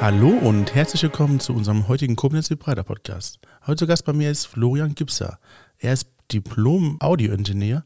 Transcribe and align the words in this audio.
Hallo 0.00 0.28
und 0.30 0.74
herzlich 0.74 1.02
willkommen 1.02 1.40
zu 1.40 1.52
unserem 1.52 1.86
heutigen 1.86 2.16
Koblenz 2.16 2.48
Breiter 2.48 2.84
Podcast. 2.84 3.38
Heute 3.66 3.80
zu 3.80 3.86
Gast 3.86 4.06
bei 4.06 4.14
mir 4.14 4.30
ist 4.30 4.46
Florian 4.46 4.94
Gipser. 4.94 5.38
Er 5.78 5.92
ist 5.92 6.08
Diplom-Audio-Ingenieur, 6.32 7.84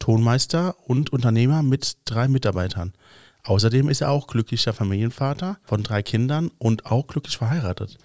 Tonmeister 0.00 0.74
und 0.88 1.12
Unternehmer 1.12 1.62
mit 1.62 1.98
drei 2.06 2.26
Mitarbeitern. 2.26 2.92
Außerdem 3.44 3.88
ist 3.88 4.00
er 4.00 4.10
auch 4.10 4.26
glücklicher 4.26 4.72
Familienvater 4.72 5.58
von 5.62 5.84
drei 5.84 6.02
Kindern 6.02 6.50
und 6.58 6.86
auch 6.86 7.06
glücklich 7.06 7.36
verheiratet. 7.36 7.98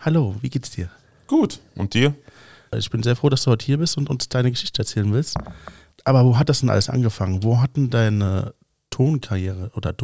Hallo, 0.00 0.36
wie 0.42 0.50
geht's 0.50 0.70
dir? 0.70 0.90
Gut. 1.26 1.60
Und 1.76 1.94
dir? 1.94 2.14
Ich 2.76 2.90
bin 2.90 3.02
sehr 3.02 3.16
froh, 3.16 3.30
dass 3.30 3.44
du 3.44 3.50
heute 3.50 3.64
hier 3.64 3.78
bist 3.78 3.96
und 3.96 4.10
uns 4.10 4.28
deine 4.28 4.50
Geschichte 4.50 4.82
erzählen 4.82 5.10
willst. 5.10 5.38
Aber 6.04 6.26
wo 6.26 6.36
hat 6.36 6.50
das 6.50 6.60
denn 6.60 6.68
alles 6.68 6.90
angefangen? 6.90 7.42
Wo 7.44 7.62
hat 7.62 7.78
denn 7.78 7.88
deine 7.88 8.52
Tonkarriere 8.90 9.70
oder 9.74 9.94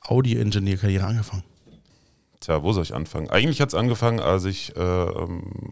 Diplom-Audio-Ingenieur-Karriere 0.00 1.06
angefangen? 1.06 1.44
Tja, 2.40 2.62
wo 2.62 2.72
soll 2.72 2.84
ich 2.84 2.94
anfangen? 2.94 3.28
Eigentlich 3.28 3.60
hat 3.60 3.68
es 3.68 3.74
angefangen, 3.74 4.20
als 4.20 4.44
ich 4.44 4.74
äh, 4.76 4.80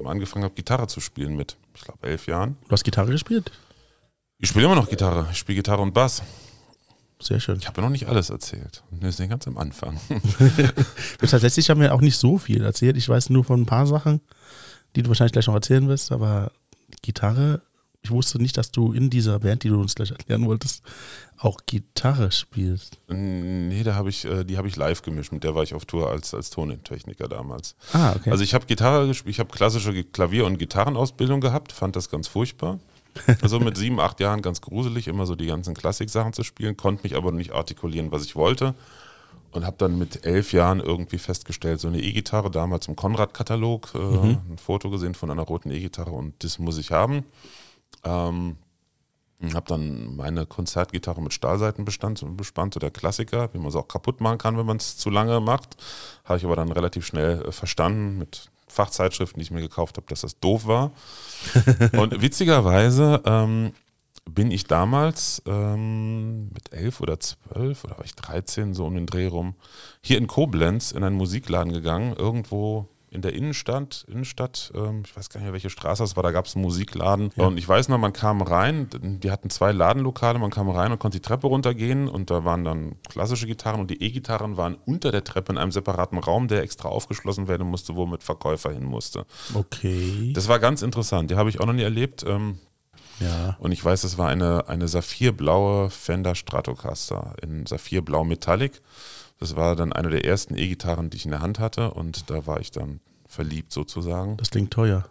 angefangen 0.04 0.44
habe, 0.44 0.54
Gitarre 0.54 0.86
zu 0.86 1.00
spielen 1.00 1.34
mit, 1.34 1.56
ich 1.74 1.82
glaube, 1.82 2.06
elf 2.06 2.26
Jahren. 2.26 2.56
Du 2.66 2.72
hast 2.72 2.84
Gitarre 2.84 3.10
gespielt? 3.10 3.52
Ich 4.38 4.50
spiele 4.50 4.66
immer 4.66 4.74
noch 4.74 4.90
Gitarre. 4.90 5.28
Ich 5.32 5.38
spiele 5.38 5.56
Gitarre 5.56 5.80
und 5.80 5.94
Bass. 5.94 6.22
Sehr 7.20 7.40
schön. 7.40 7.58
Ich 7.58 7.66
habe 7.66 7.80
ja 7.80 7.84
noch 7.84 7.90
nicht 7.90 8.06
alles 8.06 8.30
erzählt. 8.30 8.84
Wir 8.90 9.10
sind 9.10 9.30
ganz 9.30 9.48
am 9.48 9.58
Anfang. 9.58 9.98
Tatsächlich 11.18 11.68
haben 11.70 11.80
wir 11.80 11.92
auch 11.94 12.00
nicht 12.00 12.16
so 12.16 12.38
viel 12.38 12.62
erzählt. 12.62 12.96
Ich 12.96 13.08
weiß 13.08 13.30
nur 13.30 13.44
von 13.44 13.62
ein 13.62 13.66
paar 13.66 13.86
Sachen, 13.86 14.20
die 14.94 15.02
du 15.02 15.08
wahrscheinlich 15.08 15.32
gleich 15.32 15.46
noch 15.48 15.54
erzählen 15.54 15.88
wirst, 15.88 16.12
aber 16.12 16.52
Gitarre, 17.02 17.62
ich 18.02 18.10
wusste 18.10 18.40
nicht, 18.40 18.56
dass 18.56 18.70
du 18.70 18.92
in 18.92 19.10
dieser 19.10 19.38
Band, 19.40 19.64
die 19.64 19.68
du 19.68 19.80
uns 19.80 19.94
gleich 19.94 20.10
erklären 20.10 20.46
wolltest, 20.46 20.82
auch 21.36 21.58
Gitarre 21.66 22.30
spielst. 22.32 22.98
Nee, 23.08 23.82
da 23.82 23.94
habe 23.94 24.08
ich, 24.10 24.24
äh, 24.24 24.44
die 24.44 24.56
habe 24.56 24.68
ich 24.68 24.76
live 24.76 25.02
gemischt. 25.02 25.32
Mit 25.32 25.44
der 25.44 25.54
war 25.54 25.62
ich 25.62 25.74
auf 25.74 25.84
Tour 25.84 26.08
als, 26.10 26.32
als 26.34 26.50
Tontechniker 26.50 27.28
damals. 27.28 27.74
Ah, 27.92 28.14
okay. 28.16 28.30
Also 28.30 28.44
ich 28.44 28.54
habe 28.54 28.66
Gitarre 28.66 29.06
gespielt, 29.06 29.34
ich 29.34 29.40
habe 29.40 29.50
klassische 29.50 29.92
Klavier- 30.04 30.46
und 30.46 30.58
Gitarrenausbildung 30.58 31.40
gehabt, 31.40 31.72
fand 31.72 31.96
das 31.96 32.08
ganz 32.10 32.28
furchtbar. 32.28 32.78
Also 33.42 33.58
mit 33.58 33.76
sieben, 33.76 33.98
acht 33.98 34.20
Jahren 34.20 34.42
ganz 34.42 34.60
gruselig, 34.60 35.08
immer 35.08 35.26
so 35.26 35.34
die 35.34 35.46
ganzen 35.46 35.74
Klassik-Sachen 35.74 36.32
zu 36.34 36.44
spielen, 36.44 36.76
konnte 36.76 37.02
mich 37.02 37.16
aber 37.16 37.32
nicht 37.32 37.50
artikulieren, 37.52 38.12
was 38.12 38.24
ich 38.24 38.36
wollte. 38.36 38.74
Und 39.50 39.64
habe 39.66 39.76
dann 39.78 39.98
mit 39.98 40.24
elf 40.24 40.52
Jahren 40.52 40.78
irgendwie 40.78 41.18
festgestellt, 41.18 41.80
so 41.80 41.88
eine 41.88 42.00
E-Gitarre, 42.00 42.48
damals 42.50 42.86
im 42.86 42.94
Konrad-Katalog, 42.94 43.92
äh, 43.94 43.98
Mhm. 43.98 44.38
ein 44.50 44.58
Foto 44.58 44.88
gesehen 44.90 45.14
von 45.14 45.30
einer 45.32 45.42
roten 45.42 45.70
E-Gitarre 45.72 46.10
und 46.12 46.34
das 46.44 46.58
muss 46.60 46.78
ich 46.78 46.92
haben. 46.92 47.24
Ähm, 48.04 48.56
habe 49.54 49.66
dann 49.68 50.16
meine 50.16 50.46
Konzertgitarre 50.46 51.22
mit 51.22 51.32
Stahlseiten 51.32 51.84
bestand, 51.84 52.24
bespannt, 52.36 52.74
so 52.74 52.80
der 52.80 52.90
Klassiker, 52.90 53.52
wie 53.52 53.58
man 53.58 53.68
es 53.68 53.76
auch 53.76 53.86
kaputt 53.86 54.20
machen 54.20 54.38
kann, 54.38 54.58
wenn 54.58 54.66
man 54.66 54.78
es 54.78 54.96
zu 54.96 55.10
lange 55.10 55.40
macht. 55.40 55.76
Habe 56.24 56.38
ich 56.38 56.44
aber 56.44 56.56
dann 56.56 56.72
relativ 56.72 57.06
schnell 57.06 57.42
äh, 57.42 57.52
verstanden 57.52 58.18
mit 58.18 58.50
Fachzeitschriften, 58.66 59.38
die 59.38 59.44
ich 59.44 59.50
mir 59.50 59.60
gekauft 59.60 59.96
habe, 59.96 60.06
dass 60.08 60.22
das 60.22 60.40
doof 60.40 60.66
war. 60.66 60.92
Und 61.92 62.20
witzigerweise 62.20 63.22
ähm, 63.24 63.72
bin 64.28 64.50
ich 64.50 64.64
damals 64.64 65.42
ähm, 65.46 66.48
mit 66.50 66.72
elf 66.72 67.00
oder 67.00 67.18
zwölf 67.20 67.84
oder 67.84 67.96
war 67.96 68.04
ich 68.04 68.14
13, 68.14 68.74
so 68.74 68.86
um 68.86 68.94
den 68.94 69.06
Dreh 69.06 69.26
rum, 69.26 69.54
hier 70.02 70.18
in 70.18 70.26
Koblenz 70.26 70.92
in 70.92 71.02
einen 71.02 71.16
Musikladen 71.16 71.72
gegangen, 71.72 72.14
irgendwo 72.14 72.88
in 73.10 73.22
der 73.22 73.32
Innenstadt, 73.32 74.04
Innenstadt, 74.08 74.72
ähm, 74.74 75.02
ich 75.04 75.16
weiß 75.16 75.30
gar 75.30 75.40
nicht 75.40 75.46
mehr, 75.46 75.52
welche 75.52 75.70
Straße 75.70 76.02
das 76.02 76.16
war, 76.16 76.22
da 76.22 76.30
gab 76.30 76.46
es 76.46 76.54
einen 76.54 76.64
Musikladen. 76.64 77.30
Ja. 77.36 77.46
Und 77.46 77.58
ich 77.58 77.68
weiß 77.68 77.88
noch, 77.88 77.98
man 77.98 78.12
kam 78.12 78.42
rein, 78.42 78.88
die 79.02 79.30
hatten 79.30 79.50
zwei 79.50 79.72
Ladenlokale, 79.72 80.38
man 80.38 80.50
kam 80.50 80.68
rein 80.68 80.92
und 80.92 80.98
konnte 80.98 81.18
die 81.18 81.22
Treppe 81.22 81.46
runtergehen 81.46 82.08
und 82.08 82.30
da 82.30 82.44
waren 82.44 82.64
dann 82.64 82.96
klassische 83.08 83.46
Gitarren 83.46 83.80
und 83.80 83.90
die 83.90 84.02
E-Gitarren 84.02 84.56
waren 84.56 84.76
unter 84.84 85.10
der 85.10 85.24
Treppe 85.24 85.52
in 85.52 85.58
einem 85.58 85.72
separaten 85.72 86.18
Raum, 86.18 86.48
der 86.48 86.62
extra 86.62 86.88
aufgeschlossen 86.88 87.48
werden 87.48 87.66
musste, 87.66 87.96
wo 87.96 88.06
mit 88.06 88.22
Verkäufer 88.22 88.72
hin 88.72 88.84
musste. 88.84 89.24
Okay. 89.54 90.32
Das 90.34 90.48
war 90.48 90.58
ganz 90.58 90.82
interessant, 90.82 91.30
die 91.30 91.36
habe 91.36 91.50
ich 91.50 91.60
auch 91.60 91.66
noch 91.66 91.72
nie 91.72 91.82
erlebt. 91.82 92.24
Ähm, 92.26 92.58
ja. 93.20 93.56
und 93.58 93.72
ich 93.72 93.84
weiß, 93.84 94.04
es 94.04 94.18
war 94.18 94.28
eine, 94.28 94.68
eine 94.68 94.86
saphirblaue 94.86 95.90
Fender 95.90 96.34
Stratocaster 96.34 97.34
in 97.42 97.66
saphirblau 97.66 98.24
Metallic. 98.24 98.80
Das 99.38 99.56
war 99.56 99.76
dann 99.76 99.92
eine 99.92 100.10
der 100.10 100.24
ersten 100.24 100.56
E-Gitarren, 100.56 101.10
die 101.10 101.16
ich 101.16 101.24
in 101.24 101.30
der 101.30 101.40
Hand 101.40 101.58
hatte 101.58 101.92
und 101.92 102.28
da 102.30 102.46
war 102.46 102.60
ich 102.60 102.70
dann 102.70 103.00
verliebt 103.26 103.72
sozusagen. 103.72 104.36
Das 104.36 104.50
klingt 104.50 104.72
teuer. 104.72 105.04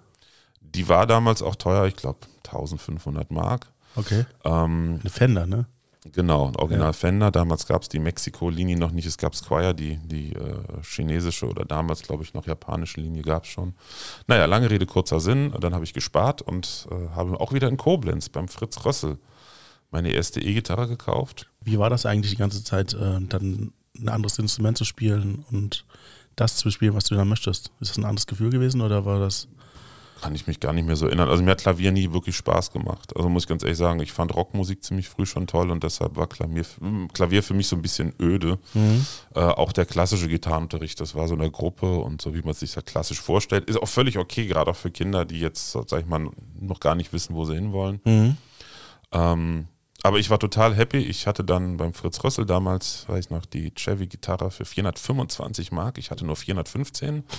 Die 0.62 0.90
war 0.90 1.08
damals 1.08 1.42
auch 1.42 1.56
teuer, 1.56 1.86
ich 1.88 1.96
glaube 1.96 2.20
1500 2.46 3.32
Mark. 3.32 3.68
Okay. 3.96 4.26
Ähm, 4.44 5.00
Eine 5.02 5.10
Fender, 5.10 5.46
ne? 5.48 5.66
genau, 6.14 6.52
Original 6.58 6.88
Ja. 6.88 6.94
Fender. 6.94 7.32
Damals 7.32 7.68
gab 7.68 7.82
es 7.82 7.90
die 7.90 8.00
Mexiko-Linie 8.00 8.78
noch 8.78 8.92
nicht, 8.92 9.06
es 9.06 9.18
gab 9.18 9.36
Squire, 9.36 9.74
die, 9.74 9.98
die 10.06 10.34
äh, 10.34 10.64
chinesische 10.84 11.48
oder 11.48 11.66
damals, 11.66 12.02
glaube 12.04 12.24
ich, 12.24 12.34
noch 12.34 12.46
japanische 12.48 13.02
Linie 13.02 13.24
gab 13.24 13.44
es 13.44 13.50
schon. 13.50 13.74
Naja, 14.28 14.46
lange 14.46 14.70
Rede, 14.70 14.86
kurzer 14.86 15.20
Sinn. 15.20 15.54
Dann 15.60 15.74
habe 15.74 15.84
ich 15.84 15.94
gespart 15.94 16.42
und 16.42 16.88
äh, 16.92 17.10
habe 17.16 17.40
auch 17.40 17.54
wieder 17.54 17.68
in 17.68 17.78
Koblenz 17.78 18.30
beim 18.30 18.48
Fritz 18.48 18.86
Rössel 18.86 19.18
meine 19.92 20.12
erste 20.12 20.42
E-Gitarre 20.42 20.88
gekauft. 20.88 21.50
Wie 21.62 21.80
war 21.80 21.90
das 21.90 22.06
eigentlich 22.06 22.32
die 22.32 22.38
ganze 22.38 22.64
Zeit, 22.64 22.94
äh, 22.94 23.20
dann 23.22 23.74
ein 24.00 24.10
anderes 24.10 24.40
Instrument 24.40 24.78
zu 24.78 24.86
spielen 24.86 25.46
und 25.52 25.86
das 26.36 26.56
zu 26.56 26.70
spielen, 26.70 26.94
was 26.94 27.06
du 27.06 27.16
dann 27.16 27.28
möchtest? 27.28 27.72
Ist 27.80 27.92
das 27.92 27.98
ein 27.98 28.06
anderes 28.06 28.28
Gefühl 28.28 28.50
gewesen 28.50 28.82
oder 28.82 29.06
war 29.06 29.20
das? 29.20 29.48
Kann 30.22 30.34
ich 30.34 30.48
mich 30.48 30.60
gar 30.60 30.74
nicht 30.74 30.86
mehr 30.86 30.96
so 30.96 31.06
erinnern. 31.06 31.30
Also 31.30 31.44
mir 31.44 31.52
hat 31.52 31.62
Klavier 31.62 31.92
nie 31.92 32.12
wirklich 32.12 32.36
Spaß 32.36 32.72
gemacht. 32.72 33.16
Also 33.16 33.30
muss 33.30 33.44
ich 33.44 33.50
ganz 33.50 33.64
ehrlich 33.64 33.78
sagen, 33.78 34.00
ich 34.00 34.12
fand 34.12 34.36
Rockmusik 34.36 34.84
ziemlich 34.84 35.10
früh 35.10 35.26
schon 35.26 35.46
toll 35.46 35.70
und 35.70 35.84
deshalb 35.84 36.16
war 36.16 36.28
Klavier, 36.28 36.66
Klavier 37.14 37.44
für 37.44 37.54
mich 37.54 37.68
so 37.68 37.76
ein 37.76 37.82
bisschen 37.82 38.14
öde. 38.20 38.58
Äh, 39.36 39.40
auch 39.40 39.72
der 39.72 39.86
klassische 39.86 40.28
Gitarrenunterricht, 40.28 41.00
das 41.00 41.14
war 41.14 41.28
so 41.28 41.36
eine 41.36 41.52
Gruppe 41.52 42.00
und 42.00 42.22
so 42.22 42.34
wie 42.34 42.42
man 42.42 42.52
es 42.52 42.62
sich 42.62 42.74
da 42.74 42.82
klassisch 42.82 43.22
vorstellt, 43.22 43.70
ist 43.70 43.80
auch 43.80 43.88
völlig 43.88 44.18
okay, 44.18 44.48
gerade 44.48 44.72
auch 44.72 44.76
für 44.76 44.90
Kinder, 44.90 45.24
die 45.24 45.40
jetzt, 45.40 45.72
sag 45.72 46.00
ich 46.00 46.08
mal, 46.08 46.30
noch 46.60 46.80
gar 46.80 46.96
nicht 46.96 47.14
wissen, 47.14 47.36
wo 47.36 47.46
sie 47.46 47.54
hinwollen. 47.54 48.02
Mhm. 48.04 48.38
Ähm, 49.12 49.68
aber 50.08 50.20
ich 50.20 50.30
war 50.30 50.40
total 50.40 50.74
happy. 50.76 50.98
Ich 50.98 51.28
hatte 51.28 51.44
dann 51.44 51.78
beim 51.78 51.94
Fritz 51.94 52.24
Rössel 52.24 52.46
damals, 52.46 53.06
weiß 53.08 53.26
ich 53.26 53.32
noch, 53.32 53.46
die 53.46 53.72
Chevy-Gitarre 53.76 54.50
für 54.52 54.66
425 54.66 55.72
Mark. 55.72 55.98
Ich 55.98 56.10
hatte 56.12 56.26
nur 56.26 56.36
415. 56.36 57.24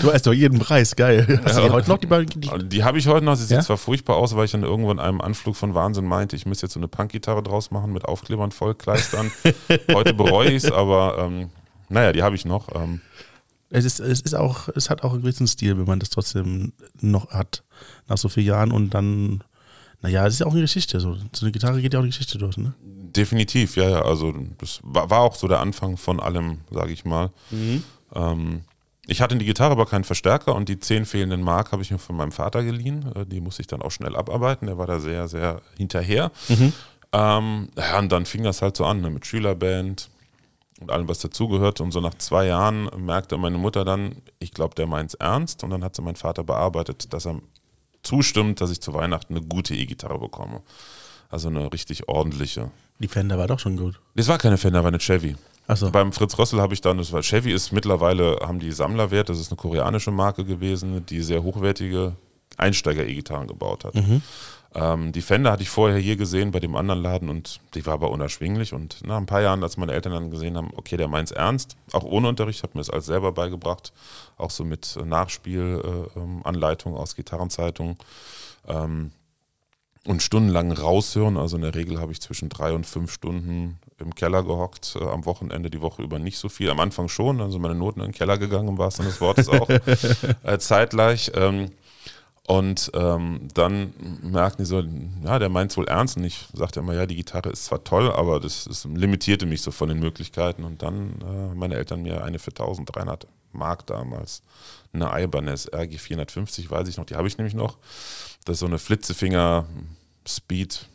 Du 0.00 0.06
weißt 0.08 0.26
doch 0.26 0.32
jeden 0.32 0.58
Preis, 0.58 0.94
geil. 0.96 1.40
Hast 1.44 1.56
du 1.58 1.62
Ja. 1.62 1.70
heute 1.72 1.88
noch 1.88 1.98
die, 1.98 2.06
Ba- 2.06 2.24
die 2.24 2.68
Die 2.68 2.84
habe 2.84 2.98
ich 2.98 3.06
heute 3.08 3.24
noch. 3.24 3.36
Sie 3.36 3.44
sieht 3.44 3.56
Ja? 3.58 3.62
zwar 3.62 3.78
furchtbar 3.78 4.16
aus, 4.16 4.34
weil 4.36 4.44
ich 4.44 4.50
dann 4.52 4.62
irgendwo 4.62 4.90
in 4.90 4.98
einem 4.98 5.20
Anflug 5.20 5.56
von 5.56 5.74
Wahnsinn 5.74 6.04
meinte, 6.04 6.36
ich 6.36 6.46
müsste 6.46 6.66
jetzt 6.66 6.74
so 6.74 6.80
eine 6.80 6.88
Punkgitarre 6.88 7.42
draus 7.42 7.70
machen 7.70 7.92
mit 7.92 8.04
Aufklebern, 8.04 8.52
Vollkleistern. 8.52 9.30
heute 9.92 10.14
bereue 10.14 10.50
ich 10.50 10.64
es, 10.64 10.70
aber 10.72 11.18
ähm, 11.18 11.50
naja, 11.88 12.12
die 12.12 12.22
habe 12.22 12.34
ich 12.36 12.44
noch. 12.44 12.74
Ähm, 12.74 13.00
Es 13.70 13.84
ist, 13.84 14.00
es 14.00 14.20
ist 14.20 14.34
auch, 14.34 14.68
es 14.74 14.90
hat 14.90 15.02
auch 15.02 15.12
einen 15.12 15.22
gewissen 15.22 15.46
Stil, 15.46 15.78
wenn 15.78 15.86
man 15.86 15.98
das 16.00 16.10
trotzdem 16.10 16.72
noch 17.00 17.30
hat, 17.30 17.62
nach 18.08 18.18
so 18.18 18.28
vielen 18.28 18.46
Jahren 18.46 18.72
und 18.72 18.90
dann, 18.94 19.42
naja, 20.04 20.26
es 20.26 20.34
ist 20.34 20.40
ja 20.40 20.46
auch 20.46 20.52
eine 20.52 20.60
Geschichte. 20.60 21.00
So, 21.00 21.16
so 21.32 21.46
eine 21.46 21.52
Gitarre 21.52 21.80
geht 21.80 21.94
ja 21.94 21.98
auch 21.98 22.02
eine 22.02 22.10
Geschichte 22.10 22.36
durch, 22.38 22.58
ne? 22.58 22.74
definitiv, 23.16 23.76
ja, 23.76 23.88
ja. 23.88 24.02
Also 24.02 24.34
das 24.58 24.80
war, 24.82 25.08
war 25.08 25.20
auch 25.20 25.34
so 25.34 25.48
der 25.48 25.60
Anfang 25.60 25.96
von 25.96 26.20
allem, 26.20 26.58
sage 26.70 26.92
ich 26.92 27.04
mal. 27.04 27.30
Ähm, 28.14 28.62
ich 29.06 29.20
hatte 29.20 29.34
in 29.34 29.38
die 29.38 29.44
Gitarre 29.46 29.72
aber 29.72 29.86
keinen 29.86 30.04
Verstärker 30.04 30.54
und 30.54 30.68
die 30.68 30.78
zehn 30.80 31.06
fehlenden 31.06 31.40
Mark 31.42 31.72
habe 31.72 31.80
ich 31.82 31.90
mir 31.90 31.98
von 31.98 32.16
meinem 32.16 32.32
Vater 32.32 32.62
geliehen. 32.64 33.04
Äh, 33.14 33.24
Die 33.26 33.40
musste 33.40 33.62
ich 33.62 33.66
dann 33.68 33.82
auch 33.82 33.90
schnell 33.92 34.16
abarbeiten. 34.16 34.66
Der 34.66 34.78
war 34.78 34.86
da 34.86 34.98
sehr, 34.98 35.28
sehr 35.28 35.60
hinterher. 35.76 36.30
Ähm, 37.12 37.68
ja, 37.78 37.98
und 37.98 38.10
dann 38.10 38.26
fing 38.26 38.42
das 38.42 38.60
halt 38.62 38.76
so 38.76 38.84
an 38.84 39.00
ne, 39.00 39.10
mit 39.10 39.24
Schülerband 39.26 40.10
und 40.80 40.90
allem, 40.90 41.06
was 41.06 41.20
dazugehört. 41.20 41.80
Und 41.80 41.92
so 41.92 42.00
nach 42.00 42.14
zwei 42.14 42.46
Jahren 42.46 42.90
merkte 42.96 43.36
meine 43.36 43.58
Mutter 43.58 43.84
dann, 43.84 44.16
ich 44.40 44.52
glaube, 44.52 44.74
der 44.74 44.86
meint's 44.88 45.14
ernst. 45.14 45.62
Und 45.62 45.70
dann 45.70 45.84
hat 45.84 45.94
sie 45.94 46.02
mein 46.02 46.16
Vater 46.16 46.42
bearbeitet, 46.42 47.12
dass 47.12 47.26
er 47.26 47.38
zustimmt, 48.04 48.60
dass 48.60 48.70
ich 48.70 48.80
zu 48.80 48.94
Weihnachten 48.94 49.36
eine 49.36 49.44
gute 49.44 49.74
E-Gitarre 49.74 50.18
bekomme. 50.18 50.62
Also 51.30 51.48
eine 51.48 51.72
richtig 51.72 52.08
ordentliche. 52.08 52.70
Die 53.00 53.08
Fender 53.08 53.38
war 53.38 53.48
doch 53.48 53.58
schon 53.58 53.76
gut. 53.76 54.00
Das 54.14 54.28
war 54.28 54.38
keine 54.38 54.56
Fender, 54.56 54.82
war 54.82 54.88
eine 54.88 55.00
Chevy. 55.00 55.36
Achso. 55.66 55.90
Beim 55.90 56.12
Fritz 56.12 56.38
Rössel 56.38 56.60
habe 56.60 56.74
ich 56.74 56.80
dann, 56.80 56.98
das 56.98 57.10
war 57.10 57.22
Chevy 57.22 57.52
ist 57.52 57.72
mittlerweile, 57.72 58.38
haben 58.42 58.60
die 58.60 58.70
Sammlerwert, 58.70 59.30
das 59.30 59.40
ist 59.40 59.50
eine 59.50 59.56
koreanische 59.56 60.10
Marke 60.10 60.44
gewesen, 60.44 61.04
die 61.06 61.22
sehr 61.22 61.42
hochwertige 61.42 62.16
Einsteiger-E-Gitarren 62.58 63.48
gebaut 63.48 63.84
hat. 63.84 63.94
Ähm, 64.74 65.12
die 65.12 65.22
Fender 65.22 65.52
hatte 65.52 65.62
ich 65.62 65.70
vorher 65.70 65.98
hier 65.98 66.16
gesehen 66.16 66.50
bei 66.50 66.58
dem 66.58 66.74
anderen 66.74 67.00
Laden 67.00 67.28
und 67.28 67.60
die 67.74 67.86
war 67.86 67.94
aber 67.94 68.10
unerschwinglich. 68.10 68.72
Und 68.72 69.06
nach 69.06 69.16
ein 69.16 69.26
paar 69.26 69.40
Jahren, 69.40 69.62
als 69.62 69.76
meine 69.76 69.92
Eltern 69.92 70.12
dann 70.12 70.30
gesehen 70.30 70.56
haben, 70.56 70.70
okay, 70.76 70.96
der 70.96 71.08
meint's 71.08 71.30
ernst, 71.30 71.76
auch 71.92 72.02
ohne 72.02 72.28
Unterricht, 72.28 72.62
hat 72.62 72.74
mir 72.74 72.80
das 72.80 72.90
alles 72.90 73.06
selber 73.06 73.32
beigebracht, 73.32 73.92
auch 74.36 74.50
so 74.50 74.64
mit 74.64 74.98
Nachspielanleitung 75.04 76.10
äh, 76.16 76.20
ähm, 76.20 76.40
Anleitung 76.44 76.96
aus 76.96 77.14
Gitarrenzeitungen. 77.14 77.96
Ähm, 78.66 79.12
und 80.06 80.22
stundenlang 80.22 80.70
raushören. 80.72 81.36
Also 81.36 81.56
in 81.56 81.62
der 81.62 81.74
Regel 81.74 82.00
habe 82.00 82.12
ich 82.12 82.20
zwischen 82.20 82.48
drei 82.48 82.72
und 82.72 82.86
fünf 82.86 83.12
Stunden 83.12 83.78
im 83.98 84.14
Keller 84.14 84.42
gehockt, 84.42 84.96
äh, 85.00 85.04
am 85.04 85.24
Wochenende 85.24 85.70
die 85.70 85.80
Woche 85.80 86.02
über 86.02 86.18
nicht 86.18 86.38
so 86.38 86.48
viel. 86.48 86.70
Am 86.70 86.80
Anfang 86.80 87.08
schon, 87.08 87.40
also 87.40 87.58
meine 87.58 87.74
Noten 87.74 88.00
in 88.00 88.06
den 88.06 88.12
Keller 88.12 88.38
gegangen, 88.38 88.68
im 88.68 88.78
wahrsten 88.78 89.04
Sinne 89.04 89.12
des 89.12 89.20
Wortes 89.20 89.48
auch, 89.48 89.68
äh, 90.42 90.58
zeitgleich. 90.58 91.32
Ähm, 91.34 91.70
Und 92.46 92.90
ähm, 92.94 93.48
dann 93.54 93.94
merkten 94.22 94.64
die 94.64 94.68
so, 94.68 94.82
ja, 95.24 95.38
der 95.38 95.48
meint 95.48 95.70
es 95.70 95.76
wohl 95.78 95.88
ernst. 95.88 96.18
Und 96.18 96.24
ich 96.24 96.46
sagte 96.52 96.80
immer, 96.80 96.94
ja, 96.94 97.06
die 97.06 97.16
Gitarre 97.16 97.48
ist 97.48 97.64
zwar 97.64 97.82
toll, 97.84 98.12
aber 98.12 98.38
das, 98.38 98.64
das 98.64 98.84
limitierte 98.84 99.46
mich 99.46 99.62
so 99.62 99.70
von 99.70 99.88
den 99.88 99.98
Möglichkeiten. 99.98 100.64
Und 100.64 100.82
dann 100.82 101.14
äh, 101.22 101.54
meine 101.54 101.76
Eltern 101.76 102.02
mir 102.02 102.22
eine 102.22 102.38
für 102.38 102.50
1300 102.50 103.26
Mark 103.52 103.86
damals, 103.86 104.42
eine 104.92 105.10
Ibanez 105.22 105.68
RG 105.72 105.98
450, 105.98 106.70
weiß 106.70 106.88
ich 106.88 106.98
noch, 106.98 107.06
die 107.06 107.16
habe 107.16 107.28
ich 107.28 107.38
nämlich 107.38 107.54
noch. 107.54 107.78
Das 108.44 108.54
ist 108.54 108.60
so 108.60 108.66
eine 108.66 108.78
Flitzefinger 108.78 109.66
Speed 110.26 110.86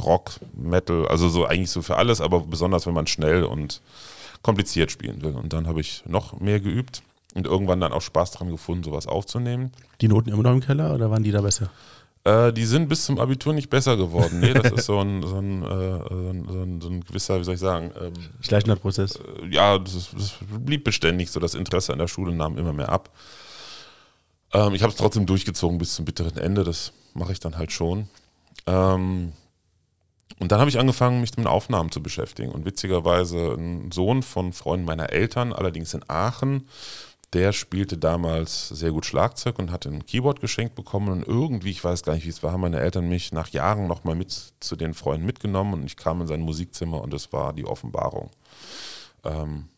Rock, 0.00 0.32
Metal, 0.52 1.06
also 1.06 1.28
so 1.28 1.46
eigentlich 1.46 1.70
so 1.70 1.80
für 1.80 1.96
alles, 1.96 2.20
aber 2.20 2.40
besonders 2.40 2.86
wenn 2.86 2.94
man 2.94 3.06
schnell 3.06 3.44
und 3.44 3.80
kompliziert 4.42 4.90
spielen 4.90 5.22
will. 5.22 5.34
Und 5.34 5.52
dann 5.52 5.68
habe 5.68 5.80
ich 5.80 6.02
noch 6.06 6.40
mehr 6.40 6.58
geübt 6.58 7.02
und 7.34 7.46
irgendwann 7.46 7.80
dann 7.80 7.92
auch 7.92 8.02
Spaß 8.02 8.32
daran 8.32 8.50
gefunden, 8.50 8.84
sowas 8.84 9.06
aufzunehmen. 9.06 9.72
Die 10.00 10.08
Noten 10.08 10.30
immer 10.30 10.42
noch 10.42 10.52
im 10.52 10.60
Keller 10.60 10.94
oder 10.94 11.10
waren 11.10 11.22
die 11.22 11.32
da 11.32 11.42
besser? 11.42 11.70
Äh, 12.24 12.52
die 12.52 12.64
sind 12.64 12.88
bis 12.88 13.04
zum 13.04 13.18
Abitur 13.20 13.52
nicht 13.52 13.68
besser 13.68 13.96
geworden. 13.96 14.40
Nee, 14.40 14.54
das 14.54 14.72
ist 14.72 14.86
so 14.86 14.98
ein, 14.98 15.22
so 15.22 15.36
ein, 15.36 15.62
äh, 15.62 15.98
so 16.08 16.62
ein, 16.62 16.80
so 16.80 16.88
ein 16.88 17.04
gewisser, 17.04 17.38
wie 17.38 17.44
soll 17.44 17.54
ich 17.54 17.60
sagen, 17.60 17.90
ähm, 18.00 18.14
schleichender 18.40 18.76
Prozess. 18.76 19.16
Äh, 19.16 19.48
ja, 19.50 19.78
das, 19.78 20.08
das, 20.16 20.34
blieb 20.58 20.84
beständig 20.84 21.30
so. 21.30 21.38
Das 21.38 21.54
Interesse 21.54 21.92
an 21.92 21.98
der 21.98 22.08
Schule 22.08 22.34
nahm 22.34 22.56
immer 22.56 22.72
mehr 22.72 22.88
ab. 22.88 23.10
Ähm, 24.54 24.74
ich 24.74 24.82
habe 24.82 24.90
es 24.90 24.96
trotzdem 24.96 25.26
durchgezogen 25.26 25.76
bis 25.76 25.94
zum 25.94 26.06
bitteren 26.06 26.38
Ende. 26.38 26.64
Das 26.64 26.92
mache 27.12 27.32
ich 27.32 27.40
dann 27.40 27.58
halt 27.58 27.72
schon. 27.72 28.08
Ähm, 28.66 29.32
und 30.38 30.50
dann 30.50 30.60
habe 30.60 30.70
ich 30.70 30.78
angefangen, 30.78 31.20
mich 31.20 31.36
mit 31.36 31.46
Aufnahmen 31.46 31.90
zu 31.90 32.02
beschäftigen. 32.02 32.52
Und 32.52 32.64
witzigerweise 32.64 33.52
ein 33.52 33.92
Sohn 33.92 34.22
von 34.22 34.54
Freunden 34.54 34.86
meiner 34.86 35.10
Eltern, 35.10 35.52
allerdings 35.52 35.92
in 35.92 36.02
Aachen, 36.08 36.68
der 37.34 37.52
spielte 37.52 37.98
damals 37.98 38.68
sehr 38.68 38.92
gut 38.92 39.04
Schlagzeug 39.04 39.58
und 39.58 39.72
hatte 39.72 39.88
ein 39.88 40.06
Keyboard 40.06 40.40
geschenkt 40.40 40.76
bekommen. 40.76 41.08
Und 41.08 41.26
irgendwie, 41.26 41.70
ich 41.70 41.82
weiß 41.82 42.04
gar 42.04 42.14
nicht, 42.14 42.24
wie 42.24 42.30
es 42.30 42.42
war, 42.44 42.52
haben 42.52 42.60
meine 42.60 42.78
Eltern 42.78 43.08
mich 43.08 43.32
nach 43.32 43.48
Jahren 43.48 43.88
nochmal 43.88 44.14
mit 44.14 44.30
zu 44.60 44.76
den 44.76 44.94
Freunden 44.94 45.26
mitgenommen 45.26 45.74
und 45.74 45.84
ich 45.84 45.96
kam 45.96 46.20
in 46.20 46.28
sein 46.28 46.40
Musikzimmer 46.40 47.00
und 47.02 47.12
es 47.12 47.32
war 47.32 47.52
die 47.52 47.66
Offenbarung. 47.66 48.30
Ähm, 49.24 49.68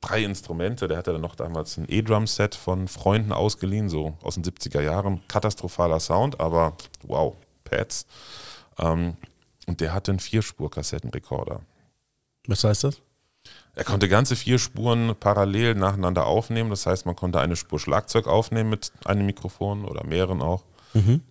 drei 0.00 0.24
Instrumente, 0.24 0.88
der 0.88 0.96
hatte 0.96 1.12
dann 1.12 1.20
noch 1.20 1.36
damals 1.36 1.76
ein 1.76 1.86
E-Drum-Set 1.88 2.54
von 2.54 2.88
Freunden 2.88 3.32
ausgeliehen, 3.32 3.90
so 3.90 4.16
aus 4.22 4.34
den 4.34 4.44
70er 4.44 4.80
Jahren. 4.80 5.20
Katastrophaler 5.28 6.00
Sound, 6.00 6.40
aber 6.40 6.74
wow, 7.02 7.34
Pads. 7.64 8.06
Ähm, 8.78 9.18
und 9.66 9.80
der 9.80 9.92
hatte 9.92 10.10
einen 10.10 10.20
Vierspur-Kassettenrekorder. 10.20 11.60
Was 12.46 12.64
heißt 12.64 12.84
das? 12.84 13.00
Er 13.76 13.84
konnte 13.84 14.08
ganze 14.08 14.36
vier 14.36 14.58
Spuren 14.58 15.14
parallel 15.18 15.74
nacheinander 15.74 16.26
aufnehmen. 16.26 16.70
Das 16.70 16.86
heißt, 16.86 17.06
man 17.06 17.16
konnte 17.16 17.40
eine 17.40 17.56
Spur 17.56 17.80
Schlagzeug 17.80 18.26
aufnehmen 18.26 18.70
mit 18.70 18.92
einem 19.04 19.26
Mikrofon 19.26 19.84
oder 19.84 20.04
mehreren 20.06 20.42
auch. 20.42 20.64
Mhm. 20.92 21.22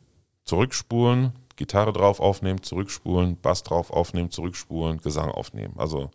Zurückspulen, 0.43 1.31
Gitarre 1.55 1.93
drauf 1.93 2.19
aufnehmen, 2.19 2.61
zurückspulen, 2.61 3.39
Bass 3.39 3.63
drauf 3.63 3.91
aufnehmen, 3.91 4.29
zurückspulen, 4.29 4.97
Gesang 4.99 5.29
aufnehmen. 5.31 5.75
Also 5.77 6.11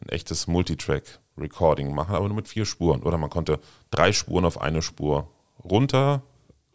ein 0.00 0.08
echtes 0.08 0.46
Multitrack-Recording 0.46 1.94
machen, 1.94 2.14
aber 2.14 2.28
nur 2.28 2.36
mit 2.36 2.48
vier 2.48 2.64
Spuren. 2.64 3.02
Oder 3.02 3.18
man 3.18 3.28
konnte 3.28 3.60
drei 3.90 4.12
Spuren 4.12 4.46
auf 4.46 4.60
eine 4.60 4.80
Spur 4.80 5.28
runter 5.62 6.22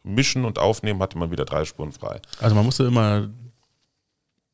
mischen 0.03 0.45
und 0.45 0.59
aufnehmen, 0.59 0.99
hatte 0.99 1.17
man 1.17 1.31
wieder 1.31 1.45
drei 1.45 1.65
Spuren 1.65 1.91
frei. 1.91 2.21
Also 2.39 2.55
man 2.55 2.65
musste 2.65 2.83
immer 2.83 3.29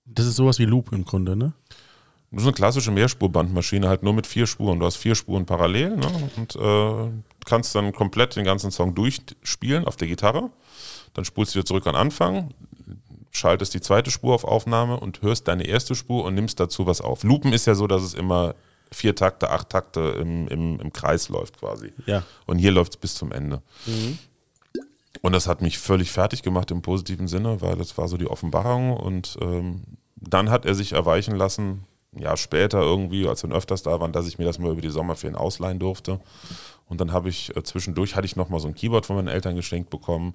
das 0.10 0.26
ist 0.26 0.38
sowas 0.38 0.58
wie 0.60 0.66
Loop 0.66 0.94
im 0.94 1.04
Grunde, 1.04 1.36
ne? 1.36 1.54
Das 2.32 2.42
ist 2.42 2.48
eine 2.48 2.54
klassische 2.56 2.92
Mehrspurbandmaschine, 2.92 3.88
halt 3.88 4.04
nur 4.04 4.14
mit 4.14 4.28
vier 4.28 4.48
Spuren. 4.48 4.80
Du 4.80 4.86
hast 4.86 4.98
vier 4.98 5.16
Spuren 5.16 5.46
parallel 5.46 5.96
ne? 5.96 6.30
und 6.36 6.56
äh, 6.58 7.12
kannst 7.46 7.74
dann 7.74 7.94
komplett 7.94 8.36
den 8.36 8.44
ganzen 8.44 8.70
Song 8.72 8.94
durchspielen 8.96 9.86
auf 9.86 9.96
der 9.96 10.10
Gitarre. 10.10 10.50
Dann 11.14 11.24
spulst 11.24 11.56
du 11.56 11.60
wieder 11.60 11.66
zurück 11.66 11.88
an 11.88 11.96
Anfang, 11.96 12.54
schaltest 13.32 13.74
die 13.74 13.82
zweite 13.82 14.12
Spur 14.12 14.36
auf 14.36 14.44
Aufnahme 14.44 15.00
und 15.00 15.22
hörst 15.22 15.48
deine 15.48 15.66
erste 15.66 15.96
Spur 15.96 16.26
und 16.26 16.36
nimmst 16.36 16.60
dazu 16.60 16.86
was 16.86 17.00
auf. 17.00 17.24
Loopen 17.24 17.54
ist 17.54 17.66
ja 17.66 17.76
so, 17.76 17.88
dass 17.88 18.04
es 18.04 18.14
immer 18.14 18.56
vier 18.92 19.16
Takte, 19.16 19.50
acht 19.50 19.70
Takte 19.70 20.02
im, 20.20 20.48
im, 20.50 20.80
im 20.80 20.94
Kreis 20.94 21.30
läuft 21.30 21.60
quasi. 21.60 21.94
Ja. 22.06 22.24
Und 22.46 22.60
hier 22.60 22.72
läuft 22.72 22.94
es 22.94 22.98
bis 22.98 23.16
zum 23.16 23.32
Ende. 23.32 23.62
Mhm. 23.86 24.20
Und 25.22 25.34
das 25.34 25.48
hat 25.48 25.62
mich 25.62 25.80
völlig 25.80 26.12
fertig 26.12 26.44
gemacht 26.44 26.72
im 26.72 26.82
positiven 26.82 27.28
Sinne, 27.28 27.62
weil 27.62 27.76
das 27.76 27.98
war 27.98 28.08
so 28.08 28.18
die 28.18 28.28
Offenbarung. 28.28 28.96
Und 28.96 29.38
ähm, 29.42 29.82
dann 30.16 30.50
hat 30.50 30.66
er 30.66 30.76
sich 30.76 30.94
erweichen 30.94 31.36
lassen, 31.36 31.86
ein 32.16 32.22
Jahr 32.22 32.38
später 32.38 32.80
irgendwie, 32.82 33.28
als 33.28 33.44
wir 33.44 33.52
öfters 33.52 33.84
da 33.84 34.00
waren, 34.00 34.12
dass 34.12 34.28
ich 34.28 34.38
mir 34.38 34.46
das 34.46 34.60
mal 34.60 34.72
über 34.72 34.82
die 34.82 34.90
Sommerferien 34.90 35.38
ausleihen 35.38 35.80
durfte. 35.80 36.20
Und 36.88 37.02
dann 37.02 37.12
habe 37.12 37.30
ich 37.30 37.56
äh, 37.56 37.64
zwischendurch 37.64 38.16
hatte 38.16 38.26
ich 38.26 38.36
nochmal 38.36 38.60
so 38.60 38.68
ein 38.68 38.76
Keyboard 38.76 39.06
von 39.06 39.16
meinen 39.18 39.28
Eltern 39.28 39.56
geschenkt 39.56 39.90
bekommen. 39.90 40.34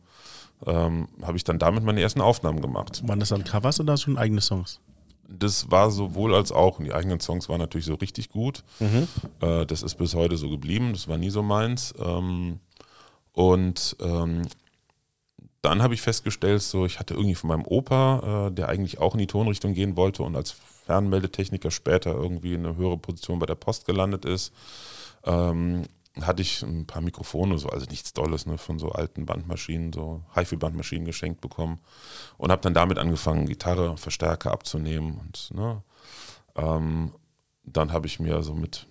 Ähm, 0.66 1.08
habe 1.22 1.36
ich 1.36 1.44
dann 1.44 1.58
damit 1.58 1.82
meine 1.82 2.00
ersten 2.00 2.20
Aufnahmen 2.20 2.60
gemacht. 2.60 3.02
Waren 3.06 3.20
das 3.20 3.30
dann 3.30 3.44
Covers 3.44 3.80
oder 3.80 3.96
schon 3.96 4.16
eigene 4.16 4.40
Songs? 4.40 4.80
Das 5.28 5.70
war 5.70 5.90
sowohl 5.90 6.34
als 6.34 6.52
auch. 6.52 6.78
Und 6.78 6.84
die 6.84 6.92
eigenen 6.92 7.20
Songs 7.20 7.48
waren 7.48 7.58
natürlich 7.58 7.86
so 7.86 7.94
richtig 7.94 8.28
gut. 8.28 8.62
Mhm. 8.78 9.08
Äh, 9.40 9.66
das 9.66 9.82
ist 9.82 9.96
bis 9.96 10.14
heute 10.14 10.36
so 10.36 10.50
geblieben. 10.50 10.92
Das 10.92 11.08
war 11.08 11.16
nie 11.16 11.30
so 11.30 11.42
meins. 11.42 11.94
Ähm, 11.98 12.60
und 13.32 13.96
ähm, 14.00 14.42
dann 15.62 15.82
habe 15.82 15.94
ich 15.94 16.02
festgestellt, 16.02 16.60
so 16.62 16.84
ich 16.84 16.98
hatte 16.98 17.14
irgendwie 17.14 17.34
von 17.34 17.48
meinem 17.48 17.64
Opa, 17.64 18.48
äh, 18.48 18.52
der 18.52 18.68
eigentlich 18.68 18.98
auch 18.98 19.14
in 19.14 19.20
die 19.20 19.26
Tonrichtung 19.26 19.74
gehen 19.74 19.96
wollte 19.96 20.22
und 20.22 20.36
als 20.36 20.56
Fernmeldetechniker 20.86 21.70
später 21.70 22.12
irgendwie 22.12 22.54
in 22.54 22.66
eine 22.66 22.76
höhere 22.76 22.98
Position 22.98 23.38
bei 23.38 23.46
der 23.46 23.54
Post 23.54 23.86
gelandet 23.86 24.24
ist, 24.24 24.52
ähm, 25.24 25.84
hatte 26.20 26.42
ich 26.42 26.62
ein 26.62 26.86
paar 26.86 27.00
Mikrofone, 27.00 27.56
so, 27.58 27.68
also 27.68 27.86
nichts 27.86 28.12
Dolles, 28.12 28.44
ne, 28.44 28.58
von 28.58 28.78
so 28.78 28.90
alten 28.90 29.24
Bandmaschinen, 29.24 29.92
so 29.92 30.22
HiFi-Bandmaschinen 30.34 31.06
geschenkt 31.06 31.40
bekommen 31.40 31.80
und 32.36 32.50
habe 32.50 32.60
dann 32.60 32.74
damit 32.74 32.98
angefangen, 32.98 33.46
Gitarre, 33.46 33.96
Verstärker 33.96 34.50
abzunehmen 34.50 35.18
und 35.18 35.50
ne, 35.54 35.82
ähm, 36.56 37.12
dann 37.64 37.92
habe 37.92 38.06
ich 38.06 38.20
mir 38.20 38.42
so 38.42 38.54
mit, 38.54 38.86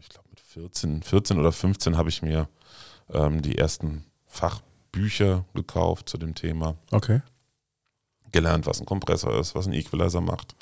ich 0.00 0.08
glaube 0.08 0.28
mit 0.30 0.40
14, 0.40 1.02
14 1.02 1.38
oder 1.38 1.52
15 1.52 1.96
habe 1.96 2.10
ich 2.10 2.22
mir 2.22 2.48
ähm, 3.10 3.40
die 3.40 3.56
ersten 3.56 4.04
Fach 4.26 4.60
Bücher 4.92 5.44
gekauft 5.54 6.08
zu 6.08 6.18
dem 6.18 6.34
Thema. 6.34 6.76
Okay. 6.90 7.22
Gelernt, 8.32 8.66
was 8.66 8.80
ein 8.80 8.86
Kompressor 8.86 9.38
ist, 9.38 9.54
was 9.54 9.66
ein 9.66 9.72
Equalizer 9.72 10.20
macht. 10.20 10.54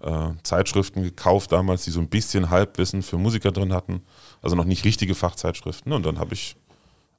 Äh, 0.00 0.30
Zeitschriften 0.44 1.02
gekauft 1.02 1.50
damals, 1.50 1.84
die 1.84 1.90
so 1.90 1.98
ein 1.98 2.08
bisschen 2.08 2.50
Halbwissen 2.50 3.02
für 3.02 3.18
Musiker 3.18 3.50
drin 3.50 3.72
hatten. 3.72 4.02
Also 4.42 4.54
noch 4.54 4.64
nicht 4.64 4.84
richtige 4.84 5.14
Fachzeitschriften. 5.14 5.92
Und 5.92 6.06
dann 6.06 6.18
habe 6.18 6.34
ich 6.34 6.56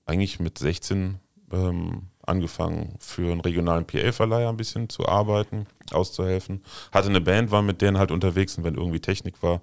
eigentlich 0.05 0.39
mit 0.39 0.57
16 0.57 1.19
ähm, 1.51 2.03
angefangen, 2.25 2.95
für 2.99 3.31
einen 3.31 3.41
regionalen 3.41 3.85
PA-Verleiher 3.85 4.49
ein 4.49 4.57
bisschen 4.57 4.87
zu 4.89 5.07
arbeiten, 5.07 5.65
auszuhelfen. 5.91 6.63
Hatte 6.91 7.09
eine 7.09 7.21
Band, 7.21 7.51
war 7.51 7.61
mit 7.61 7.81
denen 7.81 7.97
halt 7.97 8.11
unterwegs 8.11 8.57
und 8.57 8.63
wenn 8.63 8.75
irgendwie 8.75 8.99
Technik 8.99 9.41
war, 9.41 9.61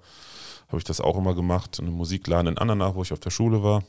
habe 0.67 0.77
ich 0.77 0.83
das 0.83 1.01
auch 1.01 1.17
immer 1.17 1.33
gemacht. 1.33 1.79
Eine 1.79 1.91
Musikladen 1.91 2.53
in 2.53 2.57
Andernach, 2.57 2.95
wo 2.95 3.01
ich 3.01 3.13
auf 3.13 3.19
der 3.19 3.29
Schule 3.29 3.63
war. 3.63 3.83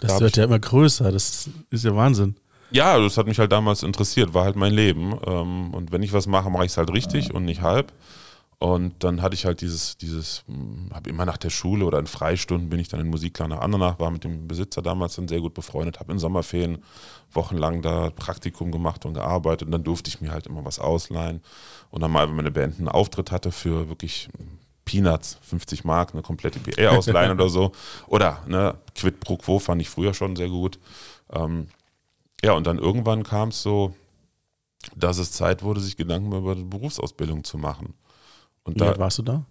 Das 0.00 0.14
da 0.14 0.20
wird 0.20 0.36
ja 0.36 0.44
immer 0.44 0.58
größer, 0.58 1.12
das 1.12 1.50
ist 1.70 1.84
ja 1.84 1.94
Wahnsinn. 1.94 2.36
Ja, 2.70 2.98
das 2.98 3.16
hat 3.16 3.26
mich 3.26 3.38
halt 3.38 3.52
damals 3.52 3.82
interessiert, 3.82 4.34
war 4.34 4.44
halt 4.44 4.56
mein 4.56 4.72
Leben. 4.72 5.18
Ähm, 5.26 5.74
und 5.74 5.92
wenn 5.92 6.02
ich 6.02 6.12
was 6.12 6.26
mache, 6.26 6.50
mache 6.50 6.64
ich 6.64 6.72
es 6.72 6.76
halt 6.76 6.92
richtig 6.92 7.34
und 7.34 7.44
nicht 7.44 7.62
halb. 7.62 7.92
Und 8.60 9.04
dann 9.04 9.22
hatte 9.22 9.34
ich 9.34 9.44
halt 9.44 9.60
dieses, 9.60 9.98
dieses, 9.98 10.42
hm, 10.48 10.90
habe 10.92 11.08
immer 11.08 11.24
nach 11.24 11.36
der 11.36 11.50
Schule 11.50 11.84
oder 11.84 12.00
in 12.00 12.08
Freistunden 12.08 12.68
bin 12.68 12.80
ich 12.80 12.88
dann 12.88 12.98
in 12.98 13.06
Musikladen 13.06 13.54
nach 13.54 13.62
Andernach, 13.62 14.00
war 14.00 14.10
mit 14.10 14.24
dem 14.24 14.48
Besitzer 14.48 14.82
damals 14.82 15.14
dann 15.14 15.28
sehr 15.28 15.40
gut 15.40 15.54
befreundet, 15.54 16.00
habe 16.00 16.10
in 16.12 16.18
Sommerferien 16.18 16.82
wochenlang 17.30 17.82
da 17.82 18.10
Praktikum 18.10 18.72
gemacht 18.72 19.06
und 19.06 19.14
gearbeitet 19.14 19.66
und 19.66 19.72
dann 19.72 19.84
durfte 19.84 20.08
ich 20.08 20.20
mir 20.20 20.32
halt 20.32 20.48
immer 20.48 20.64
was 20.64 20.80
ausleihen. 20.80 21.40
Und 21.90 22.00
dann 22.00 22.10
mal, 22.10 22.28
wenn 22.28 22.34
meine 22.34 22.50
Band 22.50 22.78
einen 22.78 22.88
Auftritt 22.88 23.30
hatte 23.30 23.52
für 23.52 23.88
wirklich 23.88 24.28
Peanuts, 24.84 25.38
50 25.42 25.84
Mark, 25.84 26.12
eine 26.12 26.22
komplette 26.22 26.58
PA 26.58 26.88
ausleihen 26.96 27.30
oder 27.30 27.48
so. 27.48 27.70
Oder 28.08 28.42
ne, 28.48 28.74
Quid 28.96 29.20
pro 29.20 29.36
Quo 29.36 29.60
fand 29.60 29.80
ich 29.82 29.88
früher 29.88 30.14
schon 30.14 30.34
sehr 30.34 30.48
gut. 30.48 30.80
Ähm, 31.30 31.68
ja, 32.42 32.54
und 32.54 32.66
dann 32.66 32.78
irgendwann 32.78 33.22
kam 33.22 33.50
es 33.50 33.62
so, 33.62 33.94
dass 34.96 35.18
es 35.18 35.30
Zeit 35.30 35.62
wurde, 35.62 35.80
sich 35.80 35.96
Gedanken 35.96 36.32
über 36.32 36.56
die 36.56 36.64
Berufsausbildung 36.64 37.44
zu 37.44 37.58
machen. 37.58 37.94
Und 38.68 38.74
Wie 38.74 38.80
da, 38.80 38.88
alt 38.88 38.98
warst 38.98 39.16
du 39.18 39.22
da? 39.22 39.44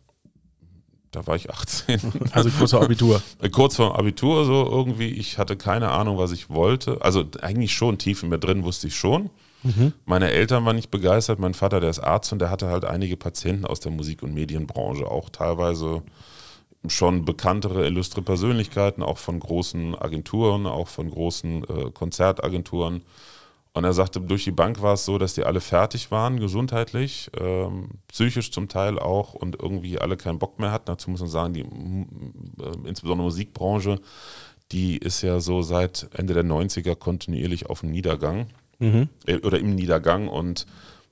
Da 1.10 1.26
war 1.26 1.36
ich 1.36 1.50
18. 1.50 2.00
Also 2.32 2.52
kurz 2.52 2.72
vor 2.72 2.84
Abitur. 2.84 3.22
kurz 3.52 3.76
vor 3.78 3.98
Abitur, 3.98 4.46
so 4.46 4.70
irgendwie. 4.70 5.08
Ich 5.08 5.40
hatte 5.40 5.58
keine 5.58 5.90
Ahnung, 5.90 6.20
was 6.20 6.32
ich 6.32 6.52
wollte. 6.52 7.02
Also 7.02 7.26
eigentlich 7.42 7.74
schon 7.74 7.98
tief 7.98 8.22
in 8.22 8.30
mir 8.30 8.38
drin 8.38 8.64
wusste 8.64 8.88
ich 8.88 8.96
schon. 8.96 9.32
Mhm. 9.64 9.94
Meine 10.06 10.30
Eltern 10.30 10.66
waren 10.66 10.76
nicht 10.76 10.92
begeistert. 10.92 11.40
Mein 11.40 11.56
Vater, 11.56 11.80
der 11.80 11.90
ist 11.90 12.00
Arzt 12.00 12.32
und 12.32 12.40
der 12.40 12.52
hatte 12.52 12.68
halt 12.68 12.86
einige 12.86 13.18
Patienten 13.18 13.66
aus 13.66 13.80
der 13.80 13.92
Musik- 13.92 14.22
und 14.22 14.36
Medienbranche, 14.36 15.10
auch 15.10 15.30
teilweise 15.30 16.04
schon 16.88 17.26
bekanntere, 17.26 17.88
illustre 17.88 18.22
Persönlichkeiten, 18.22 19.02
auch 19.02 19.18
von 19.18 19.40
großen 19.40 19.96
Agenturen, 19.96 20.68
auch 20.68 20.88
von 20.88 21.10
großen 21.10 21.64
äh, 21.64 21.92
Konzertagenturen. 21.92 23.02
Und 23.78 23.84
er 23.84 23.94
sagte, 23.94 24.20
durch 24.20 24.44
die 24.44 24.52
Bank 24.52 24.82
war 24.82 24.94
es 24.94 25.06
so, 25.06 25.18
dass 25.18 25.36
die 25.36 25.44
alle 25.44 25.62
fertig 25.62 26.10
waren, 26.10 26.40
gesundheitlich, 26.40 27.30
ähm, 27.40 27.90
psychisch 28.08 28.52
zum 28.52 28.68
Teil 28.68 28.98
auch 28.98 29.34
und 29.34 29.62
irgendwie 29.62 30.00
alle 30.00 30.18
keinen 30.18 30.40
Bock 30.40 30.60
mehr 30.60 30.72
hatten. 30.72 30.88
Dazu 30.88 31.12
muss 31.12 31.20
man 31.20 31.30
sagen, 31.30 31.54
die 31.54 31.62
äh, 31.62 32.88
insbesondere 32.88 33.26
Musikbranche, 33.26 34.00
die 34.72 34.98
ist 34.98 35.22
ja 35.22 35.40
so 35.40 35.62
seit 35.62 36.10
Ende 36.14 36.34
der 36.34 36.44
90er 36.44 36.96
kontinuierlich 36.96 37.70
auf 37.70 37.82
dem 37.82 37.92
Niedergang. 37.92 38.48
mhm. 38.80 39.10
Äh, 39.26 39.38
oder 39.38 39.60
im 39.60 39.76
Niedergang. 39.76 40.28
Und 40.28 40.66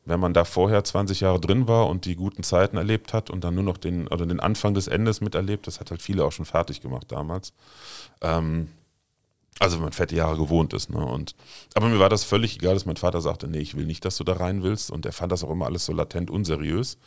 wenn 0.06 0.20
man 0.20 0.34
da 0.34 0.44
vorher 0.44 0.84
20 0.84 1.20
Jahre 1.20 1.40
drin 1.40 1.68
war 1.68 1.88
und 1.88 2.06
die 2.06 2.16
guten 2.16 2.44
Zeiten 2.44 2.78
erlebt 2.78 3.14
hat 3.14 3.30
und 3.30 3.44
dann 3.44 3.56
nur 3.56 3.64
noch 3.64 3.78
den, 3.78 4.08
oder 4.08 4.26
den 4.26 4.40
Anfang 4.40 4.74
des 4.74 4.88
Endes 4.88 5.22
miterlebt, 5.22 5.68
das 5.68 5.80
hat 5.80 5.92
halt 5.92 6.02
viele 6.02 6.26
auch 6.26 6.32
schon 6.32 6.46
fertig 6.46 6.82
gemacht 6.82 7.12
damals. 7.12 7.54
Ähm, 8.22 8.70
also 9.60 9.78
wenn 9.78 9.84
man 9.84 9.94
fette 9.94 10.16
Jahre 10.16 10.38
gewohnt 10.38 10.74
ist. 10.74 10.90
Ne? 10.90 10.98
Und, 10.98 11.36
aber 11.74 11.88
mir 11.88 12.00
war 12.00 12.10
das 12.10 12.24
völlig 12.24 12.58
egal, 12.58 12.74
dass 12.74 12.86
mein 12.86 12.98
Vater 12.98 13.22
sagte, 13.22 13.48
nee, 13.48 13.60
ich 13.60 13.76
will 13.76 13.86
nicht, 13.86 14.04
dass 14.04 14.18
du 14.18 14.24
da 14.24 14.34
rein 14.34 14.64
willst. 14.64 14.92
Und 14.92 15.06
er 15.06 15.14
fand 15.14 15.32
das 15.32 15.44
auch 15.44 15.52
immer 15.52 15.66
alles 15.66 15.86
so 15.86 15.94
latent 15.94 16.30
unseriös. 16.30 16.98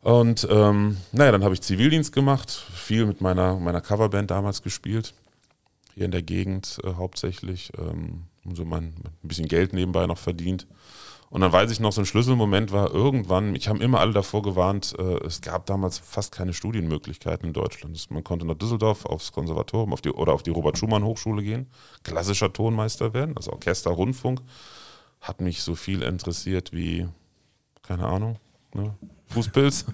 Und 0.00 0.46
ähm, 0.50 0.98
naja, 1.12 1.32
dann 1.32 1.44
habe 1.44 1.54
ich 1.54 1.62
Zivildienst 1.62 2.12
gemacht, 2.12 2.50
viel 2.50 3.06
mit 3.06 3.20
meiner, 3.20 3.56
meiner 3.58 3.80
Coverband 3.80 4.30
damals 4.30 4.62
gespielt, 4.62 5.14
hier 5.94 6.04
in 6.04 6.10
der 6.10 6.22
Gegend 6.22 6.78
äh, 6.84 6.92
hauptsächlich, 6.94 7.72
ähm, 7.78 8.24
so 8.52 8.66
mein, 8.66 8.92
ein 9.22 9.28
bisschen 9.28 9.48
Geld 9.48 9.72
nebenbei 9.72 10.06
noch 10.06 10.18
verdient. 10.18 10.66
Und 11.34 11.40
dann 11.40 11.52
weiß 11.52 11.72
ich 11.72 11.80
noch, 11.80 11.90
so 11.90 12.00
ein 12.00 12.06
Schlüsselmoment 12.06 12.70
war 12.70 12.94
irgendwann, 12.94 13.56
ich 13.56 13.66
habe 13.66 13.82
immer 13.82 13.98
alle 13.98 14.12
davor 14.12 14.40
gewarnt, 14.42 14.94
äh, 15.00 15.16
es 15.26 15.40
gab 15.40 15.66
damals 15.66 15.98
fast 15.98 16.30
keine 16.30 16.52
Studienmöglichkeiten 16.52 17.48
in 17.48 17.52
Deutschland. 17.52 18.08
Man 18.12 18.22
konnte 18.22 18.46
nach 18.46 18.54
Düsseldorf 18.54 19.04
aufs 19.04 19.32
Konservatorium 19.32 19.92
auf 19.92 20.00
die, 20.00 20.10
oder 20.10 20.32
auf 20.32 20.44
die 20.44 20.50
Robert-Schumann-Hochschule 20.50 21.42
gehen, 21.42 21.66
klassischer 22.04 22.52
Tonmeister 22.52 23.14
werden, 23.14 23.36
also 23.36 23.50
Orchester, 23.50 23.90
Rundfunk. 23.90 24.42
Hat 25.20 25.40
mich 25.40 25.64
so 25.64 25.74
viel 25.74 26.02
interessiert 26.02 26.72
wie, 26.72 27.08
keine 27.82 28.06
Ahnung, 28.06 28.36
ne? 28.72 28.94
Fußpilz. 29.26 29.86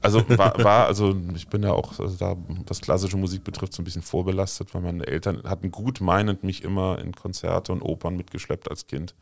Also 0.00 0.22
war, 0.28 0.62
war, 0.62 0.86
also 0.86 1.16
ich 1.34 1.48
bin 1.48 1.64
ja 1.64 1.72
auch, 1.72 1.98
also 1.98 2.16
da, 2.16 2.36
was 2.68 2.80
klassische 2.80 3.16
Musik 3.16 3.42
betrifft, 3.42 3.72
so 3.72 3.82
ein 3.82 3.84
bisschen 3.84 4.02
vorbelastet, 4.02 4.72
weil 4.72 4.82
meine 4.82 5.08
Eltern 5.08 5.42
hatten 5.42 5.72
gut 5.72 6.00
meinend 6.00 6.44
mich 6.44 6.62
immer 6.62 7.00
in 7.00 7.16
Konzerte 7.16 7.72
und 7.72 7.82
Opern 7.82 8.16
mitgeschleppt 8.16 8.70
als 8.70 8.86
Kind. 8.86 9.16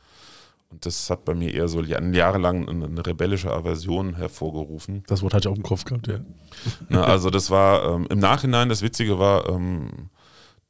Und 0.72 0.86
das 0.86 1.10
hat 1.10 1.24
bei 1.24 1.34
mir 1.34 1.52
eher 1.52 1.68
so 1.68 1.82
jahrelang 1.82 2.68
eine 2.68 3.06
rebellische 3.06 3.52
Aversion 3.52 4.16
hervorgerufen. 4.16 5.04
Das 5.06 5.22
Wort 5.22 5.34
hatte 5.34 5.48
ich 5.48 5.52
auch 5.52 5.56
im 5.56 5.62
Kopf 5.62 5.84
gehabt, 5.84 6.06
ja. 6.06 6.20
Na, 6.88 7.04
also 7.04 7.30
das 7.30 7.50
war 7.50 7.94
ähm, 7.94 8.06
im 8.10 8.18
Nachhinein, 8.18 8.68
das 8.70 8.82
Witzige 8.82 9.18
war, 9.18 9.48
ähm, 9.48 10.08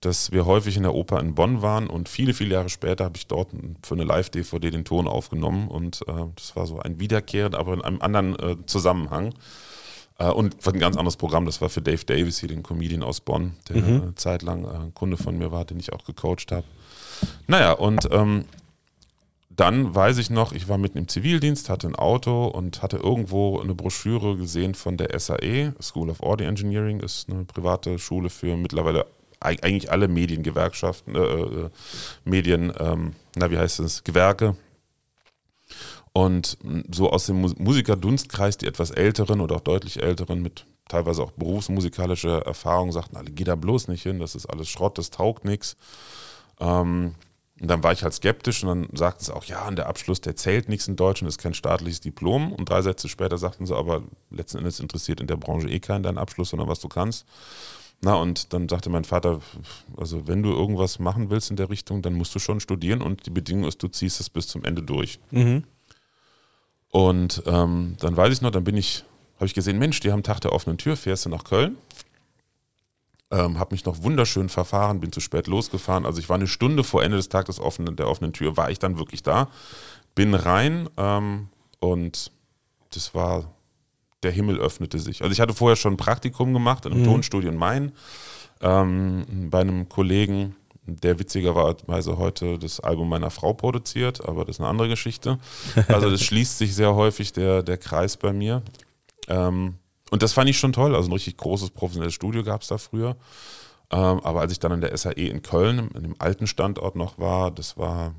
dass 0.01 0.33
wir 0.33 0.45
häufig 0.45 0.77
in 0.77 0.83
der 0.83 0.95
Oper 0.95 1.21
in 1.21 1.35
Bonn 1.35 1.63
waren 1.63 1.87
und 1.87 2.09
viele, 2.09 2.35
viele 2.35 2.55
Jahre 2.55 2.69
später 2.69 3.05
habe 3.05 3.17
ich 3.17 3.29
dort 3.29 3.51
für 3.83 3.95
eine 3.95 4.05
Live-DVD 4.05 4.71
den 4.71 4.85
Ton 4.85 5.07
aufgenommen 5.07 5.69
und 5.69 6.03
äh, 6.09 6.13
das 6.35 6.57
war 6.57 6.67
so 6.67 6.81
ein 6.81 6.99
Wiederkehren, 6.99 7.55
aber 7.55 7.75
in 7.75 7.83
einem 7.83 8.03
anderen 8.03 8.37
äh, 8.39 8.57
Zusammenhang. 8.67 9.33
Äh, 10.19 10.31
und 10.31 10.67
ein 10.67 10.79
ganz 10.81 10.97
anderes 10.97 11.17
Programm, 11.17 11.47
das 11.47 11.61
war 11.61 11.69
für 11.69 11.83
Dave 11.83 12.05
Davis 12.05 12.41
hier, 12.41 12.49
den 12.49 12.65
Comedian 12.65 13.05
aus 13.05 13.21
Bonn, 13.21 13.55
der 13.69 13.77
mhm. 13.77 14.03
eine 14.03 14.15
Zeit 14.17 14.43
lang 14.43 14.65
äh, 14.65 14.69
ein 14.69 14.95
Kunde 14.95 15.17
von 15.17 15.39
mir 15.39 15.53
war, 15.53 15.65
den 15.65 15.79
ich 15.79 15.93
auch 15.93 16.05
gecoacht 16.05 16.51
habe. 16.51 16.67
Naja, 17.47 17.73
und 17.73 18.09
ähm, 18.11 18.45
dann 19.57 19.95
weiß 19.95 20.19
ich 20.19 20.31
noch, 20.31 20.53
ich 20.53 20.69
war 20.69 20.79
mitten 20.79 20.99
im 20.99 21.09
Zivildienst, 21.09 21.69
hatte 21.69 21.87
ein 21.87 21.97
Auto 21.97 22.47
und 22.47 22.83
hatte 22.83 22.97
irgendwo 22.97 23.61
eine 23.61 23.75
Broschüre 23.75 24.37
gesehen 24.37 24.75
von 24.75 24.97
der 24.97 25.19
SAE, 25.19 25.75
School 25.81 26.11
of 26.11 26.23
Audio 26.23 26.49
Engineering, 26.49 27.01
ist 27.01 27.29
eine 27.29 27.45
private 27.45 27.99
Schule 27.99 28.31
für 28.31 28.57
mittlerweile 28.57 29.07
eigentlich 29.41 29.91
alle 29.91 30.09
Mediengewerkschaften, 30.09 31.17
äh, 31.17 31.19
äh, 31.19 31.71
Medien, 32.25 32.73
ähm, 32.79 33.15
na 33.37 33.51
wie 33.51 33.59
heißt 33.59 33.81
es, 33.81 34.05
Gewerke. 34.05 34.57
Und 36.13 36.59
so 36.91 37.11
aus 37.11 37.27
dem 37.27 37.41
Musikerdunstkreis, 37.41 38.59
die 38.59 38.67
etwas 38.67 38.91
älteren 38.91 39.41
oder 39.41 39.57
auch 39.57 39.61
deutlich 39.61 40.03
älteren 40.03 40.43
mit 40.43 40.67
teilweise 40.89 41.23
auch 41.23 41.33
berufsmusikalischer 41.33 42.43
Erfahrung 42.43 42.93
sagten 42.93 43.17
alle, 43.17 43.31
geh 43.31 43.45
da 43.45 43.55
bloß 43.57 43.89
nicht 43.89 44.03
hin, 44.03 44.21
das 44.21 44.35
ist 44.35 44.47
alles 44.47 44.69
Schrott, 44.69 44.99
das 44.99 45.11
taugt 45.11 45.45
nichts. 45.45 45.77
Ähm, 46.61 47.15
und 47.63 47.69
dann 47.69 47.85
war 47.85 47.93
ich 47.93 48.03
halt 48.03 48.13
skeptisch 48.13 48.65
und 48.65 48.69
dann 48.69 48.89
sagten 48.93 49.25
sie 49.25 49.33
auch, 49.33 49.45
ja, 49.45 49.63
an 49.63 49.77
der 49.77 49.87
Abschluss, 49.87 50.21
der 50.21 50.35
zählt 50.35 50.69
nichts 50.69 50.89
in 50.89 50.97
Deutschland, 50.97 51.29
ist 51.29 51.39
kein 51.39 51.55
staatliches 51.55 52.01
Diplom. 52.01 52.53
Und 52.53 52.69
drei 52.69 52.83
Sätze 52.83 53.09
später 53.09 53.39
sagten 53.39 53.67
sie, 53.67 53.77
aber 53.77 54.03
letzten 54.33 54.59
Endes 54.59 54.81
interessiert 54.81 55.21
in 55.21 55.29
der 55.29 55.37
Branche 55.37 55.69
eh 55.69 55.79
keinen 55.79 56.03
deinen 56.03 56.19
Abschluss, 56.19 56.51
sondern 56.51 56.69
was 56.69 56.81
du 56.81 56.89
kannst. 56.89 57.25
Na, 58.01 58.15
und 58.15 58.53
dann 58.53 58.69
sagte 58.69 58.91
mein 58.91 59.05
Vater, 59.05 59.41
also 59.97 60.27
wenn 60.27 60.43
du 60.43 60.51
irgendwas 60.51 60.99
machen 60.99 61.31
willst 61.31 61.51
in 61.51 61.57
der 61.57 61.71
Richtung, 61.71 62.03
dann 62.03 62.15
musst 62.15 62.35
du 62.35 62.41
schon 62.41 62.59
studieren 62.59 63.01
und 63.01 63.27
die 63.27 63.31
Bedingung 63.31 63.69
ist, 63.69 63.81
du 63.81 63.87
ziehst 63.87 64.19
es 64.19 64.29
bis 64.29 64.49
zum 64.49 64.65
Ende 64.65 64.83
durch. 64.83 65.21
Mhm. 65.31 65.63
Und 66.91 67.45
ähm, 67.47 67.95
dann 68.01 68.17
weiß 68.17 68.33
ich 68.33 68.43
noch, 68.43 68.51
dann 68.51 68.65
bin 68.65 68.77
ich, 68.77 69.05
habe 69.37 69.47
ich 69.47 69.55
gesehen, 69.55 69.79
Mensch, 69.79 70.01
die 70.01 70.11
haben 70.11 70.25
Tag 70.25 70.41
der 70.41 70.53
offenen 70.53 70.79
Tür, 70.79 70.97
fährst 70.97 71.27
du 71.27 71.29
nach 71.29 71.45
Köln. 71.45 71.77
Ähm, 73.33 73.59
habe 73.59 73.75
mich 73.75 73.87
noch 73.87 74.03
wunderschön 74.03 74.51
verfahren, 74.51 75.01
bin 75.01 75.11
zu 75.11 75.21
spät 75.21 75.47
losgefahren. 75.47 76.05
Also 76.05 76.21
ich 76.21 76.29
war 76.29 76.37
eine 76.37 76.47
Stunde 76.47 76.85
vor 76.85 77.03
Ende 77.03 77.17
des 77.17 77.31
Tages 77.31 77.59
offenen, 77.59 77.97
der 77.97 78.07
offenen 78.07 78.35
Tür, 78.35 78.59
war 78.59 78.71
ich 78.71 78.79
dann 78.79 78.99
wirklich 78.99 79.23
da. 79.23 79.49
Bin 80.15 80.35
rein 80.35 80.91
ähm, 80.99 81.49
und 81.81 82.31
das 82.91 83.15
war, 83.15 83.51
der 84.23 84.33
Himmel 84.33 84.59
öffnete 84.59 84.99
sich. 84.99 85.23
Also 85.23 85.33
ich 85.33 85.41
hatte 85.41 85.55
vorher 85.55 85.77
schon 85.77 85.95
ein 85.95 85.97
Praktikum 85.97 86.53
gemacht 86.53 86.85
in 86.85 86.93
einem 86.93 87.01
mhm. 87.01 87.07
Tonstudio 87.07 87.51
in 87.51 87.57
Main 87.57 87.93
ähm, 88.61 89.49
bei 89.51 89.61
einem 89.61 89.89
Kollegen, 89.89 90.55
der 90.85 91.19
witzigerweise 91.19 92.19
heute 92.19 92.59
das 92.59 92.81
Album 92.81 93.09
meiner 93.09 93.31
Frau 93.31 93.55
produziert, 93.55 94.29
aber 94.29 94.45
das 94.45 94.57
ist 94.57 94.61
eine 94.61 94.69
andere 94.69 94.89
Geschichte. 94.89 95.39
Also 95.89 96.11
das 96.11 96.23
schließt 96.25 96.59
sich 96.59 96.75
sehr 96.75 96.95
häufig 96.95 97.33
der, 97.33 97.63
der 97.63 97.79
Kreis 97.79 98.17
bei 98.17 98.33
mir. 98.35 98.63
Ähm, 99.29 99.77
und 100.13 100.23
das 100.23 100.35
fand 100.35 100.51
ich 100.51 100.59
schon 100.59 100.75
toll. 100.75 100.95
Also 100.95 101.09
ein 101.09 101.13
richtig 101.15 101.39
großes 101.39 101.71
professionelles 101.71 102.13
Studio 102.13 102.45
gab 102.45 102.61
es 102.61 102.69
da 102.69 102.77
früher. 102.77 103.17
Ähm, 103.91 104.21
aber 104.21 104.43
als 104.43 104.53
ich 104.53 104.59
dann 104.59 104.71
an 104.71 104.83
der 104.83 104.95
SAE 104.95 105.29
in 105.29 105.41
Köln, 105.41 105.89
in 105.95 106.03
dem 106.03 106.17
alten 106.19 106.47
Standort 106.47 106.97
noch 106.97 107.19
war, 107.19 107.51
das 107.51 107.79
war, 107.79 108.15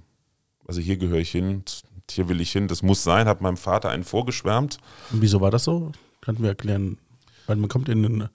also 0.68 0.82
hier 0.82 0.98
gehöre 0.98 1.20
ich 1.20 1.30
hin, 1.30 1.64
hier 2.10 2.30
will 2.30 2.42
ich 2.42 2.52
hin, 2.52 2.68
das 2.68 2.82
muss 2.82 3.04
sein, 3.04 3.28
hat 3.28 3.42
meinem 3.42 3.58
Vater 3.58 3.90
einen 3.90 4.04
vorgeschwärmt. 4.04 4.80
Und 5.12 5.22
wieso 5.22 5.40
war 5.40 5.52
das 5.52 5.66
so? 5.66 5.92
Könnten 6.22 6.42
wir 6.42 6.50
erklären. 6.50 6.98
Weil 7.46 7.58
man 7.58 7.70
kommt 7.70 7.88
in 7.90 8.04
einen, 8.04 8.30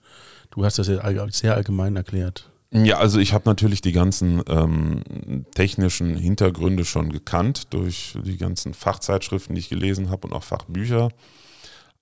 du 0.51 0.63
hast 0.63 0.79
das 0.79 0.87
ja 0.87 1.27
sehr 1.29 1.55
allgemein 1.55 1.97
erklärt. 1.97 2.49
Ja, 2.71 2.99
also 2.99 3.19
ich 3.19 3.33
habe 3.33 3.49
natürlich 3.49 3.81
die 3.81 3.91
ganzen 3.91 4.41
ähm, 4.47 5.45
technischen 5.53 6.15
Hintergründe 6.15 6.85
schon 6.85 7.11
gekannt 7.11 7.73
durch 7.73 8.17
die 8.23 8.37
ganzen 8.37 8.73
Fachzeitschriften, 8.73 9.53
die 9.53 9.59
ich 9.59 9.69
gelesen 9.69 10.11
habe 10.11 10.27
und 10.27 10.33
auch 10.33 10.43
Fachbücher. 10.43 11.09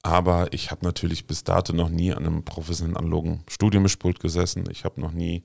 Aber 0.08 0.54
ich 0.54 0.72
habe 0.72 0.86
natürlich 0.86 1.28
bis 1.28 1.44
dato 1.44 1.74
noch 1.74 1.90
nie 1.90 2.14
an 2.14 2.26
einem 2.26 2.44
professionellen 2.44 2.96
analogen 2.96 3.44
Studiomischpult 3.50 4.22
gesessen. 4.22 4.64
Ich 4.72 4.86
habe 4.86 5.02
noch 5.02 5.12
nie 5.12 5.44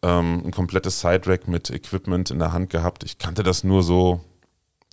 ähm, 0.00 0.42
ein 0.46 0.52
komplettes 0.52 1.00
Side-Rack 1.00 1.48
mit 1.48 1.68
Equipment 1.68 2.30
in 2.30 2.38
der 2.38 2.54
Hand 2.54 2.70
gehabt. 2.70 3.04
Ich 3.04 3.18
kannte 3.18 3.42
das 3.42 3.62
nur 3.62 3.82
so 3.82 4.20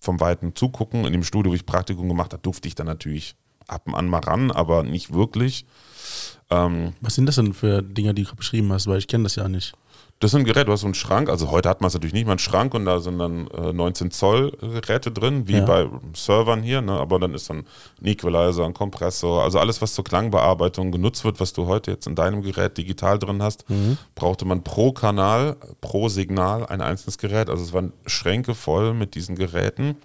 vom 0.01 0.19
Weiten 0.19 0.55
zugucken. 0.55 1.05
In 1.05 1.13
dem 1.13 1.23
Studio, 1.23 1.53
wo 1.53 1.55
ich 1.55 1.65
Praktikum 1.65 2.09
gemacht 2.09 2.33
habe, 2.33 2.43
durfte 2.43 2.67
ich 2.67 2.75
dann 2.75 2.87
natürlich 2.87 3.37
ab 3.65 3.83
und 3.85 3.95
an 3.95 4.09
mal 4.09 4.19
ran, 4.19 4.51
aber 4.51 4.83
nicht 4.83 5.13
wirklich. 5.13 5.65
Ähm, 6.49 6.91
Was 6.99 7.15
sind 7.15 7.27
das 7.27 7.35
denn 7.35 7.53
für 7.53 7.81
Dinge, 7.81 8.13
die 8.13 8.23
du 8.23 8.35
beschrieben 8.35 8.73
hast? 8.73 8.87
Weil 8.87 8.99
ich 8.99 9.07
kenne 9.07 9.23
das 9.23 9.35
ja 9.35 9.47
nicht. 9.47 9.73
Das 10.19 10.33
ist 10.33 10.35
ein 10.39 10.45
Gerät, 10.45 10.67
du 10.67 10.71
hast 10.71 10.81
so 10.81 10.87
einen 10.87 10.95
Schrank, 10.95 11.29
also 11.29 11.51
heute 11.51 11.69
hat 11.69 11.81
man 11.81 11.89
es 11.89 11.93
natürlich 11.93 12.13
nicht 12.13 12.25
mal 12.25 12.31
einen 12.31 12.39
Schrank 12.39 12.73
und 12.73 12.85
da 12.85 12.99
sind 12.99 13.19
dann 13.19 13.47
äh, 13.49 13.71
19 13.71 14.09
Zoll 14.09 14.51
Geräte 14.59 15.11
drin, 15.11 15.47
wie 15.47 15.57
ja. 15.57 15.65
bei 15.65 15.87
Servern 16.15 16.63
hier, 16.63 16.81
ne? 16.81 16.93
aber 16.93 17.19
dann 17.19 17.35
ist 17.35 17.51
dann 17.51 17.65
ein 18.01 18.05
Equalizer, 18.05 18.65
ein 18.65 18.73
Kompressor, 18.73 19.43
also 19.43 19.59
alles, 19.59 19.79
was 19.79 19.93
zur 19.93 20.03
Klangbearbeitung 20.03 20.91
genutzt 20.91 21.23
wird, 21.23 21.39
was 21.39 21.53
du 21.53 21.67
heute 21.67 21.91
jetzt 21.91 22.07
in 22.07 22.15
deinem 22.15 22.41
Gerät 22.41 22.79
digital 22.79 23.19
drin 23.19 23.43
hast, 23.43 23.69
mhm. 23.69 23.99
brauchte 24.15 24.45
man 24.45 24.63
pro 24.63 24.91
Kanal, 24.91 25.55
pro 25.81 26.09
Signal 26.09 26.65
ein 26.65 26.81
einzelnes 26.81 27.19
Gerät. 27.19 27.51
Also 27.51 27.63
es 27.63 27.73
waren 27.73 27.93
Schränke 28.07 28.55
voll 28.55 28.95
mit 28.95 29.13
diesen 29.13 29.35
Geräten. 29.35 29.97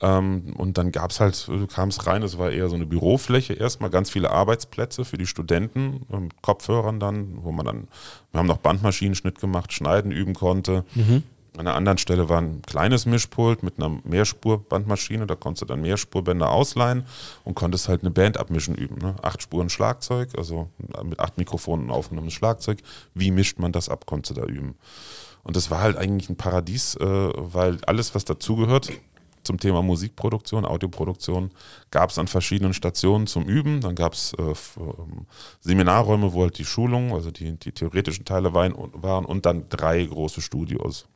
Ähm, 0.00 0.54
und 0.56 0.78
dann 0.78 0.92
gab 0.92 1.10
es 1.10 1.20
halt, 1.20 1.46
du 1.46 1.66
kamst 1.66 2.06
rein, 2.06 2.22
es 2.22 2.38
war 2.38 2.50
eher 2.50 2.68
so 2.68 2.76
eine 2.76 2.86
Bürofläche 2.86 3.52
erstmal, 3.52 3.90
ganz 3.90 4.10
viele 4.10 4.30
Arbeitsplätze 4.30 5.04
für 5.04 5.18
die 5.18 5.26
Studenten, 5.26 6.06
mit 6.08 6.12
ähm, 6.12 6.28
Kopfhörern 6.40 7.00
dann, 7.00 7.38
wo 7.42 7.52
man 7.52 7.66
dann, 7.66 7.88
wir 8.32 8.38
haben 8.38 8.46
noch 8.46 8.58
Bandmaschinenschnitt 8.58 9.40
gemacht, 9.40 9.72
Schneiden 9.72 10.10
üben 10.10 10.34
konnte. 10.34 10.84
Mhm. 10.94 11.22
An 11.58 11.66
einer 11.66 11.76
anderen 11.76 11.98
Stelle 11.98 12.28
war 12.28 12.40
ein 12.40 12.62
kleines 12.62 13.04
Mischpult 13.04 13.62
mit 13.62 13.74
einer 13.78 14.00
Mehrspurbandmaschine, 14.04 15.26
da 15.26 15.34
konntest 15.34 15.62
du 15.62 15.66
dann 15.66 15.82
Mehrspurbänder 15.82 16.50
ausleihen 16.50 17.04
und 17.44 17.54
konntest 17.54 17.88
halt 17.88 18.02
eine 18.02 18.10
Band 18.10 18.38
abmischen 18.38 18.76
üben. 18.76 18.98
Ne? 18.98 19.16
Acht 19.20 19.42
Spuren 19.42 19.68
Schlagzeug, 19.68 20.30
also 20.38 20.70
mit 21.02 21.18
acht 21.18 21.36
Mikrofonen 21.36 21.90
aufgenommenes 21.90 22.34
Schlagzeug. 22.34 22.78
Wie 23.14 23.32
mischt 23.32 23.58
man 23.58 23.72
das 23.72 23.88
ab, 23.88 24.06
konntest 24.06 24.38
du 24.38 24.40
da 24.40 24.46
üben. 24.46 24.76
Und 25.42 25.56
das 25.56 25.70
war 25.70 25.80
halt 25.80 25.96
eigentlich 25.96 26.30
ein 26.30 26.36
Paradies, 26.36 26.94
äh, 26.96 27.04
weil 27.34 27.78
alles, 27.86 28.14
was 28.14 28.24
dazugehört, 28.24 28.92
zum 29.50 29.58
Thema 29.58 29.82
Musikproduktion, 29.82 30.64
Audioproduktion 30.64 31.50
gab 31.90 32.10
es 32.10 32.18
an 32.18 32.28
verschiedenen 32.28 32.72
Stationen 32.72 33.26
zum 33.26 33.46
Üben. 33.46 33.80
Dann 33.80 33.96
gab 33.96 34.12
es 34.12 34.32
äh, 34.34 34.42
ähm, 34.42 35.26
Seminarräume, 35.60 36.32
wo 36.32 36.42
halt 36.42 36.56
die 36.56 36.64
Schulungen, 36.64 37.12
also 37.12 37.32
die, 37.32 37.58
die 37.58 37.72
theoretischen 37.72 38.24
Teile 38.24 38.54
waren, 38.54 38.74
waren 38.92 39.24
und 39.24 39.46
dann 39.46 39.68
drei 39.68 40.04
große 40.04 40.40
Studios. 40.40 41.06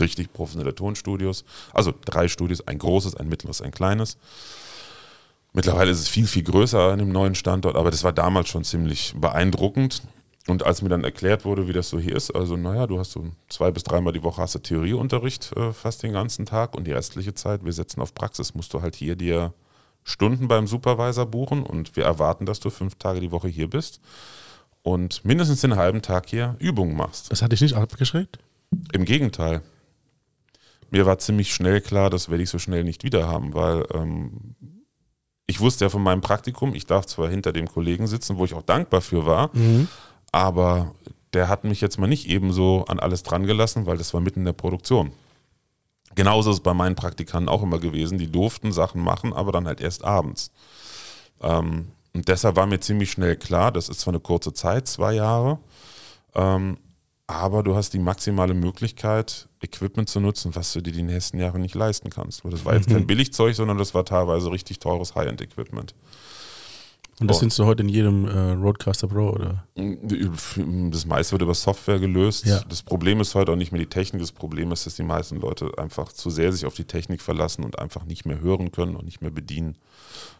Richtig 0.00 0.32
professionelle 0.32 0.74
Tonstudios. 0.74 1.44
Also 1.74 1.92
drei 2.02 2.28
Studios, 2.28 2.66
ein 2.66 2.78
großes, 2.78 3.14
ein 3.16 3.28
mittleres, 3.28 3.60
ein 3.60 3.72
kleines. 3.72 4.16
Mittlerweile 5.52 5.90
ist 5.90 6.00
es 6.00 6.08
viel, 6.08 6.26
viel 6.26 6.44
größer 6.44 6.92
an 6.92 6.98
dem 6.98 7.12
neuen 7.12 7.34
Standort, 7.34 7.76
aber 7.76 7.90
das 7.90 8.04
war 8.04 8.12
damals 8.12 8.48
schon 8.48 8.64
ziemlich 8.64 9.12
beeindruckend. 9.18 10.02
Und 10.48 10.64
als 10.64 10.80
mir 10.82 10.88
dann 10.88 11.04
erklärt 11.04 11.44
wurde, 11.44 11.68
wie 11.68 11.72
das 11.72 11.90
so 11.90 12.00
hier 12.00 12.16
ist, 12.16 12.30
also 12.30 12.56
naja, 12.56 12.86
du 12.86 12.98
hast 12.98 13.12
so 13.12 13.26
zwei 13.48 13.70
bis 13.70 13.82
dreimal 13.84 14.14
die 14.14 14.22
Woche 14.22 14.40
hast 14.40 14.54
du 14.54 14.58
Theorieunterricht 14.60 15.54
äh, 15.56 15.72
fast 15.72 16.02
den 16.02 16.12
ganzen 16.12 16.46
Tag 16.46 16.74
und 16.74 16.86
die 16.86 16.92
restliche 16.92 17.34
Zeit, 17.34 17.64
wir 17.64 17.72
setzen 17.72 18.00
auf 18.00 18.14
Praxis, 18.14 18.54
musst 18.54 18.72
du 18.72 18.80
halt 18.80 18.96
hier 18.96 19.14
dir 19.14 19.52
Stunden 20.04 20.48
beim 20.48 20.66
Supervisor 20.66 21.26
buchen 21.26 21.62
und 21.62 21.96
wir 21.96 22.04
erwarten, 22.04 22.46
dass 22.46 22.60
du 22.60 22.70
fünf 22.70 22.94
Tage 22.94 23.20
die 23.20 23.30
Woche 23.30 23.48
hier 23.48 23.68
bist 23.68 24.00
und 24.82 25.22
mindestens 25.22 25.60
den 25.60 25.76
halben 25.76 26.00
Tag 26.00 26.30
hier 26.30 26.56
Übungen 26.58 26.96
machst. 26.96 27.30
Das 27.30 27.42
hatte 27.42 27.54
ich 27.54 27.60
nicht 27.60 27.74
abgeschreckt? 27.74 28.38
Im 28.92 29.04
Gegenteil. 29.04 29.60
Mir 30.90 31.04
war 31.04 31.18
ziemlich 31.18 31.52
schnell 31.52 31.82
klar, 31.82 32.08
das 32.08 32.30
werde 32.30 32.42
ich 32.42 32.48
so 32.48 32.58
schnell 32.58 32.84
nicht 32.84 33.04
wieder 33.04 33.28
haben, 33.28 33.52
weil 33.52 33.84
ähm, 33.92 34.54
ich 35.46 35.60
wusste 35.60 35.84
ja 35.84 35.88
von 35.90 36.02
meinem 36.02 36.22
Praktikum, 36.22 36.74
ich 36.74 36.86
darf 36.86 37.04
zwar 37.04 37.28
hinter 37.28 37.52
dem 37.52 37.68
Kollegen 37.68 38.06
sitzen, 38.06 38.38
wo 38.38 38.46
ich 38.46 38.54
auch 38.54 38.62
dankbar 38.62 39.02
für 39.02 39.26
war, 39.26 39.50
mhm. 39.52 39.88
Aber 40.32 40.94
der 41.32 41.48
hat 41.48 41.64
mich 41.64 41.80
jetzt 41.80 41.98
mal 41.98 42.06
nicht 42.06 42.28
ebenso 42.28 42.84
an 42.86 43.00
alles 43.00 43.22
dran 43.22 43.46
gelassen, 43.46 43.86
weil 43.86 43.98
das 43.98 44.14
war 44.14 44.20
mitten 44.20 44.40
in 44.40 44.46
der 44.46 44.52
Produktion. 44.52 45.12
Genauso 46.14 46.50
ist 46.50 46.56
es 46.56 46.62
bei 46.62 46.74
meinen 46.74 46.96
Praktikanten 46.96 47.48
auch 47.48 47.62
immer 47.62 47.78
gewesen. 47.78 48.18
Die 48.18 48.30
durften 48.30 48.72
Sachen 48.72 49.02
machen, 49.02 49.32
aber 49.32 49.52
dann 49.52 49.66
halt 49.66 49.80
erst 49.80 50.04
abends. 50.04 50.50
Ähm, 51.42 51.88
und 52.14 52.28
deshalb 52.28 52.56
war 52.56 52.66
mir 52.66 52.80
ziemlich 52.80 53.10
schnell 53.10 53.36
klar, 53.36 53.70
das 53.70 53.88
ist 53.88 54.00
zwar 54.00 54.12
eine 54.12 54.20
kurze 54.20 54.52
Zeit, 54.52 54.88
zwei 54.88 55.12
Jahre, 55.12 55.58
ähm, 56.34 56.78
aber 57.26 57.62
du 57.62 57.76
hast 57.76 57.92
die 57.92 57.98
maximale 57.98 58.54
Möglichkeit, 58.54 59.48
Equipment 59.60 60.08
zu 60.08 60.18
nutzen, 60.18 60.56
was 60.56 60.72
du 60.72 60.80
dir 60.80 60.92
die 60.92 61.02
nächsten 61.02 61.38
Jahre 61.38 61.58
nicht 61.58 61.74
leisten 61.74 62.08
kannst. 62.10 62.42
Das 62.44 62.64
war 62.64 62.74
jetzt 62.74 62.88
kein. 62.88 63.06
Billigzeug, 63.06 63.54
sondern 63.54 63.76
das 63.76 63.92
war 63.94 64.04
teilweise 64.04 64.50
richtig 64.50 64.78
teures 64.78 65.14
High-End-Equipment. 65.14 65.94
Und 67.20 67.28
das 67.28 67.38
oh. 67.38 67.40
findest 67.40 67.58
du 67.58 67.64
heute 67.64 67.82
in 67.82 67.88
jedem 67.88 68.26
äh, 68.26 68.52
Roadcaster 68.52 69.08
Pro, 69.08 69.30
oder? 69.30 69.64
Das 69.74 71.06
meiste 71.06 71.32
wird 71.32 71.42
über 71.42 71.54
Software 71.54 71.98
gelöst. 71.98 72.46
Ja. 72.46 72.60
Das 72.68 72.82
Problem 72.82 73.20
ist 73.20 73.34
heute 73.34 73.52
auch 73.52 73.56
nicht 73.56 73.72
mehr 73.72 73.80
die 73.80 73.88
Technik. 73.88 74.22
Das 74.22 74.30
Problem 74.30 74.70
ist, 74.70 74.86
dass 74.86 74.94
die 74.94 75.02
meisten 75.02 75.40
Leute 75.40 75.72
einfach 75.78 76.12
zu 76.12 76.30
sehr 76.30 76.52
sich 76.52 76.64
auf 76.64 76.74
die 76.74 76.84
Technik 76.84 77.20
verlassen 77.20 77.64
und 77.64 77.78
einfach 77.78 78.04
nicht 78.04 78.24
mehr 78.24 78.40
hören 78.40 78.70
können 78.70 78.94
und 78.94 79.04
nicht 79.04 79.20
mehr 79.20 79.32
bedienen. 79.32 79.76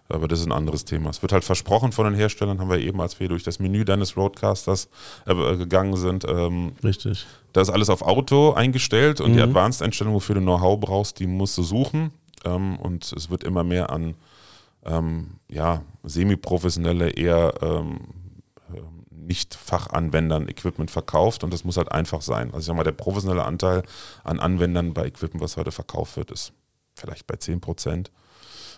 Aber 0.08 0.28
das 0.28 0.40
ist 0.40 0.46
ein 0.46 0.52
anderes 0.52 0.84
Thema. 0.84 1.10
Es 1.10 1.20
wird 1.20 1.32
halt 1.32 1.44
versprochen 1.44 1.92
von 1.92 2.04
den 2.06 2.14
Herstellern, 2.14 2.60
haben 2.60 2.70
wir 2.70 2.78
eben, 2.78 3.00
als 3.00 3.20
wir 3.20 3.28
durch 3.28 3.42
das 3.42 3.58
Menü 3.58 3.84
deines 3.84 4.16
Roadcasters 4.16 4.88
äh, 5.26 5.56
gegangen 5.56 5.96
sind. 5.96 6.24
Ähm, 6.26 6.72
Richtig. 6.82 7.26
Da 7.52 7.60
ist 7.60 7.70
alles 7.70 7.90
auf 7.90 8.02
Auto 8.02 8.52
eingestellt 8.52 9.20
und 9.20 9.32
mhm. 9.32 9.36
die 9.36 9.42
Advanced-Einstellung, 9.42 10.14
wofür 10.14 10.36
du 10.36 10.40
Know-how 10.40 10.80
brauchst, 10.80 11.18
die 11.18 11.26
musst 11.26 11.58
du 11.58 11.62
suchen. 11.62 12.12
Ähm, 12.44 12.78
und 12.78 13.12
es 13.12 13.30
wird 13.30 13.44
immer 13.44 13.64
mehr 13.64 13.90
an 13.90 14.14
ähm, 14.88 15.38
ja, 15.48 15.82
semi-professionelle, 16.02 17.10
eher 17.10 17.54
ähm, 17.62 18.00
nicht 19.28 19.54
Fachanwendern 19.54 20.48
Equipment 20.48 20.90
verkauft 20.90 21.44
und 21.44 21.52
das 21.52 21.64
muss 21.64 21.76
halt 21.76 21.92
einfach 21.92 22.22
sein. 22.22 22.48
Also 22.48 22.58
ich 22.60 22.64
sag 22.66 22.76
mal, 22.76 22.82
der 22.82 22.92
professionelle 22.92 23.44
Anteil 23.44 23.82
an 24.24 24.40
Anwendern 24.40 24.94
bei 24.94 25.06
Equipment, 25.06 25.42
was 25.42 25.56
heute 25.56 25.70
verkauft 25.70 26.16
wird, 26.16 26.30
ist 26.30 26.52
vielleicht 26.94 27.26
bei 27.26 27.36
10 27.36 27.60
Prozent 27.60 28.10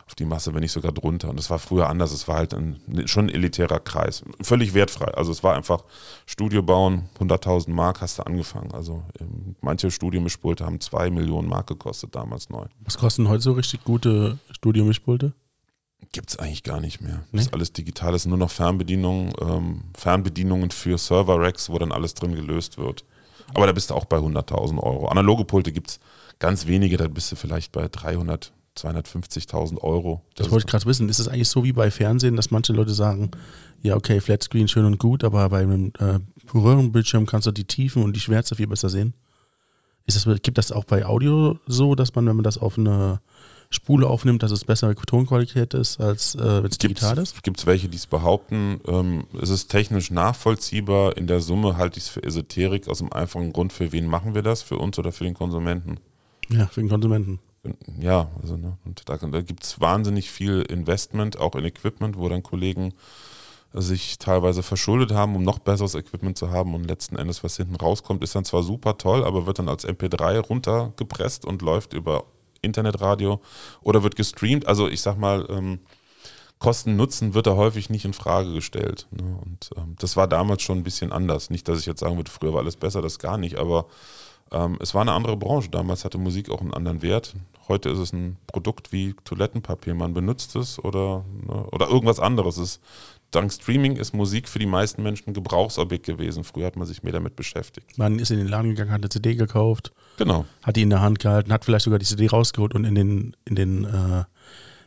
auf 0.07 0.17
die 0.17 0.25
Masse, 0.25 0.53
wenn 0.53 0.61
nicht 0.61 0.73
sogar 0.73 0.91
drunter. 0.91 1.31
Und 1.31 1.39
das 1.39 1.51
war 1.51 1.61
früher 1.61 1.89
anders. 1.89 2.11
Es 2.11 2.27
war 2.27 2.37
halt 2.37 2.53
ein, 2.53 2.81
schon 3.07 3.27
ein 3.27 3.29
elitärer 3.29 3.79
Kreis. 3.79 4.25
Völlig 4.43 4.75
wertfrei. 4.75 5.15
Also 5.15 5.31
es 5.31 5.45
war 5.45 5.55
einfach 5.55 5.85
Studio 6.27 6.65
bauen, 6.65 7.09
100.000 7.21 7.71
Mark 7.71 8.01
hast 8.01 8.19
du 8.19 8.25
angefangen. 8.25 8.73
Also 8.73 9.05
ähm, 9.21 9.55
manche 9.61 9.93
Studiomischpulte 9.93 10.67
haben 10.67 10.81
2 10.81 11.11
Millionen 11.11 11.49
Mark 11.49 11.69
gekostet 11.69 12.17
damals 12.17 12.51
neu. 12.51 12.65
Was 12.81 12.99
kosten 12.99 13.29
heute 13.29 13.43
so 13.43 13.53
richtig 13.53 13.85
gute 13.85 14.39
Studiomischpulte? 14.51 15.33
Gibt 16.13 16.31
es 16.31 16.39
eigentlich 16.39 16.63
gar 16.63 16.81
nicht 16.81 17.01
mehr. 17.01 17.25
Nee? 17.31 17.39
Das 17.39 17.47
ist 17.47 17.55
alles 17.55 17.73
digital, 17.73 18.13
das 18.13 18.23
sind 18.23 18.31
nur 18.31 18.39
noch 18.39 18.51
Fernbedienungen, 18.51 19.33
ähm, 19.41 19.83
Fernbedienungen 19.97 20.71
für 20.71 20.99
Server-Racks, 20.99 21.71
wo 21.71 21.79
dann 21.79 21.93
alles 21.93 22.15
drin 22.15 22.35
gelöst 22.35 22.79
wird. 22.79 23.05
Aber 23.55 23.67
da 23.67 23.73
bist 23.73 23.91
du 23.91 23.95
auch 23.95 24.05
bei 24.05 24.17
100.000 24.19 24.79
Euro. 24.83 25.09
Analoge 25.09 25.45
Pulte 25.45 25.73
gibt 25.73 25.91
es 25.91 26.01
ganz 26.39 26.67
wenige, 26.67 26.97
da 26.97 27.09
bist 27.09 27.31
du 27.31 27.37
vielleicht 27.37 27.73
bei 27.73 27.89
300, 27.89 28.53
250.000 28.77 29.79
Euro. 29.79 30.23
Das, 30.35 30.47
das 30.47 30.53
wollte 30.53 30.67
ich 30.67 30.71
gerade 30.71 30.87
wissen. 30.87 31.09
Ist 31.09 31.19
es 31.19 31.29
eigentlich 31.29 31.49
so 31.49 31.65
wie 31.65 31.73
bei 31.73 31.91
Fernsehen, 31.91 32.37
dass 32.37 32.51
manche 32.51 32.73
Leute 32.73 32.93
sagen, 32.93 33.31
ja, 33.83 33.97
okay, 33.97 34.21
Flatscreen 34.21 34.69
schön 34.69 34.85
und 34.85 34.99
gut, 34.99 35.25
aber 35.25 35.49
bei 35.49 35.63
einem 35.63 35.93
äh, 35.99 36.19
Röhrenbildschirm 36.55 37.27
kannst 37.27 37.47
du 37.47 37.53
die 37.53 37.65
Tiefen 37.65 38.03
und 38.03 38.15
die 38.15 38.21
Schwärze 38.21 38.55
viel 38.55 38.67
besser 38.67 38.89
sehen? 38.89 39.15
Ist 40.07 40.27
das, 40.27 40.43
gibt 40.43 40.59
das 40.59 40.73
auch 40.73 40.85
bei 40.85 41.05
Audio 41.05 41.59
so, 41.67 41.95
dass 41.95 42.15
man, 42.15 42.27
wenn 42.27 42.37
man 42.37 42.45
das 42.45 42.59
auf 42.59 42.79
eine 42.79 43.21
Spule 43.73 44.09
aufnimmt, 44.09 44.43
dass 44.43 44.51
es 44.51 44.65
bessere 44.65 44.97
Tonqualität 44.97 45.75
ist, 45.75 46.01
als 46.01 46.35
äh, 46.35 46.63
wenn 46.63 46.71
es 46.71 46.79
digital 46.79 47.19
ist? 47.19 47.41
Gibt 47.45 47.59
es 47.59 47.67
welche, 47.67 47.89
die 47.89 47.97
es 47.97 48.09
behaupten? 48.09 48.81
Ähm, 48.87 49.25
es 49.41 49.49
ist 49.51 49.69
technisch 49.69 50.11
nachvollziehbar. 50.11 51.17
In 51.17 51.29
der 51.29 51.41
Summe 51.41 51.77
halte 51.77 51.99
ich 51.99 52.05
es 52.05 52.11
für 52.11 52.23
Esoterik 52.23 52.89
aus 52.89 52.99
dem 52.99 53.13
einfachen 53.13 53.53
Grund, 53.53 53.73
für 53.73 53.93
wen 53.93 54.07
machen 54.07 54.35
wir 54.35 54.43
das? 54.43 54.63
Für 54.63 54.77
uns 54.79 54.99
oder 54.99 55.13
für 55.13 55.23
den 55.23 55.35
Konsumenten? 55.35 55.99
Ja, 56.49 56.67
für 56.67 56.81
den 56.81 56.89
Konsumenten. 56.89 57.39
Ja, 58.01 58.29
also 58.43 58.57
ne, 58.57 58.77
und 58.85 59.03
da, 59.09 59.17
da 59.19 59.41
gibt 59.43 59.63
es 59.65 59.81
wahnsinnig 59.81 60.31
viel 60.31 60.63
Investment, 60.63 61.39
auch 61.39 61.55
in 61.55 61.65
Equipment, 61.65 62.17
wo 62.17 62.29
dann 62.29 62.43
Kollegen 62.43 62.95
sich 63.73 64.19
teilweise 64.19 64.63
verschuldet 64.65 65.13
haben, 65.13 65.37
um 65.37 65.45
noch 65.45 65.61
besseres 65.61 65.95
Equipment 65.95 66.37
zu 66.37 66.51
haben 66.51 66.75
und 66.75 66.89
letzten 66.89 67.17
Endes, 67.17 67.45
was 67.45 67.57
hinten 67.57 67.77
rauskommt, 67.77 68.25
ist 68.25 68.35
dann 68.35 68.45
zwar 68.45 68.65
super 68.65 68.99
toll, 68.99 69.23
aber 69.25 69.47
wird 69.47 69.61
dann 69.61 69.69
als 69.69 69.87
MP3 69.87 70.41
runtergepresst 70.41 71.45
und 71.45 71.63
läuft 71.63 71.93
über 71.93 72.25
Internetradio 72.63 73.41
oder 73.83 74.03
wird 74.03 74.17
gestreamt. 74.17 74.67
Also 74.67 74.89
ich 74.89 75.01
sag 75.01 75.19
mal, 75.19 75.47
ähm, 75.49 75.81
Kosten-Nutzen 76.59 77.33
wird 77.33 77.47
da 77.47 77.57
häufig 77.57 77.89
nicht 77.89 78.05
in 78.05 78.13
Frage 78.13 78.53
gestellt. 78.53 79.07
Ne? 79.11 79.39
Und 79.43 79.71
ähm, 79.77 79.97
das 79.99 80.17
war 80.17 80.29
damals 80.29 80.63
schon 80.63 80.79
ein 80.79 80.85
bisschen 80.85 81.11
anders. 81.11 81.51
Nicht, 81.51 81.67
dass 81.69 81.81
ich 81.81 81.87
jetzt 81.87 82.01
sagen 82.01 82.17
würde, 82.17 82.31
früher 82.31 82.53
war 82.53 82.61
alles 82.61 82.77
besser, 82.77 83.01
das 83.01 83.19
gar 83.19 83.39
nicht, 83.39 83.57
aber 83.57 83.87
ähm, 84.53 84.77
es 84.81 84.95
war 84.95 85.01
eine 85.01 85.13
andere 85.13 85.37
Branche. 85.39 85.71
Damals 85.71 86.05
hatte 86.05 86.19
Musik 86.19 86.51
auch 86.51 86.61
einen 86.61 86.75
anderen 86.75 87.03
Wert. 87.03 87.35
Heute 87.69 87.89
ist 87.89 87.99
es 87.99 88.13
ein 88.13 88.37
Produkt 88.47 88.93
wie 88.93 89.15
Toilettenpapier. 89.25 89.95
Man 89.95 90.13
benutzt 90.13 90.55
es 90.55 90.79
oder, 90.79 91.25
ne, 91.47 91.67
oder 91.73 91.89
irgendwas 91.89 92.21
anderes. 92.21 92.59
Es 92.59 92.81
dank 93.31 93.53
Streaming 93.53 93.97
ist 93.97 94.13
Musik 94.13 94.49
für 94.49 94.59
die 94.59 94.67
meisten 94.67 95.03
Menschen 95.03 95.31
ein 95.31 95.35
Gebrauchsobjekt 95.35 96.05
gewesen. 96.05 96.45
Früher 96.45 96.67
hat 96.67 96.77
man 96.77 96.87
sich 96.87 97.03
mehr 97.03 97.13
damit 97.13 97.37
beschäftigt. 97.37 97.97
Man 97.97 98.19
ist 98.19 98.31
in 98.31 98.39
den 98.39 98.49
Laden 98.49 98.71
gegangen, 98.71 98.91
hat 98.91 99.01
eine 99.01 99.09
CD 99.09 99.35
gekauft. 99.35 99.93
Genau. 100.21 100.45
Hat 100.63 100.77
die 100.77 100.83
in 100.83 100.91
der 100.91 101.01
Hand 101.01 101.19
gehalten, 101.19 101.51
hat 101.51 101.65
vielleicht 101.65 101.85
sogar 101.85 101.99
die 101.99 102.05
CD 102.05 102.27
rausgeholt 102.27 102.75
und 102.75 102.85
in 102.85 102.95
den, 102.95 103.37
in 103.47 103.55
den 103.55 103.85
äh, 103.85 104.25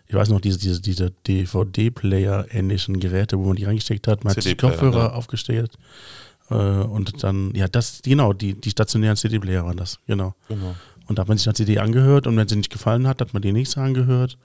ich 0.05 0.13
weiß 0.13 0.29
noch, 0.29 0.39
diese, 0.39 0.59
diese, 0.59 0.79
diese 0.79 1.09
DVD-Player-ähnlichen 1.25 2.99
Geräte, 2.99 3.39
wo 3.39 3.45
man 3.45 3.55
die 3.55 3.63
reingesteckt 3.63 4.07
hat. 4.07 4.23
Man 4.23 4.35
hat 4.35 4.45
die 4.45 4.53
Kopfhörer 4.53 5.05
ne? 5.05 5.13
aufgestellt. 5.13 5.71
Äh, 6.51 6.53
und 6.53 7.23
dann, 7.23 7.51
ja, 7.55 7.67
das, 7.67 8.01
genau, 8.03 8.33
die, 8.33 8.53
die 8.53 8.69
stationären 8.69 9.17
CD-Player 9.17 9.65
waren 9.65 9.75
das, 9.75 9.97
genau. 10.05 10.35
genau. 10.47 10.75
Und 11.07 11.17
da 11.17 11.21
hat 11.21 11.29
man 11.29 11.39
sich 11.39 11.47
eine 11.47 11.55
CD 11.55 11.79
angehört 11.79 12.27
und 12.27 12.37
wenn 12.37 12.47
sie 12.47 12.55
nicht 12.55 12.71
gefallen 12.71 13.07
hat, 13.07 13.19
hat 13.19 13.33
man 13.33 13.41
die 13.41 13.53
nächste 13.53 13.81
angehört. 13.81 14.37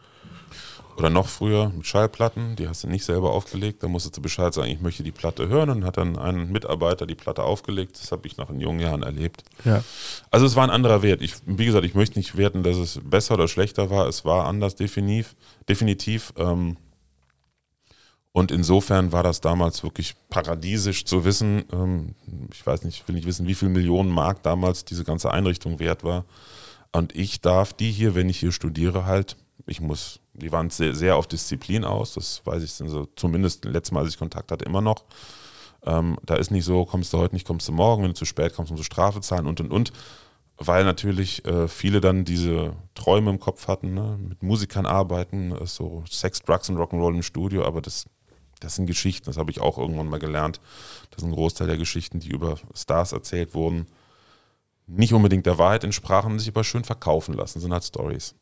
Oder 0.98 1.10
noch 1.10 1.28
früher 1.28 1.70
mit 1.70 1.86
Schallplatten, 1.86 2.56
die 2.56 2.66
hast 2.66 2.82
du 2.82 2.88
nicht 2.88 3.04
selber 3.04 3.30
aufgelegt, 3.30 3.84
da 3.84 3.88
musstest 3.88 4.16
du 4.16 4.20
Bescheid 4.20 4.52
sagen, 4.52 4.68
ich 4.68 4.80
möchte 4.80 5.04
die 5.04 5.12
Platte 5.12 5.46
hören 5.46 5.70
und 5.70 5.84
hat 5.84 5.96
dann 5.96 6.18
ein 6.18 6.50
Mitarbeiter 6.50 7.06
die 7.06 7.14
Platte 7.14 7.44
aufgelegt. 7.44 8.00
Das 8.02 8.10
habe 8.10 8.26
ich 8.26 8.36
noch 8.36 8.50
in 8.50 8.58
jungen 8.58 8.80
Jahren 8.80 9.04
erlebt. 9.04 9.44
Ja. 9.64 9.84
Also 10.32 10.44
es 10.44 10.56
war 10.56 10.64
ein 10.64 10.70
anderer 10.70 11.02
Wert. 11.02 11.22
Ich, 11.22 11.34
wie 11.46 11.66
gesagt, 11.66 11.84
ich 11.84 11.94
möchte 11.94 12.18
nicht 12.18 12.36
werten, 12.36 12.64
dass 12.64 12.76
es 12.76 13.00
besser 13.02 13.34
oder 13.34 13.46
schlechter 13.46 13.90
war. 13.90 14.08
Es 14.08 14.24
war 14.24 14.46
anders 14.46 14.74
definitiv. 14.74 15.36
definitiv 15.68 16.32
ähm, 16.36 16.76
und 18.32 18.50
insofern 18.50 19.12
war 19.12 19.22
das 19.22 19.40
damals 19.40 19.82
wirklich 19.82 20.14
paradiesisch 20.30 21.04
zu 21.04 21.24
wissen. 21.24 21.64
Ähm, 21.72 22.14
ich 22.52 22.66
weiß 22.66 22.82
nicht, 22.82 23.00
ich 23.00 23.08
will 23.08 23.14
nicht 23.14 23.26
wissen, 23.26 23.46
wie 23.46 23.54
viel 23.54 23.68
Millionen 23.68 24.10
Mark 24.10 24.42
damals 24.42 24.84
diese 24.84 25.04
ganze 25.04 25.30
Einrichtung 25.30 25.78
wert 25.78 26.04
war. 26.04 26.24
Und 26.92 27.14
ich 27.14 27.40
darf 27.40 27.72
die 27.72 27.90
hier, 27.90 28.14
wenn 28.14 28.28
ich 28.28 28.38
hier 28.38 28.52
studiere, 28.52 29.06
halt, 29.06 29.36
ich 29.66 29.80
muss 29.80 30.20
die 30.38 30.52
waren 30.52 30.70
sehr, 30.70 30.94
sehr 30.94 31.16
auf 31.16 31.26
Disziplin 31.26 31.84
aus, 31.84 32.14
das 32.14 32.42
weiß 32.44 32.62
ich 32.62 32.72
so, 32.72 33.06
zumindest 33.16 33.64
letztes 33.64 33.92
Mal, 33.92 34.00
als 34.00 34.10
ich 34.10 34.18
Kontakt 34.18 34.50
hatte, 34.50 34.64
immer 34.64 34.80
noch. 34.80 35.04
Ähm, 35.84 36.18
da 36.24 36.34
ist 36.36 36.50
nicht 36.50 36.64
so, 36.64 36.84
kommst 36.84 37.12
du 37.12 37.18
heute 37.18 37.34
nicht, 37.34 37.46
kommst 37.46 37.68
du 37.68 37.72
morgen, 37.72 38.02
wenn 38.02 38.10
du 38.10 38.16
zu 38.16 38.24
spät 38.24 38.54
kommst, 38.54 38.70
musst 38.70 38.80
du 38.80 38.84
Strafe 38.84 39.20
zahlen 39.20 39.46
und 39.46 39.60
und 39.60 39.70
und. 39.70 39.92
Weil 40.60 40.84
natürlich 40.84 41.44
äh, 41.44 41.68
viele 41.68 42.00
dann 42.00 42.24
diese 42.24 42.72
Träume 42.94 43.30
im 43.30 43.38
Kopf 43.38 43.68
hatten, 43.68 43.94
ne? 43.94 44.18
mit 44.20 44.42
Musikern 44.42 44.86
arbeiten, 44.86 45.52
äh, 45.52 45.66
so 45.66 46.02
Sex, 46.10 46.42
Drugs 46.42 46.68
und 46.68 46.76
Rock'n'Roll 46.76 47.14
im 47.14 47.22
Studio, 47.22 47.64
aber 47.64 47.80
das, 47.80 48.06
das 48.58 48.74
sind 48.74 48.86
Geschichten, 48.86 49.26
das 49.26 49.36
habe 49.36 49.52
ich 49.52 49.60
auch 49.60 49.78
irgendwann 49.78 50.08
mal 50.08 50.18
gelernt. 50.18 50.60
Das 51.10 51.22
ist 51.22 51.28
ein 51.28 51.34
Großteil 51.34 51.68
der 51.68 51.76
Geschichten, 51.76 52.18
die 52.18 52.30
über 52.30 52.56
Stars 52.74 53.12
erzählt 53.12 53.54
wurden, 53.54 53.86
nicht 54.88 55.12
unbedingt 55.12 55.46
der 55.46 55.58
Wahrheit 55.58 55.84
entsprachen, 55.84 56.38
sich 56.38 56.48
aber 56.48 56.64
schön 56.64 56.82
verkaufen 56.82 57.34
lassen, 57.34 57.60
sind 57.60 57.72
halt 57.72 57.84
Stories. 57.84 58.34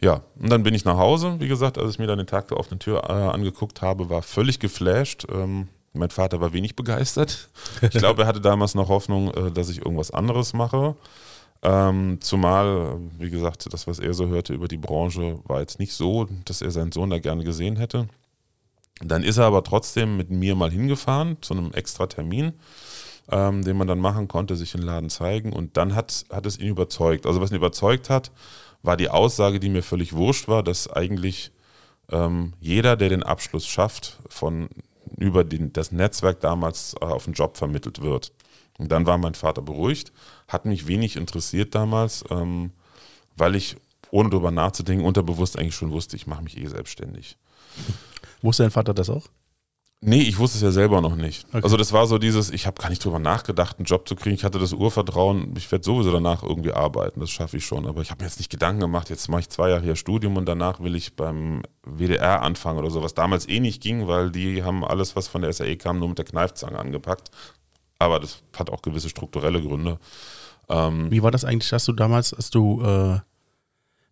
Ja, 0.00 0.22
und 0.38 0.50
dann 0.50 0.62
bin 0.62 0.74
ich 0.74 0.84
nach 0.84 0.96
Hause. 0.96 1.36
Wie 1.40 1.48
gesagt, 1.48 1.76
als 1.76 1.90
ich 1.90 1.98
mir 1.98 2.06
dann 2.06 2.18
den 2.18 2.26
Tag 2.26 2.48
der 2.48 2.56
offenen 2.56 2.78
Tür 2.78 3.04
äh, 3.08 3.12
angeguckt 3.12 3.82
habe, 3.82 4.08
war 4.08 4.22
völlig 4.22 4.60
geflasht. 4.60 5.26
Ähm, 5.32 5.68
mein 5.92 6.10
Vater 6.10 6.40
war 6.40 6.52
wenig 6.52 6.76
begeistert. 6.76 7.48
Ich 7.82 7.90
glaube, 7.98 8.22
er 8.22 8.28
hatte 8.28 8.40
damals 8.40 8.74
noch 8.74 8.88
Hoffnung, 8.88 9.32
äh, 9.34 9.50
dass 9.50 9.68
ich 9.68 9.78
irgendwas 9.78 10.10
anderes 10.12 10.52
mache. 10.52 10.94
Ähm, 11.62 12.18
zumal, 12.20 12.98
wie 13.18 13.30
gesagt, 13.30 13.72
das, 13.72 13.88
was 13.88 13.98
er 13.98 14.14
so 14.14 14.28
hörte 14.28 14.54
über 14.54 14.68
die 14.68 14.76
Branche, 14.76 15.40
war 15.44 15.60
jetzt 15.60 15.80
nicht 15.80 15.92
so, 15.92 16.28
dass 16.44 16.62
er 16.62 16.70
seinen 16.70 16.92
Sohn 16.92 17.10
da 17.10 17.18
gerne 17.18 17.42
gesehen 17.42 17.76
hätte. 17.76 18.06
Dann 19.00 19.24
ist 19.24 19.38
er 19.38 19.46
aber 19.46 19.64
trotzdem 19.64 20.16
mit 20.16 20.30
mir 20.30 20.54
mal 20.54 20.70
hingefahren 20.70 21.36
zu 21.40 21.54
einem 21.54 21.72
extra 21.72 22.06
Termin, 22.06 22.52
ähm, 23.30 23.64
den 23.64 23.76
man 23.76 23.88
dann 23.88 23.98
machen 23.98 24.28
konnte, 24.28 24.54
sich 24.54 24.72
den 24.72 24.82
Laden 24.82 25.10
zeigen. 25.10 25.52
Und 25.52 25.76
dann 25.76 25.96
hat, 25.96 26.24
hat 26.30 26.46
es 26.46 26.58
ihn 26.58 26.68
überzeugt. 26.68 27.26
Also 27.26 27.40
was 27.40 27.50
ihn 27.50 27.56
überzeugt 27.56 28.08
hat, 28.08 28.30
war 28.82 28.96
die 28.96 29.08
Aussage, 29.08 29.60
die 29.60 29.68
mir 29.68 29.82
völlig 29.82 30.12
wurscht 30.12 30.48
war, 30.48 30.62
dass 30.62 30.88
eigentlich 30.88 31.52
ähm, 32.10 32.54
jeder, 32.60 32.96
der 32.96 33.08
den 33.08 33.22
Abschluss 33.22 33.66
schafft, 33.66 34.18
von 34.28 34.68
über 35.16 35.44
den, 35.44 35.72
das 35.72 35.92
Netzwerk 35.92 36.40
damals 36.40 36.94
äh, 37.00 37.04
auf 37.04 37.24
den 37.24 37.34
Job 37.34 37.56
vermittelt 37.56 38.00
wird. 38.00 38.32
Und 38.78 38.92
dann 38.92 39.06
war 39.06 39.18
mein 39.18 39.34
Vater 39.34 39.62
beruhigt, 39.62 40.12
hat 40.46 40.64
mich 40.64 40.86
wenig 40.86 41.16
interessiert 41.16 41.74
damals, 41.74 42.24
ähm, 42.30 42.70
weil 43.36 43.56
ich, 43.56 43.76
ohne 44.10 44.30
darüber 44.30 44.50
nachzudenken, 44.50 45.04
unterbewusst 45.04 45.58
eigentlich 45.58 45.74
schon 45.74 45.90
wusste, 45.90 46.16
ich 46.16 46.26
mache 46.26 46.42
mich 46.42 46.56
eh 46.56 46.66
selbstständig. 46.66 47.36
Wusste 48.42 48.62
dein 48.62 48.70
Vater 48.70 48.94
das 48.94 49.10
auch? 49.10 49.26
Nee, 50.00 50.22
ich 50.22 50.38
wusste 50.38 50.58
es 50.58 50.62
ja 50.62 50.70
selber 50.70 51.00
noch 51.00 51.16
nicht. 51.16 51.44
Okay. 51.48 51.60
Also 51.64 51.76
das 51.76 51.92
war 51.92 52.06
so 52.06 52.18
dieses, 52.18 52.50
ich 52.50 52.68
habe 52.68 52.80
gar 52.80 52.88
nicht 52.88 53.04
drüber 53.04 53.18
nachgedacht, 53.18 53.78
einen 53.78 53.84
Job 53.84 54.06
zu 54.06 54.14
kriegen. 54.14 54.34
Ich 54.36 54.44
hatte 54.44 54.60
das 54.60 54.72
Urvertrauen, 54.72 55.54
ich 55.56 55.70
werde 55.72 55.84
sowieso 55.84 56.12
danach 56.12 56.44
irgendwie 56.44 56.72
arbeiten, 56.72 57.18
das 57.18 57.30
schaffe 57.30 57.56
ich 57.56 57.66
schon. 57.66 57.84
Aber 57.84 58.00
ich 58.00 58.12
habe 58.12 58.22
mir 58.22 58.28
jetzt 58.28 58.38
nicht 58.38 58.50
Gedanken 58.50 58.80
gemacht, 58.80 59.10
jetzt 59.10 59.28
mache 59.28 59.40
ich 59.40 59.48
zwei 59.48 59.70
Jahre 59.70 59.82
hier 59.82 59.96
Studium 59.96 60.36
und 60.36 60.46
danach 60.46 60.78
will 60.78 60.94
ich 60.94 61.16
beim 61.16 61.62
WDR 61.84 62.42
anfangen 62.42 62.78
oder 62.78 62.90
so, 62.90 63.02
was 63.02 63.14
damals 63.14 63.48
eh 63.48 63.58
nicht 63.58 63.82
ging, 63.82 64.06
weil 64.06 64.30
die 64.30 64.62
haben 64.62 64.84
alles, 64.84 65.16
was 65.16 65.26
von 65.26 65.42
der 65.42 65.52
SAE 65.52 65.76
kam, 65.76 65.98
nur 65.98 66.08
mit 66.08 66.18
der 66.18 66.26
Kneifzange 66.26 66.78
angepackt. 66.78 67.32
Aber 67.98 68.20
das 68.20 68.42
hat 68.56 68.70
auch 68.70 68.82
gewisse 68.82 69.08
strukturelle 69.08 69.60
Gründe. 69.60 69.98
Ähm, 70.68 71.10
Wie 71.10 71.24
war 71.24 71.32
das 71.32 71.44
eigentlich, 71.44 71.70
dass 71.70 71.84
du 71.84 71.92
damals, 71.92 72.32
als 72.32 72.50
du 72.50 72.82
äh, 72.82 73.18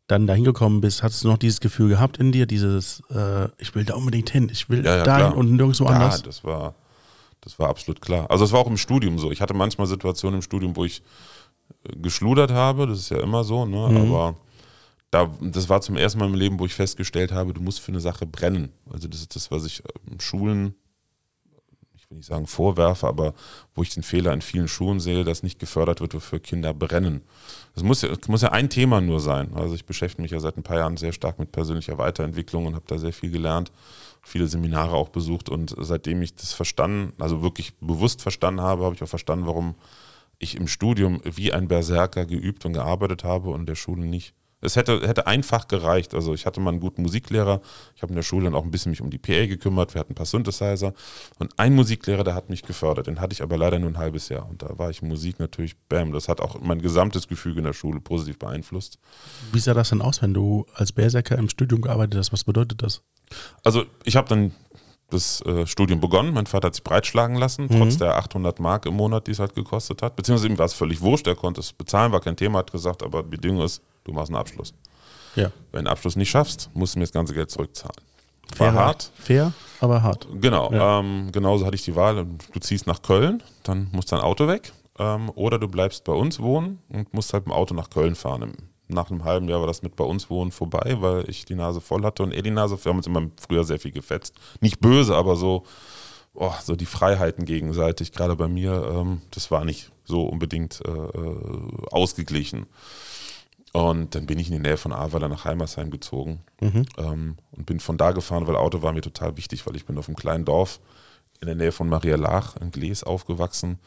dann 0.07 0.27
dahin 0.27 0.45
gekommen 0.45 0.81
bist, 0.81 1.03
hattest 1.03 1.25
du 1.25 1.29
noch 1.29 1.39
dieses 1.39 1.61
Gefühl 1.61 1.89
gehabt 1.89 2.19
in 2.19 2.31
dir, 2.33 2.47
dieses, 2.47 3.03
äh, 3.11 3.49
ich 3.59 3.75
will 3.75 3.85
da 3.85 3.95
unbedingt 3.95 4.31
hin, 4.31 4.49
ich 4.53 4.69
will 4.71 4.85
Ja, 4.85 4.99
ja, 4.99 5.05
dahin 5.05 5.27
klar. 5.29 5.37
und 5.37 5.53
nirgendwo 5.57 5.85
Ja, 5.85 5.91
anders? 5.91 6.23
das 6.23 6.45
war, 6.45 6.75
das 7.41 7.59
war 7.59 7.69
absolut 7.69 8.01
klar. 8.01 8.31
Also 8.31 8.45
es 8.45 8.53
war 8.53 8.61
auch 8.61 8.67
im 8.69 8.77
Studium 8.77 9.19
so. 9.19 9.31
Ich 9.33 9.41
hatte 9.41 9.55
manchmal 9.55 9.87
Situationen 9.87 10.39
im 10.39 10.43
Studium, 10.43 10.77
wo 10.77 10.85
ich 10.85 11.03
äh, 11.85 11.97
geschludert 11.97 12.53
habe, 12.53 12.87
das 12.87 12.99
ist 13.01 13.09
ja 13.11 13.21
immer 13.21 13.43
so, 13.43 13.65
ne? 13.67 13.89
Mhm. 13.89 13.97
aber 14.13 14.37
da, 15.11 15.31
das 15.41 15.69
war 15.69 15.81
zum 15.81 15.97
ersten 15.97 16.19
Mal 16.19 16.27
im 16.27 16.35
Leben, 16.35 16.59
wo 16.59 16.67
ich 16.67 16.75
festgestellt 16.75 17.33
habe, 17.33 17.53
du 17.55 17.61
musst 17.61 17.81
für 17.81 17.93
eine 17.93 18.01
Sache 18.01 18.27
brennen. 18.27 18.71
Also 18.93 19.09
das 19.09 19.21
ist 19.21 19.35
das, 19.37 19.51
was 19.51 19.65
ich 19.65 19.83
in 20.11 20.21
Schulen, 20.21 20.75
ich 21.95 22.09
will 22.11 22.19
nicht 22.19 22.27
sagen 22.27 22.47
vorwerfe, 22.47 23.07
aber 23.07 23.33
wo 23.75 23.83
ich 23.83 23.91
den 23.95 24.03
Fehler 24.03 24.33
in 24.33 24.43
vielen 24.43 24.69
Schulen 24.69 25.01
sehe, 25.01 25.25
dass 25.25 25.43
nicht 25.43 25.59
gefördert 25.59 26.01
wird, 26.01 26.15
wofür 26.15 26.39
Kinder 26.41 26.75
brennen. 26.75 27.23
Das 27.77 27.85
muss 27.85 28.01
ja, 28.01 28.09
muss 28.29 28.41
ja 28.41 28.53
ein 28.53 28.71
Thema 28.71 29.03
nur 29.03 29.21
sein. 29.21 29.53
Also 29.55 29.75
ich 29.75 29.85
beschäftige 29.85 30.23
mich 30.23 30.31
ja 30.31 30.41
seit 30.41 30.57
ein 30.57 30.63
paar 30.63 30.79
Jahren 30.79 30.97
sehr 30.97 31.13
stark 31.13 31.39
mit 31.39 31.53
persönlicher 31.53 31.99
Weiterentwicklung 31.99 32.65
und 32.65 32.75
habe 32.75 32.87
da 32.87 32.97
sehr 32.97 33.13
viel 33.13 33.31
gelernt, 33.31 33.71
viele 34.23 34.47
Seminare 34.47 34.97
auch 34.97 35.11
besucht 35.11 35.51
und 35.51 35.75
seitdem 35.79 36.23
ich 36.23 36.35
das 36.35 36.55
verstanden, 36.55 37.13
also 37.19 37.43
wirklich 37.43 37.77
bewusst 37.77 38.23
verstanden 38.23 38.63
habe, 38.63 38.85
habe 38.85 38.95
ich 38.95 39.03
auch 39.03 39.09
verstanden, 39.09 39.47
warum 39.47 39.75
ich 40.39 40.57
im 40.57 40.69
Studium 40.69 41.21
wie 41.23 41.53
ein 41.53 41.69
Berserker 41.69 42.25
geübt 42.25 42.65
und 42.65 42.73
gearbeitet 42.73 43.25
habe 43.25 43.51
und 43.51 43.67
der 43.67 43.75
Schule 43.75 44.07
nicht. 44.07 44.33
Es 44.63 44.75
hätte, 44.75 45.07
hätte 45.07 45.27
einfach 45.27 45.69
gereicht. 45.69 46.15
Also 46.15 46.33
ich 46.33 46.47
hatte 46.47 46.61
mal 46.61 46.71
einen 46.71 46.81
guten 46.81 47.03
Musiklehrer. 47.03 47.61
Ich 47.95 48.03
habe 48.03 48.11
in 48.13 48.17
der 48.17 48.23
Schule 48.23 48.45
dann 48.47 48.55
auch 48.55 48.65
ein 48.65 48.71
bisschen 48.71 48.91
mich 48.91 49.03
um 49.03 49.11
die 49.11 49.19
PA 49.19 49.47
gekümmert. 49.47 49.93
Wir 49.95 50.01
hatten 50.01 50.13
ein 50.13 50.17
paar 50.17 50.25
Synthesizer. 50.27 50.95
Und 51.39 51.53
ein 51.59 51.75
Musiklehrer, 51.75 52.25
der 52.25 52.35
hat 52.35 52.49
mich 52.49 52.63
gefördert. 52.63 53.07
Den 53.07 53.21
hatte 53.21 53.35
ich 53.35 53.43
aber 53.43 53.59
leider 53.59 53.79
nur 53.79 53.91
ein 53.91 53.99
halbes 53.99 54.29
Jahr. 54.31 54.49
Und 54.49 54.63
da 54.63 54.79
war 54.79 54.89
ich 54.91 55.03
Musik 55.03 55.39
natürlich, 55.41 55.77
bam, 55.89 56.13
das 56.13 56.29
hat 56.29 56.41
auch 56.41 56.59
mein 56.61 56.81
gesamtes 56.81 57.29
Gefüge 57.29 57.59
in 57.59 57.65
der 57.65 57.75
Schule 57.75 58.01
positiv 58.01 58.39
beeinflusst. 58.39 58.99
Wie 59.53 59.59
sah 59.61 59.75
das 59.75 59.91
denn 59.91 60.01
aus, 60.01 60.23
wenn 60.23 60.33
du 60.33 60.65
als 60.75 60.91
Berserker 60.91 61.37
im 61.37 61.49
Studium 61.51 61.83
gearbeitet 61.83 62.19
hast? 62.19 62.33
Was 62.33 62.45
bedeutet 62.45 62.83
das? 62.83 63.03
Also 63.63 63.85
ich 64.05 64.17
habe 64.17 64.29
dann 64.29 64.53
das 65.11 65.41
äh, 65.43 65.67
Studium 65.67 66.01
begonnen. 66.01 66.33
Mein 66.33 66.47
Vater 66.47 66.69
hat 66.69 66.75
sich 66.75 66.83
breitschlagen 66.83 67.37
lassen, 67.37 67.65
Mhm. 67.71 67.79
trotz 67.79 67.99
der 67.99 68.17
800 68.17 68.59
Mark 68.59 68.87
im 68.87 68.95
Monat, 68.95 69.27
die 69.27 69.33
es 69.33 69.39
halt 69.39 69.55
gekostet 69.55 70.01
hat. 70.03 70.17
Beziehungsweise 70.17 70.49
ihm 70.49 70.59
war 70.59 70.67
es 70.67 70.73
völlig 70.73 71.01
wurscht. 71.03 71.27
Er 71.27 71.37
konnte 71.37 71.61
es 71.61 71.73
bezahlen, 71.75 72.11
war 72.11 72.21
kein 72.21 72.37
Thema, 72.37 72.59
hat 72.61 72.73
gesagt, 72.73 73.03
aber 73.03 73.23
die 73.23 73.29
Bedingung 73.37 73.63
ist, 73.63 73.83
du 74.07 74.13
machst 74.13 74.31
einen 74.31 74.37
Abschluss. 74.39 74.73
Ja. 75.35 75.45
Wenn 75.45 75.53
du 75.73 75.79
einen 75.79 75.87
Abschluss 75.89 76.17
nicht 76.17 76.31
schaffst, 76.31 76.71
musst 76.75 76.95
du 76.95 76.99
mir 76.99 77.05
das 77.05 77.13
ganze 77.13 77.35
Geld 77.35 77.51
zurückzahlen. 77.51 77.97
War 78.57 78.71
Fair, 78.71 78.73
hart. 78.75 79.11
Fair, 79.17 79.53
aber 79.81 80.03
hart. 80.03 80.27
Genau, 80.41 80.73
Ja. 80.73 81.01
ähm, 81.01 81.31
genauso 81.33 81.67
hatte 81.67 81.75
ich 81.75 81.83
die 81.85 81.95
Wahl. 81.97 82.25
Du 82.53 82.61
ziehst 82.61 82.87
nach 82.87 83.03
Köln, 83.03 83.43
dann 83.65 83.89
muss 83.93 84.07
dein 84.07 84.21
Auto 84.21 84.47
weg. 84.49 84.73
Ähm, 84.99 85.31
oder 85.35 85.59
du 85.59 85.69
bleibst 85.69 86.05
bei 86.05 86.13
uns 86.13 86.41
wohnen 86.41 86.79
und 86.89 87.13
musst 87.13 87.33
halt 87.35 87.45
mit 87.47 87.53
dem 87.55 87.59
Auto 87.59 87.75
nach 87.75 87.91
Köln 87.91 88.15
fahren. 88.15 88.53
Nach 88.89 89.11
einem 89.11 89.25
halben 89.25 89.49
Jahr 89.49 89.61
war 89.61 89.67
das 89.67 89.83
mit 89.83 89.97
bei 89.97 90.05
uns 90.05 90.31
wohnen 90.31 90.53
vorbei, 90.53 90.97
weil 91.01 91.29
ich 91.29 91.45
die 91.45 91.57
Nase 91.57 91.81
voll 91.81 92.05
hatte 92.05 92.23
und 92.23 92.33
er 92.33 92.41
die 92.43 92.51
Nase. 92.53 92.79
Wir 92.83 92.91
haben 92.91 92.99
uns 92.99 93.07
immer 93.09 93.23
früher 93.47 93.65
sehr 93.65 93.81
viel 93.81 93.91
gefetzt. 93.91 94.35
Nicht 94.61 94.79
böse, 94.81 95.17
aber 95.17 95.35
so, 95.37 95.65
oh, 96.35 96.53
so 96.63 96.77
die 96.77 96.87
Freiheiten 96.87 97.45
gegenseitig, 97.45 98.13
gerade 98.13 98.37
bei 98.37 98.47
mir, 98.49 98.89
ähm, 98.95 99.23
das 99.33 99.51
war 99.51 99.65
nicht 99.65 99.91
so 100.05 100.23
unbedingt 100.23 100.81
äh, 100.87 100.89
äh, 100.91 101.37
ausgeglichen. 101.91 102.67
Und 103.77 104.15
dann 104.15 104.25
bin 104.25 104.39
ich 104.39 104.47
in 104.47 104.55
die 104.55 104.69
Nähe 104.69 104.79
von 104.79 104.91
Ahrweiler 104.91 105.29
nach 105.29 105.45
Heimersheim 105.45 105.91
gezogen 105.91 106.41
ähm, 106.97 107.37
und 107.53 107.67
bin 107.67 107.79
von 107.79 107.99
da 107.99 108.13
gefahren, 108.13 108.47
weil 108.47 108.57
Auto 108.57 108.81
war 108.81 108.95
mir 108.95 109.03
total 109.03 109.37
wichtig, 109.37 109.67
weil 109.67 109.77
ich 109.77 109.85
bin 109.85 109.99
auf 109.99 110.09
einem 110.09 110.17
kleinen 110.17 110.47
Dorf 110.47 110.81
in 111.43 111.47
der 111.47 111.57
Nähe 111.57 111.73
von 111.73 111.87
Maria 111.87 112.17
Lach 112.17 112.57
in 112.57 112.71
Glees 112.71 113.05
aufgewachsen. 113.05 113.79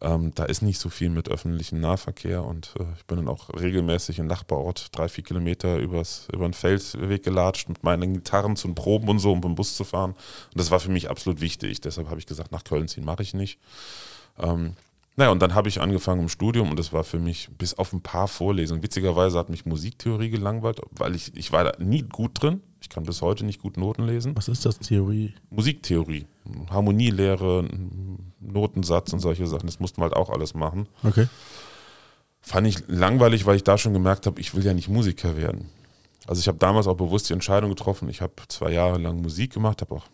Ähm, 0.00 0.32
da 0.34 0.44
ist 0.44 0.62
nicht 0.62 0.78
so 0.78 0.88
viel 0.88 1.10
mit 1.10 1.28
öffentlichem 1.28 1.78
Nahverkehr 1.78 2.42
und 2.42 2.72
äh, 2.80 2.84
ich 2.96 3.04
bin 3.04 3.18
dann 3.18 3.28
auch 3.28 3.50
regelmäßig 3.50 4.18
im 4.18 4.28
Nachbarort 4.28 4.96
drei, 4.96 5.10
vier 5.10 5.24
Kilometer 5.24 5.76
übers, 5.76 6.26
über 6.32 6.48
den 6.48 6.54
Feldweg 6.54 7.22
gelatscht 7.22 7.68
mit 7.68 7.84
meinen 7.84 8.14
Gitarren 8.14 8.56
zu 8.56 8.66
den 8.66 8.76
Proben 8.76 9.10
und 9.10 9.18
so, 9.18 9.32
um 9.32 9.42
beim 9.42 9.56
Bus 9.56 9.76
zu 9.76 9.84
fahren. 9.84 10.12
Und 10.12 10.56
das 10.58 10.70
war 10.70 10.80
für 10.80 10.90
mich 10.90 11.10
absolut 11.10 11.42
wichtig. 11.42 11.82
Deshalb 11.82 12.08
habe 12.08 12.18
ich 12.18 12.26
gesagt, 12.26 12.50
nach 12.50 12.64
Köln 12.64 12.88
ziehen 12.88 13.04
mache 13.04 13.22
ich 13.22 13.34
nicht. 13.34 13.58
Ähm, 14.38 14.74
naja, 15.18 15.32
und 15.32 15.42
dann 15.42 15.52
habe 15.52 15.68
ich 15.68 15.80
angefangen 15.80 16.22
im 16.22 16.28
Studium 16.28 16.70
und 16.70 16.78
das 16.78 16.92
war 16.92 17.02
für 17.02 17.18
mich 17.18 17.48
bis 17.58 17.74
auf 17.74 17.92
ein 17.92 18.02
paar 18.02 18.28
Vorlesungen. 18.28 18.84
Witzigerweise 18.84 19.36
hat 19.36 19.50
mich 19.50 19.66
Musiktheorie 19.66 20.30
gelangweilt, 20.30 20.80
weil 20.92 21.16
ich, 21.16 21.36
ich 21.36 21.50
war 21.50 21.64
da 21.64 21.72
nie 21.82 22.02
gut 22.02 22.40
drin. 22.40 22.62
Ich 22.80 22.88
kann 22.88 23.02
bis 23.02 23.20
heute 23.20 23.44
nicht 23.44 23.60
gut 23.60 23.76
Noten 23.76 24.06
lesen. 24.06 24.36
Was 24.36 24.46
ist 24.46 24.64
das, 24.64 24.78
Theorie? 24.78 25.34
Musiktheorie, 25.50 26.26
Harmonielehre, 26.70 27.68
Notensatz 28.38 29.12
und 29.12 29.18
solche 29.18 29.48
Sachen, 29.48 29.66
das 29.66 29.80
mussten 29.80 30.00
wir 30.00 30.04
halt 30.04 30.14
auch 30.14 30.30
alles 30.30 30.54
machen. 30.54 30.86
Okay. 31.02 31.26
Fand 32.40 32.68
ich 32.68 32.86
langweilig, 32.86 33.44
weil 33.44 33.56
ich 33.56 33.64
da 33.64 33.76
schon 33.76 33.94
gemerkt 33.94 34.24
habe, 34.26 34.40
ich 34.40 34.54
will 34.54 34.64
ja 34.64 34.72
nicht 34.72 34.88
Musiker 34.88 35.36
werden. 35.36 35.68
Also 36.28 36.38
ich 36.38 36.46
habe 36.46 36.58
damals 36.58 36.86
auch 36.86 36.96
bewusst 36.96 37.28
die 37.28 37.32
Entscheidung 37.32 37.70
getroffen. 37.70 38.08
Ich 38.08 38.20
habe 38.20 38.34
zwei 38.46 38.70
Jahre 38.70 38.98
lang 38.98 39.20
Musik 39.20 39.54
gemacht, 39.54 39.80
habe 39.80 39.96
auch 39.96 40.04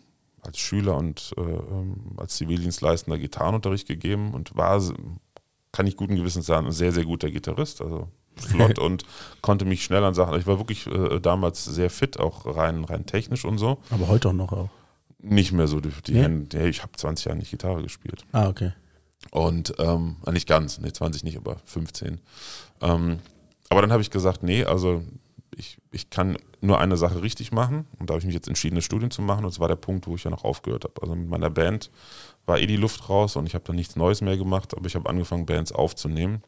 als 0.45 0.59
Schüler 0.59 0.95
und 0.95 1.33
äh, 1.37 1.41
ähm, 1.41 1.95
als 2.17 2.35
Zivildienstleistender 2.35 3.17
Gitarrenunterricht 3.19 3.87
gegeben 3.87 4.33
und 4.33 4.55
war, 4.55 4.81
kann 5.71 5.87
ich 5.87 5.97
guten 5.97 6.15
Gewissens 6.15 6.45
sagen, 6.45 6.67
ein 6.67 6.71
sehr, 6.71 6.91
sehr 6.91 7.05
guter 7.05 7.31
Gitarrist. 7.31 7.81
Also 7.81 8.09
flott 8.35 8.79
und 8.85 9.05
konnte 9.41 9.65
mich 9.65 9.83
schnell 9.83 10.03
an 10.03 10.13
Sachen. 10.13 10.37
Ich 10.39 10.47
war 10.47 10.57
wirklich 10.57 10.87
äh, 10.87 11.19
damals 11.19 11.65
sehr 11.65 11.89
fit, 11.89 12.19
auch 12.19 12.45
rein, 12.45 12.83
rein 12.83 13.05
technisch 13.05 13.45
und 13.45 13.57
so. 13.57 13.79
Aber 13.89 14.07
heute 14.07 14.29
auch 14.29 14.33
noch 14.33 14.51
auch. 14.51 14.69
Nicht 15.19 15.51
mehr 15.53 15.67
so 15.67 15.79
die, 15.79 15.89
die 16.05 16.13
Nee? 16.13 16.21
Hände. 16.21 16.67
Ich 16.67 16.83
habe 16.83 16.91
20 16.95 17.25
Jahre 17.25 17.37
nicht 17.37 17.51
Gitarre 17.51 17.81
gespielt. 17.81 18.23
Ah, 18.31 18.47
okay. 18.47 18.73
Und 19.31 19.73
ähm, 19.79 20.17
äh, 20.25 20.31
nicht 20.31 20.47
ganz, 20.47 20.79
nee, 20.79 20.91
20 20.91 21.23
nicht, 21.23 21.37
aber 21.37 21.57
15. 21.65 22.21
Ähm, 22.81 23.19
aber 23.69 23.81
dann 23.81 23.91
habe 23.91 24.01
ich 24.01 24.11
gesagt, 24.11 24.43
nee, 24.43 24.63
also 24.63 25.03
ich, 25.55 25.77
ich 25.91 26.09
kann 26.09 26.37
nur 26.65 26.79
eine 26.79 26.97
Sache 26.97 27.21
richtig 27.21 27.51
machen. 27.51 27.85
Und 27.99 28.09
da 28.09 28.13
habe 28.13 28.19
ich 28.19 28.25
mich 28.25 28.35
jetzt 28.35 28.47
entschieden, 28.47 28.75
eine 28.75 28.81
Studien 28.81 29.11
zu 29.11 29.21
machen. 29.21 29.45
Und 29.45 29.53
das 29.53 29.59
war 29.59 29.67
der 29.67 29.75
Punkt, 29.75 30.07
wo 30.07 30.15
ich 30.15 30.23
ja 30.23 30.31
noch 30.31 30.43
aufgehört 30.43 30.83
habe. 30.83 31.01
Also 31.01 31.15
mit 31.15 31.29
meiner 31.29 31.49
Band 31.49 31.91
war 32.45 32.59
eh 32.59 32.67
die 32.67 32.77
Luft 32.77 33.09
raus 33.09 33.35
und 33.35 33.47
ich 33.47 33.55
habe 33.55 33.63
dann 33.65 33.75
nichts 33.75 33.95
Neues 33.95 34.21
mehr 34.21 34.37
gemacht, 34.37 34.75
aber 34.75 34.85
ich 34.85 34.95
habe 34.95 35.09
angefangen, 35.09 35.45
Bands 35.45 35.71
aufzunehmen. 35.71 36.43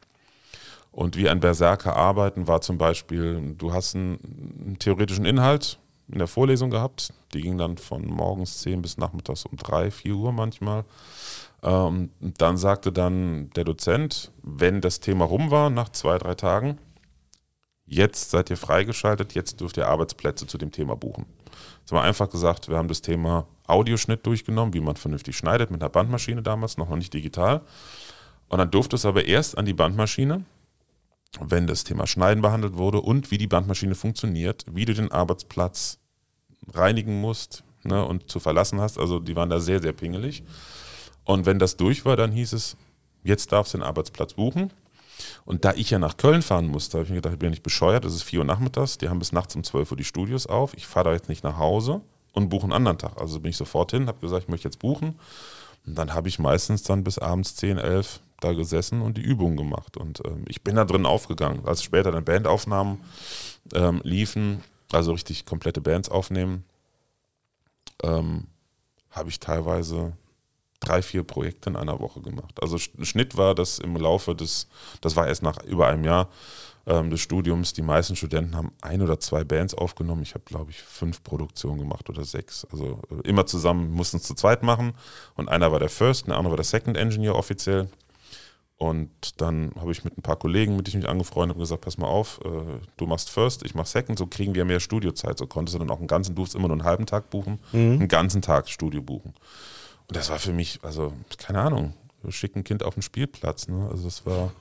Und 0.92 1.16
wie 1.16 1.28
ein 1.28 1.40
Berserker 1.40 1.96
arbeiten 1.96 2.48
war 2.48 2.60
zum 2.60 2.78
Beispiel, 2.78 3.54
du 3.56 3.72
hast 3.72 3.94
einen, 3.94 4.76
theoretischen 4.78 5.24
Inhalt 5.24 5.78
in 6.08 6.18
der 6.18 6.26
Vorlesung 6.26 6.70
gehabt, 6.70 7.12
die 7.34 7.42
ging 7.42 7.58
dann 7.58 7.76
von 7.76 8.06
morgens 8.06 8.58
10 8.60 8.82
bis 8.82 8.96
nachmittags 8.96 9.44
um 9.44 9.56
3, 9.56 9.90
4 9.90 10.14
Uhr 10.14 10.32
manchmal. 10.32 10.84
Ähm, 11.62 12.10
dann 12.20 12.56
sagte 12.56 12.92
dann 12.92 13.50
der 13.50 13.64
Dozent, 13.64 14.32
wenn 14.42 14.80
das 14.80 15.00
Thema 15.00 15.24
rum 15.24 15.50
war, 15.50 15.70
nach 15.70 15.90
zwei, 15.90 16.16
drei 16.18 16.34
Tagen, 16.34 16.78
jetzt 17.88 18.30
seid 18.30 18.50
ihr 18.50 18.56
freigeschaltet, 18.56 19.34
jetzt 19.34 19.60
dürft 19.60 19.76
ihr 19.76 19.88
Arbeitsplätze 19.88 20.46
zu 20.46 20.58
dem 20.58 20.70
Thema 20.70 20.94
buchen. 20.96 21.26
Jetzt 21.80 21.90
haben 21.90 21.98
wir 21.98 22.02
einfach 22.02 22.30
gesagt, 22.30 22.68
wir 22.68 22.76
haben 22.76 22.88
das 22.88 23.02
Thema 23.02 23.46
Audioschnitt 23.66 24.24
durchgenommen, 24.26 24.74
wie 24.74 24.80
man 24.80 24.96
vernünftig 24.96 25.36
schneidet 25.36 25.70
mit 25.70 25.82
einer 25.82 25.90
Bandmaschine 25.90 26.42
damals, 26.42 26.76
noch 26.76 26.88
nicht 26.94 27.12
digital. 27.14 27.62
Und 28.48 28.58
dann 28.58 28.70
durfte 28.70 28.96
es 28.96 29.04
aber 29.04 29.24
erst 29.24 29.58
an 29.58 29.66
die 29.66 29.74
Bandmaschine, 29.74 30.44
wenn 31.40 31.66
das 31.66 31.84
Thema 31.84 32.06
Schneiden 32.06 32.42
behandelt 32.42 32.76
wurde 32.76 33.00
und 33.00 33.30
wie 33.30 33.38
die 33.38 33.46
Bandmaschine 33.46 33.94
funktioniert, 33.94 34.64
wie 34.70 34.84
du 34.84 34.94
den 34.94 35.12
Arbeitsplatz 35.12 35.98
reinigen 36.72 37.20
musst 37.20 37.64
ne, 37.84 38.04
und 38.04 38.30
zu 38.30 38.40
verlassen 38.40 38.80
hast. 38.80 38.98
Also 38.98 39.18
die 39.18 39.36
waren 39.36 39.50
da 39.50 39.60
sehr, 39.60 39.80
sehr 39.80 39.92
pingelig. 39.92 40.42
Und 41.24 41.46
wenn 41.46 41.58
das 41.58 41.76
durch 41.76 42.04
war, 42.04 42.16
dann 42.16 42.32
hieß 42.32 42.54
es, 42.54 42.76
jetzt 43.22 43.52
darfst 43.52 43.74
du 43.74 43.78
den 43.78 43.84
Arbeitsplatz 43.84 44.34
buchen. 44.34 44.72
Und 45.44 45.64
da 45.64 45.72
ich 45.74 45.90
ja 45.90 45.98
nach 45.98 46.16
Köln 46.16 46.42
fahren 46.42 46.66
musste, 46.66 46.98
habe 46.98 47.04
ich 47.04 47.10
mir 47.10 47.16
gedacht, 47.16 47.34
ich 47.34 47.38
bin 47.38 47.46
ja 47.46 47.50
nicht 47.50 47.62
bescheuert, 47.62 48.04
es 48.04 48.14
ist 48.14 48.22
4 48.22 48.40
Uhr 48.40 48.44
nachmittags, 48.44 48.98
die 48.98 49.08
haben 49.08 49.18
bis 49.18 49.32
nachts 49.32 49.56
um 49.56 49.64
12 49.64 49.90
Uhr 49.90 49.96
die 49.96 50.04
Studios 50.04 50.46
auf, 50.46 50.74
ich 50.74 50.86
fahre 50.86 51.08
da 51.08 51.12
jetzt 51.14 51.28
nicht 51.28 51.44
nach 51.44 51.58
Hause 51.58 52.02
und 52.32 52.48
buche 52.48 52.64
einen 52.64 52.72
anderen 52.72 52.98
Tag. 52.98 53.20
Also 53.20 53.40
bin 53.40 53.50
ich 53.50 53.56
sofort 53.56 53.90
hin, 53.90 54.06
habe 54.06 54.20
gesagt, 54.20 54.44
ich 54.44 54.48
möchte 54.48 54.68
jetzt 54.68 54.78
buchen. 54.78 55.18
Und 55.86 55.96
dann 55.96 56.12
habe 56.12 56.28
ich 56.28 56.38
meistens 56.38 56.82
dann 56.82 57.04
bis 57.04 57.18
abends 57.18 57.56
10, 57.56 57.78
11 57.78 58.20
da 58.40 58.52
gesessen 58.52 59.02
und 59.02 59.16
die 59.16 59.22
Übungen 59.22 59.56
gemacht. 59.56 59.96
Und 59.96 60.20
ähm, 60.24 60.44
ich 60.46 60.62
bin 60.62 60.76
da 60.76 60.84
drin 60.84 61.06
aufgegangen. 61.06 61.66
Als 61.66 61.82
später 61.82 62.12
dann 62.12 62.24
Bandaufnahmen 62.24 63.00
ähm, 63.74 64.00
liefen, 64.04 64.62
also 64.92 65.12
richtig 65.12 65.44
komplette 65.44 65.80
Bands 65.80 66.08
aufnehmen, 66.08 66.64
ähm, 68.02 68.46
habe 69.10 69.30
ich 69.30 69.40
teilweise 69.40 70.12
drei, 70.80 71.02
vier 71.02 71.22
Projekte 71.22 71.70
in 71.70 71.76
einer 71.76 72.00
Woche 72.00 72.20
gemacht. 72.20 72.62
Also 72.62 72.78
Schnitt 72.78 73.36
war 73.36 73.54
das 73.54 73.78
im 73.78 73.96
Laufe 73.96 74.34
des, 74.34 74.68
das 75.00 75.16
war 75.16 75.26
erst 75.26 75.42
nach 75.42 75.62
über 75.64 75.88
einem 75.88 76.04
Jahr 76.04 76.28
ähm, 76.86 77.10
des 77.10 77.20
Studiums, 77.20 77.74
die 77.74 77.82
meisten 77.82 78.16
Studenten 78.16 78.56
haben 78.56 78.72
ein 78.80 79.02
oder 79.02 79.20
zwei 79.20 79.44
Bands 79.44 79.74
aufgenommen. 79.74 80.22
Ich 80.22 80.34
habe, 80.34 80.44
glaube 80.44 80.70
ich, 80.70 80.80
fünf 80.82 81.22
Produktionen 81.22 81.78
gemacht 81.78 82.08
oder 82.08 82.24
sechs. 82.24 82.66
Also 82.72 83.02
äh, 83.10 83.28
immer 83.28 83.46
zusammen, 83.46 83.90
mussten 83.90 84.16
es 84.16 84.22
zu 84.22 84.34
zweit 84.34 84.62
machen. 84.62 84.94
Und 85.36 85.48
einer 85.48 85.70
war 85.70 85.80
der 85.80 85.90
First, 85.90 86.26
der 86.26 86.36
andere 86.36 86.52
war 86.52 86.56
der 86.56 86.64
Second 86.64 86.96
Engineer 86.96 87.34
offiziell. 87.34 87.88
Und 88.78 89.40
dann 89.40 89.72
habe 89.80 89.90
ich 89.90 90.04
mit 90.04 90.16
ein 90.16 90.22
paar 90.22 90.36
Kollegen, 90.36 90.76
mit 90.76 90.86
denen 90.86 90.98
ich 90.98 91.02
mich 91.02 91.10
angefreundet 91.10 91.56
habe, 91.56 91.62
gesagt, 91.62 91.80
pass 91.80 91.98
mal 91.98 92.06
auf, 92.06 92.40
äh, 92.44 92.48
du 92.96 93.06
machst 93.06 93.28
First, 93.28 93.64
ich 93.64 93.74
mache 93.74 93.88
Second, 93.88 94.16
so 94.18 94.26
kriegen 94.26 94.54
wir 94.54 94.64
mehr 94.64 94.78
Studiozeit. 94.78 95.36
So 95.36 95.46
konntest 95.46 95.74
du 95.74 95.80
dann 95.80 95.90
auch 95.90 95.98
einen 95.98 96.06
ganzen, 96.06 96.36
du 96.36 96.44
immer 96.54 96.68
nur 96.68 96.76
einen 96.76 96.84
halben 96.84 97.04
Tag 97.04 97.28
buchen, 97.28 97.58
mhm. 97.72 97.94
einen 97.94 98.08
ganzen 98.08 98.40
Tag 98.40 98.68
Studio 98.68 99.02
buchen. 99.02 99.34
Und 100.08 100.16
das 100.16 100.30
war 100.30 100.38
für 100.38 100.52
mich, 100.52 100.80
also 100.82 101.12
keine 101.36 101.60
Ahnung, 101.60 101.94
schick 102.28 102.56
ein 102.56 102.64
Kind 102.64 102.82
auf 102.82 102.94
den 102.94 103.02
Spielplatz. 103.02 103.68
Ne? 103.68 103.88
Also 103.90 104.04
das 104.04 104.26
war, 104.26 104.52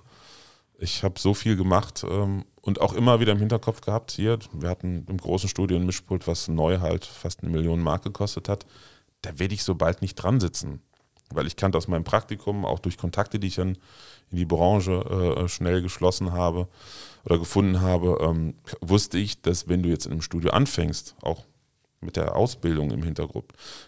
ich 0.77 1.03
habe 1.03 1.19
so 1.19 1.33
viel 1.33 1.55
gemacht 1.55 2.05
ähm, 2.07 2.45
und 2.61 2.81
auch 2.81 2.93
immer 2.93 3.19
wieder 3.19 3.31
im 3.31 3.39
Hinterkopf 3.39 3.81
gehabt, 3.81 4.11
hier, 4.11 4.39
wir 4.51 4.69
hatten 4.69 5.05
im 5.07 5.17
großen 5.17 5.49
Studio 5.49 5.77
ein 5.77 5.85
Mischpult, 5.85 6.27
was 6.27 6.47
neu 6.47 6.79
halt 6.79 7.05
fast 7.05 7.41
eine 7.41 7.51
Million 7.51 7.81
Mark 7.81 8.03
gekostet 8.03 8.49
hat. 8.49 8.65
Da 9.21 9.39
werde 9.39 9.55
ich 9.55 9.63
so 9.63 9.75
bald 9.75 10.01
nicht 10.01 10.15
dran 10.15 10.39
sitzen 10.39 10.81
weil 11.29 11.47
ich 11.47 11.55
kannte 11.55 11.77
aus 11.77 11.87
meinem 11.87 12.03
Praktikum, 12.03 12.65
auch 12.65 12.79
durch 12.79 12.97
Kontakte, 12.97 13.39
die 13.39 13.47
ich 13.47 13.55
dann 13.55 13.77
in 14.31 14.37
die 14.37 14.45
Branche 14.45 14.93
äh, 14.93 15.47
schnell 15.47 15.81
geschlossen 15.81 16.31
habe 16.31 16.67
oder 17.25 17.39
gefunden 17.39 17.81
habe, 17.81 18.17
ähm, 18.21 18.55
wusste 18.81 19.17
ich, 19.17 19.41
dass 19.41 19.67
wenn 19.67 19.83
du 19.83 19.89
jetzt 19.89 20.05
in 20.05 20.13
einem 20.13 20.21
Studio 20.21 20.51
anfängst, 20.51 21.15
auch 21.21 21.43
mit 22.01 22.15
der 22.15 22.35
Ausbildung 22.35 22.91
im 22.91 23.03
Hintergrund, 23.03 23.45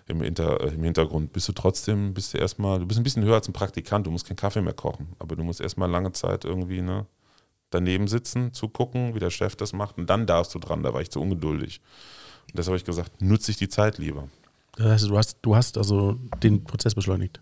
im, 0.08 0.22
Hinter, 0.22 0.62
äh, 0.62 0.74
im 0.74 0.84
Hintergrund, 0.84 1.32
bist 1.32 1.48
du 1.48 1.54
trotzdem, 1.54 2.14
bist 2.14 2.34
du 2.34 2.38
erstmal, 2.38 2.80
du 2.80 2.86
bist 2.86 3.00
ein 3.00 3.04
bisschen 3.04 3.24
höher 3.24 3.36
als 3.36 3.48
ein 3.48 3.54
Praktikant, 3.54 4.08
du 4.08 4.12
musst 4.12 4.28
keinen 4.28 4.38
Kaffee 4.38 4.62
mehr 4.62 4.74
kochen, 4.74 5.10
aber 5.20 5.36
du 5.36 5.44
musst 5.44 5.62
erstmal 5.62 5.90
lange 5.90 6.12
Zeit 6.12 6.46
irgendwie 6.46 6.82
ne, 6.82 7.06
daneben 7.70 8.08
sitzen, 8.08 8.54
zugucken, 8.54 9.14
wie 9.14 9.20
der 9.20 9.30
Chef 9.30 9.56
das 9.56 9.74
macht 9.74 9.98
und 9.98 10.10
dann 10.10 10.26
darfst 10.26 10.56
du 10.56 10.60
dran, 10.60 10.84
da 10.84 10.94
war 10.94 11.02
ich 11.02 11.12
zu 11.12 11.22
ungeduldig. 11.22 11.82
Und 12.48 12.58
deshalb 12.58 12.74
habe 12.74 12.78
ich 12.78 12.86
gesagt, 12.86 13.22
nutze 13.22 13.52
ich 13.52 13.58
die 13.58 13.70
Zeit 13.70 14.00
lieber. 14.00 14.28
Das 14.76 14.88
heißt, 14.88 15.10
du 15.10 15.18
hast, 15.18 15.38
du 15.42 15.56
hast 15.56 15.78
also 15.78 16.18
den 16.42 16.64
Prozess 16.64 16.96
beschleunigt. 16.96 17.40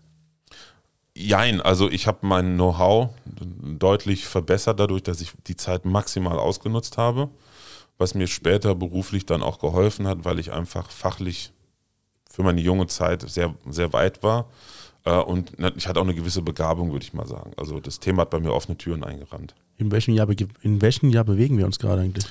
Jein, 1.14 1.60
also 1.60 1.90
ich 1.90 2.06
habe 2.06 2.18
mein 2.22 2.54
Know-how 2.54 3.10
deutlich 3.24 4.26
verbessert 4.26 4.78
dadurch, 4.78 5.02
dass 5.02 5.20
ich 5.20 5.32
die 5.46 5.56
Zeit 5.56 5.84
maximal 5.84 6.38
ausgenutzt 6.38 6.96
habe, 6.98 7.28
was 7.98 8.14
mir 8.14 8.28
später 8.28 8.74
beruflich 8.74 9.26
dann 9.26 9.42
auch 9.42 9.58
geholfen 9.58 10.06
hat, 10.06 10.24
weil 10.24 10.38
ich 10.38 10.52
einfach 10.52 10.90
fachlich 10.90 11.52
für 12.30 12.42
meine 12.42 12.60
junge 12.60 12.86
Zeit 12.86 13.28
sehr, 13.28 13.54
sehr 13.68 13.92
weit 13.92 14.22
war. 14.22 14.46
Äh, 15.04 15.16
und 15.16 15.52
ich 15.76 15.88
hatte 15.88 16.00
auch 16.00 16.04
eine 16.04 16.14
gewisse 16.14 16.42
Begabung, 16.42 16.92
würde 16.92 17.04
ich 17.04 17.12
mal 17.12 17.26
sagen. 17.26 17.52
Also 17.56 17.80
das 17.80 17.98
Thema 17.98 18.22
hat 18.22 18.30
bei 18.30 18.40
mir 18.40 18.52
offene 18.52 18.78
Türen 18.78 19.02
eingerannt. 19.04 19.54
In 19.76 19.90
welchem 19.90 20.14
Jahr, 20.14 20.28
in 20.62 20.80
welchem 20.80 21.10
Jahr 21.10 21.24
bewegen 21.24 21.58
wir 21.58 21.66
uns 21.66 21.78
gerade 21.78 22.02
eigentlich? 22.02 22.26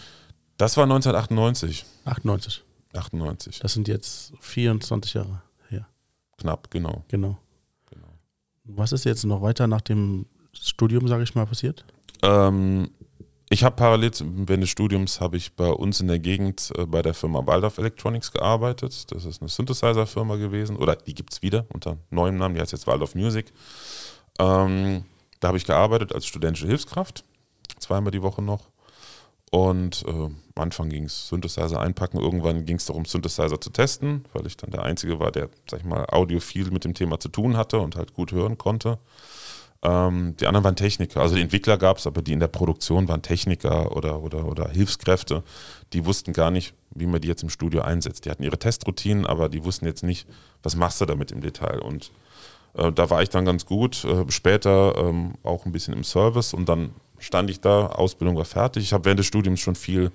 Das 0.58 0.78
war 0.78 0.84
1998. 0.84 1.86
98. 2.06 2.64
98. 2.94 3.60
Das 3.60 3.74
sind 3.74 3.88
jetzt 3.88 4.34
24 4.40 5.14
Jahre 5.14 5.42
her. 5.70 5.88
Knapp, 6.38 6.72
genau. 6.72 7.04
Genau. 7.10 7.38
genau. 7.90 8.08
Was 8.64 8.92
ist 8.92 9.04
jetzt 9.06 9.24
noch 9.26 9.42
weiter 9.42 9.68
nach 9.68 9.82
dem 9.82 10.26
Studium, 10.54 11.08
sage 11.08 11.24
ich 11.24 11.36
mal, 11.36 11.46
passiert? 11.46 11.86
Ähm, 12.24 12.90
ich 13.50 13.64
habe 13.64 13.76
parallel 13.76 14.12
während 14.20 14.64
des 14.64 14.70
Studiums 14.70 15.22
habe 15.22 15.38
ich 15.38 15.56
bei 15.56 15.70
uns 15.70 16.02
in 16.02 16.08
der 16.08 16.20
Gegend 16.20 16.72
äh, 16.78 16.86
bei 16.86 17.02
der 17.02 17.14
Firma 17.14 17.46
Waldorf 17.46 17.78
Electronics 17.78 18.32
gearbeitet. 18.32 19.12
Das 19.12 19.26
ist 19.26 19.42
eine 19.42 19.50
Synthesizer-Firma 19.50 20.36
gewesen 20.36 20.76
oder 20.76 20.96
die 20.96 21.14
gibt 21.14 21.34
es 21.34 21.42
wieder 21.42 21.66
unter 21.74 21.98
neuem 22.10 22.38
Namen, 22.38 22.56
die 22.56 22.62
heißt 22.62 22.74
jetzt 22.74 22.88
Waldorf 22.88 23.16
Music. 23.16 23.54
Ähm, 24.40 25.06
da 25.40 25.50
habe 25.50 25.58
ich 25.58 25.66
gearbeitet 25.66 26.14
als 26.14 26.26
studentische 26.26 26.68
Hilfskraft, 26.68 27.24
zweimal 27.80 28.12
die 28.12 28.22
Woche 28.22 28.42
noch. 28.42 28.70
Und 29.50 30.04
äh, 30.06 30.12
am 30.12 30.36
Anfang 30.56 30.90
ging 30.90 31.06
es 31.06 31.30
Synthesizer 31.30 31.80
einpacken, 31.80 32.20
irgendwann 32.20 32.66
ging 32.66 32.76
es 32.76 32.86
darum, 32.86 33.06
Synthesizer 33.06 33.62
zu 33.62 33.70
testen, 33.70 34.26
weil 34.34 34.46
ich 34.46 34.58
dann 34.58 34.72
der 34.72 34.84
Einzige 34.84 35.22
war, 35.22 35.32
der, 35.32 35.50
sag 35.70 35.80
ich 35.80 35.86
mal, 35.86 36.06
audiophil 36.10 36.70
mit 36.72 36.84
dem 36.84 36.94
Thema 36.94 37.18
zu 37.20 37.30
tun 37.30 37.56
hatte 37.56 37.80
und 37.80 37.96
halt 37.96 38.14
gut 38.14 38.34
hören 38.34 38.58
konnte. 38.58 39.00
Ähm, 39.84 40.36
die 40.40 40.48
anderen 40.48 40.64
waren 40.64 40.76
Techniker, 40.76 41.22
also 41.22 41.36
die 41.36 41.42
Entwickler 41.42 41.78
gab 41.78 41.98
es, 41.98 42.08
aber 42.08 42.22
die 42.22 42.34
in 42.34 42.40
der 42.40 42.48
Produktion 42.48 43.08
waren 43.08 43.22
Techniker 43.22 43.96
oder, 43.96 44.22
oder, 44.22 44.46
oder 44.46 44.70
Hilfskräfte, 44.70 45.44
die 45.94 46.06
wussten 46.06 46.34
gar 46.34 46.52
nicht, 46.52 46.74
wie 46.92 47.06
man 47.06 47.22
die 47.22 47.28
jetzt 47.28 47.44
im 47.44 47.50
Studio 47.50 47.82
einsetzt. 47.82 48.26
Die 48.26 48.32
hatten 48.32 48.44
ihre 48.44 48.58
Testroutinen, 48.58 49.26
aber 49.26 49.50
die 49.50 49.64
wussten 49.64 49.86
jetzt 49.86 50.04
nicht, 50.04 50.28
was 50.64 50.76
machst 50.76 51.00
du 51.00 51.06
damit 51.06 51.32
im 51.32 51.42
Detail. 51.42 51.80
Und 51.80 52.12
äh, 52.74 52.92
da 52.92 53.10
war 53.10 53.22
ich 53.22 53.30
dann 53.30 53.46
ganz 53.46 53.66
gut. 53.66 54.04
Äh, 54.04 54.26
später 54.30 54.96
ähm, 54.98 55.34
auch 55.44 55.66
ein 55.66 55.72
bisschen 55.72 55.94
im 55.94 56.04
Service 56.04 56.54
und 56.54 56.68
dann 56.68 56.92
stand 57.20 57.50
ich 57.50 57.62
da, 57.62 57.88
Ausbildung 57.88 58.36
war 58.36 58.46
fertig. 58.46 58.84
Ich 58.84 58.94
habe 58.94 59.06
während 59.06 59.20
des 59.20 59.28
Studiums 59.28 59.60
schon 59.60 59.76
viel 59.76 60.12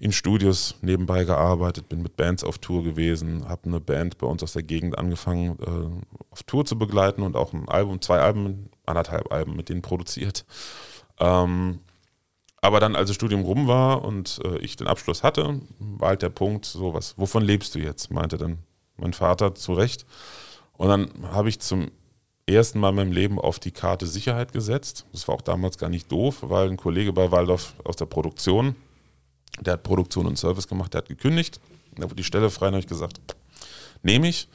in 0.00 0.12
Studios 0.12 0.76
nebenbei 0.82 1.24
gearbeitet, 1.24 1.88
bin 1.88 2.02
mit 2.02 2.16
Bands 2.16 2.42
auf 2.42 2.58
Tour 2.58 2.82
gewesen, 2.82 3.48
habe 3.48 3.66
eine 3.66 3.80
Band 3.80 4.18
bei 4.18 4.26
uns 4.26 4.42
aus 4.42 4.52
der 4.52 4.64
Gegend 4.64 4.98
angefangen 4.98 5.56
äh, 5.60 6.32
auf 6.32 6.42
Tour 6.42 6.64
zu 6.64 6.76
begleiten 6.76 7.22
und 7.22 7.36
auch 7.36 7.52
ein 7.52 7.68
Album, 7.68 8.00
zwei 8.00 8.18
Alben, 8.18 8.68
anderthalb 8.86 9.32
Alben 9.32 9.56
mit 9.56 9.68
denen 9.68 9.82
produziert. 9.82 10.44
Ähm, 11.18 11.80
aber 12.60 12.80
dann, 12.80 12.96
als 12.96 13.08
das 13.08 13.16
Studium 13.16 13.42
rum 13.42 13.66
war 13.66 14.04
und 14.04 14.40
äh, 14.44 14.58
ich 14.58 14.76
den 14.76 14.86
Abschluss 14.86 15.22
hatte, 15.22 15.60
war 15.78 16.08
halt 16.08 16.22
der 16.22 16.30
Punkt, 16.30 16.64
so 16.64 16.94
was, 16.94 17.18
wovon 17.18 17.42
lebst 17.42 17.74
du 17.74 17.78
jetzt? 17.78 18.10
meinte 18.10 18.38
dann 18.38 18.58
mein 18.96 19.12
Vater 19.12 19.54
zu 19.54 19.74
Recht. 19.74 20.06
Und 20.72 20.88
dann 20.88 21.10
habe 21.30 21.48
ich 21.48 21.60
zum 21.60 21.90
ersten 22.46 22.78
Mal 22.78 22.90
in 22.90 22.94
meinem 22.96 23.12
Leben 23.12 23.38
auf 23.38 23.58
die 23.58 23.70
Karte 23.70 24.06
Sicherheit 24.06 24.52
gesetzt. 24.52 25.06
Das 25.12 25.28
war 25.28 25.34
auch 25.34 25.42
damals 25.42 25.78
gar 25.78 25.88
nicht 25.88 26.10
doof, 26.10 26.38
weil 26.42 26.68
ein 26.68 26.76
Kollege 26.76 27.12
bei 27.12 27.30
Waldorf 27.30 27.74
aus 27.84 27.96
der 27.96 28.06
Produktion, 28.06 28.76
der 29.60 29.74
hat 29.74 29.82
Produktion 29.82 30.26
und 30.26 30.38
Service 30.38 30.68
gemacht, 30.68 30.94
der 30.94 30.98
hat 30.98 31.08
gekündigt. 31.08 31.60
Da 31.96 32.04
wurde 32.04 32.16
die 32.16 32.24
Stelle 32.24 32.50
frei 32.50 32.68
und 32.68 32.74
habe 32.74 32.80
ich 32.80 32.86
gesagt, 32.86 33.20
nehme 34.02 34.28
ich, 34.28 34.48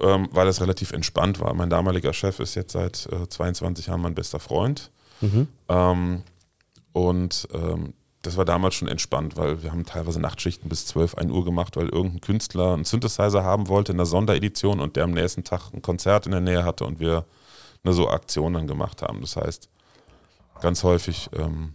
ähm, 0.00 0.28
weil 0.32 0.48
es 0.48 0.60
relativ 0.60 0.92
entspannt 0.92 1.40
war. 1.40 1.54
Mein 1.54 1.70
damaliger 1.70 2.12
Chef 2.12 2.40
ist 2.40 2.54
jetzt 2.54 2.72
seit 2.72 3.06
äh, 3.12 3.28
22 3.28 3.86
Jahren 3.86 4.00
mein 4.00 4.14
bester 4.14 4.40
Freund. 4.40 4.90
Mhm. 5.20 5.48
Ähm, 5.68 6.22
und 6.92 7.48
ähm, 7.52 7.94
das 8.22 8.36
war 8.36 8.44
damals 8.44 8.74
schon 8.74 8.88
entspannt, 8.88 9.36
weil 9.36 9.62
wir 9.62 9.70
haben 9.70 9.84
teilweise 9.84 10.20
Nachtschichten 10.20 10.68
bis 10.68 10.86
12, 10.86 11.16
1 11.16 11.30
Uhr 11.30 11.44
gemacht, 11.44 11.76
weil 11.76 11.88
irgendein 11.88 12.20
Künstler 12.20 12.72
einen 12.72 12.84
Synthesizer 12.84 13.44
haben 13.44 13.68
wollte 13.68 13.92
in 13.92 13.98
der 13.98 14.06
Sonderedition 14.06 14.80
und 14.80 14.96
der 14.96 15.04
am 15.04 15.10
nächsten 15.12 15.44
Tag 15.44 15.72
ein 15.72 15.82
Konzert 15.82 16.26
in 16.26 16.32
der 16.32 16.40
Nähe 16.40 16.64
hatte 16.64 16.84
und 16.84 17.00
wir 17.00 17.26
eine 17.84 17.92
so 17.92 18.08
Aktion 18.08 18.54
dann 18.54 18.66
gemacht 18.66 19.02
haben. 19.02 19.20
Das 19.20 19.36
heißt, 19.36 19.68
ganz 20.60 20.82
häufig 20.84 21.28
ähm, 21.36 21.74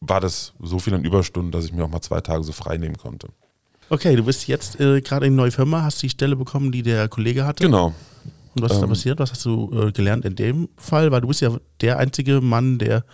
war 0.00 0.20
das 0.20 0.54
so 0.60 0.78
viel 0.78 0.94
an 0.94 1.04
Überstunden, 1.04 1.52
dass 1.52 1.64
ich 1.64 1.72
mir 1.72 1.84
auch 1.84 1.90
mal 1.90 2.00
zwei 2.00 2.20
Tage 2.20 2.42
so 2.42 2.52
frei 2.52 2.78
nehmen 2.78 2.96
konnte. 2.96 3.28
Okay, 3.90 4.16
du 4.16 4.24
bist 4.24 4.46
jetzt 4.48 4.80
äh, 4.80 5.00
gerade 5.00 5.26
in 5.26 5.32
eine 5.32 5.42
neue 5.42 5.50
Firma, 5.50 5.82
hast 5.82 6.02
die 6.02 6.08
Stelle 6.08 6.36
bekommen, 6.36 6.72
die 6.72 6.82
der 6.82 7.08
Kollege 7.08 7.46
hatte. 7.46 7.64
Genau. 7.64 7.92
Und 8.56 8.62
was 8.62 8.72
ist 8.72 8.78
da 8.78 8.84
ähm, 8.84 8.90
passiert? 8.90 9.18
Was 9.18 9.30
hast 9.32 9.44
du 9.44 9.70
äh, 9.72 9.92
gelernt 9.92 10.24
in 10.24 10.36
dem 10.36 10.68
Fall? 10.76 11.10
Weil 11.10 11.20
du 11.20 11.28
bist 11.28 11.40
ja 11.40 11.56
der 11.80 11.98
einzige 11.98 12.40
Mann, 12.40 12.78
der 12.78 13.04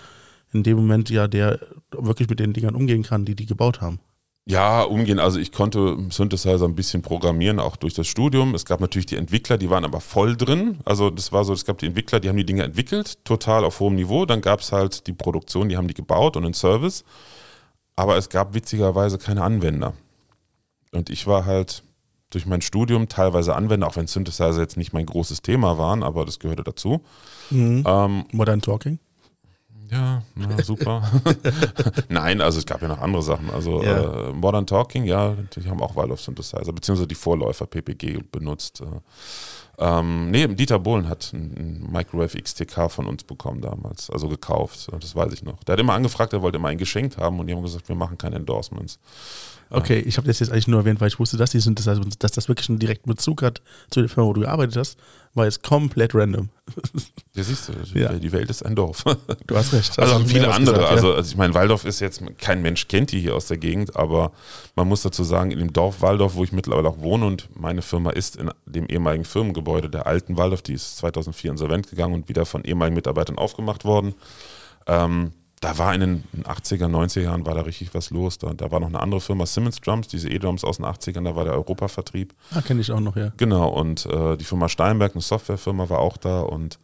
in 0.52 0.62
dem 0.62 0.76
Moment 0.76 1.10
ja 1.10 1.28
der 1.28 1.58
wirklich 1.92 2.28
mit 2.28 2.40
den 2.40 2.52
Dingern 2.52 2.74
umgehen 2.74 3.02
kann, 3.02 3.24
die 3.24 3.34
die 3.34 3.46
gebaut 3.46 3.80
haben. 3.80 4.00
Ja, 4.46 4.82
umgehen. 4.82 5.18
Also 5.18 5.38
ich 5.38 5.52
konnte 5.52 5.96
Synthesizer 6.10 6.64
ein 6.64 6.74
bisschen 6.74 7.02
programmieren, 7.02 7.60
auch 7.60 7.76
durch 7.76 7.94
das 7.94 8.08
Studium. 8.08 8.54
Es 8.54 8.64
gab 8.64 8.80
natürlich 8.80 9.06
die 9.06 9.16
Entwickler, 9.16 9.58
die 9.58 9.70
waren 9.70 9.84
aber 9.84 10.00
voll 10.00 10.36
drin. 10.36 10.78
Also 10.84 11.10
das 11.10 11.30
war 11.30 11.44
so, 11.44 11.52
es 11.52 11.64
gab 11.64 11.78
die 11.78 11.86
Entwickler, 11.86 12.20
die 12.20 12.28
haben 12.28 12.36
die 12.36 12.46
Dinge 12.46 12.64
entwickelt, 12.64 13.24
total 13.24 13.64
auf 13.64 13.80
hohem 13.80 13.94
Niveau. 13.94 14.26
Dann 14.26 14.40
gab 14.40 14.60
es 14.60 14.72
halt 14.72 15.06
die 15.06 15.12
Produktion, 15.12 15.68
die 15.68 15.76
haben 15.76 15.88
die 15.88 15.94
gebaut 15.94 16.36
und 16.36 16.42
den 16.42 16.54
Service. 16.54 17.04
Aber 17.96 18.16
es 18.16 18.28
gab 18.28 18.54
witzigerweise 18.54 19.18
keine 19.18 19.42
Anwender. 19.42 19.92
Und 20.92 21.10
ich 21.10 21.26
war 21.26 21.44
halt 21.44 21.82
durch 22.30 22.46
mein 22.46 22.62
Studium 22.62 23.08
teilweise 23.08 23.56
Anwender, 23.56 23.86
auch 23.88 23.96
wenn 23.96 24.06
Synthesizer 24.06 24.60
jetzt 24.60 24.76
nicht 24.76 24.92
mein 24.92 25.06
großes 25.06 25.42
Thema 25.42 25.78
waren, 25.78 26.02
aber 26.02 26.24
das 26.24 26.38
gehörte 26.38 26.62
dazu. 26.62 27.00
Mhm. 27.50 27.84
Ähm, 27.86 28.24
Modern 28.32 28.60
Talking? 28.62 28.98
Ja, 29.90 30.22
na, 30.36 30.62
super. 30.62 31.02
Nein, 32.08 32.40
also 32.40 32.58
es 32.60 32.66
gab 32.66 32.80
ja 32.82 32.88
noch 32.88 33.00
andere 33.00 33.22
Sachen. 33.22 33.50
Also 33.50 33.82
Ja. 33.82 34.28
äh, 34.28 34.32
Modern 34.32 34.66
Talking, 34.66 35.04
ja, 35.04 35.34
die 35.56 35.68
haben 35.68 35.82
auch 35.82 35.96
Waldorf 35.96 36.20
Synthesizer, 36.20 36.72
beziehungsweise 36.72 37.08
die 37.08 37.16
Vorläufer 37.16 37.66
PPG 37.66 38.20
benutzt. 38.30 38.80
Äh, 38.80 38.84
ähm, 39.78 40.30
nee, 40.30 40.46
Dieter 40.46 40.78
Bohlen 40.78 41.08
hat 41.08 41.30
einen 41.34 41.88
Microwave 41.90 42.40
XTK 42.40 42.88
von 42.90 43.06
uns 43.06 43.24
bekommen 43.24 43.60
damals, 43.60 44.10
also 44.10 44.28
gekauft, 44.28 44.88
das 45.00 45.16
weiß 45.16 45.32
ich 45.32 45.42
noch. 45.42 45.64
Der 45.64 45.72
hat 45.72 45.80
immer 45.80 45.94
angefragt, 45.94 46.32
er 46.34 46.42
wollte 46.42 46.58
immer 46.58 46.68
ein 46.68 46.78
geschenkt 46.78 47.16
haben 47.16 47.40
und 47.40 47.46
die 47.48 47.54
haben 47.54 47.62
gesagt, 47.62 47.88
wir 47.88 47.96
machen 47.96 48.18
keine 48.18 48.36
Endorsements. 48.36 49.00
Okay, 49.72 50.00
ich 50.00 50.16
habe 50.16 50.26
das 50.26 50.40
jetzt 50.40 50.50
eigentlich 50.50 50.66
nur 50.66 50.80
erwähnt, 50.80 51.00
weil 51.00 51.08
ich 51.08 51.18
wusste, 51.20 51.36
dass 51.36 51.52
die 51.52 51.60
Synthesizer, 51.60 52.00
dass 52.18 52.32
das 52.32 52.48
wirklich 52.48 52.68
einen 52.68 52.80
direkten 52.80 53.08
Bezug 53.08 53.42
hat 53.42 53.62
zu 53.90 54.00
der 54.00 54.08
Firma, 54.08 54.28
wo 54.28 54.32
du 54.32 54.40
gearbeitet 54.40 54.76
hast, 54.76 54.98
war 55.34 55.44
jetzt 55.44 55.62
komplett 55.62 56.14
random. 56.14 56.48
Ja, 57.34 57.44
siehst 57.44 57.68
du, 57.68 57.98
Ja. 57.98 58.12
die 58.14 58.32
Welt 58.32 58.50
ist 58.50 58.66
ein 58.66 58.74
Dorf. 58.74 59.04
Du 59.46 59.56
hast 59.56 59.72
recht. 59.72 59.96
Also 59.96 60.02
Hast 60.12 60.12
haben 60.20 60.26
viele 60.26 60.52
andere. 60.52 60.74
gesagt, 60.74 60.92
also, 60.92 61.14
also 61.14 61.30
ich 61.30 61.36
meine, 61.36 61.54
Waldorf 61.54 61.84
ist 61.84 62.00
jetzt, 62.00 62.20
kein 62.38 62.60
Mensch 62.62 62.88
kennt 62.88 63.12
die 63.12 63.20
hier 63.20 63.36
aus 63.36 63.46
der 63.46 63.56
Gegend, 63.58 63.94
aber 63.94 64.32
man 64.74 64.88
muss 64.88 65.02
dazu 65.02 65.22
sagen, 65.22 65.52
in 65.52 65.60
dem 65.60 65.72
Dorf 65.72 66.02
Waldorf, 66.02 66.34
wo 66.34 66.42
ich 66.42 66.50
mittlerweile 66.50 66.88
auch 66.88 66.98
wohne 66.98 67.26
und 67.26 67.48
meine 67.58 67.82
Firma 67.82 68.10
ist 68.10 68.34
in 68.36 68.50
dem 68.66 68.86
ehemaligen 68.86 69.24
Firmengebäude 69.24 69.88
der 69.88 70.08
alten 70.08 70.36
Waldorf, 70.36 70.62
die 70.62 70.74
ist 70.74 70.96
2004 70.98 71.52
insolvent 71.52 71.88
gegangen 71.88 72.14
und 72.14 72.28
wieder 72.28 72.44
von 72.44 72.64
ehemaligen 72.64 72.96
Mitarbeitern 72.96 73.38
aufgemacht 73.38 73.84
worden. 73.84 74.14
Ähm, 74.88 75.30
da 75.60 75.76
war 75.76 75.94
in 75.94 76.00
den 76.00 76.24
80er, 76.44 76.86
90er 76.86 77.20
Jahren 77.20 77.44
war 77.44 77.54
da 77.54 77.60
richtig 77.60 77.92
was 77.94 78.10
los. 78.10 78.38
Da, 78.38 78.54
da 78.54 78.70
war 78.70 78.80
noch 78.80 78.88
eine 78.88 79.00
andere 79.00 79.20
Firma, 79.20 79.44
Simmons 79.44 79.80
Drums, 79.80 80.08
diese 80.08 80.28
E-Drums 80.30 80.64
aus 80.64 80.78
den 80.78 80.86
80ern, 80.86 81.24
da 81.24 81.36
war 81.36 81.44
der 81.44 81.52
Europavertrieb. 81.54 82.32
Ah, 82.54 82.62
kenne 82.62 82.80
ich 82.80 82.90
auch 82.90 83.00
noch, 83.00 83.14
ja. 83.16 83.32
Genau, 83.36 83.68
und 83.68 84.06
äh, 84.06 84.36
die 84.38 84.44
Firma 84.44 84.68
Steinberg, 84.70 85.12
eine 85.12 85.20
Softwarefirma, 85.22 85.88
war 85.90 85.98
auch 85.98 86.16
da 86.16 86.40
und 86.40 86.78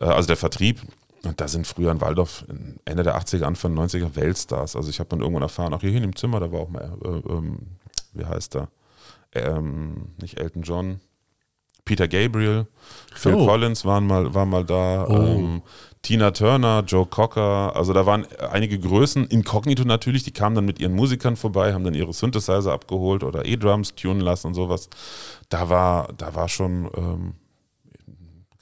äh, 0.00 0.04
also 0.04 0.28
der 0.28 0.36
Vertrieb. 0.36 0.80
Und 1.24 1.40
da 1.40 1.48
sind 1.48 1.66
früher 1.66 1.90
in 1.90 2.00
Waldorf 2.02 2.44
Ende 2.84 3.02
der 3.02 3.18
80er, 3.18 3.44
Anfang 3.44 3.74
der 3.74 3.86
90er 3.86 4.14
Weltstars. 4.14 4.76
Also 4.76 4.90
ich 4.90 5.00
habe 5.00 5.08
dann 5.08 5.20
irgendwann 5.20 5.42
erfahren, 5.42 5.72
auch 5.74 5.80
hier 5.80 5.90
in 5.94 6.02
dem 6.02 6.14
Zimmer, 6.14 6.38
da 6.38 6.52
war 6.52 6.60
auch 6.60 6.68
mal, 6.68 6.92
äh, 7.02 7.08
ähm, 7.32 7.58
wie 8.12 8.26
heißt 8.26 8.56
er? 8.56 8.68
Ähm, 9.32 10.10
nicht 10.20 10.38
Elton 10.38 10.62
John, 10.62 11.00
Peter 11.84 12.06
Gabriel, 12.08 12.66
Phil 13.14 13.34
Oh. 13.34 13.46
Collins 13.46 13.84
waren 13.84 14.06
mal, 14.06 14.32
war 14.34 14.46
mal 14.46 14.64
da, 14.64 15.06
Oh. 15.08 15.14
ähm, 15.16 15.62
Tina 16.04 16.32
Turner, 16.32 16.84
Joe 16.86 17.06
Cocker, 17.06 17.74
also 17.74 17.94
da 17.94 18.04
waren 18.04 18.26
einige 18.52 18.78
Größen, 18.78 19.26
inkognito 19.26 19.84
natürlich, 19.84 20.22
die 20.22 20.32
kamen 20.32 20.54
dann 20.54 20.66
mit 20.66 20.78
ihren 20.78 20.94
Musikern 20.94 21.34
vorbei, 21.34 21.72
haben 21.72 21.82
dann 21.82 21.94
ihre 21.94 22.12
Synthesizer 22.12 22.72
abgeholt 22.72 23.24
oder 23.24 23.46
E-Drums 23.46 23.94
tunen 23.94 24.20
lassen 24.20 24.48
und 24.48 24.54
sowas. 24.54 24.90
Da 25.48 25.70
war, 25.70 26.12
da 26.18 26.34
war 26.34 26.48
schon, 26.48 26.90
ähm, 26.94 27.34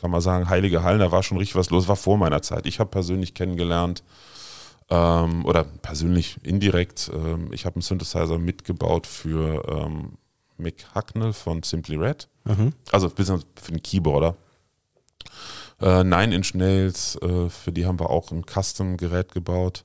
kann 0.01 0.13
man 0.13 0.21
sagen, 0.21 0.49
heilige 0.49 0.85
Hallen, 0.85 1.01
da 1.01 1.11
war 1.11 1.25
schon 1.25 1.37
richtig 1.37 1.57
was 1.57 1.71
los, 1.71 1.89
war 1.89 1.97
vor 1.97 2.17
meiner 2.17 2.43
Zeit. 2.43 2.65
Ich 2.65 2.79
habe 2.79 2.91
persönlich 2.91 3.35
kennengelernt, 3.35 4.05
ähm, 4.89 5.45
oder 5.45 5.65
persönlich 5.65 6.37
indirekt, 6.45 7.11
ähm, 7.13 7.53
ich 7.53 7.67
habe 7.67 7.75
einen 7.77 7.83
Synthesizer 7.83 8.39
mitgebaut 8.39 9.09
für 9.09 9.65
ähm, 9.69 10.13
Mick 10.59 10.87
Hucknall 10.95 11.33
von 11.33 11.65
Simply 11.65 11.97
Red. 11.97 12.29
Mhm. 12.45 12.73
Also 12.93 13.11
bisschen 13.11 13.43
für 13.61 13.73
den 13.73 13.83
Keyboarder. 13.83 14.37
Äh, 15.83 16.05
Nine 16.05 16.35
Inch 16.37 16.55
Nails, 16.55 17.17
äh, 17.17 17.49
für 17.49 17.73
die 17.73 17.87
haben 17.87 17.99
wir 17.99 18.11
auch 18.11 18.31
ein 18.31 18.45
Custom-Gerät 18.47 19.33
gebaut. 19.33 19.85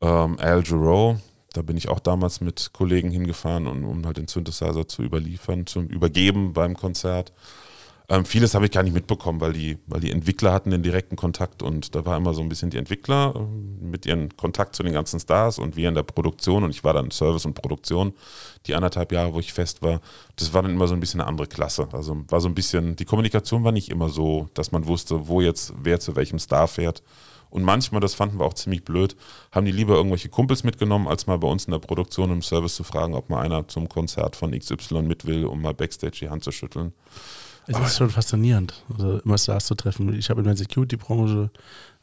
Ähm, 0.00 0.38
Al 0.40 0.64
Jarreau, 0.64 1.18
da 1.52 1.62
bin 1.62 1.76
ich 1.76 1.88
auch 1.88 2.00
damals 2.00 2.40
mit 2.40 2.70
Kollegen 2.72 3.10
hingefahren, 3.10 3.68
um, 3.68 3.84
um 3.84 4.04
halt 4.04 4.16
den 4.16 4.26
Synthesizer 4.26 4.88
zu 4.88 5.02
überliefern, 5.02 5.66
zum 5.66 5.86
Übergeben 5.86 6.52
beim 6.52 6.76
Konzert. 6.76 7.32
Ähm, 8.10 8.26
vieles 8.26 8.54
habe 8.54 8.66
ich 8.66 8.70
gar 8.70 8.82
nicht 8.82 8.92
mitbekommen, 8.92 9.40
weil 9.40 9.54
die, 9.54 9.78
weil 9.86 10.00
die 10.00 10.10
Entwickler 10.10 10.52
hatten 10.52 10.70
den 10.70 10.82
direkten 10.82 11.16
Kontakt 11.16 11.62
und 11.62 11.94
da 11.94 12.04
war 12.04 12.18
immer 12.18 12.34
so 12.34 12.42
ein 12.42 12.50
bisschen 12.50 12.68
die 12.68 12.76
Entwickler 12.76 13.32
ähm, 13.34 13.90
mit 13.90 14.04
ihren 14.04 14.36
Kontakt 14.36 14.76
zu 14.76 14.82
den 14.82 14.92
ganzen 14.92 15.18
Stars 15.18 15.58
und 15.58 15.74
wir 15.76 15.88
in 15.88 15.94
der 15.94 16.02
Produktion 16.02 16.64
und 16.64 16.70
ich 16.70 16.84
war 16.84 16.92
dann 16.92 17.10
Service 17.10 17.46
und 17.46 17.54
Produktion, 17.54 18.12
die 18.66 18.74
anderthalb 18.74 19.10
Jahre, 19.10 19.32
wo 19.32 19.40
ich 19.40 19.54
fest 19.54 19.80
war, 19.80 20.02
das 20.36 20.52
war 20.52 20.60
dann 20.62 20.72
immer 20.72 20.86
so 20.86 20.92
ein 20.92 21.00
bisschen 21.00 21.20
eine 21.22 21.28
andere 21.28 21.46
Klasse. 21.46 21.88
Also 21.92 22.22
war 22.28 22.42
so 22.42 22.48
ein 22.48 22.54
bisschen, 22.54 22.94
die 22.94 23.06
Kommunikation 23.06 23.64
war 23.64 23.72
nicht 23.72 23.88
immer 23.88 24.10
so, 24.10 24.50
dass 24.52 24.70
man 24.70 24.86
wusste, 24.86 25.26
wo 25.26 25.40
jetzt 25.40 25.72
wer 25.82 25.98
zu 25.98 26.14
welchem 26.14 26.38
Star 26.38 26.68
fährt. 26.68 27.02
Und 27.48 27.62
manchmal, 27.62 28.00
das 28.00 28.14
fanden 28.14 28.38
wir 28.38 28.44
auch 28.44 28.54
ziemlich 28.54 28.84
blöd, 28.84 29.16
haben 29.52 29.64
die 29.64 29.72
lieber 29.72 29.94
irgendwelche 29.94 30.28
Kumpels 30.28 30.64
mitgenommen, 30.64 31.06
als 31.06 31.26
mal 31.26 31.38
bei 31.38 31.48
uns 31.48 31.66
in 31.66 31.70
der 31.70 31.78
Produktion 31.78 32.32
im 32.32 32.42
Service 32.42 32.74
zu 32.74 32.84
fragen, 32.84 33.14
ob 33.14 33.30
mal 33.30 33.40
einer 33.40 33.68
zum 33.68 33.88
Konzert 33.88 34.34
von 34.36 34.50
XY 34.58 35.02
mit 35.02 35.24
will, 35.24 35.46
um 35.46 35.62
mal 35.62 35.72
Backstage 35.72 36.18
die 36.20 36.30
Hand 36.30 36.42
zu 36.44 36.50
schütteln. 36.50 36.92
Es 37.66 37.78
ist 37.78 37.96
schon 37.96 38.10
faszinierend, 38.10 38.84
also 38.90 39.18
immer 39.20 39.38
Stars 39.38 39.66
zu 39.66 39.74
treffen. 39.74 40.12
Ich 40.14 40.30
habe 40.30 40.40
in 40.40 40.46
der 40.46 40.56
Security-Branche, 40.56 41.50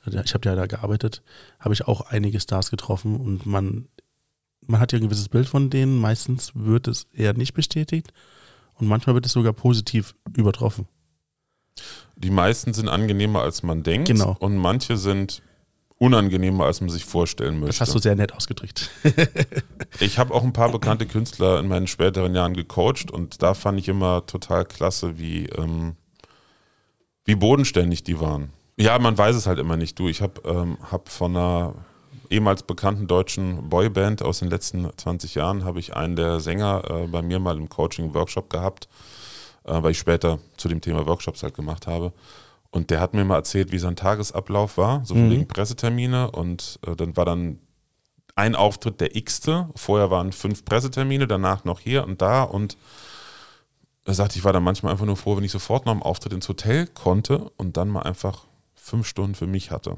ich 0.06 0.34
habe 0.34 0.50
ja 0.50 0.56
da 0.56 0.66
gearbeitet, 0.66 1.22
habe 1.60 1.74
ich 1.74 1.88
auch 1.88 2.02
einige 2.02 2.40
Stars 2.40 2.72
getroffen 2.72 3.20
und 3.20 3.46
man, 3.46 3.88
man 4.66 4.80
hat 4.80 4.92
ja 4.92 4.98
ein 4.98 5.04
gewisses 5.04 5.30
Bild 5.30 5.48
von 5.48 5.70
denen. 5.70 6.00
Meistens 6.00 6.52
wird 6.56 6.88
es 6.88 7.08
eher 7.14 7.34
nicht 7.34 7.54
bestätigt 7.54 8.12
und 8.76 8.88
manchmal 8.88 9.16
wird 9.16 9.26
es 9.26 9.34
sogar 9.34 9.54
positiv 9.54 10.16
übertroffen. 10.36 10.88
Die 12.16 12.32
meisten 12.32 12.74
sind 12.74 12.90
angenehmer, 12.90 13.42
als 13.42 13.64
man 13.64 13.84
denkt. 13.84 14.08
Genau. 14.08 14.36
Und 14.40 14.58
manche 14.58 14.98
sind 14.98 15.42
unangenehmer, 16.02 16.66
als 16.66 16.82
man 16.82 16.90
sich 16.90 17.06
vorstellen 17.06 17.60
möchte. 17.60 17.78
Das 17.78 17.82
hast 17.82 17.94
du 17.94 18.00
sehr 18.00 18.16
nett 18.16 18.34
ausgedrückt. 18.34 18.90
Ich 20.00 20.18
habe 20.18 20.34
auch 20.34 20.44
ein 20.44 20.54
paar 20.54 20.72
bekannte 20.72 21.06
Künstler 21.06 21.60
in 21.60 21.68
meinen 21.68 21.86
späteren 21.86 22.34
Jahren 22.34 22.56
gecoacht 22.56 23.12
und 23.12 23.44
da 23.44 23.54
fand 23.54 23.78
ich 23.78 23.88
immer 23.88 24.26
total 24.26 24.66
klasse, 24.66 25.20
wie, 25.20 25.46
ähm, 25.46 25.96
wie 27.26 27.36
bodenständig 27.36 28.04
die 28.04 28.20
waren. 28.20 28.52
Ja, 28.78 28.98
man 28.98 29.16
weiß 29.16 29.36
es 29.36 29.46
halt 29.46 29.60
immer 29.60 29.78
nicht. 29.78 30.00
Du, 30.00 30.08
ich 30.08 30.22
habe 30.22 30.42
ähm, 30.46 30.78
hab 30.90 31.10
von 31.10 31.36
einer 31.36 31.76
ehemals 32.30 32.64
bekannten 32.64 33.06
deutschen 33.06 33.70
Boyband 33.70 34.24
aus 34.24 34.40
den 34.40 34.50
letzten 34.50 34.90
20 34.96 35.36
Jahren, 35.36 35.66
habe 35.66 35.80
ich 35.80 35.96
einen 35.96 36.16
der 36.16 36.40
Sänger 36.40 36.84
äh, 36.90 37.08
bei 37.08 37.22
mir 37.22 37.38
mal 37.40 37.58
im 37.58 37.70
Coaching-Workshop 37.70 38.50
gehabt, 38.50 38.88
äh, 39.66 39.84
weil 39.84 39.92
ich 39.92 40.00
später 40.00 40.40
zu 40.58 40.68
dem 40.68 40.82
Thema 40.82 41.06
Workshops 41.06 41.44
halt 41.44 41.54
gemacht 41.54 41.86
habe. 41.86 42.12
Und 42.72 42.90
der 42.90 43.02
hat 43.02 43.14
mir 43.14 43.26
mal 43.26 43.36
erzählt, 43.36 43.72
wie 43.72 43.80
sein 43.80 43.96
Tagesablauf 43.98 44.78
war, 44.78 45.04
so 45.06 45.14
Mhm. 45.14 45.30
wegen 45.30 45.48
Pressetermine. 45.48 46.32
Und 46.32 46.80
äh, 46.88 46.96
dann 46.96 47.18
war 47.18 47.26
dann 47.26 47.60
ein 48.36 48.56
Auftritt 48.56 49.02
der 49.02 49.16
x-te. 49.16 49.70
Vorher 49.76 50.10
waren 50.10 50.32
fünf 50.32 50.64
Pressetermine, 50.64 51.28
danach 51.28 51.66
noch 51.66 51.80
hier 51.82 52.06
und 52.06 52.22
da. 52.22 52.44
Und 52.44 52.78
er 54.06 54.14
sagte, 54.14 54.38
ich 54.40 54.46
war 54.46 54.54
dann 54.54 54.64
manchmal 54.64 54.94
einfach 54.94 55.06
nur 55.06 55.18
froh, 55.18 55.36
wenn 55.38 55.44
ich 55.44 55.52
sofort 55.52 55.86
nach 55.86 55.92
dem 55.94 56.02
Auftritt 56.02 56.34
ins 56.34 56.48
Hotel 56.50 56.88
konnte 56.88 57.52
und 57.58 57.76
dann 57.78 57.90
mal 57.90 58.04
einfach 58.04 58.46
fünf 58.74 59.06
Stunden 59.06 59.36
für 59.36 59.48
mich 59.48 59.70
hatte. 59.70 59.98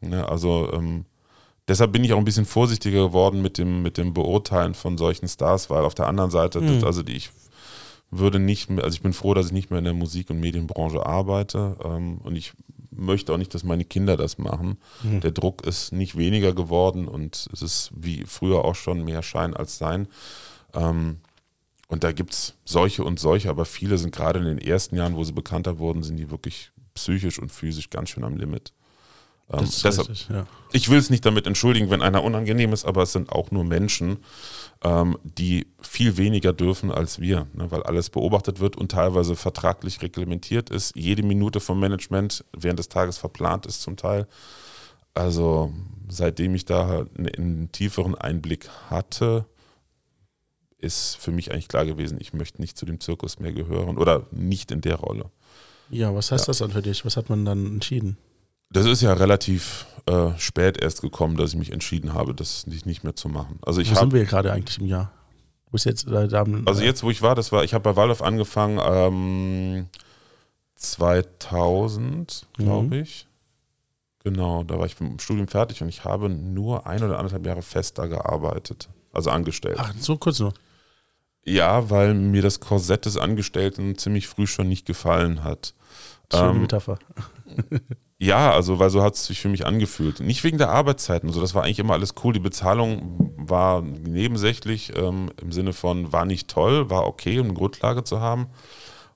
Ne, 0.00 0.26
also 0.28 0.72
ähm, 0.72 1.04
deshalb 1.68 1.92
bin 1.92 2.02
ich 2.02 2.12
auch 2.12 2.18
ein 2.18 2.24
bisschen 2.24 2.46
vorsichtiger 2.46 3.02
geworden 3.08 3.42
mit 3.42 3.58
dem, 3.58 3.82
mit 3.82 3.98
dem 3.98 4.14
Beurteilen 4.14 4.74
von 4.74 4.96
solchen 4.96 5.28
Stars, 5.28 5.70
weil 5.70 5.84
auf 5.84 5.94
der 5.94 6.06
anderen 6.06 6.30
Seite, 6.30 6.60
das, 6.60 6.70
Mhm. 6.80 6.84
also 6.84 7.02
die, 7.02 7.12
ich 7.16 7.30
würde 8.12 8.38
nicht 8.38 8.70
mehr, 8.70 8.84
also 8.84 8.94
ich 8.94 9.02
bin 9.02 9.14
froh, 9.14 9.34
dass 9.34 9.46
ich 9.46 9.52
nicht 9.52 9.70
mehr 9.70 9.78
in 9.78 9.86
der 9.86 9.94
Musik- 9.94 10.30
und 10.30 10.38
Medienbranche 10.38 11.04
arbeite 11.04 11.76
ähm, 11.82 12.18
und 12.18 12.36
ich 12.36 12.52
möchte 12.90 13.32
auch 13.32 13.38
nicht, 13.38 13.54
dass 13.54 13.64
meine 13.64 13.86
Kinder 13.86 14.18
das 14.18 14.36
machen. 14.36 14.76
Mhm. 15.02 15.20
Der 15.20 15.30
Druck 15.30 15.66
ist 15.66 15.92
nicht 15.92 16.16
weniger 16.16 16.52
geworden 16.52 17.08
und 17.08 17.48
es 17.52 17.62
ist 17.62 17.90
wie 17.96 18.24
früher 18.26 18.64
auch 18.64 18.74
schon 18.74 19.02
mehr 19.04 19.22
Schein 19.22 19.56
als 19.56 19.78
Sein. 19.78 20.08
Ähm, 20.74 21.20
und 21.88 22.04
da 22.04 22.12
gibt 22.12 22.34
es 22.34 22.54
solche 22.66 23.02
und 23.02 23.18
solche, 23.18 23.48
aber 23.48 23.64
viele 23.64 23.96
sind 23.96 24.14
gerade 24.14 24.38
in 24.40 24.44
den 24.44 24.58
ersten 24.58 24.96
Jahren, 24.96 25.16
wo 25.16 25.24
sie 25.24 25.32
bekannter 25.32 25.78
wurden, 25.78 26.02
sind 26.02 26.18
die 26.18 26.30
wirklich 26.30 26.70
psychisch 26.94 27.38
und 27.38 27.50
physisch 27.50 27.88
ganz 27.88 28.10
schön 28.10 28.24
am 28.24 28.36
Limit. 28.36 28.74
Ähm, 29.50 29.60
deshalb, 29.60 30.08
richtig, 30.08 30.28
ja. 30.28 30.46
ich 30.72 30.88
will 30.88 30.98
es 30.98 31.10
nicht 31.10 31.24
damit 31.24 31.46
entschuldigen, 31.46 31.90
wenn 31.90 32.02
einer 32.02 32.22
unangenehm 32.22 32.72
ist, 32.72 32.84
aber 32.84 33.02
es 33.02 33.12
sind 33.12 33.32
auch 33.32 33.50
nur 33.50 33.64
Menschen, 33.64 34.18
ähm, 34.84 35.16
die 35.22 35.66
viel 35.80 36.16
weniger 36.16 36.52
dürfen 36.52 36.90
als 36.90 37.20
wir, 37.20 37.46
ne, 37.54 37.70
weil 37.70 37.82
alles 37.84 38.10
beobachtet 38.10 38.60
wird 38.60 38.76
und 38.76 38.90
teilweise 38.90 39.36
vertraglich 39.36 40.02
reglementiert 40.02 40.70
ist. 40.70 40.96
Jede 40.96 41.22
Minute 41.22 41.60
vom 41.60 41.78
Management 41.80 42.44
während 42.56 42.78
des 42.78 42.88
Tages 42.88 43.18
verplant 43.18 43.66
ist 43.66 43.82
zum 43.82 43.96
Teil. 43.96 44.26
Also 45.14 45.72
seitdem 46.08 46.54
ich 46.54 46.64
da 46.64 47.06
einen, 47.16 47.28
einen 47.28 47.72
tieferen 47.72 48.14
Einblick 48.14 48.68
hatte, 48.90 49.44
ist 50.78 51.16
für 51.16 51.30
mich 51.30 51.52
eigentlich 51.52 51.68
klar 51.68 51.84
gewesen, 51.86 52.18
ich 52.20 52.32
möchte 52.32 52.60
nicht 52.60 52.76
zu 52.76 52.84
dem 52.86 52.98
Zirkus 52.98 53.38
mehr 53.38 53.52
gehören 53.52 53.98
oder 53.98 54.26
nicht 54.32 54.72
in 54.72 54.80
der 54.80 54.96
Rolle. 54.96 55.30
Ja, 55.90 56.12
was 56.14 56.32
heißt 56.32 56.44
Ja. 56.44 56.46
das 56.48 56.58
dann 56.58 56.72
für 56.72 56.82
dich? 56.82 57.04
Was 57.04 57.16
hat 57.16 57.28
man 57.28 57.44
dann 57.44 57.66
entschieden? 57.66 58.16
Das 58.72 58.86
ist 58.86 59.02
ja 59.02 59.12
relativ 59.12 59.86
äh, 60.06 60.30
spät 60.38 60.78
erst 60.82 61.02
gekommen, 61.02 61.36
dass 61.36 61.50
ich 61.52 61.56
mich 61.58 61.72
entschieden 61.72 62.14
habe, 62.14 62.34
das 62.34 62.66
nicht, 62.66 62.86
nicht 62.86 63.04
mehr 63.04 63.14
zu 63.14 63.28
machen. 63.28 63.58
Also 63.62 63.80
ich 63.80 63.90
Wo 63.90 63.94
sind 63.98 64.12
wir 64.12 64.24
gerade 64.24 64.52
eigentlich 64.52 64.78
im 64.78 64.86
Jahr? 64.86 65.12
Bis 65.70 65.84
jetzt, 65.84 66.06
äh, 66.06 66.28
da 66.28 66.44
also 66.66 66.82
jetzt, 66.82 67.02
wo 67.02 67.10
ich 67.10 67.22
war, 67.22 67.34
das 67.34 67.50
war, 67.52 67.64
ich 67.64 67.72
habe 67.72 67.82
bei 67.84 67.96
Waldorf 67.96 68.20
angefangen, 68.20 68.78
ähm, 68.82 69.86
2000, 70.74 72.46
glaube 72.54 72.96
Mhm. 72.96 73.02
ich. 73.02 73.26
Genau, 74.24 74.62
da 74.62 74.78
war 74.78 74.86
ich 74.86 75.00
mit 75.00 75.10
dem 75.10 75.18
Studium 75.18 75.48
fertig 75.48 75.82
und 75.82 75.88
ich 75.88 76.04
habe 76.04 76.28
nur 76.28 76.86
ein 76.86 77.02
oder 77.02 77.18
anderthalb 77.18 77.44
Jahre 77.46 77.62
fest 77.62 77.98
da 77.98 78.06
gearbeitet, 78.06 78.88
also 79.12 79.30
angestellt. 79.30 79.76
Ach, 79.80 79.92
so 79.98 80.16
kurz 80.16 80.38
nur. 80.38 80.52
Ja, 81.44 81.90
weil 81.90 82.14
mir 82.14 82.40
das 82.42 82.60
Korsett 82.60 83.04
des 83.04 83.16
Angestellten 83.16 83.98
ziemlich 83.98 84.28
früh 84.28 84.46
schon 84.46 84.68
nicht 84.68 84.86
gefallen 84.86 85.42
hat. 85.42 85.74
Schöne 86.32 86.50
Ähm, 86.50 86.60
Metapher. 86.62 86.98
Ja, 88.22 88.52
also 88.52 88.78
weil 88.78 88.88
so 88.88 89.02
hat 89.02 89.16
es 89.16 89.26
sich 89.26 89.40
für 89.40 89.48
mich 89.48 89.66
angefühlt. 89.66 90.20
Nicht 90.20 90.44
wegen 90.44 90.56
der 90.56 90.70
Arbeitszeiten 90.70 91.32
so, 91.32 91.40
das 91.40 91.56
war 91.56 91.64
eigentlich 91.64 91.80
immer 91.80 91.94
alles 91.94 92.14
cool. 92.22 92.32
Die 92.32 92.38
Bezahlung 92.38 93.34
war 93.36 93.82
nebensächlich 93.82 94.96
ähm, 94.96 95.32
im 95.42 95.50
Sinne 95.50 95.72
von 95.72 96.12
war 96.12 96.24
nicht 96.24 96.48
toll, 96.48 96.88
war 96.88 97.08
okay, 97.08 97.40
um 97.40 97.46
eine 97.46 97.54
Grundlage 97.54 98.04
zu 98.04 98.20
haben. 98.20 98.46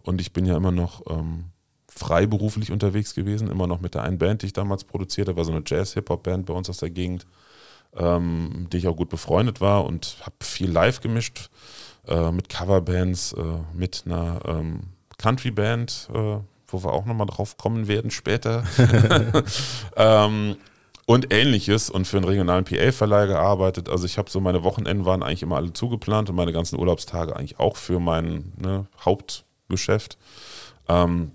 Und 0.02 0.20
ich 0.20 0.32
bin 0.32 0.44
ja 0.44 0.56
immer 0.56 0.72
noch 0.72 1.02
ähm, 1.08 1.52
freiberuflich 1.86 2.72
unterwegs 2.72 3.14
gewesen, 3.14 3.48
immer 3.48 3.68
noch 3.68 3.80
mit 3.80 3.94
der 3.94 4.02
einen 4.02 4.18
Band, 4.18 4.42
die 4.42 4.46
ich 4.46 4.52
damals 4.52 4.82
produziert 4.82 5.28
habe, 5.28 5.36
war 5.36 5.44
so 5.44 5.52
eine 5.52 5.62
Jazz-Hip-Hop-Band 5.64 6.46
bei 6.46 6.54
uns 6.54 6.68
aus 6.68 6.78
der 6.78 6.90
Gegend, 6.90 7.28
ähm, 7.96 8.62
mit 8.62 8.72
der 8.72 8.80
ich 8.80 8.88
auch 8.88 8.96
gut 8.96 9.08
befreundet 9.08 9.60
war 9.60 9.84
und 9.84 10.16
habe 10.22 10.34
viel 10.40 10.68
live 10.68 11.00
gemischt 11.00 11.50
äh, 12.08 12.32
mit 12.32 12.48
Coverbands, 12.48 13.34
äh, 13.34 13.42
mit 13.72 14.02
einer 14.04 14.40
ähm, 14.46 14.80
Country-Band, 15.16 16.08
äh, 16.12 16.38
wo 16.68 16.82
wir 16.82 16.92
auch 16.92 17.04
nochmal 17.04 17.26
drauf 17.26 17.56
kommen 17.56 17.88
werden 17.88 18.10
später. 18.10 18.64
ähm, 19.96 20.56
und 21.06 21.32
ähnliches 21.32 21.88
und 21.88 22.06
für 22.06 22.16
einen 22.16 22.26
regionalen 22.26 22.64
PA-Verleih 22.64 23.26
gearbeitet. 23.26 23.88
Also 23.88 24.06
ich 24.06 24.18
habe 24.18 24.28
so, 24.28 24.40
meine 24.40 24.64
Wochenenden 24.64 25.04
waren 25.04 25.22
eigentlich 25.22 25.42
immer 25.42 25.56
alle 25.56 25.72
zugeplant 25.72 26.28
und 26.28 26.36
meine 26.36 26.52
ganzen 26.52 26.78
Urlaubstage 26.78 27.36
eigentlich 27.36 27.60
auch 27.60 27.76
für 27.76 28.00
mein 28.00 28.52
ne, 28.56 28.86
Hauptgeschäft. 29.04 30.18
Ähm, 30.88 31.30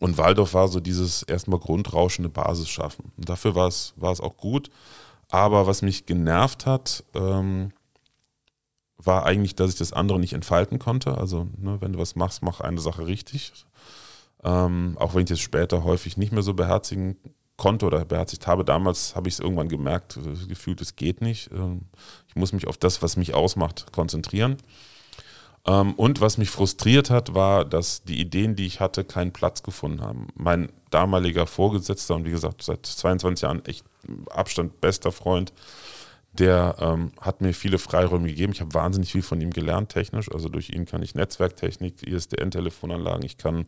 und 0.00 0.18
Waldorf 0.18 0.54
war 0.54 0.68
so 0.68 0.80
dieses 0.80 1.22
erstmal 1.22 1.60
grundrauschende 1.60 2.28
Basis 2.28 2.68
schaffen. 2.68 3.12
Und 3.16 3.28
dafür 3.28 3.54
war 3.54 3.68
es, 3.68 3.94
auch 4.00 4.36
gut. 4.36 4.70
Aber 5.28 5.66
was 5.66 5.82
mich 5.82 6.06
genervt 6.06 6.66
hat, 6.66 7.04
ähm, 7.14 7.72
war 8.96 9.26
eigentlich, 9.26 9.54
dass 9.54 9.70
ich 9.70 9.78
das 9.78 9.92
andere 9.92 10.18
nicht 10.18 10.32
entfalten 10.32 10.78
konnte. 10.78 11.18
Also, 11.18 11.48
ne, 11.56 11.80
wenn 11.80 11.92
du 11.92 11.98
was 11.98 12.16
machst, 12.16 12.42
mach 12.42 12.60
eine 12.60 12.80
Sache 12.80 13.06
richtig. 13.06 13.52
Ähm, 14.44 14.96
auch 14.98 15.14
wenn 15.14 15.22
ich 15.22 15.28
das 15.28 15.40
später 15.40 15.84
häufig 15.84 16.16
nicht 16.16 16.32
mehr 16.32 16.42
so 16.42 16.54
beherzigen 16.54 17.16
konnte 17.56 17.86
oder 17.86 18.04
beherzigt 18.04 18.46
habe. 18.46 18.64
Damals 18.64 19.14
habe 19.16 19.28
ich 19.28 19.34
es 19.34 19.40
irgendwann 19.40 19.68
gemerkt, 19.68 20.16
äh, 20.16 20.46
gefühlt, 20.46 20.80
es 20.80 20.96
geht 20.96 21.20
nicht. 21.20 21.50
Ähm, 21.52 21.82
ich 22.28 22.36
muss 22.36 22.52
mich 22.52 22.66
auf 22.66 22.78
das, 22.78 23.02
was 23.02 23.16
mich 23.16 23.34
ausmacht, 23.34 23.92
konzentrieren. 23.92 24.56
Ähm, 25.66 25.94
und 25.94 26.20
was 26.20 26.38
mich 26.38 26.50
frustriert 26.50 27.10
hat, 27.10 27.34
war, 27.34 27.64
dass 27.64 28.04
die 28.04 28.20
Ideen, 28.20 28.56
die 28.56 28.64
ich 28.64 28.80
hatte, 28.80 29.04
keinen 29.04 29.32
Platz 29.32 29.62
gefunden 29.62 30.00
haben. 30.00 30.28
Mein 30.34 30.70
damaliger 30.90 31.46
Vorgesetzter 31.46 32.14
und 32.14 32.24
wie 32.24 32.30
gesagt, 32.30 32.62
seit 32.62 32.86
22 32.86 33.42
Jahren 33.42 33.64
echt 33.66 33.84
Abstand 34.30 34.80
bester 34.80 35.12
Freund, 35.12 35.52
der 36.32 36.76
ähm, 36.78 37.12
hat 37.20 37.40
mir 37.40 37.52
viele 37.52 37.78
Freiräume 37.78 38.28
gegeben. 38.28 38.52
Ich 38.52 38.60
habe 38.60 38.72
wahnsinnig 38.72 39.12
viel 39.12 39.22
von 39.22 39.40
ihm 39.40 39.50
gelernt, 39.50 39.90
technisch. 39.90 40.30
Also 40.30 40.48
durch 40.48 40.70
ihn 40.70 40.86
kann 40.86 41.02
ich 41.02 41.14
Netzwerktechnik, 41.14 42.06
ISDN-Telefonanlagen, 42.06 43.24
ich 43.24 43.36
kann, 43.36 43.66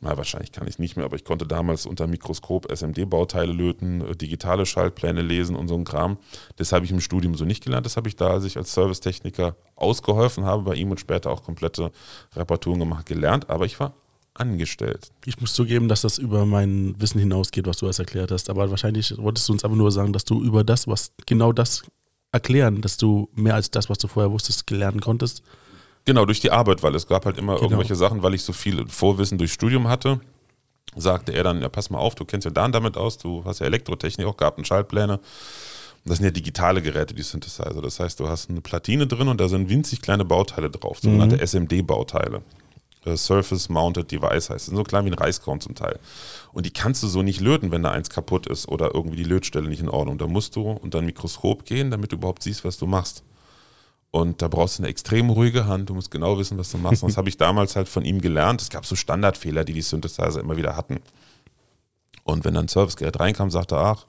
na 0.00 0.16
wahrscheinlich 0.16 0.52
kann 0.52 0.66
ich 0.66 0.74
es 0.74 0.78
nicht 0.78 0.96
mehr, 0.96 1.04
aber 1.04 1.16
ich 1.16 1.24
konnte 1.24 1.46
damals 1.46 1.86
unter 1.86 2.06
Mikroskop 2.06 2.70
SMD-Bauteile 2.70 3.52
löten, 3.52 4.02
äh, 4.02 4.16
digitale 4.16 4.66
Schaltpläne 4.66 5.22
lesen 5.22 5.56
und 5.56 5.68
so 5.68 5.74
ein 5.74 5.84
Kram. 5.84 6.18
Das 6.56 6.72
habe 6.72 6.84
ich 6.84 6.90
im 6.90 7.00
Studium 7.00 7.34
so 7.34 7.44
nicht 7.44 7.64
gelernt. 7.64 7.86
Das 7.86 7.96
habe 7.96 8.08
ich 8.08 8.16
da, 8.16 8.28
als 8.28 8.44
ich 8.44 8.56
als 8.56 8.72
Servicetechniker 8.72 9.56
ausgeholfen 9.74 10.44
habe, 10.44 10.62
bei 10.62 10.74
ihm 10.74 10.90
und 10.90 11.00
später 11.00 11.30
auch 11.30 11.42
komplette 11.42 11.92
Reparaturen 12.34 12.80
gemacht, 12.80 13.06
gelernt. 13.06 13.48
Aber 13.48 13.64
ich 13.64 13.80
war 13.80 13.94
angestellt. 14.34 15.10
Ich 15.24 15.40
muss 15.40 15.54
zugeben, 15.54 15.88
dass 15.88 16.02
das 16.02 16.18
über 16.18 16.44
mein 16.44 16.94
Wissen 17.00 17.18
hinausgeht, 17.18 17.66
was 17.66 17.78
du 17.78 17.86
als 17.86 17.98
erklärt 17.98 18.30
hast. 18.30 18.50
Aber 18.50 18.70
wahrscheinlich 18.70 19.16
wolltest 19.16 19.48
du 19.48 19.52
uns 19.52 19.64
einfach 19.64 19.76
nur 19.76 19.90
sagen, 19.90 20.12
dass 20.12 20.24
du 20.24 20.42
über 20.42 20.62
das, 20.62 20.86
was 20.86 21.12
genau 21.24 21.52
das 21.52 21.84
erklären, 22.32 22.82
dass 22.82 22.98
du 22.98 23.30
mehr 23.34 23.54
als 23.54 23.70
das, 23.70 23.88
was 23.88 23.98
du 23.98 24.08
vorher 24.08 24.30
wusstest, 24.30 24.66
gelernt 24.66 25.00
konntest. 25.00 25.42
Genau, 26.06 26.24
durch 26.24 26.40
die 26.40 26.50
Arbeit, 26.50 26.82
weil 26.82 26.94
es 26.94 27.06
gab 27.06 27.26
halt 27.26 27.36
immer 27.36 27.54
Genau. 27.56 27.64
irgendwelche 27.66 27.96
Sachen, 27.96 28.22
weil 28.22 28.32
ich 28.34 28.42
so 28.42 28.52
viel 28.54 28.86
Vorwissen 28.88 29.36
durch 29.38 29.52
Studium 29.52 29.88
hatte, 29.88 30.20
sagte 30.96 31.32
er 31.32 31.42
dann, 31.44 31.60
ja, 31.60 31.68
pass 31.68 31.90
mal 31.90 31.98
auf, 31.98 32.14
du 32.14 32.24
kennst 32.24 32.44
ja 32.46 32.50
Dan 32.50 32.72
damit 32.72 32.96
aus, 32.96 33.18
du 33.18 33.44
hast 33.44 33.58
ja 33.58 33.66
Elektrotechnik 33.66 34.26
auch 34.26 34.36
gehabt 34.36 34.56
und 34.56 34.66
Schaltpläne. 34.66 35.20
Das 36.04 36.18
sind 36.18 36.24
ja 36.24 36.30
digitale 36.30 36.80
Geräte, 36.80 37.14
die 37.14 37.22
Synthesizer. 37.22 37.82
Das 37.82 37.98
heißt, 37.98 38.20
du 38.20 38.28
hast 38.28 38.48
eine 38.48 38.60
Platine 38.60 39.08
drin 39.08 39.26
und 39.26 39.40
da 39.40 39.48
sind 39.48 39.68
winzig 39.68 40.00
kleine 40.00 40.24
Bauteile 40.24 40.70
drauf, 40.70 41.00
sogenannte 41.00 41.40
SMD-Bauteile. 41.44 42.42
Äh, 43.04 43.16
Surface 43.16 43.68
Mounted 43.68 44.12
Device 44.12 44.48
heißt. 44.50 44.50
Das 44.50 44.66
sind 44.66 44.76
so 44.76 44.84
klein 44.84 45.04
wie 45.04 45.10
ein 45.10 45.14
Reiskorn 45.14 45.60
zum 45.60 45.74
Teil. 45.74 45.98
Und 46.52 46.64
die 46.64 46.72
kannst 46.72 47.02
du 47.02 47.08
so 47.08 47.22
nicht 47.22 47.40
löten, 47.40 47.72
wenn 47.72 47.82
da 47.82 47.90
eins 47.90 48.08
kaputt 48.08 48.46
ist 48.46 48.68
oder 48.68 48.94
irgendwie 48.94 49.16
die 49.16 49.24
Lötstelle 49.24 49.68
nicht 49.68 49.80
in 49.80 49.88
Ordnung. 49.88 50.16
Da 50.18 50.28
musst 50.28 50.54
du 50.54 50.62
unter 50.70 50.98
ein 50.98 51.06
Mikroskop 51.06 51.64
gehen, 51.64 51.90
damit 51.90 52.12
du 52.12 52.16
überhaupt 52.16 52.44
siehst, 52.44 52.64
was 52.64 52.78
du 52.78 52.86
machst. 52.86 53.24
Und 54.16 54.40
da 54.40 54.48
brauchst 54.48 54.78
du 54.78 54.82
eine 54.82 54.88
extrem 54.88 55.28
ruhige 55.28 55.66
Hand. 55.66 55.90
Du 55.90 55.94
musst 55.94 56.10
genau 56.10 56.38
wissen, 56.38 56.56
was 56.56 56.70
du 56.70 56.78
machst. 56.78 57.02
Und 57.02 57.10
das 57.10 57.16
habe 57.18 57.28
ich 57.28 57.36
damals 57.36 57.76
halt 57.76 57.86
von 57.86 58.02
ihm 58.02 58.22
gelernt. 58.22 58.62
Es 58.62 58.70
gab 58.70 58.86
so 58.86 58.96
Standardfehler, 58.96 59.62
die 59.62 59.74
die 59.74 59.82
Synthesizer 59.82 60.40
immer 60.40 60.56
wieder 60.56 60.74
hatten. 60.74 61.00
Und 62.24 62.46
wenn 62.46 62.54
dann 62.54 62.64
ein 62.64 62.68
Servicegerät 62.68 63.20
reinkam, 63.20 63.50
sagte 63.50 63.74
er, 63.74 63.82
ach, 63.82 64.06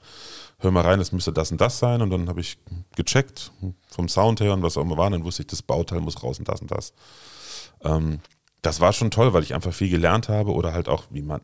hör 0.60 0.70
mal 0.70 0.80
rein, 0.80 0.98
es 0.98 1.12
müsste 1.12 1.30
das 1.30 1.52
und 1.52 1.60
das 1.60 1.78
sein. 1.78 2.00
Und 2.00 2.08
dann 2.08 2.26
habe 2.30 2.40
ich 2.40 2.56
gecheckt 2.96 3.52
vom 3.86 4.08
Sound 4.08 4.40
her 4.40 4.54
und 4.54 4.62
was 4.62 4.78
auch 4.78 4.82
immer 4.82 4.96
war. 4.96 5.10
Dann 5.10 5.24
wusste 5.24 5.42
ich, 5.42 5.48
das 5.48 5.60
Bauteil 5.60 6.00
muss 6.00 6.22
raus 6.22 6.38
und 6.38 6.48
das 6.48 6.62
und 6.62 6.70
das. 6.70 6.94
Ähm, 7.84 8.20
das 8.62 8.80
war 8.80 8.92
schon 8.92 9.10
toll, 9.10 9.32
weil 9.32 9.44
ich 9.44 9.54
einfach 9.54 9.72
viel 9.72 9.88
gelernt 9.88 10.28
habe 10.28 10.52
oder 10.52 10.72
halt 10.72 10.88
auch, 10.88 11.04
wie 11.10 11.22
man 11.22 11.40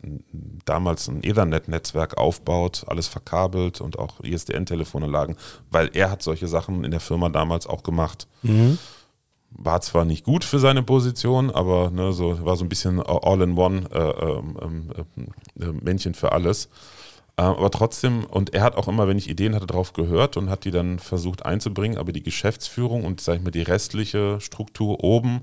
damals 0.64 1.08
ein 1.08 1.22
Ethernet-Netzwerk 1.22 2.18
aufbaut, 2.18 2.84
alles 2.88 3.06
verkabelt 3.06 3.80
und 3.80 3.98
auch 3.98 4.20
ISDN-Telefonanlagen, 4.20 5.36
weil 5.70 5.90
er 5.94 6.10
hat 6.10 6.22
solche 6.22 6.48
Sachen 6.48 6.82
in 6.82 6.90
der 6.90 7.00
Firma 7.00 7.28
damals 7.28 7.66
auch 7.66 7.84
gemacht. 7.84 8.26
War 9.50 9.80
zwar 9.80 10.04
nicht 10.04 10.24
gut 10.24 10.42
für 10.42 10.58
seine 10.58 10.82
Position, 10.82 11.52
aber 11.52 11.90
ne, 11.90 12.12
so 12.12 12.44
war 12.44 12.56
so 12.56 12.64
ein 12.64 12.68
bisschen 12.68 13.00
All-in-One 13.00 13.88
äh, 13.92 13.98
ähm, 13.98 14.90
äh, 15.60 15.64
äh, 15.64 15.72
Männchen 15.72 16.14
für 16.14 16.32
alles. 16.32 16.68
Äh, 17.36 17.42
aber 17.42 17.70
trotzdem, 17.70 18.24
und 18.24 18.52
er 18.52 18.62
hat 18.62 18.76
auch 18.76 18.88
immer, 18.88 19.06
wenn 19.06 19.18
ich 19.18 19.30
Ideen 19.30 19.54
hatte, 19.54 19.68
drauf 19.68 19.92
gehört 19.92 20.36
und 20.36 20.50
hat 20.50 20.64
die 20.64 20.72
dann 20.72 20.98
versucht 20.98 21.46
einzubringen, 21.46 21.98
aber 21.98 22.10
die 22.10 22.24
Geschäftsführung 22.24 23.04
und 23.04 23.20
sag 23.20 23.36
ich 23.36 23.42
mal 23.42 23.52
die 23.52 23.62
restliche 23.62 24.40
Struktur 24.40 25.04
oben, 25.04 25.42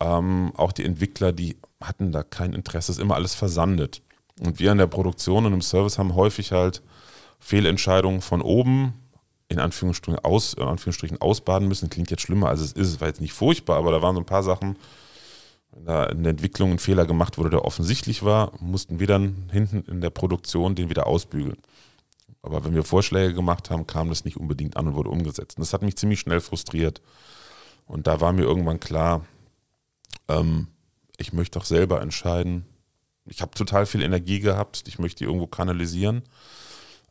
ähm, 0.00 0.52
auch 0.56 0.72
die 0.72 0.84
Entwickler, 0.84 1.32
die 1.32 1.56
hatten 1.80 2.12
da 2.12 2.22
kein 2.22 2.52
Interesse, 2.52 2.92
ist 2.92 3.00
immer 3.00 3.14
alles 3.14 3.34
versandet. 3.34 4.02
Und 4.38 4.58
wir 4.58 4.72
in 4.72 4.78
der 4.78 4.86
Produktion 4.86 5.46
und 5.46 5.52
im 5.52 5.62
Service 5.62 5.98
haben 5.98 6.14
häufig 6.14 6.52
halt 6.52 6.82
Fehlentscheidungen 7.38 8.20
von 8.20 8.42
oben 8.42 8.94
in 9.50 9.58
Anführungsstrichen, 9.58 10.24
aus, 10.24 10.54
in 10.54 10.62
Anführungsstrichen 10.62 11.20
ausbaden 11.20 11.66
müssen. 11.66 11.90
Klingt 11.90 12.10
jetzt 12.10 12.22
schlimmer, 12.22 12.48
als 12.48 12.60
es 12.60 12.72
ist. 12.72 12.88
Es 12.88 13.00
war 13.00 13.08
jetzt 13.08 13.20
nicht 13.20 13.32
furchtbar, 13.32 13.76
aber 13.76 13.90
da 13.90 14.00
waren 14.00 14.14
so 14.14 14.20
ein 14.20 14.26
paar 14.26 14.44
Sachen, 14.44 14.76
wenn 15.72 15.84
da 15.84 16.04
in 16.06 16.22
der 16.22 16.30
Entwicklung 16.30 16.70
ein 16.70 16.78
Fehler 16.78 17.04
gemacht 17.04 17.36
wurde, 17.36 17.50
der 17.50 17.64
offensichtlich 17.64 18.22
war, 18.22 18.52
mussten 18.60 19.00
wir 19.00 19.08
dann 19.08 19.50
hinten 19.50 19.80
in 19.90 20.00
der 20.00 20.10
Produktion 20.10 20.76
den 20.76 20.88
wieder 20.88 21.08
ausbügeln. 21.08 21.58
Aber 22.42 22.64
wenn 22.64 22.74
wir 22.74 22.84
Vorschläge 22.84 23.34
gemacht 23.34 23.70
haben, 23.70 23.86
kam 23.86 24.08
das 24.08 24.24
nicht 24.24 24.36
unbedingt 24.36 24.76
an 24.76 24.86
und 24.86 24.94
wurde 24.94 25.10
umgesetzt. 25.10 25.58
Und 25.58 25.62
das 25.62 25.72
hat 25.72 25.82
mich 25.82 25.96
ziemlich 25.96 26.20
schnell 26.20 26.40
frustriert. 26.40 27.02
Und 27.86 28.06
da 28.06 28.20
war 28.20 28.32
mir 28.32 28.42
irgendwann 28.42 28.78
klar, 28.78 29.26
ähm, 30.28 30.68
ich 31.16 31.32
möchte 31.32 31.58
auch 31.58 31.64
selber 31.64 32.00
entscheiden. 32.00 32.64
Ich 33.26 33.42
habe 33.42 33.52
total 33.52 33.86
viel 33.86 34.02
Energie 34.02 34.40
gehabt, 34.40 34.84
ich 34.88 34.98
möchte 34.98 35.18
die 35.18 35.24
irgendwo 35.24 35.46
kanalisieren. 35.46 36.22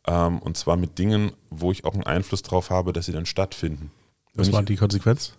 Ähm, 0.06 0.38
und 0.40 0.56
zwar 0.56 0.76
mit 0.76 0.98
Dingen, 0.98 1.32
wo 1.50 1.70
ich 1.72 1.84
auch 1.84 1.94
einen 1.94 2.04
Einfluss 2.04 2.42
drauf 2.42 2.70
habe, 2.70 2.92
dass 2.92 3.06
sie 3.06 3.12
dann 3.12 3.26
stattfinden. 3.26 3.90
Was 4.34 4.46
Wenn 4.48 4.54
war 4.54 4.60
ich- 4.60 4.66
die 4.66 4.76
Konsequenz? 4.76 5.34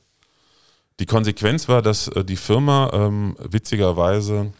die 0.99 1.05
Konsequenz 1.07 1.68
war, 1.68 1.82
dass 1.82 2.07
äh, 2.09 2.24
die 2.24 2.36
Firma 2.36 2.91
ähm, 2.93 3.36
witzigerweise, 3.39 4.53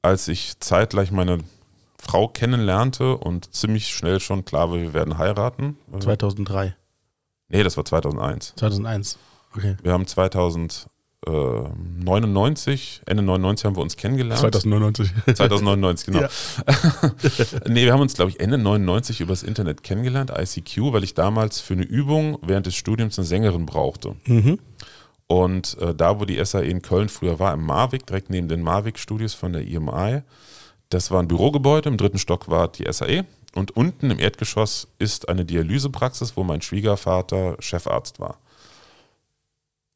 als 0.00 0.28
ich 0.28 0.58
zeitgleich 0.60 1.10
meine 1.10 1.38
Frau 1.98 2.28
kennenlernte 2.28 3.16
und 3.16 3.52
ziemlich 3.54 3.88
schnell 3.94 4.20
schon 4.20 4.44
klar 4.44 4.70
war, 4.70 4.78
wir 4.80 4.92
werden 4.94 5.18
heiraten. 5.18 5.76
Äh, 5.92 5.98
2003, 6.00 6.76
nee, 7.48 7.62
das 7.64 7.76
war 7.76 7.84
2001. 7.84 8.54
2001. 8.56 9.18
Okay. 9.56 9.76
Wir 9.82 9.92
haben 9.92 10.06
2099, 11.24 13.02
Ende 13.06 13.22
99 13.22 13.64
haben 13.64 13.76
wir 13.76 13.82
uns 13.82 13.96
kennengelernt. 13.96 14.40
2099. 14.40 15.12
2099, 15.36 16.06
genau. 16.06 16.22
Ja. 16.22 16.28
nee, 17.68 17.84
wir 17.84 17.92
haben 17.92 18.00
uns, 18.00 18.14
glaube 18.14 18.32
ich, 18.32 18.40
Ende 18.40 18.58
99 18.58 19.20
übers 19.20 19.44
Internet 19.44 19.84
kennengelernt, 19.84 20.32
ICQ, 20.36 20.92
weil 20.92 21.04
ich 21.04 21.14
damals 21.14 21.60
für 21.60 21.74
eine 21.74 21.84
Übung 21.84 22.38
während 22.42 22.66
des 22.66 22.74
Studiums 22.74 23.18
eine 23.18 23.26
Sängerin 23.26 23.66
brauchte. 23.66 24.16
Mhm. 24.26 24.58
Und 25.28 25.78
äh, 25.80 25.94
da, 25.94 26.18
wo 26.18 26.24
die 26.24 26.44
SAE 26.44 26.64
in 26.64 26.82
Köln 26.82 27.08
früher 27.08 27.38
war, 27.38 27.54
im 27.54 27.64
Marwig, 27.64 28.04
direkt 28.04 28.28
neben 28.28 28.48
den 28.48 28.60
Marwig-Studios 28.62 29.34
von 29.34 29.52
der 29.52 29.62
IMI, 29.62 30.22
das 30.90 31.12
war 31.12 31.22
ein 31.22 31.28
Bürogebäude, 31.28 31.88
im 31.88 31.96
dritten 31.96 32.18
Stock 32.18 32.50
war 32.50 32.66
die 32.68 32.92
SAE 32.92 33.24
und 33.54 33.76
unten 33.76 34.10
im 34.10 34.18
Erdgeschoss 34.18 34.88
ist 34.98 35.28
eine 35.28 35.44
Dialysepraxis, 35.44 36.36
wo 36.36 36.42
mein 36.42 36.62
Schwiegervater 36.62 37.56
Chefarzt 37.60 38.18
war. 38.18 38.38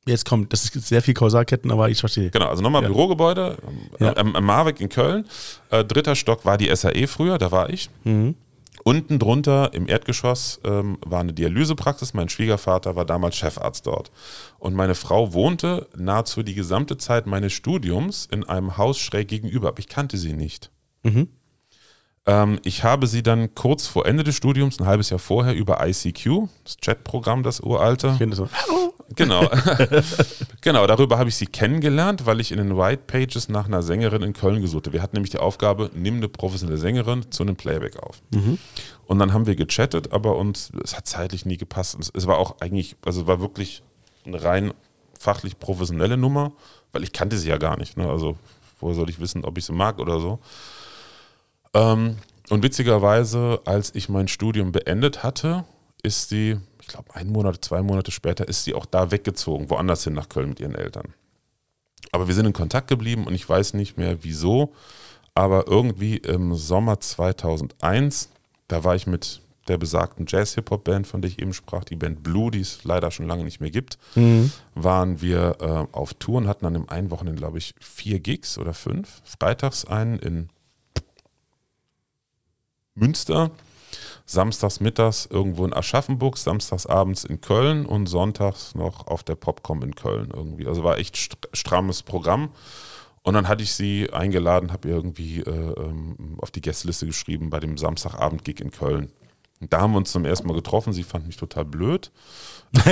Jetzt 0.06 0.24
kommt, 0.24 0.52
das 0.52 0.64
ist 0.64 0.86
sehr 0.86 1.02
viel 1.02 1.14
Kausalketten, 1.14 1.70
aber 1.72 1.88
ich 1.90 1.98
verstehe. 1.98 2.30
Genau, 2.30 2.46
also 2.46 2.62
nochmal 2.62 2.82
Ja. 2.82 2.88
Bürogebäude 2.88 3.56
Ja. 3.98 4.12
äh, 4.12 4.16
am, 4.16 4.36
am 4.36 4.44
Marwig 4.44 4.80
in 4.80 4.88
Köln. 4.88 5.24
Äh, 5.70 5.84
dritter 5.84 6.14
Stock 6.14 6.44
war 6.44 6.56
die 6.56 6.74
SAE 6.74 7.06
früher, 7.08 7.38
da 7.38 7.50
war 7.50 7.70
ich. 7.70 7.90
Mhm. 8.04 8.36
Unten 8.84 9.18
drunter 9.18 9.74
im 9.74 9.88
Erdgeschoss 9.88 10.60
ähm, 10.62 10.98
war 11.04 11.18
eine 11.20 11.32
Dialysepraxis. 11.32 12.14
Mein 12.14 12.28
Schwiegervater 12.28 12.94
war 12.94 13.04
damals 13.04 13.34
Chefarzt 13.34 13.84
dort. 13.88 14.12
Und 14.60 14.74
meine 14.74 14.94
Frau 14.94 15.32
wohnte 15.32 15.88
nahezu 15.96 16.44
die 16.44 16.54
gesamte 16.54 16.96
Zeit 16.96 17.26
meines 17.26 17.52
Studiums 17.52 18.28
in 18.30 18.44
einem 18.44 18.76
Haus 18.76 18.98
schräg 18.98 19.26
gegenüber. 19.26 19.68
Aber 19.68 19.80
ich 19.80 19.88
kannte 19.88 20.16
sie 20.18 20.34
nicht. 20.34 20.70
Mhm. 21.02 21.28
Ähm, 22.26 22.58
ich 22.64 22.82
habe 22.82 23.06
sie 23.06 23.22
dann 23.22 23.54
kurz 23.54 23.86
vor 23.86 24.04
Ende 24.04 24.24
des 24.24 24.34
Studiums, 24.34 24.80
ein 24.80 24.86
halbes 24.86 25.10
Jahr 25.10 25.20
vorher, 25.20 25.54
über 25.54 25.86
ICQ, 25.86 26.48
das 26.64 26.76
Chatprogramm, 26.78 27.44
das 27.44 27.60
uralte. 27.60 28.08
Ich 28.08 28.18
finde 28.18 28.36
so. 28.36 28.48
Genau. 29.14 29.48
genau, 30.60 30.86
darüber 30.88 31.18
habe 31.18 31.28
ich 31.28 31.36
sie 31.36 31.46
kennengelernt, 31.46 32.26
weil 32.26 32.40
ich 32.40 32.50
in 32.50 32.58
den 32.58 32.76
White 32.76 33.04
Pages 33.06 33.48
nach 33.48 33.66
einer 33.66 33.82
Sängerin 33.82 34.22
in 34.22 34.32
Köln 34.32 34.60
gesucht 34.60 34.86
habe. 34.86 34.94
Wir 34.94 35.02
hatten 35.02 35.14
nämlich 35.14 35.30
die 35.30 35.38
Aufgabe, 35.38 35.90
nimm 35.94 36.16
eine 36.16 36.28
professionelle 36.28 36.78
Sängerin 36.78 37.30
zu 37.30 37.44
einem 37.44 37.54
Playback 37.54 37.96
auf. 38.02 38.20
Und 39.06 39.20
dann 39.20 39.32
haben 39.32 39.46
wir 39.46 39.54
gechattet, 39.54 40.12
aber 40.12 40.36
uns, 40.36 40.72
es 40.82 40.96
hat 40.96 41.06
zeitlich 41.06 41.46
nie 41.46 41.56
gepasst. 41.56 41.96
Es, 42.00 42.10
es 42.12 42.26
war 42.26 42.38
auch 42.38 42.60
eigentlich, 42.60 42.96
also 43.04 43.22
es 43.22 43.26
war 43.28 43.40
wirklich 43.40 43.84
eine 44.26 44.42
rein 44.42 44.74
fachlich 45.18 45.58
professionelle 45.60 46.16
Nummer, 46.16 46.52
weil 46.92 47.04
ich 47.04 47.12
kannte 47.12 47.38
sie 47.38 47.48
ja 47.48 47.58
gar 47.58 47.78
nicht. 47.78 47.96
Ne? 47.96 48.10
Also 48.10 48.36
woher 48.80 48.96
soll 48.96 49.08
ich 49.08 49.20
wissen, 49.20 49.44
ob 49.44 49.56
ich 49.58 49.64
sie 49.64 49.72
mag 49.72 50.00
oder 50.00 50.18
so. 50.18 50.40
Ähm, 51.76 52.16
und 52.48 52.62
witzigerweise, 52.62 53.60
als 53.64 53.94
ich 53.94 54.08
mein 54.08 54.28
Studium 54.28 54.72
beendet 54.72 55.22
hatte, 55.22 55.64
ist 56.02 56.28
sie, 56.28 56.56
ich 56.80 56.86
glaube, 56.86 57.14
ein 57.14 57.28
Monat, 57.28 57.64
zwei 57.64 57.82
Monate 57.82 58.10
später, 58.10 58.48
ist 58.48 58.64
sie 58.64 58.74
auch 58.74 58.86
da 58.86 59.10
weggezogen, 59.10 59.68
woanders 59.68 60.04
hin 60.04 60.14
nach 60.14 60.28
Köln 60.28 60.50
mit 60.50 60.60
ihren 60.60 60.74
Eltern. 60.74 61.12
Aber 62.12 62.28
wir 62.28 62.34
sind 62.34 62.46
in 62.46 62.52
Kontakt 62.52 62.88
geblieben 62.88 63.26
und 63.26 63.34
ich 63.34 63.48
weiß 63.48 63.74
nicht 63.74 63.98
mehr 63.98 64.22
wieso, 64.22 64.72
aber 65.34 65.66
irgendwie 65.66 66.16
im 66.16 66.54
Sommer 66.54 67.00
2001, 67.00 68.30
da 68.68 68.84
war 68.84 68.94
ich 68.94 69.06
mit 69.06 69.42
der 69.68 69.76
besagten 69.76 70.26
Jazz-Hip-Hop-Band, 70.28 71.08
von 71.08 71.20
der 71.20 71.30
ich 71.30 71.40
eben 71.42 71.52
sprach, 71.52 71.82
die 71.82 71.96
Band 71.96 72.22
Blue, 72.22 72.52
die 72.52 72.60
es 72.60 72.84
leider 72.84 73.10
schon 73.10 73.26
lange 73.26 73.42
nicht 73.42 73.60
mehr 73.60 73.72
gibt, 73.72 73.98
waren 74.76 75.20
wir 75.20 75.56
äh, 75.60 75.94
auf 75.96 76.14
Tour 76.14 76.36
und 76.36 76.46
hatten 76.46 76.64
an 76.64 76.74
dem 76.74 76.88
einen 76.88 77.10
Wochenende, 77.10 77.40
glaube 77.40 77.58
ich, 77.58 77.74
vier 77.80 78.20
Gigs 78.20 78.58
oder 78.58 78.72
fünf. 78.72 79.20
Freitags 79.24 79.84
einen 79.84 80.20
in 80.20 80.48
Münster, 82.96 83.50
samstags 84.24 84.80
mittags 84.80 85.26
irgendwo 85.26 85.64
in 85.64 85.72
Aschaffenburg, 85.72 86.36
samstags 86.36 86.86
abends 86.86 87.24
in 87.24 87.40
Köln 87.40 87.86
und 87.86 88.06
sonntags 88.06 88.74
noch 88.74 89.06
auf 89.06 89.22
der 89.22 89.36
Popcom 89.36 89.82
in 89.82 89.94
Köln 89.94 90.30
irgendwie. 90.34 90.66
Also 90.66 90.82
war 90.82 90.98
echt 90.98 91.16
st 91.16 91.36
strammes 91.52 92.02
Programm. 92.02 92.50
Und 93.22 93.34
dann 93.34 93.48
hatte 93.48 93.64
ich 93.64 93.72
sie 93.72 94.12
eingeladen, 94.12 94.72
habe 94.72 94.88
ihr 94.88 94.94
irgendwie 94.94 95.40
äh, 95.40 95.50
ähm, 95.50 96.38
auf 96.38 96.52
die 96.52 96.60
Gästeliste 96.60 97.06
geschrieben 97.06 97.50
bei 97.50 97.58
dem 97.58 97.76
Samstagabend-Gig 97.76 98.60
in 98.60 98.70
Köln. 98.70 99.10
Und 99.60 99.72
da 99.72 99.80
haben 99.80 99.92
wir 99.92 99.98
uns 99.98 100.12
zum 100.12 100.24
ersten 100.24 100.46
Mal 100.46 100.54
getroffen. 100.54 100.92
Sie 100.92 101.02
fand 101.02 101.26
mich 101.26 101.36
total 101.36 101.64
blöd. 101.64 102.10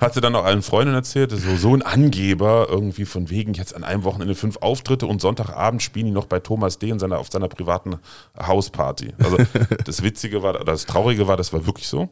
Hat 0.00 0.14
sie 0.14 0.20
dann 0.20 0.36
auch 0.36 0.44
allen 0.44 0.62
Freunden 0.62 0.94
erzählt, 0.94 1.32
so, 1.32 1.56
so 1.56 1.74
ein 1.74 1.82
Angeber, 1.82 2.66
irgendwie 2.68 3.04
von 3.04 3.30
wegen 3.30 3.54
jetzt 3.54 3.74
an 3.74 3.82
einem 3.82 4.04
Wochenende 4.04 4.34
fünf 4.34 4.58
Auftritte 4.58 5.06
und 5.06 5.20
Sonntagabend 5.20 5.82
spielen 5.82 6.06
die 6.06 6.12
noch 6.12 6.26
bei 6.26 6.38
Thomas 6.38 6.78
D. 6.78 6.90
In 6.90 6.98
seiner, 6.98 7.18
auf 7.18 7.30
seiner 7.32 7.48
privaten 7.48 7.96
Hausparty. 8.40 9.14
Also 9.18 9.38
das 9.84 10.02
Witzige 10.02 10.42
war, 10.42 10.54
oder 10.54 10.64
das 10.64 10.86
Traurige 10.86 11.26
war, 11.26 11.36
das 11.36 11.52
war 11.52 11.66
wirklich 11.66 11.88
so. 11.88 12.08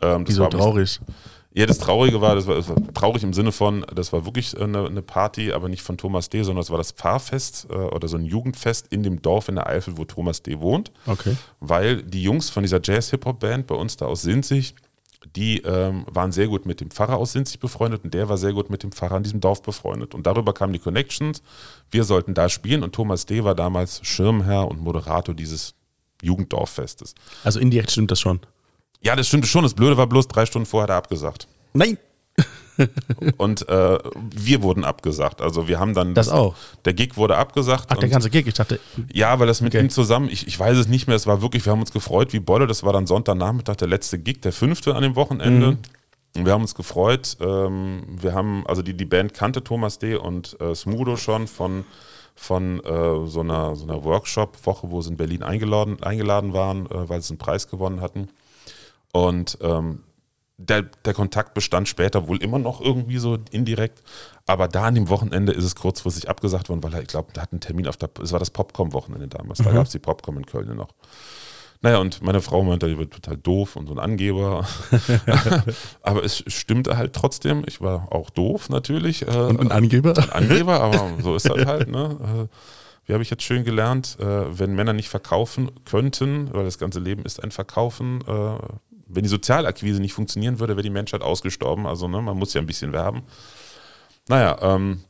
Ähm, 0.00 0.24
das 0.24 0.34
Wieso 0.34 0.42
war 0.42 0.50
traurig? 0.50 1.00
Ja, 1.56 1.66
das 1.66 1.78
Traurige 1.78 2.20
war, 2.20 2.34
das 2.34 2.48
war, 2.48 2.56
das 2.56 2.68
war 2.68 2.76
traurig 2.94 3.22
im 3.22 3.32
Sinne 3.32 3.52
von, 3.52 3.86
das 3.94 4.12
war 4.12 4.24
wirklich 4.24 4.60
eine, 4.60 4.86
eine 4.86 5.02
Party, 5.02 5.52
aber 5.52 5.68
nicht 5.68 5.82
von 5.82 5.96
Thomas 5.96 6.28
D., 6.28 6.42
sondern 6.42 6.62
es 6.62 6.70
war 6.70 6.78
das 6.78 6.90
Pfarrfest 6.90 7.68
äh, 7.70 7.74
oder 7.74 8.08
so 8.08 8.16
ein 8.16 8.24
Jugendfest 8.24 8.88
in 8.90 9.04
dem 9.04 9.22
Dorf 9.22 9.48
in 9.48 9.54
der 9.54 9.68
Eifel, 9.68 9.96
wo 9.96 10.04
Thomas 10.04 10.42
D. 10.42 10.58
wohnt. 10.58 10.90
Okay. 11.06 11.36
Weil 11.60 12.02
die 12.02 12.24
Jungs 12.24 12.50
von 12.50 12.64
dieser 12.64 12.80
Jazz-Hip-Hop-Band 12.82 13.68
bei 13.68 13.76
uns 13.76 13.96
da 13.96 14.06
aus 14.06 14.22
Sinzig, 14.22 14.74
die 15.36 15.58
ähm, 15.60 16.04
waren 16.10 16.32
sehr 16.32 16.48
gut 16.48 16.66
mit 16.66 16.80
dem 16.80 16.90
Pfarrer 16.90 17.16
aus 17.16 17.32
Sinzig 17.32 17.60
befreundet 17.60 18.02
und 18.02 18.12
der 18.14 18.28
war 18.28 18.36
sehr 18.36 18.52
gut 18.52 18.68
mit 18.68 18.82
dem 18.82 18.90
Pfarrer 18.90 19.18
in 19.18 19.22
diesem 19.22 19.40
Dorf 19.40 19.62
befreundet. 19.62 20.12
Und 20.12 20.26
darüber 20.26 20.54
kamen 20.54 20.72
die 20.72 20.80
Connections. 20.80 21.40
Wir 21.88 22.02
sollten 22.02 22.34
da 22.34 22.48
spielen 22.48 22.82
und 22.82 22.96
Thomas 22.96 23.26
D. 23.26 23.44
war 23.44 23.54
damals 23.54 24.00
Schirmherr 24.02 24.66
und 24.66 24.80
Moderator 24.80 25.36
dieses 25.36 25.74
Jugenddorffestes. 26.20 27.14
Also 27.44 27.60
indirekt 27.60 27.92
stimmt 27.92 28.10
das 28.10 28.20
schon. 28.20 28.40
Ja, 29.04 29.16
das 29.16 29.28
stimmte 29.28 29.46
schon. 29.48 29.62
Das 29.62 29.74
Blöde 29.74 29.96
war 29.96 30.06
bloß, 30.06 30.28
drei 30.28 30.46
Stunden 30.46 30.66
vorher 30.66 30.84
hat 30.84 30.90
er 30.90 30.96
abgesagt. 30.96 31.46
Nein. 31.72 31.98
Und 33.36 33.68
äh, 33.68 33.98
wir 34.34 34.62
wurden 34.62 34.84
abgesagt. 34.84 35.40
Also 35.40 35.68
wir 35.68 35.78
haben 35.78 35.94
dann. 35.94 36.14
Das 36.14 36.28
auch? 36.28 36.56
Der 36.84 36.92
Gig 36.92 37.16
wurde 37.16 37.36
abgesagt. 37.36 37.86
Ach, 37.88 37.96
der 37.96 38.08
ganze 38.08 38.30
Gig. 38.30 38.46
Ich 38.48 38.54
dachte, 38.54 38.80
ja, 39.12 39.38
weil 39.38 39.46
das 39.46 39.60
mit 39.60 39.74
Okay. 39.74 39.84
ihm 39.84 39.90
zusammen, 39.90 40.28
ich, 40.28 40.48
ich 40.48 40.58
weiß 40.58 40.76
es 40.76 40.88
nicht 40.88 41.06
mehr, 41.06 41.14
es 41.16 41.26
war 41.26 41.40
wirklich, 41.40 41.64
wir 41.64 41.72
haben 41.72 41.80
uns 41.80 41.92
gefreut 41.92 42.32
wie 42.32 42.40
Bolle. 42.40 42.66
Das 42.66 42.82
war 42.82 42.92
dann 42.92 43.06
Sonntagnachmittag, 43.06 43.76
der 43.76 43.88
letzte 43.88 44.18
Gig, 44.18 44.40
der 44.42 44.52
fünfte 44.52 44.94
an 44.96 45.02
dem 45.02 45.14
Wochenende. 45.14 45.78
Und 46.36 46.46
wir 46.46 46.52
haben 46.52 46.62
uns 46.62 46.74
gefreut. 46.74 47.36
Ähm, 47.40 48.02
wir 48.08 48.34
haben, 48.34 48.66
also 48.66 48.82
die, 48.82 48.94
die 48.94 49.04
Band 49.04 49.34
kannte 49.34 49.62
Thomas 49.62 50.00
D. 50.00 50.16
und 50.16 50.60
äh, 50.60 50.74
Smudo 50.74 51.16
schon 51.16 51.46
von, 51.46 51.84
von 52.34 52.80
äh, 52.84 53.26
so 53.28 53.40
einer, 53.40 53.76
so 53.76 53.84
einer 53.84 54.02
Workshop-Woche, 54.02 54.90
wo 54.90 55.00
sie 55.00 55.10
in 55.10 55.16
Berlin 55.16 55.44
eingeladen, 55.44 56.02
eingeladen 56.02 56.52
waren, 56.52 56.86
äh, 56.86 57.08
weil 57.08 57.22
sie 57.22 57.30
einen 57.30 57.38
Preis 57.38 57.68
gewonnen 57.68 58.00
hatten. 58.00 58.30
Und 59.14 59.58
ähm, 59.60 60.00
der, 60.56 60.82
der 60.82 61.14
Kontakt 61.14 61.54
bestand 61.54 61.88
später 61.88 62.26
wohl 62.26 62.42
immer 62.42 62.58
noch 62.58 62.80
irgendwie 62.80 63.18
so 63.18 63.38
indirekt. 63.52 64.02
Aber 64.44 64.66
da 64.66 64.86
an 64.86 64.96
dem 64.96 65.08
Wochenende 65.08 65.52
ist 65.52 65.64
es 65.64 65.76
kurzfristig 65.76 66.28
abgesagt 66.28 66.68
worden, 66.68 66.82
weil 66.82 66.94
er, 66.94 67.02
ich 67.02 67.06
glaube, 67.06 67.32
der 67.32 67.44
hat 67.44 67.52
einen 67.52 67.60
Termin 67.60 67.86
auf 67.86 67.96
der, 67.96 68.10
es 68.20 68.32
war 68.32 68.40
das 68.40 68.50
Popcom-Wochenende 68.50 69.28
damals. 69.28 69.60
Da 69.60 69.70
gab 69.70 69.86
es 69.86 69.92
die 69.92 70.00
Popcom 70.00 70.36
in 70.36 70.46
Köln 70.46 70.76
noch. 70.76 70.88
Naja, 71.80 71.98
und 71.98 72.22
meine 72.22 72.40
Frau 72.40 72.64
meinte, 72.64 72.88
die 72.88 72.98
wird 72.98 73.12
total 73.12 73.36
doof 73.36 73.76
und 73.76 73.86
so 73.86 73.94
ein 73.94 74.00
Angeber. 74.00 74.66
aber 76.02 76.24
es 76.24 76.42
stimmte 76.48 76.96
halt 76.96 77.12
trotzdem. 77.12 77.62
Ich 77.66 77.80
war 77.80 78.10
auch 78.10 78.30
doof 78.30 78.68
natürlich. 78.68 79.22
Äh, 79.22 79.30
und 79.30 79.60
ein 79.60 79.70
Angeber? 79.70 80.14
Angeber, 80.34 80.80
aber 80.80 81.12
so 81.22 81.36
ist 81.36 81.48
das 81.48 81.66
halt. 81.66 81.88
Ne? 81.88 82.48
Äh, 82.50 82.56
Wie 83.06 83.12
habe 83.12 83.22
ich 83.22 83.30
jetzt 83.30 83.44
schön 83.44 83.62
gelernt, 83.62 84.16
äh, 84.18 84.58
wenn 84.58 84.74
Männer 84.74 84.92
nicht 84.92 85.08
verkaufen 85.08 85.70
könnten, 85.84 86.52
weil 86.52 86.64
das 86.64 86.78
ganze 86.78 86.98
Leben 86.98 87.22
ist 87.24 87.40
ein 87.44 87.52
Verkaufen, 87.52 88.24
wenn 89.14 89.22
die 89.22 89.28
Sozialakquise 89.28 90.00
nicht 90.00 90.12
funktionieren 90.12 90.58
würde, 90.60 90.76
wäre 90.76 90.82
die 90.82 90.90
Menschheit 90.90 91.22
ausgestorben. 91.22 91.86
Also 91.86 92.08
ne, 92.08 92.20
man 92.20 92.36
muss 92.36 92.52
ja 92.54 92.60
ein 92.60 92.66
bisschen 92.66 92.92
werben. 92.92 93.22
Naja, 94.28 94.58
ähm, 94.60 95.00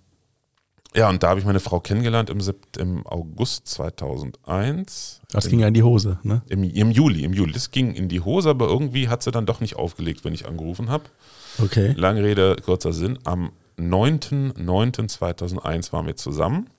ja, 0.97 1.09
und 1.09 1.25
da 1.25 1.31
habe 1.31 1.41
ich 1.41 1.47
meine 1.47 1.61
Frau 1.61 1.81
kennengelernt 1.81 2.31
im, 2.31 2.41
Sept 2.41 2.77
im 2.77 3.05
August 3.07 3.67
2001. 3.67 5.21
Das 5.33 5.49
ging 5.49 5.59
ja 5.59 5.67
in 5.67 5.75
die 5.75 5.83
Hose, 5.83 6.21
ne? 6.23 6.43
Im, 6.49 6.63
Im 6.63 6.93
Juli, 6.93 7.25
im 7.25 7.33
Juli. 7.33 7.53
Das 7.53 7.73
ging 7.73 7.93
in 7.95 8.09
die 8.09 8.21
Hose, 8.21 8.51
aber 8.51 8.69
irgendwie 8.69 9.09
hat 9.09 9.25
sie 9.25 9.33
dann 9.33 9.45
doch 9.45 9.59
nicht 9.61 9.75
aufgelegt, 9.75 10.25
wenn 10.25 10.35
ich 10.35 10.47
angerufen 10.47 10.91
habe. 10.91 11.03
Okay. 11.61 11.95
Lange 11.97 12.23
Rede, 12.23 12.55
kurzer 12.65 12.93
Sinn. 12.93 13.19
Am 13.25 13.51
9.9.2001 13.77 15.93
waren 15.93 16.07
wir 16.07 16.15
zusammen. 16.15 16.71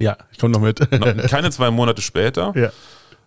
Ja, 0.00 0.16
ich 0.32 0.38
komme 0.38 0.52
noch 0.52 0.60
mit. 0.60 0.80
Keine 1.30 1.50
zwei 1.50 1.70
Monate 1.70 2.02
später. 2.02 2.52
ja. 2.56 2.72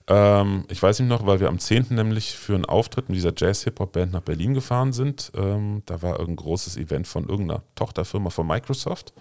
Ähm, 0.10 0.66
ich 0.70 0.82
weiß 0.82 1.00
nicht 1.00 1.08
noch, 1.08 1.26
weil 1.28 1.40
wir 1.40 1.48
am 1.48 1.60
10. 1.60 1.88
nämlich 1.92 2.36
für 2.36 2.56
einen 2.56 2.66
Auftritt 2.66 3.10
mit 3.10 3.16
dieser 3.16 3.32
Jazz-Hip-Hop-Band 3.36 4.12
nach 4.12 4.22
Berlin 4.22 4.56
gefahren 4.56 4.92
sind. 4.92 5.32
Ähm, 5.36 5.84
da 5.86 6.02
war 6.02 6.20
irgendein 6.20 6.44
großes 6.44 6.78
Event 6.78 7.08
von 7.08 7.30
irgendeiner 7.30 7.62
Tochterfirma 7.76 8.32
von 8.32 8.48
Microsoft. 8.48 9.14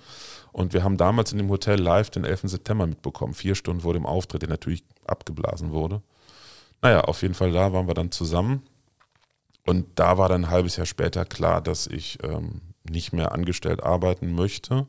Und 0.51 0.73
wir 0.73 0.83
haben 0.83 0.97
damals 0.97 1.31
in 1.31 1.39
dem 1.39 1.51
Hotel 1.51 1.79
live 1.79 2.09
den 2.09 2.25
11. 2.25 2.43
September 2.45 2.87
mitbekommen. 2.87 3.35
Vier 3.35 3.55
Stunden 3.55 3.83
vor 3.83 3.93
dem 3.93 4.07
Auftritt, 4.07 4.41
der 4.43 4.49
natürlich 4.49 4.83
abgeblasen 5.07 5.73
wurde. 5.73 6.01
Naja, 6.81 7.03
auf 7.03 7.21
jeden 7.21 7.35
Fall 7.35 7.53
da 7.53 7.73
waren 7.75 7.87
wir 7.87 7.95
dann 7.95 8.11
zusammen. 8.11 8.63
Und 9.67 9.87
da 9.97 10.17
war 10.17 10.31
dann 10.31 10.47
ein 10.47 10.51
halbes 10.51 10.77
Jahr 10.77 10.87
später 10.87 11.27
klar, 11.27 11.61
dass 11.61 11.87
ich 11.87 12.19
ähm, 12.23 12.63
nicht 12.89 13.13
mehr 13.13 13.33
angestellt 13.33 13.83
arbeiten 13.83 14.35
möchte 14.35 14.87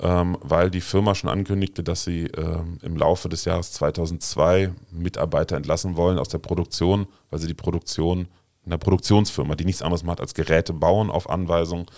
ähm, 0.00 0.38
weil 0.40 0.70
die 0.70 0.80
Firma 0.80 1.14
schon 1.14 1.30
ankündigte, 1.30 1.82
dass 1.82 2.04
sie 2.04 2.24
ähm, 2.26 2.78
im 2.82 2.96
Laufe 2.96 3.28
des 3.28 3.44
Jahres 3.44 3.72
2002 3.72 4.72
Mitarbeiter 4.90 5.56
entlassen 5.56 5.96
wollen 5.96 6.18
aus 6.18 6.28
der 6.28 6.38
Produktion, 6.38 7.06
weil 7.28 7.38
sie 7.38 7.48
die 7.48 7.54
Produktion 7.54 8.28
in 8.64 8.70
der 8.70 8.78
Produktionsfirma, 8.78 9.54
die 9.56 9.64
nichts 9.64 9.82
anderes 9.82 10.02
macht 10.02 10.20
als 10.20 10.34
Geräte 10.34 10.72
bauen 10.72 11.10
auf 11.10 11.28
Anweisung, 11.28 11.90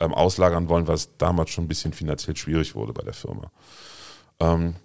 ähm, 0.00 0.12
auslagern 0.12 0.68
wollen, 0.68 0.86
weil 0.86 0.94
es 0.94 1.16
damals 1.16 1.50
schon 1.50 1.64
ein 1.64 1.68
bisschen 1.68 1.92
finanziell 1.92 2.36
schwierig 2.36 2.74
wurde 2.74 2.92
bei 2.92 3.02
der 3.02 3.14
Firma. 3.14 3.50
Ähm, 4.40 4.76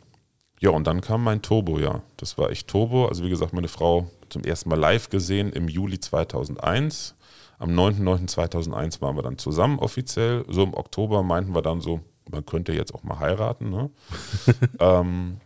ja, 0.60 0.70
und 0.70 0.88
dann 0.88 1.02
kam 1.02 1.24
mein 1.24 1.42
Turbo, 1.42 1.80
ja. 1.80 2.02
Das 2.16 2.38
war 2.38 2.50
echt 2.50 2.70
Turbo. 2.70 3.08
Also 3.08 3.26
wie 3.26 3.30
gesagt, 3.30 3.54
meine 3.54 3.68
Frau 3.68 4.10
zum 4.30 4.44
ersten 4.44 4.70
Mal 4.70 4.80
live 4.80 5.10
gesehen 5.10 5.52
im 5.52 5.68
Juli 5.68 6.00
2001. 6.00 7.16
Am 7.60 7.72
9.9.2001 7.72 9.02
waren 9.02 9.16
wir 9.18 9.24
dann 9.24 9.38
zusammen 9.38 9.80
offiziell. 9.80 10.46
So 10.48 10.64
im 10.64 10.74
Oktober 10.74 11.24
meinten 11.24 11.54
wir 11.54 11.62
dann 11.62 11.82
so, 11.82 12.00
man 12.32 12.46
könnte 12.46 12.74
jetzt 12.74 12.94
auch 12.94 13.04
mal 13.04 13.20
heiraten. 13.20 13.70
Ne? 13.70 13.90
ähm, 14.80 15.38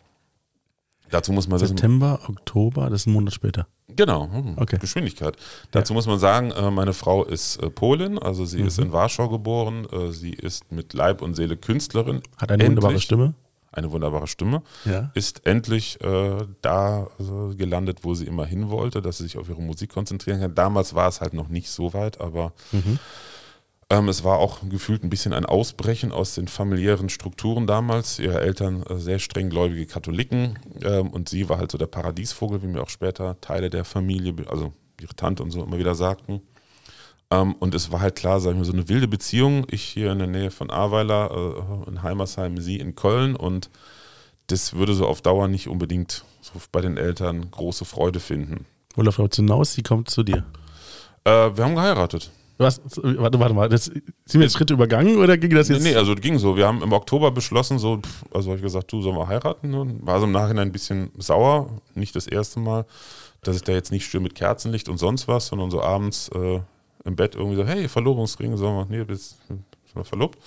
dazu 1.09 1.31
muss 1.31 1.47
man 1.47 1.59
wissen, 1.59 1.77
September, 1.77 2.19
Oktober, 2.27 2.89
das 2.89 3.01
ist 3.01 3.07
ein 3.07 3.13
Monat 3.13 3.33
später. 3.33 3.67
Genau, 3.89 4.29
hm, 4.31 4.55
Okay. 4.57 4.77
Geschwindigkeit. 4.79 5.37
Dazu 5.71 5.93
muss 5.93 6.07
man 6.07 6.19
sagen, 6.19 6.51
äh, 6.51 6.69
meine 6.71 6.93
Frau 6.93 7.23
ist 7.23 7.57
äh, 7.63 7.69
Polin, 7.69 8.19
also 8.19 8.45
sie 8.45 8.61
ist 8.61 8.77
Mhm. 8.77 8.87
in 8.87 8.91
Warschau 8.91 9.29
geboren, 9.29 9.87
äh, 9.91 10.11
sie 10.11 10.31
ist 10.33 10.71
mit 10.71 10.93
Leib 10.93 11.21
und 11.21 11.35
Seele 11.35 11.55
Künstlerin. 11.57 12.21
Hat 12.37 12.51
eine 12.51 12.65
wunderbare 12.65 12.93
Endlich. 12.93 13.05
Stimme. 13.05 13.33
eine 13.71 13.91
wunderbare 13.91 14.25
Stimme, 14.27 14.63
Ja. 14.85 15.11
ist 15.13 15.45
endlich 15.45 16.01
äh, 16.01 16.37
da 16.61 17.07
also, 17.19 17.53
gelandet, 17.55 17.99
wo 18.03 18.15
sie 18.15 18.25
immer 18.25 18.45
hin 18.45 18.69
wollte, 18.69 19.01
dass 19.03 19.17
sie 19.19 19.23
sich 19.25 19.37
auf 19.37 19.49
ihre 19.49 19.61
Musik 19.61 19.91
konzentrieren 19.91 20.39
kann. 20.41 20.55
Damals 20.55 20.95
war 20.95 21.07
es 21.07 21.21
halt 21.21 21.33
noch 21.33 21.47
nicht 21.47 21.69
so 21.69 21.93
weit, 21.93 22.19
aber 22.19 22.53
ähm, 23.89 24.09
es 24.09 24.23
war 24.23 24.39
auch 24.39 24.59
gefühlt 24.69 25.03
ein 25.03 25.09
bisschen 25.09 25.33
ein 25.33 25.45
Ausbrechen 25.45 26.11
aus 26.11 26.35
den 26.35 26.47
familiären 26.47 27.09
Strukturen 27.09 27.67
damals. 27.67 28.19
Ihre 28.19 28.41
Eltern 28.41 28.83
äh, 28.83 28.97
sehr 28.97 29.19
streng 29.19 29.49
gläubige 29.49 29.85
Katholiken 29.85 30.59
ähm, 30.81 31.09
und 31.09 31.29
sie 31.29 31.47
war 31.47 31.57
halt 31.57 31.71
so 31.71 31.77
der 31.77 31.87
Paradiesvogel, 31.87 32.61
wie 32.61 32.67
mir 32.67 32.83
auch 32.83 32.89
später 32.89 33.39
Teile 33.39 33.69
der 33.69 33.85
Familie, 33.85 34.33
also 34.47 34.73
ihre 34.99 35.15
Tante 35.15 35.41
und 35.41 35.51
so 35.51 35.63
immer 35.63 35.77
wieder 35.77 35.95
sagten. 35.95 36.41
Ähm, 37.31 37.55
und 37.59 37.75
es 37.75 37.89
war 37.91 38.01
halt 38.01 38.17
klar, 38.17 38.41
sagen 38.41 38.57
wir, 38.57 38.65
so 38.65 38.73
eine 38.73 38.89
wilde 38.89 39.07
Beziehung. 39.07 39.65
Ich 39.71 39.83
hier 39.83 40.11
in 40.11 40.19
der 40.19 40.27
Nähe 40.27 40.51
von 40.51 40.69
Ahrweiler, 40.69 41.31
äh, 41.31 41.89
in 41.89 42.03
Heimersheim, 42.03 42.57
sie 42.57 42.77
in 42.77 42.95
Köln 42.95 43.37
und 43.37 43.69
das 44.47 44.73
würde 44.73 44.93
so 44.93 45.07
auf 45.07 45.21
Dauer 45.21 45.47
nicht 45.47 45.69
unbedingt 45.69 46.25
so 46.41 46.53
bei 46.71 46.81
den 46.81 46.97
Eltern 46.97 47.51
große 47.51 47.85
Freude 47.85 48.19
finden. 48.19 48.65
Olaf 48.97 49.17
läuft 49.17 49.35
hinaus, 49.35 49.73
sie 49.73 49.83
kommt 49.83 50.09
zu 50.09 50.23
dir. 50.23 50.45
Äh, 51.23 51.55
wir 51.55 51.63
haben 51.63 51.75
geheiratet. 51.75 52.31
Was? 52.57 52.81
Warte, 52.95 53.39
warte 53.39 53.53
mal. 53.53 53.69
Das, 53.69 53.85
sind 53.85 54.03
wir 54.33 54.41
jetzt 54.41 54.55
Schritte 54.55 54.73
übergangen 54.73 55.17
oder 55.17 55.37
ging 55.37 55.51
das 55.51 55.69
jetzt? 55.69 55.83
Nee, 55.83 55.91
nee, 55.91 55.95
also 55.95 56.15
ging 56.15 56.39
so. 56.39 56.57
Wir 56.57 56.67
haben 56.67 56.81
im 56.81 56.91
Oktober 56.91 57.31
beschlossen, 57.31 57.77
so, 57.77 58.01
also 58.33 58.49
habe 58.49 58.57
ich 58.57 58.63
gesagt, 58.63 58.91
du 58.91 59.01
sollen 59.01 59.15
wir 59.15 59.27
heiraten. 59.27 59.73
Und 59.73 60.05
war 60.05 60.19
so 60.19 60.25
im 60.25 60.31
Nachhinein 60.31 60.69
ein 60.69 60.71
bisschen 60.71 61.11
sauer, 61.17 61.69
nicht 61.93 62.15
das 62.15 62.25
erste 62.25 62.59
Mal, 62.59 62.85
dass 63.43 63.55
ich 63.55 63.63
da 63.63 63.73
jetzt 63.73 63.91
nicht 63.91 64.09
schön 64.09 64.23
mit 64.23 64.33
Kerzenlicht 64.33 64.89
und 64.89 64.97
sonst 64.97 65.27
was, 65.27 65.47
sondern 65.47 65.69
so 65.69 65.81
abends 65.81 66.29
äh, 66.29 66.59
im 67.05 67.15
Bett 67.15 67.35
irgendwie 67.35 67.57
so, 67.57 67.65
hey, 67.65 67.87
Verlobungsring, 67.87 68.57
sollen 68.57 68.89
wir, 68.89 68.97
nee, 68.97 69.07
wir 69.07 70.03
verlobt? 70.03 70.37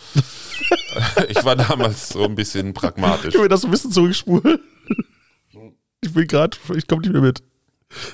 ich 1.28 1.44
war 1.44 1.56
damals 1.56 2.10
so 2.10 2.24
ein 2.24 2.34
bisschen 2.34 2.74
pragmatisch. 2.74 3.32
Können 3.32 3.44
wir 3.44 3.48
das 3.48 3.62
so 3.62 3.68
ein 3.68 3.70
bisschen 3.70 3.92
zurückspulen? 3.92 4.60
Ich 6.02 6.14
will 6.14 6.26
gerade, 6.26 6.56
ich 6.76 6.86
komme 6.86 7.02
nicht 7.02 7.12
mehr 7.12 7.20
mit. 7.20 7.42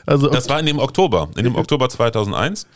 Also, 0.06 0.28
Das 0.28 0.48
war 0.48 0.58
in 0.58 0.66
dem 0.66 0.78
Oktober, 0.78 1.28
in 1.36 1.44
dem 1.44 1.54
Oktober 1.54 1.88
2001. 1.88 2.66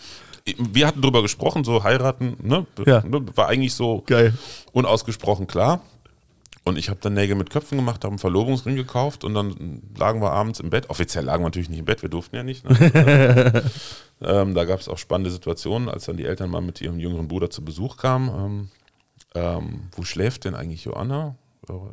Wir 0.44 0.86
hatten 0.86 1.02
drüber 1.02 1.22
gesprochen, 1.22 1.64
so 1.64 1.84
heiraten, 1.84 2.36
ne? 2.42 2.66
Ja. 2.86 3.02
Ne? 3.02 3.24
War 3.34 3.48
eigentlich 3.48 3.74
so 3.74 4.02
geil. 4.06 4.34
unausgesprochen 4.72 5.46
klar. 5.46 5.80
Und 6.62 6.76
ich 6.76 6.90
habe 6.90 7.00
dann 7.00 7.14
Nägel 7.14 7.36
mit 7.36 7.50
Köpfen 7.50 7.78
gemacht, 7.78 8.04
habe 8.04 8.12
einen 8.12 8.18
Verlobungsring 8.18 8.76
gekauft 8.76 9.24
und 9.24 9.32
dann 9.34 9.82
lagen 9.96 10.20
wir 10.20 10.30
abends 10.30 10.60
im 10.60 10.68
Bett. 10.68 10.90
Offiziell 10.90 11.24
lagen 11.24 11.42
wir 11.42 11.46
natürlich 11.48 11.70
nicht 11.70 11.78
im 11.78 11.86
Bett, 11.86 12.02
wir 12.02 12.10
durften 12.10 12.36
ja 12.36 12.42
nicht. 12.42 12.68
Ne? 12.68 13.64
ähm, 14.20 14.54
da 14.54 14.64
gab 14.66 14.78
es 14.78 14.88
auch 14.88 14.98
spannende 14.98 15.30
Situationen, 15.30 15.88
als 15.88 16.04
dann 16.04 16.18
die 16.18 16.26
Eltern 16.26 16.50
mal 16.50 16.60
mit 16.60 16.80
ihrem 16.82 16.98
jüngeren 16.98 17.28
Bruder 17.28 17.48
zu 17.48 17.64
Besuch 17.64 17.96
kamen. 17.96 18.28
Ähm, 18.28 18.68
ähm, 19.34 19.88
wo 19.92 20.02
schläft 20.02 20.44
denn 20.44 20.54
eigentlich 20.54 20.84
Joanna? 20.84 21.36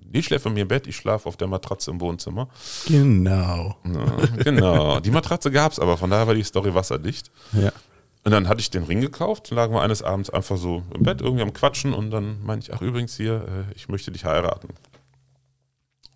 Die 0.02 0.24
schläft 0.24 0.43
bei 0.43 0.50
mir 0.50 0.62
im 0.62 0.68
Bett, 0.68 0.88
ich 0.88 0.95
schlafe 0.95 1.30
auf 1.30 1.38
der 1.38 1.48
Matratze 1.48 1.91
im 1.91 2.02
Wohnzimmer. 2.02 2.50
Genau. 2.88 3.78
Ja, 3.86 4.43
genau. 4.43 5.00
Die 5.00 5.12
Matratze 5.12 5.52
gab 5.52 5.72
es 5.72 5.80
aber, 5.80 5.98
von 5.98 6.10
daher 6.10 6.28
war 6.28 6.34
die 6.34 6.43
Story 6.43 6.74
wasserdicht. 6.74 7.32
Ja. 7.54 7.72
Und 8.28 8.32
dann 8.32 8.49
hatte 8.49 8.59
ich 8.59 8.69
den 8.69 8.84
Ring 8.84 8.99
gekauft, 8.99 9.51
lagen 9.51 9.73
wir 9.73 9.82
eines 9.82 10.03
Abends 10.03 10.30
einfach 10.30 10.57
so 10.57 10.84
im 10.93 11.03
Bett 11.03 11.21
irgendwie 11.21 11.43
am 11.43 11.53
Quatschen 11.53 11.93
und 11.93 12.11
dann 12.11 12.43
meinte 12.43 12.65
ich, 12.65 12.73
ach 12.75 12.82
übrigens 12.82 13.15
hier, 13.15 13.36
äh, 13.36 13.73
ich 13.73 13.88
möchte 13.88 14.11
dich 14.11 14.25
heiraten. 14.25 14.67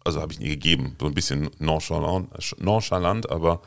Also 0.04 0.20
habe 0.20 0.34
ich 0.34 0.40
nie 0.42 0.50
gegeben, 0.50 0.98
so 1.00 1.06
ein 1.06 1.14
bisschen 1.14 1.50
nonchalant, 1.60 2.28
nonchalant, 2.58 3.32
aber 3.32 3.62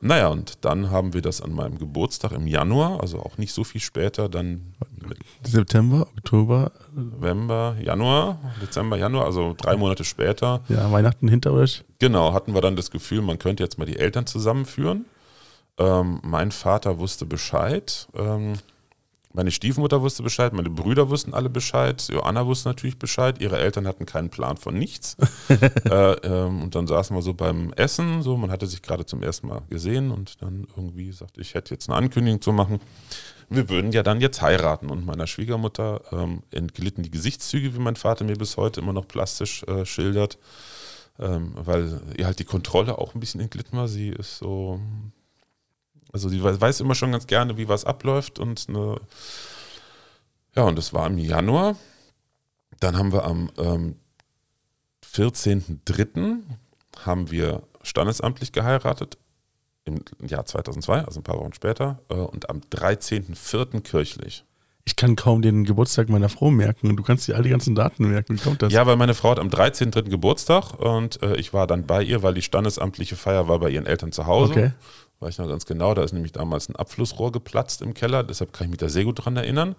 naja, 0.00 0.28
und 0.28 0.64
dann 0.64 0.92
haben 0.92 1.14
wir 1.14 1.20
das 1.20 1.40
an 1.40 1.52
meinem 1.52 1.80
Geburtstag 1.80 2.30
im 2.30 2.46
Januar, 2.46 3.00
also 3.00 3.18
auch 3.18 3.38
nicht 3.38 3.52
so 3.52 3.64
viel 3.64 3.80
später, 3.80 4.28
dann 4.28 4.76
September, 5.42 6.06
Oktober, 6.16 6.70
November, 6.94 7.74
Januar, 7.82 8.38
Dezember, 8.62 8.98
Januar, 8.98 9.24
also 9.24 9.56
drei 9.58 9.76
Monate 9.76 10.04
später, 10.04 10.62
ja, 10.68 10.92
Weihnachten 10.92 11.26
hinter 11.26 11.54
euch. 11.54 11.82
Genau, 11.98 12.34
hatten 12.34 12.54
wir 12.54 12.60
dann 12.60 12.76
das 12.76 12.92
Gefühl, 12.92 13.20
man 13.20 13.40
könnte 13.40 13.64
jetzt 13.64 13.78
mal 13.78 13.84
die 13.84 13.98
Eltern 13.98 14.26
zusammenführen. 14.26 15.06
Ähm, 15.78 16.20
mein 16.22 16.50
Vater 16.50 16.98
wusste 16.98 17.26
Bescheid. 17.26 18.08
Ähm, 18.14 18.54
meine 19.38 19.50
Stiefmutter 19.50 20.00
wusste 20.00 20.22
Bescheid, 20.22 20.52
meine 20.54 20.70
Brüder 20.70 21.10
wussten 21.10 21.34
alle 21.34 21.50
Bescheid, 21.50 22.08
Joanna 22.10 22.46
wusste 22.46 22.70
natürlich 22.70 22.98
Bescheid, 22.98 23.40
ihre 23.40 23.58
Eltern 23.58 23.86
hatten 23.86 24.06
keinen 24.06 24.30
Plan 24.30 24.56
von 24.56 24.74
nichts. 24.74 25.16
äh, 25.48 25.90
ähm, 25.92 26.62
und 26.62 26.74
dann 26.74 26.86
saßen 26.86 27.14
wir 27.14 27.22
so 27.22 27.34
beim 27.34 27.72
Essen, 27.74 28.22
so 28.22 28.36
man 28.36 28.50
hatte 28.50 28.66
sich 28.66 28.80
gerade 28.80 29.04
zum 29.04 29.22
ersten 29.22 29.48
Mal 29.48 29.62
gesehen 29.68 30.10
und 30.10 30.42
dann 30.42 30.66
irgendwie 30.76 31.12
sagte 31.12 31.40
ich, 31.42 31.54
hätte 31.54 31.74
jetzt 31.74 31.88
eine 31.88 31.98
Ankündigung 31.98 32.40
zu 32.40 32.52
machen. 32.52 32.80
Wir 33.50 33.68
würden 33.68 33.92
ja 33.92 34.02
dann 34.02 34.20
jetzt 34.20 34.42
heiraten 34.42 34.90
und 34.90 35.06
meiner 35.06 35.26
Schwiegermutter 35.26 36.00
ähm, 36.10 36.42
entglitten 36.50 37.02
die 37.02 37.10
Gesichtszüge, 37.10 37.74
wie 37.74 37.80
mein 37.80 37.96
Vater 37.96 38.24
mir 38.24 38.36
bis 38.36 38.56
heute 38.56 38.80
immer 38.80 38.92
noch 38.92 39.06
plastisch 39.06 39.62
äh, 39.64 39.84
schildert, 39.84 40.38
ähm, 41.18 41.52
weil 41.54 42.00
ihr 42.16 42.26
halt 42.26 42.38
die 42.38 42.44
Kontrolle 42.44 42.98
auch 42.98 43.14
ein 43.14 43.20
bisschen 43.20 43.40
entglitten 43.40 43.78
war. 43.78 43.88
Sie 43.88 44.08
ist 44.08 44.38
so, 44.38 44.80
also 46.12 46.28
sie 46.28 46.42
weiß, 46.42 46.80
immer 46.80 46.94
schon 46.94 47.12
ganz 47.12 47.26
gerne, 47.26 47.56
wie 47.56 47.68
was 47.68 47.84
abläuft 47.84 48.38
und 48.38 48.66
eine, 48.68 49.00
ja, 50.56 50.62
und 50.64 50.76
das 50.76 50.92
war 50.92 51.06
im 51.06 51.18
Januar. 51.18 51.76
Dann 52.80 52.96
haben 52.96 53.12
wir 53.12 53.24
am 53.24 53.50
ähm, 53.58 53.96
14.03. 55.04 56.38
haben 57.04 57.30
wir 57.30 57.62
standesamtlich 57.82 58.52
geheiratet 58.52 59.18
im 59.84 60.02
Jahr 60.26 60.44
2002, 60.44 61.04
also 61.04 61.20
ein 61.20 61.24
paar 61.24 61.38
Wochen 61.38 61.54
später, 61.54 62.00
äh, 62.08 62.14
und 62.14 62.50
am 62.50 62.60
13.04. 62.60 63.80
kirchlich. 63.80 64.44
Ich 64.84 64.96
kann 64.96 65.16
kaum 65.16 65.42
den 65.42 65.64
Geburtstag 65.64 66.08
meiner 66.08 66.30
Frau 66.30 66.50
merken 66.50 66.88
und 66.88 66.96
du 66.96 67.02
kannst 67.02 67.28
dir 67.28 67.36
all 67.36 67.42
die 67.42 67.50
ganzen 67.50 67.74
Daten 67.74 68.08
merken. 68.08 68.36
Wie 68.36 68.40
kommt 68.40 68.62
das? 68.62 68.72
Ja, 68.72 68.86
weil 68.86 68.96
meine 68.96 69.12
Frau 69.12 69.32
hat 69.32 69.38
am 69.38 69.48
13.03. 69.48 70.08
Geburtstag 70.08 70.72
und 70.78 71.22
äh, 71.22 71.36
ich 71.36 71.52
war 71.52 71.66
dann 71.66 71.86
bei 71.86 72.02
ihr, 72.02 72.22
weil 72.22 72.32
die 72.32 72.40
standesamtliche 72.40 73.14
Feier 73.14 73.48
war 73.48 73.58
bei 73.58 73.68
ihren 73.68 73.84
Eltern 73.84 74.12
zu 74.12 74.26
Hause. 74.26 74.52
Okay. 74.52 74.72
Weiß 75.20 75.30
ich 75.34 75.38
noch 75.38 75.48
ganz 75.48 75.66
genau, 75.66 75.94
da 75.94 76.02
ist 76.02 76.12
nämlich 76.12 76.30
damals 76.30 76.68
ein 76.68 76.76
Abflussrohr 76.76 77.32
geplatzt 77.32 77.82
im 77.82 77.92
Keller, 77.92 78.22
deshalb 78.22 78.52
kann 78.52 78.66
ich 78.66 78.70
mich 78.70 78.78
da 78.78 78.88
sehr 78.88 79.04
gut 79.04 79.24
dran 79.24 79.36
erinnern. 79.36 79.74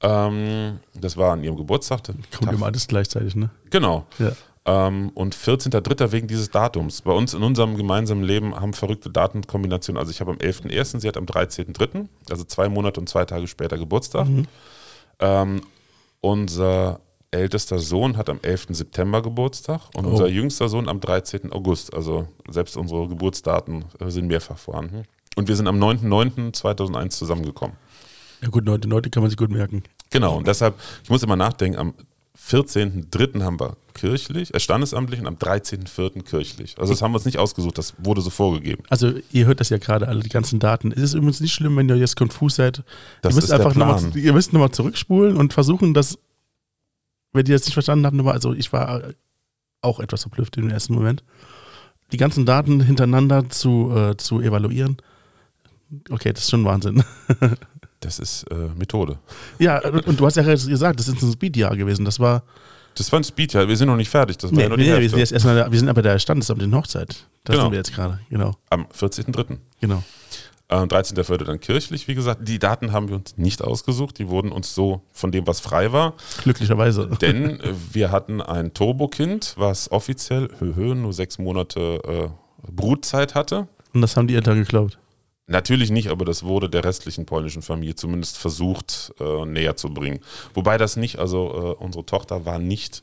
Ähm, 0.00 0.80
das 0.98 1.18
war 1.18 1.34
an 1.34 1.44
ihrem 1.44 1.56
Geburtstag. 1.56 2.00
Kommt 2.36 2.52
immer 2.52 2.66
alles 2.66 2.88
gleichzeitig, 2.88 3.36
ne? 3.36 3.50
Genau. 3.68 4.06
Ja. 4.18 4.32
Ähm, 4.64 5.10
und 5.14 5.34
14.03. 5.34 6.12
wegen 6.12 6.28
dieses 6.28 6.50
Datums. 6.50 7.02
Bei 7.02 7.12
uns 7.12 7.34
in 7.34 7.42
unserem 7.42 7.76
gemeinsamen 7.76 8.22
Leben 8.22 8.54
haben 8.54 8.72
verrückte 8.72 9.10
Datenkombinationen. 9.10 9.98
Also 9.98 10.10
ich 10.10 10.20
habe 10.20 10.30
am 10.30 10.38
11.01., 10.38 11.00
sie 11.00 11.08
hat 11.08 11.16
am 11.16 11.24
13.03., 11.24 12.06
also 12.30 12.44
zwei 12.44 12.68
Monate 12.68 13.00
und 13.00 13.08
zwei 13.08 13.24
Tage 13.24 13.46
später 13.48 13.76
Geburtstag. 13.78 14.26
Ähm, 15.18 15.62
unser 16.20 17.00
ältester 17.32 17.78
Sohn 17.78 18.16
hat 18.16 18.28
am 18.28 18.40
11. 18.42 18.68
September 18.70 19.22
Geburtstag 19.22 19.82
und 19.94 20.04
Oh. 20.06 20.10
unser 20.10 20.28
jüngster 20.28 20.68
Sohn 20.68 20.88
am 20.88 21.00
13. 21.00 21.52
August. 21.52 21.94
Also 21.94 22.26
selbst 22.48 22.76
unsere 22.76 23.08
Geburtsdaten 23.08 23.84
sind 24.08 24.26
mehrfach 24.26 24.58
vorhanden. 24.58 25.04
Und 25.36 25.46
wir 25.48 25.54
sind 25.56 25.68
am 25.68 25.78
9.09.2001 25.78 27.10
zusammengekommen. 27.10 27.76
Ja 28.42 28.48
gut, 28.48 28.64
Leute, 28.66 28.88
Leute 28.88 29.10
kann 29.10 29.22
man 29.22 29.30
sich 29.30 29.36
gut 29.36 29.50
merken. 29.50 29.82
Genau, 30.10 30.38
und 30.38 30.46
deshalb, 30.46 30.74
ich 31.04 31.10
muss 31.10 31.22
immer 31.22 31.36
nachdenken, 31.36 31.78
am 31.78 31.94
14.03. 32.48 33.42
haben 33.42 33.60
wir 33.60 33.76
kirchlich, 33.94 34.52
äh, 34.54 34.58
standesamtlich 34.60 35.20
und 35.20 35.26
am 35.26 35.36
13.04. 35.36 36.22
kirchlich. 36.22 36.74
Also 36.78 36.92
das 36.92 37.02
haben 37.02 37.12
wir 37.12 37.16
uns 37.16 37.26
nicht 37.26 37.38
ausgesucht, 37.38 37.76
das 37.78 37.94
wurde 37.98 38.22
so 38.22 38.30
vorgegeben. 38.30 38.82
Also 38.88 39.12
ihr 39.30 39.46
hört 39.46 39.60
das 39.60 39.68
ja 39.68 39.78
gerade 39.78 40.08
alle, 40.08 40.20
die 40.20 40.30
ganzen 40.30 40.58
Daten. 40.58 40.90
Es 40.90 40.98
ist 41.02 41.14
übrigens 41.14 41.40
nicht 41.40 41.52
schlimm, 41.52 41.76
wenn 41.76 41.88
ihr 41.88 41.96
jetzt 41.96 42.16
konfus 42.16 42.56
seid. 42.56 42.82
Das 43.22 43.32
ihr 43.32 43.36
müsst 43.36 43.52
einfach 43.52 43.74
nochmal, 43.74 44.16
ihr 44.16 44.32
müsst 44.32 44.52
nochmal 44.52 44.70
zurückspulen 44.70 45.36
und 45.36 45.52
versuchen, 45.52 45.92
das, 45.92 46.18
wenn 47.32 47.46
ihr 47.46 47.54
das 47.54 47.64
nicht 47.64 47.74
verstanden 47.74 48.16
nochmal, 48.16 48.34
also 48.34 48.52
ich 48.52 48.72
war 48.72 49.02
auch 49.82 50.00
etwas 50.00 50.22
verblüfft 50.22 50.56
im 50.56 50.70
ersten 50.70 50.94
Moment, 50.94 51.22
die 52.12 52.16
ganzen 52.16 52.44
Daten 52.46 52.80
hintereinander 52.80 53.48
zu, 53.48 53.92
äh, 53.96 54.16
zu 54.16 54.40
evaluieren. 54.40 54.96
Okay, 56.10 56.32
das 56.32 56.44
ist 56.44 56.50
schon 56.50 56.64
Wahnsinn. 56.64 57.02
Das 58.02 58.18
ist 58.18 58.44
äh, 58.44 58.54
Methode. 58.78 59.18
Ja, 59.58 59.78
und 59.86 60.06
und 60.06 60.18
du 60.18 60.24
hast 60.24 60.36
ja 60.38 60.42
gesagt, 60.42 60.98
das 60.98 61.06
ist 61.06 61.20
ein 61.22 61.32
Speedjahr 61.32 61.76
gewesen. 61.76 62.06
Das 62.06 62.18
war. 62.18 62.44
Das 62.94 63.12
war 63.12 63.20
ein 63.20 63.24
Speed, 63.24 63.52
ja. 63.52 63.68
Wir 63.68 63.76
sind 63.76 63.88
noch 63.88 63.96
nicht 63.96 64.08
fertig. 64.08 64.38
Das 64.38 64.50
war 64.50 64.56
Nee, 64.56 64.62
ja 64.62 64.68
nur 64.70 64.78
nee, 64.78 64.84
die 64.84 64.88
wir 64.88 64.94
Hälfte. 64.94 65.10
sind 65.10 65.18
jetzt 65.18 65.32
erstmal, 65.32 65.54
da- 65.56 65.70
wir 65.70 65.78
sind 65.78 65.88
aber 65.90 66.00
der 66.00 66.18
Standesamt 66.18 66.62
Hochzeit. 66.74 67.26
Da 67.44 67.52
Genau. 67.52 67.64
sind 67.66 67.72
wir 67.72 67.76
jetzt 67.78 67.92
gerade. 67.94 68.18
Genau, 68.30 68.56
Am 68.70 68.86
14.03. 68.86 69.58
genau. 69.82 70.02
Äh, 70.70 70.76
13.04. 70.76 71.44
dann 71.44 71.58
kirchlich, 71.58 72.06
wie 72.06 72.14
gesagt. 72.14 72.46
Die 72.46 72.60
Daten 72.60 72.92
haben 72.92 73.08
wir 73.08 73.16
uns 73.16 73.36
nicht 73.36 73.62
ausgesucht. 73.62 74.18
Die 74.18 74.28
wurden 74.28 74.52
uns 74.52 74.74
so 74.74 75.02
von 75.12 75.32
dem, 75.32 75.46
was 75.46 75.58
frei 75.60 75.92
war. 75.92 76.14
Glücklicherweise. 76.42 77.08
Denn 77.20 77.60
äh, 77.60 77.74
wir 77.92 78.12
hatten 78.12 78.40
ein 78.40 78.72
Turbokind, 78.72 79.54
was 79.56 79.90
offiziell 79.90 80.48
nur 80.60 81.12
sechs 81.12 81.38
Monate 81.38 82.00
äh, 82.04 82.70
Brutzeit 82.70 83.34
hatte. 83.34 83.66
Und 83.92 84.02
das 84.02 84.16
haben 84.16 84.28
die 84.28 84.36
Eltern 84.36 84.58
geglaubt. 84.58 84.98
Natürlich 85.48 85.90
nicht, 85.90 86.10
aber 86.10 86.24
das 86.24 86.44
wurde 86.44 86.70
der 86.70 86.84
restlichen 86.84 87.26
polnischen 87.26 87.62
Familie 87.62 87.96
zumindest 87.96 88.38
versucht 88.38 89.12
äh, 89.18 89.44
näher 89.44 89.74
zu 89.74 89.92
bringen. 89.92 90.20
Wobei 90.54 90.78
das 90.78 90.94
nicht, 90.94 91.18
also 91.18 91.76
äh, 91.80 91.82
unsere 91.82 92.06
Tochter 92.06 92.44
war 92.46 92.60
nicht 92.60 93.02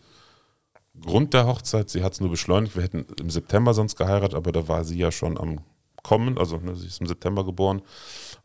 Grund 1.01 1.33
der 1.33 1.45
Hochzeit, 1.45 1.89
sie 1.89 2.03
hat 2.03 2.13
es 2.13 2.21
nur 2.21 2.29
beschleunigt. 2.29 2.77
Wir 2.77 2.83
hätten 2.83 3.05
im 3.19 3.29
September 3.29 3.73
sonst 3.73 3.97
geheiratet, 3.97 4.33
aber 4.33 4.53
da 4.53 4.69
war 4.69 4.85
sie 4.85 4.97
ja 4.97 5.11
schon 5.11 5.37
am 5.37 5.59
Kommen, 6.07 6.37
also 6.37 6.57
ne, 6.57 6.75
sie 6.75 6.87
ist 6.87 7.01
im 7.01 7.07
September 7.07 7.43
geboren. 7.43 7.81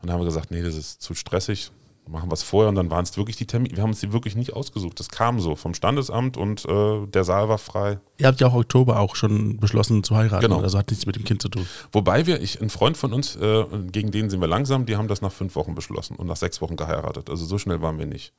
Und 0.01 0.07
da 0.07 0.13
haben 0.13 0.19
wir 0.21 0.25
gesagt, 0.25 0.51
nee, 0.51 0.61
das 0.61 0.75
ist 0.75 1.01
zu 1.01 1.13
stressig. 1.13 1.71
machen 2.09 2.29
wir 2.29 2.33
es 2.33 2.43
vorher 2.43 2.67
und 2.67 2.75
dann 2.75 2.91
waren 2.91 3.03
es 3.05 3.15
wirklich 3.15 3.37
die 3.37 3.45
Termine. 3.47 3.75
Wir 3.77 3.83
haben 3.83 3.91
uns 3.91 4.01
die 4.01 4.11
wirklich 4.11 4.35
nicht 4.35 4.51
ausgesucht. 4.53 4.99
Das 4.99 5.07
kam 5.07 5.39
so 5.39 5.55
vom 5.55 5.73
Standesamt 5.73 6.35
und 6.35 6.65
äh, 6.65 7.07
der 7.07 7.23
Saal 7.23 7.47
war 7.47 7.57
frei. 7.57 7.99
Ihr 8.17 8.27
habt 8.27 8.41
ja 8.41 8.47
auch 8.47 8.53
Oktober 8.55 8.99
auch 8.99 9.15
schon 9.15 9.55
beschlossen 9.57 10.03
zu 10.03 10.15
heiraten. 10.17 10.43
Genau. 10.43 10.59
Also 10.61 10.77
hat 10.77 10.89
nichts 10.89 11.05
mit 11.05 11.15
dem 11.15 11.23
Kind 11.23 11.41
zu 11.41 11.47
tun. 11.47 11.65
Wobei 11.93 12.25
wir, 12.25 12.41
ich, 12.41 12.59
ein 12.61 12.69
Freund 12.69 12.97
von 12.97 13.13
uns, 13.13 13.37
äh, 13.37 13.63
gegen 13.89 14.11
den 14.11 14.29
sind 14.29 14.41
wir 14.41 14.49
langsam, 14.49 14.85
die 14.85 14.97
haben 14.97 15.07
das 15.07 15.21
nach 15.21 15.31
fünf 15.31 15.55
Wochen 15.55 15.73
beschlossen 15.75 16.17
und 16.17 16.27
nach 16.27 16.35
sechs 16.35 16.59
Wochen 16.61 16.75
geheiratet. 16.75 17.29
Also 17.29 17.45
so 17.45 17.57
schnell 17.57 17.81
waren 17.81 17.97
wir 17.97 18.05
nicht. 18.05 18.33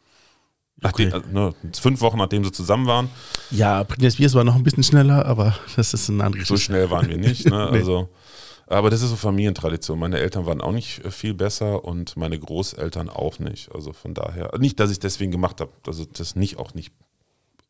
Nachdem, 0.83 1.09
Okay. 1.09 1.17
also, 1.17 1.29
ne, 1.33 1.55
fünf 1.81 2.01
Wochen 2.03 2.19
nachdem 2.19 2.45
sie 2.45 2.51
zusammen 2.53 2.87
waren, 2.87 3.09
Ja, 3.51 3.85
Britney 3.85 4.11
Spears 4.11 4.35
war 4.35 4.43
noch 4.45 4.57
ein 4.57 4.65
bisschen 4.65 4.83
schneller, 4.83 5.25
aber 5.25 5.57
das 5.77 5.95
ist 5.95 6.11
eine 6.11 6.25
andere 6.25 6.45
so 6.45 6.57
schnell 6.57 6.91
waren 6.91 7.09
wir 7.09 7.17
nicht. 7.17 7.47
Ne? 7.49 7.69
Nee. 7.73 7.79
Also, 7.79 8.11
aber 8.67 8.91
das 8.91 9.03
ist 9.03 9.11
so 9.11 9.17
Familientradition. 9.17 9.99
Meine 9.99 10.19
Eltern 10.19 10.47
waren 10.47 10.61
auch 10.61 10.73
nicht 10.73 11.05
äh, 11.05 11.11
viel 11.11 11.35
besser 11.35 11.85
und 11.85 12.17
meine 12.17 12.39
Großeltern 12.39 13.09
auch 13.11 13.39
nicht. 13.39 13.75
Also 13.75 13.93
von 13.93 14.15
daher, 14.15 14.51
nicht, 14.59 14.81
dass 14.81 14.91
ich 14.91 14.99
deswegen 15.01 15.31
gemacht 15.33 15.61
habe. 15.61 15.71
Also 15.87 16.05
das 16.05 16.37
nicht 16.37 16.59
auch 16.59 16.75
nicht 16.75 16.93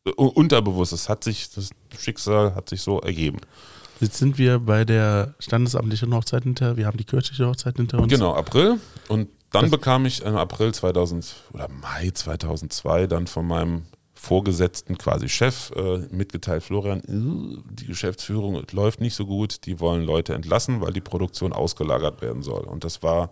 äh, 0.05 0.11
unterbewusst. 0.11 0.93
Es 0.93 1.09
hat 1.09 1.23
sich, 1.23 1.49
das 1.51 1.69
Schicksal 1.99 2.55
hat 2.55 2.69
sich 2.69 2.81
so 2.81 2.99
ergeben. 3.01 3.39
Jetzt 4.01 4.17
sind 4.17 4.37
wir 4.37 4.59
bei 4.59 4.83
der 4.83 5.35
standesamtlichen 5.39 6.13
Hochzeit 6.13 6.43
hinter, 6.43 6.75
wir 6.75 6.85
haben 6.85 6.97
die 6.97 7.05
kirchliche 7.05 7.47
Hochzeit 7.47 7.77
hinter 7.77 7.99
uns. 7.99 8.11
Genau, 8.11 8.33
April. 8.35 8.77
Und 9.07 9.29
dann 9.51 9.63
Das- 9.63 9.71
bekam 9.71 10.05
ich 10.05 10.21
im 10.21 10.35
April 10.35 10.73
2000 10.73 11.33
oder 11.53 11.69
Mai 11.69 12.11
2002 12.13 13.07
dann 13.07 13.25
von 13.27 13.47
meinem 13.47 13.83
Vorgesetzten, 14.25 14.97
quasi 14.97 15.29
Chef, 15.29 15.71
äh, 15.75 15.99
mitgeteilt, 16.11 16.63
Florian, 16.63 16.99
äh, 16.99 17.61
die 17.71 17.85
Geschäftsführung 17.85 18.61
läuft 18.71 18.99
nicht 18.99 19.15
so 19.15 19.25
gut, 19.25 19.65
die 19.65 19.79
wollen 19.79 20.03
Leute 20.03 20.33
entlassen, 20.33 20.81
weil 20.81 20.93
die 20.93 21.01
Produktion 21.01 21.53
ausgelagert 21.53 22.21
werden 22.21 22.41
soll. 22.41 22.63
Und 22.65 22.83
das 22.83 23.03
war, 23.03 23.31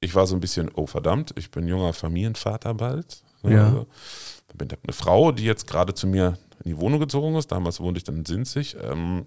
ich 0.00 0.14
war 0.14 0.26
so 0.26 0.34
ein 0.34 0.40
bisschen, 0.40 0.70
oh 0.74 0.86
verdammt, 0.86 1.32
ich 1.36 1.50
bin 1.50 1.68
junger 1.68 1.92
Familienvater 1.92 2.74
bald. 2.74 3.22
Ja. 3.44 3.66
Also, 3.66 3.86
ich 4.50 4.56
bin 4.56 4.68
eine 4.70 4.92
Frau, 4.92 5.30
die 5.30 5.44
jetzt 5.44 5.66
gerade 5.66 5.94
zu 5.94 6.06
mir 6.06 6.38
in 6.64 6.70
die 6.70 6.78
Wohnung 6.78 6.98
gezogen 6.98 7.36
ist. 7.36 7.52
Damals 7.52 7.80
wohnte 7.80 7.98
ich 7.98 8.04
dann 8.04 8.16
in 8.16 8.24
Sinzig. 8.24 8.76
Ähm, 8.82 9.26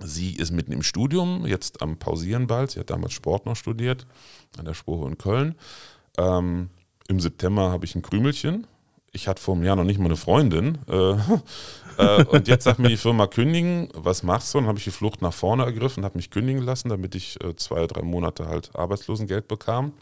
Sie 0.00 0.36
ist 0.36 0.50
mitten 0.50 0.72
im 0.72 0.82
Studium, 0.82 1.46
jetzt 1.46 1.80
am 1.80 1.96
Pausieren 1.96 2.46
bald. 2.46 2.70
Sie 2.70 2.80
hat 2.80 2.90
damals 2.90 3.14
Sport 3.14 3.46
noch 3.46 3.56
studiert 3.56 4.06
an 4.58 4.66
der 4.66 4.74
Spore 4.74 5.08
in 5.08 5.16
Köln. 5.16 5.54
Ähm, 6.18 6.68
Im 7.08 7.20
September 7.20 7.70
habe 7.70 7.86
ich 7.86 7.94
ein 7.94 8.02
Krümelchen. 8.02 8.66
Ich 9.16 9.28
hatte 9.28 9.42
vor 9.42 9.54
einem 9.54 9.64
Jahr 9.64 9.76
noch 9.76 9.84
nicht 9.84 9.98
mal 9.98 10.04
eine 10.04 10.16
Freundin. 10.16 10.76
Äh, 10.88 11.16
äh, 11.98 12.24
und 12.24 12.48
jetzt 12.48 12.64
sagt 12.64 12.78
mir 12.78 12.90
die 12.90 12.98
Firma 12.98 13.26
kündigen. 13.26 13.88
Was 13.94 14.22
machst 14.22 14.52
du? 14.52 14.58
Und 14.58 14.66
habe 14.66 14.76
ich 14.76 14.84
die 14.84 14.90
Flucht 14.90 15.22
nach 15.22 15.32
vorne 15.32 15.64
ergriffen, 15.64 16.04
habe 16.04 16.18
mich 16.18 16.30
kündigen 16.30 16.62
lassen, 16.62 16.90
damit 16.90 17.14
ich 17.14 17.42
äh, 17.42 17.56
zwei, 17.56 17.86
drei 17.86 18.02
Monate 18.02 18.46
halt 18.46 18.76
Arbeitslosengeld 18.76 19.48
bekam. 19.48 19.94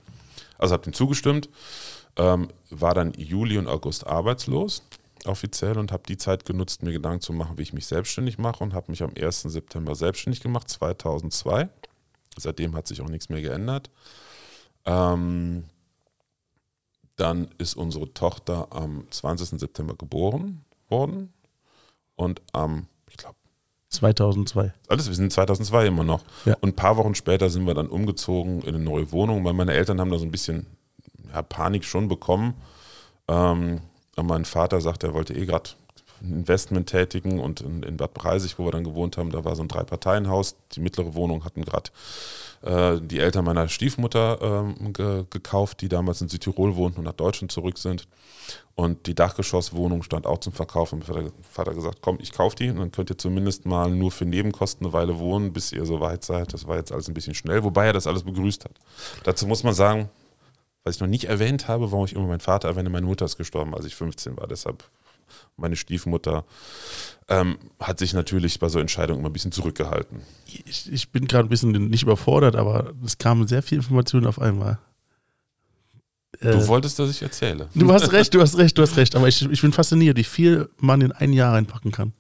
Also 0.59 0.73
habe 0.73 0.83
dem 0.83 0.93
zugestimmt. 0.93 1.49
Ähm, 2.17 2.49
war 2.71 2.95
dann 2.95 3.13
Juli 3.15 3.57
und 3.57 3.69
August 3.69 4.07
arbeitslos 4.07 4.83
offiziell 5.27 5.79
und 5.79 5.91
habe 5.91 6.03
die 6.07 6.19
Zeit 6.19 6.45
genutzt, 6.45 6.83
mir 6.83 6.93
Gedanken 6.93 7.21
zu 7.21 7.33
machen, 7.33 7.57
wie 7.57 7.63
ich 7.63 7.73
mich 7.73 7.87
selbstständig 7.87 8.37
mache 8.37 8.63
und 8.63 8.75
habe 8.75 8.91
mich 8.91 9.03
am 9.03 9.13
1. 9.19 9.43
September 9.43 9.95
selbstständig 9.95 10.43
gemacht, 10.43 10.69
2002. 10.69 11.69
Seitdem 12.37 12.75
hat 12.75 12.89
sich 12.89 13.01
auch 13.01 13.09
nichts 13.09 13.29
mehr 13.31 13.41
geändert. 13.41 13.91
Ähm, 14.85 15.65
dann 17.17 17.49
ist 17.59 17.75
unsere 17.75 18.13
Tochter 18.13 18.69
am 18.71 19.07
20. 19.11 19.61
September 19.61 19.95
geboren 19.95 20.65
worden 20.89 21.33
und 22.17 22.43
am, 22.53 22.87
ich 23.09 23.17
glaube, 23.17 23.37
2002. 23.91 24.73
alles, 24.89 25.09
wir 25.09 25.15
sind 25.15 25.33
2002 25.33 25.87
immer 25.87 26.05
noch. 26.05 26.25
Ja. 26.45 26.57
Und 26.61 26.71
ein 26.71 26.77
paar 26.77 26.97
Wochen 26.97 27.15
später 27.15 27.51
sind 27.51 27.67
wir 27.67 27.75
dann 27.75 27.87
umgezogen 27.87 28.63
in 28.63 28.75
eine 28.75 28.85
neue 28.85 29.13
Wohnung, 29.13 29.45
weil 29.45 29.53
meine 29.53 29.73
Eltern 29.73 30.01
haben 30.01 30.11
da 30.11 30.19
so 30.19 30.25
ein 30.25 30.33
bisschen 30.33 30.67
ja, 31.33 31.43
Panik 31.43 31.85
schon 31.85 32.09
bekommen. 32.09 32.55
Ähm, 33.29 33.81
und 34.17 34.27
mein 34.27 34.45
Vater 34.45 34.81
sagte, 34.81 35.09
er 35.09 35.15
wollte 35.15 35.35
eh 35.35 35.47
gerade 35.47 35.71
Investment 36.31 36.89
tätigen 36.89 37.41
und 37.41 37.61
in, 37.61 37.83
in 37.83 37.97
Bad 37.97 38.15
Breisig, 38.15 38.59
wo 38.59 38.65
wir 38.65 38.73
dann 38.73 38.85
gewohnt 38.85 39.17
haben, 39.17 39.31
da 39.31 39.45
war 39.45 39.57
so 39.57 39.63
ein 39.63 39.69
Drei-Parteien-Haus. 39.69 40.57
Die 40.73 40.81
mittlere 40.81 41.15
Wohnung 41.15 41.45
hatten 41.45 41.65
gerade 41.65 41.91
äh, 42.63 43.01
die 43.01 43.21
Eltern 43.21 43.45
meiner 43.45 43.69
Stiefmutter 43.69 44.39
ähm, 44.43 44.93
ge 44.93 45.25
gekauft, 45.31 45.81
die 45.81 45.89
damals 45.89 46.21
in 46.21 46.29
Südtirol 46.29 46.77
wohnten 46.77 46.99
und 46.99 47.05
nach 47.05 47.13
Deutschland 47.13 47.53
zurück 47.53 47.79
sind. 47.79 48.09
Und 48.75 49.07
die 49.07 49.15
Dachgeschosswohnung 49.15 50.03
stand 50.03 50.27
auch 50.27 50.39
zum 50.39 50.53
Verkauf. 50.53 50.93
Und 50.93 51.07
mein 51.07 51.17
Vater, 51.17 51.33
Vater 51.51 51.75
gesagt, 51.75 51.99
komm, 52.01 52.19
ich 52.21 52.33
kaufe 52.33 52.57
die 52.57 52.71
und 52.71 52.79
dann 52.79 52.91
könnt 52.91 53.11
ihr 53.11 53.19
zumindest 53.19 53.67
mal 53.67 53.91
nur 53.91 54.11
für 54.11 54.25
Nebenkosten 54.25 54.87
eine 54.87 54.93
Weile 54.93 55.19
wohnen, 55.19 55.53
bis 55.53 55.73
ihr 55.73 55.87
so 55.87 56.01
weit 56.01 56.25
seid. 56.25 56.53
Das 56.53 56.67
war 56.67 56.77
jetzt 56.77 56.91
alles 56.91 57.09
ein 57.09 57.15
bisschen 57.15 57.35
schnell, 57.35 57.63
wobei 57.63 57.87
er 57.87 57.93
das 57.93 58.07
alles 58.07 58.25
begrüßt 58.25 58.65
hat. 58.65 58.73
Dazu 59.23 59.47
muss 59.47 59.63
man 59.63 59.75
sagen, 59.75 60.09
was 60.83 60.97
ich 60.97 61.01
noch 61.01 61.09
nicht 61.09 61.25
erwähnt 61.25 61.69
habe, 61.69 61.93
warum 61.93 62.05
ich 62.05 62.15
immer 62.15 62.27
meinen 62.27 62.41
Vater 62.41 62.69
erwähne, 62.69 62.91
meine 62.91 63.07
Mutter 63.07 63.25
ist 63.25 63.39
gestorben, 63.39 63.75
als 63.75 63.87
ich 63.87 63.95
15 63.95 64.37
war. 64.37 64.47
Deshalb 64.47 64.85
meine 65.57 65.77
Stiefmutter 65.77 66.45
ähm, 67.29 67.57
hat 67.81 67.99
sich 67.99 68.13
natürlich 68.13 68.59
bei 68.59 68.69
so 68.69 68.79
Entscheidungen 68.79 69.21
immer 69.21 69.31
ein 69.31 69.33
bisschen 69.33 69.53
zurückgehalten. 69.53 70.21
Ich, 70.67 70.93
ich 70.93 71.11
bin 71.11 71.27
gerade 71.27 71.47
ein 71.47 71.51
bisschen 71.51 71.71
nicht 71.71 72.03
überfordert, 72.03 72.57
aber 72.57 72.93
es 73.05 73.19
kamen 73.19 73.47
sehr 73.47 73.63
viele 73.63 73.81
Informationen 73.81 74.27
auf 74.27 74.41
einmal. 74.41 74.79
Du 76.41 76.49
Äh, 76.49 76.69
wolltest, 76.69 76.99
dass 76.99 77.11
ich 77.11 77.23
erzähle. 77.23 77.69
du 77.75 77.93
hast 77.93 78.13
recht, 78.13 78.35
du 78.35 78.41
hast 78.43 78.59
recht, 78.59 78.77
du 78.77 78.83
hast 78.83 78.97
recht. 78.97 79.15
Aber 79.17 79.29
ich, 79.29 79.43
ich 79.49 79.61
bin 79.63 79.73
fasziniert, 79.73 80.17
wie 80.19 80.25
viel 80.25 80.69
man 80.79 81.01
in 81.01 81.13
ein 81.13 81.33
Jahr 81.33 81.55
reinpacken 81.55 81.93
kann. 81.93 82.13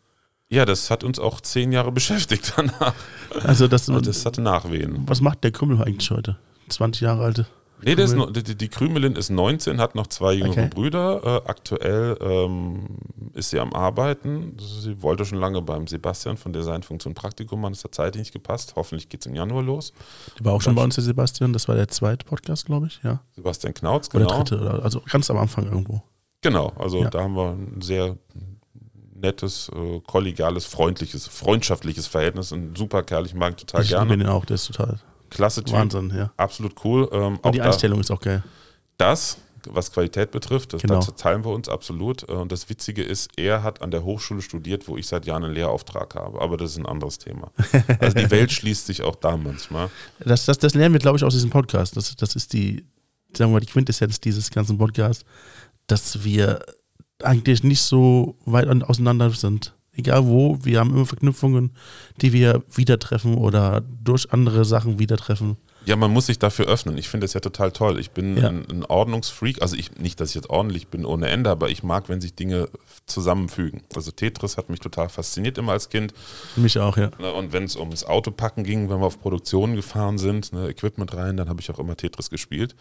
Ja, 0.48 0.64
das 0.64 0.90
hat 0.90 1.02
uns 1.04 1.18
auch 1.18 1.40
zehn 1.40 1.72
Jahre 1.72 1.90
beschäftigt 1.90 2.52
danach. 2.56 2.94
Also 3.42 3.66
das, 3.66 3.86
das 3.86 4.24
hatte 4.24 4.40
Nachwehen. 4.40 5.02
was 5.06 5.20
macht 5.20 5.42
der 5.42 5.50
Krümmel 5.50 5.82
eigentlich 5.82 6.10
heute? 6.10 6.38
20 6.68 7.02
Jahre 7.02 7.24
alte. 7.24 7.46
Nee, 7.84 7.94
der 7.94 8.04
ist 8.06 8.14
noch, 8.14 8.32
die, 8.32 8.42
die 8.56 8.68
Krümelin 8.68 9.14
ist 9.16 9.30
19, 9.30 9.80
hat 9.80 9.94
noch 9.94 10.06
zwei 10.08 10.32
jüngere 10.32 10.50
Okay. 10.52 10.70
Brüder. 10.72 11.22
Äh, 11.44 11.48
aktuell 11.48 12.16
ähm, 12.20 12.86
ist 13.34 13.50
sie 13.50 13.58
am 13.60 13.72
Arbeiten. 13.72 14.56
Sie 14.58 15.02
wollte 15.02 15.24
schon 15.24 15.38
lange 15.38 15.60
beim 15.62 15.86
Sebastian 15.86 16.36
von 16.36 16.52
Designfunktion 16.52 17.14
Praktikum 17.14 17.60
machen. 17.60 17.72
Das 17.74 17.84
hat 17.84 17.94
zeitlich 17.94 18.20
nicht 18.20 18.32
gepasst. 18.32 18.74
Hoffentlich 18.76 19.08
geht 19.08 19.20
es 19.20 19.26
im 19.26 19.34
Januar 19.34 19.62
los. 19.62 19.92
Der 20.38 20.46
war 20.46 20.52
auch 20.54 20.62
schon 20.62 20.74
bei 20.74 20.82
uns, 20.84 20.94
der 20.94 21.04
Sebastian. 21.04 21.52
Das 21.52 21.68
war 21.68 21.74
der 21.74 21.88
zweite 21.88 22.24
Podcast, 22.24 22.66
glaube 22.66 22.86
ich. 22.88 23.00
Ja. 23.02 23.20
Sebastian 23.36 23.74
Knautz, 23.74 24.08
Oder 24.14 24.26
genau. 24.26 24.42
dritte. 24.42 24.80
Also 24.82 25.00
ganz 25.10 25.30
am 25.30 25.38
Anfang 25.38 25.64
irgendwo. 25.66 26.02
Genau, 26.42 26.72
also 26.78 27.02
Ja. 27.02 27.10
da 27.10 27.22
haben 27.22 27.34
wir 27.36 27.50
ein 27.52 27.80
sehr 27.80 28.16
nettes, 29.14 29.70
äh, 29.74 30.00
kollegiales, 30.06 30.66
freundliches, 30.66 31.26
freundschaftliches 31.28 32.06
Verhältnis. 32.06 32.52
Ein 32.52 32.74
super 32.76 33.02
Kerl, 33.02 33.24
ich 33.26 33.34
mag 33.34 33.52
ihn 33.54 33.56
total 33.58 33.82
ich 33.82 33.88
gerne. 33.88 34.10
bin 34.10 34.18
den 34.20 34.28
auch, 34.28 34.44
der 34.44 34.56
ist 34.56 34.66
total 34.66 34.98
Klasse 35.34 35.62
Typ, 35.64 35.74
Wahnsinn, 35.74 36.12
ja. 36.16 36.32
absolut 36.36 36.74
cool. 36.84 37.08
Ähm, 37.12 37.38
auch 37.42 37.46
Und 37.46 37.54
die 37.54 37.58
da- 37.58 37.64
Einstellung 37.66 38.00
ist 38.00 38.10
auch 38.10 38.20
geil. 38.20 38.42
das, 38.98 39.36
was 39.66 39.90
Qualität 39.92 40.30
betrifft, 40.30 40.72
das, 40.74 40.82
Genau. 40.82 40.96
dazu 40.96 41.10
teilen 41.12 41.44
wir 41.44 41.50
uns 41.52 41.68
absolut. 41.68 42.28
Äh, 42.28 42.32
Und 42.32 42.52
das 42.52 42.68
Witzige 42.68 43.02
ist, 43.02 43.30
er 43.36 43.62
hat 43.62 43.80
an 43.82 43.90
der 43.90 44.04
Hochschule 44.04 44.42
studiert, 44.42 44.86
wo 44.88 44.96
ich 44.96 45.06
seit 45.06 45.24
Jahren 45.26 45.42
einen 45.44 45.54
Lehrauftrag 45.54 46.14
habe. 46.16 46.40
Aber 46.40 46.56
das 46.56 46.72
ist 46.72 46.76
ein 46.78 46.86
anderes 46.86 47.18
Thema. 47.18 47.50
Also 47.98 48.16
die 48.18 48.30
Welt 48.30 48.52
schließt 48.52 48.86
sich 48.86 49.02
auch 49.02 49.16
da 49.16 49.36
manchmal. 49.36 49.90
Das, 50.20 50.44
das, 50.44 50.58
das 50.58 50.74
lernen 50.74 50.92
wir, 50.94 51.00
glaube 51.00 51.16
ich, 51.16 51.24
aus 51.24 51.32
diesem 51.34 51.50
Podcast. 51.50 51.96
Das, 51.96 52.14
das 52.14 52.36
ist 52.36 52.52
die, 52.52 52.84
sagen 53.36 53.50
wir 53.50 53.54
mal, 53.54 53.60
die 53.60 53.66
Quintessenz 53.66 54.20
dieses 54.20 54.50
ganzen 54.50 54.76
Podcasts, 54.78 55.24
dass 55.86 56.22
wir 56.24 56.60
eigentlich 57.22 57.62
nicht 57.62 57.80
so 57.82 58.36
weit 58.44 58.68
an- 58.68 58.82
auseinander 58.82 59.30
sind. 59.30 59.74
Egal 59.96 60.26
wo, 60.26 60.58
wir 60.62 60.80
haben 60.80 60.90
immer 60.90 61.06
Verknüpfungen, 61.06 61.70
die 62.20 62.32
wir 62.32 62.64
wieder 62.74 62.98
treffen 62.98 63.34
oder 63.34 63.80
durch 63.80 64.32
andere 64.32 64.64
Sachen 64.64 64.98
wieder 64.98 65.16
treffen. 65.16 65.56
Ja, 65.86 65.96
man 65.96 66.10
muss 66.10 66.26
sich 66.26 66.38
dafür 66.38 66.66
öffnen. 66.66 66.96
Ich 66.98 67.08
finde 67.08 67.24
das 67.24 67.34
ja 67.34 67.40
total 67.40 67.70
toll. 67.72 67.98
Ich 68.00 68.10
bin 68.12 68.36
Ja. 68.36 68.48
ein, 68.48 68.64
ein 68.70 68.84
Ordnungsfreak. 68.84 69.60
Also 69.62 69.76
ich, 69.76 69.96
nicht, 69.98 70.20
dass 70.20 70.30
ich 70.30 70.34
jetzt 70.34 70.50
ordentlich 70.50 70.88
bin 70.88 71.04
ohne 71.04 71.28
Ende, 71.28 71.50
aber 71.50 71.68
ich 71.68 71.82
mag, 71.82 72.08
wenn 72.08 72.20
sich 72.20 72.34
Dinge 72.34 72.68
zusammenfügen. 73.06 73.82
Also 73.94 74.10
Tetris 74.10 74.56
hat 74.56 74.70
mich 74.70 74.80
total 74.80 75.08
fasziniert 75.08 75.58
immer 75.58 75.72
als 75.72 75.88
Kind. 75.90 76.14
Mich 76.56 76.78
auch, 76.78 76.96
ja. 76.96 77.10
Ne, 77.18 77.32
Und 77.32 77.52
wenn 77.52 77.64
es 77.64 77.76
ums 77.76 78.04
Autopacken 78.04 78.64
ging, 78.64 78.88
wenn 78.88 78.98
wir 79.00 79.06
auf 79.06 79.20
Produktionen 79.20 79.76
gefahren 79.76 80.16
sind, 80.18 80.52
ne, 80.52 80.68
Equipment 80.68 81.14
rein, 81.14 81.36
dann 81.36 81.48
habe 81.48 81.60
ich 81.60 81.70
auch 81.70 81.78
immer 81.78 81.96
Tetris 81.96 82.30
gespielt. 82.30 82.74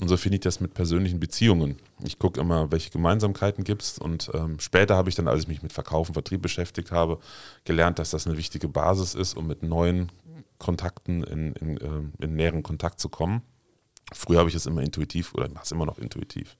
Und 0.00 0.08
so 0.08 0.16
finde 0.16 0.36
ich 0.36 0.42
das 0.42 0.60
mit 0.60 0.74
persönlichen 0.74 1.18
Beziehungen. 1.20 1.76
Ich 2.04 2.18
gucke 2.18 2.40
immer, 2.40 2.70
welche 2.70 2.90
Gemeinsamkeiten 2.90 3.64
gibt 3.64 3.82
es. 3.82 3.98
Und 3.98 4.30
ähm, 4.34 4.58
später 4.60 4.96
habe 4.96 5.08
ich 5.08 5.14
dann, 5.16 5.28
als 5.28 5.42
ich 5.42 5.48
mich 5.48 5.62
mit 5.62 5.72
Verkauf 5.72 6.08
und 6.08 6.14
Vertrieb 6.14 6.42
beschäftigt 6.42 6.90
habe, 6.92 7.18
gelernt, 7.64 7.98
dass 7.98 8.10
das 8.10 8.26
eine 8.26 8.36
wichtige 8.36 8.68
Basis 8.68 9.14
ist, 9.14 9.36
um 9.36 9.46
mit 9.46 9.62
neuen 9.62 10.10
Kontakten 10.58 11.22
in, 11.24 11.52
in, 11.54 11.78
ähm, 11.82 12.12
in 12.18 12.34
näheren 12.36 12.62
Kontakt 12.62 13.00
zu 13.00 13.08
kommen. 13.08 13.42
Früher 14.12 14.38
habe 14.38 14.48
ich 14.48 14.54
es 14.54 14.66
immer 14.66 14.82
intuitiv 14.82 15.34
oder 15.34 15.48
mache 15.48 15.64
es 15.64 15.72
immer 15.72 15.86
noch 15.86 15.98
intuitiv. 15.98 16.56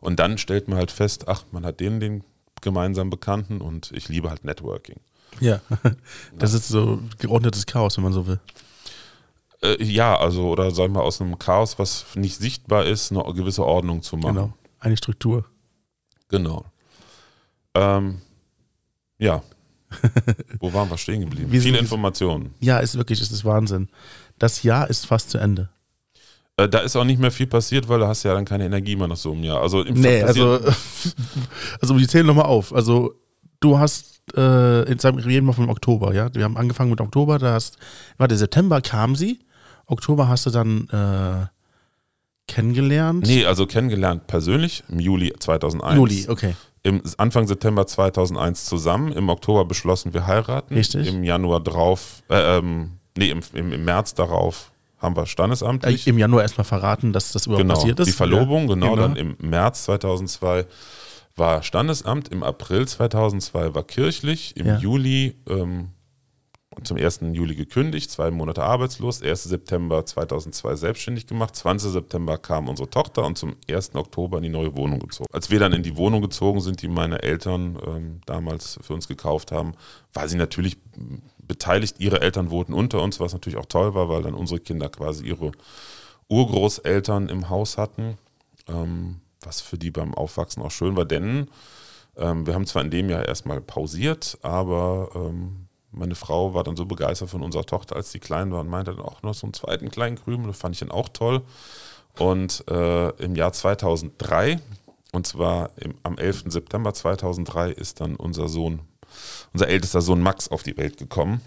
Und 0.00 0.18
dann 0.18 0.38
stellt 0.38 0.68
man 0.68 0.78
halt 0.78 0.90
fest, 0.90 1.28
ach, 1.28 1.44
man 1.52 1.64
hat 1.64 1.80
den, 1.80 2.00
den 2.00 2.24
gemeinsamen 2.60 3.10
Bekannten 3.10 3.60
und 3.60 3.92
ich 3.92 4.08
liebe 4.08 4.30
halt 4.30 4.44
Networking. 4.44 5.00
Ja. 5.40 5.60
Das 6.38 6.54
ist 6.54 6.68
so 6.68 7.00
geordnetes 7.18 7.66
Chaos, 7.66 7.96
wenn 7.96 8.04
man 8.04 8.12
so 8.12 8.26
will. 8.26 8.40
Äh, 9.62 9.82
ja, 9.82 10.16
also, 10.16 10.48
oder 10.48 10.70
sagen 10.70 10.94
wir 10.94 11.02
aus 11.02 11.20
einem 11.20 11.38
Chaos, 11.38 11.78
was 11.78 12.06
nicht 12.14 12.36
sichtbar 12.36 12.86
ist, 12.86 13.12
eine 13.12 13.22
gewisse 13.34 13.64
Ordnung 13.64 14.02
zu 14.02 14.16
machen. 14.16 14.34
Genau. 14.34 14.52
Eine 14.78 14.96
Struktur. 14.96 15.44
Genau. 16.28 16.64
Ähm, 17.74 18.22
ja. 19.18 19.42
Wo 20.60 20.72
waren 20.72 20.88
wir 20.90 20.98
stehen 20.98 21.20
geblieben? 21.20 21.50
Wir 21.50 21.60
sind- 21.60 21.70
Viele 21.70 21.78
Informationen. 21.80 22.54
Ja, 22.60 22.78
ist 22.78 22.96
wirklich, 22.96 23.20
es 23.20 23.30
ist 23.30 23.44
Wahnsinn. 23.44 23.88
Das 24.38 24.62
Jahr 24.62 24.88
ist 24.88 25.06
fast 25.06 25.30
zu 25.30 25.38
Ende. 25.38 25.68
Äh, 26.56 26.68
da 26.68 26.80
ist 26.80 26.96
auch 26.96 27.04
nicht 27.04 27.20
mehr 27.20 27.30
viel 27.30 27.46
passiert, 27.46 27.88
weil 27.88 28.00
da 28.00 28.08
hast 28.08 28.24
du 28.24 28.28
ja 28.28 28.34
dann 28.34 28.44
keine 28.44 28.64
Energie 28.66 28.96
mehr 28.96 29.08
nach 29.08 29.16
so 29.16 29.32
einem 29.32 29.42
Jahr. 29.44 29.60
Also 29.62 29.82
im 29.82 29.94
Nee, 30.00 30.22
also, 30.22 30.60
also 31.80 31.98
die 31.98 32.06
zählen 32.06 32.26
nochmal 32.26 32.46
auf. 32.46 32.74
Also 32.74 33.14
du 33.60 33.78
hast, 33.78 34.22
äh, 34.36 34.88
jetzt 34.88 35.04
reden 35.04 35.46
wir 35.46 35.52
vom 35.52 35.68
Oktober, 35.68 36.14
ja. 36.14 36.32
Wir 36.34 36.44
haben 36.44 36.56
angefangen 36.56 36.90
mit 36.90 37.00
Oktober, 37.00 37.38
da 37.38 37.54
hast, 37.54 37.78
warte, 38.18 38.36
September 38.36 38.80
kam 38.80 39.16
sie, 39.16 39.40
Oktober 39.86 40.28
hast 40.28 40.46
du 40.46 40.50
dann 40.50 40.88
äh, 40.88 41.46
kennengelernt. 42.50 43.26
Nee, 43.26 43.44
also 43.46 43.66
kennengelernt 43.66 44.26
persönlich 44.26 44.82
im 44.88 45.00
Juli 45.00 45.32
2001. 45.38 45.96
Juli, 45.96 46.26
okay. 46.28 46.54
Im 46.82 47.02
Anfang 47.18 47.46
September 47.46 47.86
2001 47.86 48.64
zusammen. 48.64 49.12
Im 49.12 49.28
Oktober 49.28 49.64
beschlossen 49.64 50.12
wir 50.14 50.26
heiraten. 50.26 50.74
Richtig. 50.74 51.06
Im 51.08 51.24
Januar 51.24 51.60
drauf, 51.60 52.22
äh, 52.30 52.58
ähm, 52.58 52.92
nee, 53.16 53.30
im, 53.30 53.40
im, 53.54 53.72
im 53.72 53.84
März 53.84 54.14
darauf 54.14 54.70
haben 54.98 55.16
wir 55.16 55.22
Äh, 55.22 55.26
standesamtlich. 55.26 56.06
Im 56.06 56.18
Januar 56.18 56.42
erstmal 56.42 56.64
verraten, 56.64 57.12
dass 57.12 57.32
das 57.32 57.46
überhaupt 57.46 57.62
genau, 57.62 57.74
passiert 57.74 58.00
ist. 58.00 58.06
die 58.08 58.12
Verlobung, 58.12 58.68
Ja, 58.68 58.74
genau, 58.74 58.96
dann 58.96 59.16
im 59.16 59.36
März 59.40 59.84
2002 59.84 60.66
war 61.36 61.62
Standesamt, 61.62 62.28
im 62.28 62.42
April 62.42 62.86
2002 62.88 63.74
war 63.74 63.82
kirchlich, 63.84 64.56
im 64.56 64.66
Ja. 64.66 64.78
Juli 64.78 65.36
ähm, 65.48 65.88
zum 66.84 66.96
1. 66.96 67.20
Juli 67.32 67.56
gekündigt, 67.56 68.10
zwei 68.10 68.30
Monate 68.30 68.62
arbeitslos, 68.62 69.22
1. 69.22 69.44
September 69.44 70.06
2002 70.06 70.76
selbstständig 70.76 71.26
gemacht, 71.26 71.56
20. 71.56 71.90
September 71.90 72.38
kam 72.38 72.68
unsere 72.68 72.88
Tochter 72.88 73.24
und 73.24 73.36
zum 73.36 73.56
1. 73.68 73.96
Oktober 73.96 74.36
in 74.36 74.44
die 74.44 74.50
neue 74.50 74.76
Wohnung 74.76 75.00
gezogen. 75.00 75.26
Als 75.32 75.50
wir 75.50 75.58
dann 75.58 75.72
in 75.72 75.82
die 75.82 75.96
Wohnung 75.96 76.22
gezogen 76.22 76.60
sind, 76.60 76.80
die 76.82 76.88
meine 76.88 77.22
Eltern 77.22 77.76
ähm, 77.84 78.20
damals 78.24 78.78
für 78.82 78.94
uns 78.94 79.08
gekauft 79.08 79.50
haben, 79.50 79.72
war 80.12 80.28
sie 80.28 80.36
natürlich 80.36 80.76
beteiligt. 81.38 81.96
Ihre 81.98 82.20
Eltern 82.20 82.50
wohnten 82.50 82.72
unter 82.72 83.02
uns, 83.02 83.18
was 83.18 83.32
natürlich 83.32 83.58
auch 83.58 83.66
toll 83.66 83.94
war, 83.94 84.08
weil 84.08 84.22
dann 84.22 84.34
unsere 84.34 84.60
Kinder 84.60 84.88
quasi 84.88 85.26
ihre 85.26 85.50
Urgroßeltern 86.28 87.28
im 87.28 87.48
Haus 87.48 87.78
hatten, 87.78 88.16
ähm, 88.68 89.20
was 89.40 89.60
für 89.60 89.76
die 89.76 89.90
beim 89.90 90.14
Aufwachsen 90.14 90.62
auch 90.62 90.70
schön 90.70 90.94
war, 90.94 91.04
denn 91.04 91.48
ähm, 92.16 92.46
wir 92.46 92.54
haben 92.54 92.66
zwar 92.66 92.82
in 92.82 92.90
dem 92.90 93.10
Jahr 93.10 93.26
erstmal 93.26 93.60
pausiert, 93.60 94.38
aber 94.42 95.10
ähm, 95.16 95.66
meine 95.92 96.14
Frau 96.14 96.54
war 96.54 96.64
dann 96.64 96.76
so 96.76 96.86
begeistert 96.86 97.30
von 97.30 97.42
unserer 97.42 97.64
Tochter, 97.64 97.96
als 97.96 98.12
sie 98.12 98.20
klein 98.20 98.52
war 98.52 98.60
und 98.60 98.68
meinte 98.68 98.94
dann 98.94 99.04
auch 99.04 99.22
noch 99.22 99.34
so 99.34 99.46
einen 99.46 99.54
zweiten 99.54 99.90
kleinen 99.90 100.16
Krümel, 100.16 100.48
das 100.48 100.58
fand 100.58 100.74
ich 100.74 100.80
dann 100.80 100.90
auch 100.90 101.08
toll. 101.08 101.42
Und 102.18 102.64
äh, 102.68 103.10
im 103.22 103.34
Jahr 103.34 103.52
2003, 103.52 104.60
und 105.12 105.26
zwar 105.26 105.70
im, 105.76 105.94
am 106.02 106.18
11. 106.18 106.44
September 106.46 106.92
2003, 106.92 107.70
ist 107.70 108.00
dann 108.00 108.16
unser 108.16 108.48
Sohn, 108.48 108.80
unser 109.52 109.68
ältester 109.68 110.00
Sohn 110.00 110.20
Max 110.20 110.48
auf 110.48 110.62
die 110.62 110.76
Welt 110.76 110.96
gekommen. 110.96 111.40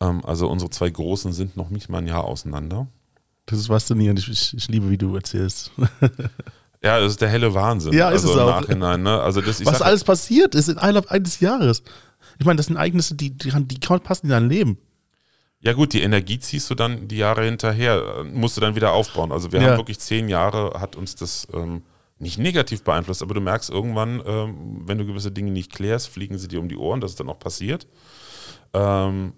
Ähm, 0.00 0.24
also 0.24 0.48
unsere 0.48 0.70
zwei 0.70 0.90
Großen 0.90 1.32
sind 1.32 1.56
noch 1.56 1.70
nicht 1.70 1.88
mal 1.88 1.98
ein 1.98 2.06
Jahr 2.06 2.24
auseinander. 2.24 2.86
Das 3.46 3.58
ist 3.58 3.68
faszinierend. 3.68 4.18
Ich, 4.18 4.28
ich, 4.28 4.54
ich 4.56 4.68
liebe, 4.68 4.90
wie 4.90 4.98
du 4.98 5.14
erzählst. 5.14 5.70
Ja, 6.86 7.00
das 7.00 7.12
ist 7.12 7.20
der 7.20 7.28
helle 7.28 7.52
Wahnsinn. 7.52 7.92
Ja, 7.92 8.10
ist 8.10 8.22
also 8.22 8.28
es 8.30 8.34
im 8.36 8.42
auch. 8.42 8.60
Nachhinein. 8.60 9.02
Ne? 9.02 9.20
Also 9.20 9.40
das, 9.40 9.64
Was 9.66 9.78
sag- 9.78 9.86
alles 9.86 10.04
passiert 10.04 10.54
ist 10.54 10.68
innerhalb 10.68 11.10
eines 11.10 11.40
Jahres. 11.40 11.82
Ich 12.38 12.46
meine, 12.46 12.56
das 12.56 12.66
sind 12.66 12.76
Ereignisse, 12.76 13.14
die, 13.14 13.30
die, 13.30 13.50
die 13.50 13.78
passen 13.78 14.26
in 14.26 14.30
dein 14.30 14.48
Leben. 14.48 14.78
Ja 15.60 15.72
gut, 15.72 15.92
die 15.94 16.02
Energie 16.02 16.38
ziehst 16.38 16.70
du 16.70 16.74
dann 16.74 17.08
die 17.08 17.16
Jahre 17.16 17.44
hinterher, 17.44 18.24
musst 18.32 18.56
du 18.56 18.60
dann 18.60 18.76
wieder 18.76 18.92
aufbauen. 18.92 19.32
Also 19.32 19.50
wir 19.52 19.60
Ja. 19.60 19.70
haben 19.70 19.78
wirklich 19.78 19.98
zehn 19.98 20.28
Jahre, 20.28 20.78
hat 20.80 20.96
uns 20.96 21.16
das 21.16 21.48
ähm, 21.52 21.82
nicht 22.18 22.38
negativ 22.38 22.82
beeinflusst, 22.84 23.22
aber 23.22 23.34
du 23.34 23.40
merkst 23.40 23.70
irgendwann, 23.70 24.22
ähm, 24.26 24.82
wenn 24.86 24.98
du 24.98 25.06
gewisse 25.06 25.32
Dinge 25.32 25.50
nicht 25.50 25.72
klärst, 25.72 26.08
fliegen 26.08 26.38
sie 26.38 26.48
dir 26.48 26.60
um 26.60 26.68
die 26.68 26.76
Ohren, 26.76 27.00
das 27.00 27.12
ist 27.12 27.20
dann 27.20 27.28
auch 27.28 27.38
passiert. 27.38 27.86
Ähm, 28.74 29.32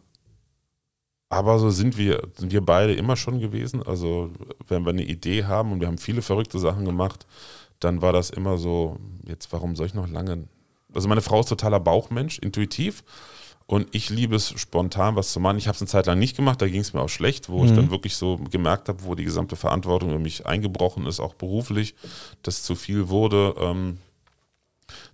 aber 1.28 1.58
so 1.58 1.70
sind 1.70 1.98
wir, 1.98 2.22
sind 2.36 2.52
wir 2.52 2.64
beide 2.64 2.94
immer 2.94 3.16
schon 3.16 3.40
gewesen. 3.40 3.82
Also 3.82 4.30
wenn 4.66 4.84
wir 4.84 4.90
eine 4.90 5.04
Idee 5.04 5.44
haben 5.44 5.72
und 5.72 5.80
wir 5.80 5.86
haben 5.86 5.98
viele 5.98 6.22
verrückte 6.22 6.58
Sachen 6.58 6.84
gemacht, 6.84 7.26
dann 7.80 8.02
war 8.02 8.12
das 8.12 8.30
immer 8.30 8.58
so, 8.58 8.96
jetzt 9.26 9.52
warum 9.52 9.76
soll 9.76 9.86
ich 9.86 9.94
noch 9.94 10.08
lange... 10.08 10.48
Also 10.94 11.06
meine 11.06 11.20
Frau 11.20 11.40
ist 11.40 11.48
totaler 11.48 11.80
Bauchmensch, 11.80 12.38
intuitiv. 12.38 13.04
Und 13.66 13.88
ich 13.94 14.08
liebe 14.08 14.34
es, 14.34 14.58
spontan 14.58 15.14
was 15.14 15.30
zu 15.30 15.40
machen. 15.40 15.58
Ich 15.58 15.68
habe 15.68 15.74
es 15.76 15.82
eine 15.82 15.88
Zeit 15.88 16.06
lang 16.06 16.18
nicht 16.18 16.34
gemacht, 16.34 16.62
da 16.62 16.66
ging 16.66 16.80
es 16.80 16.94
mir 16.94 17.02
auch 17.02 17.10
schlecht, 17.10 17.50
wo 17.50 17.66
ich 17.66 17.72
dann 17.72 17.90
wirklich 17.90 18.16
so 18.16 18.38
gemerkt 18.50 18.88
habe, 18.88 19.04
wo 19.04 19.14
die 19.14 19.24
gesamte 19.24 19.56
Verantwortung 19.56 20.08
über 20.08 20.18
mich 20.18 20.46
eingebrochen 20.46 21.04
ist, 21.04 21.20
auch 21.20 21.34
beruflich, 21.34 21.94
dass 22.42 22.62
zu 22.62 22.74
viel 22.74 23.10
wurde. 23.10 23.54
Ähm, 23.58 23.98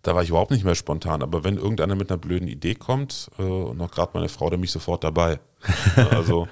da 0.04 0.14
war 0.14 0.22
ich 0.22 0.28
überhaupt 0.28 0.50
nicht 0.50 0.64
mehr 0.64 0.74
spontan. 0.74 1.22
Aber 1.22 1.44
wenn 1.44 1.56
irgendeiner 1.56 1.96
mit 1.96 2.10
einer 2.10 2.18
blöden 2.18 2.46
Idee 2.46 2.74
kommt, 2.74 3.30
äh, 3.38 3.42
und 3.42 3.78
noch 3.78 3.90
gerade 3.90 4.12
meine 4.14 4.28
Frau, 4.28 4.48
dann 4.50 4.60
bin 4.60 4.64
ich 4.64 4.72
sofort 4.72 5.02
dabei. 5.02 5.40
also, 6.10 6.46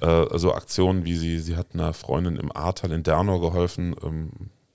äh, 0.00 0.06
also 0.06 0.52
Aktionen 0.52 1.04
wie 1.04 1.16
sie, 1.16 1.38
sie 1.38 1.56
hat 1.56 1.68
einer 1.74 1.94
Freundin 1.94 2.36
im 2.36 2.54
Ahrtal 2.54 2.92
in 2.92 3.02
Dernau 3.02 3.40
geholfen 3.40 3.94
ähm, 4.02 4.30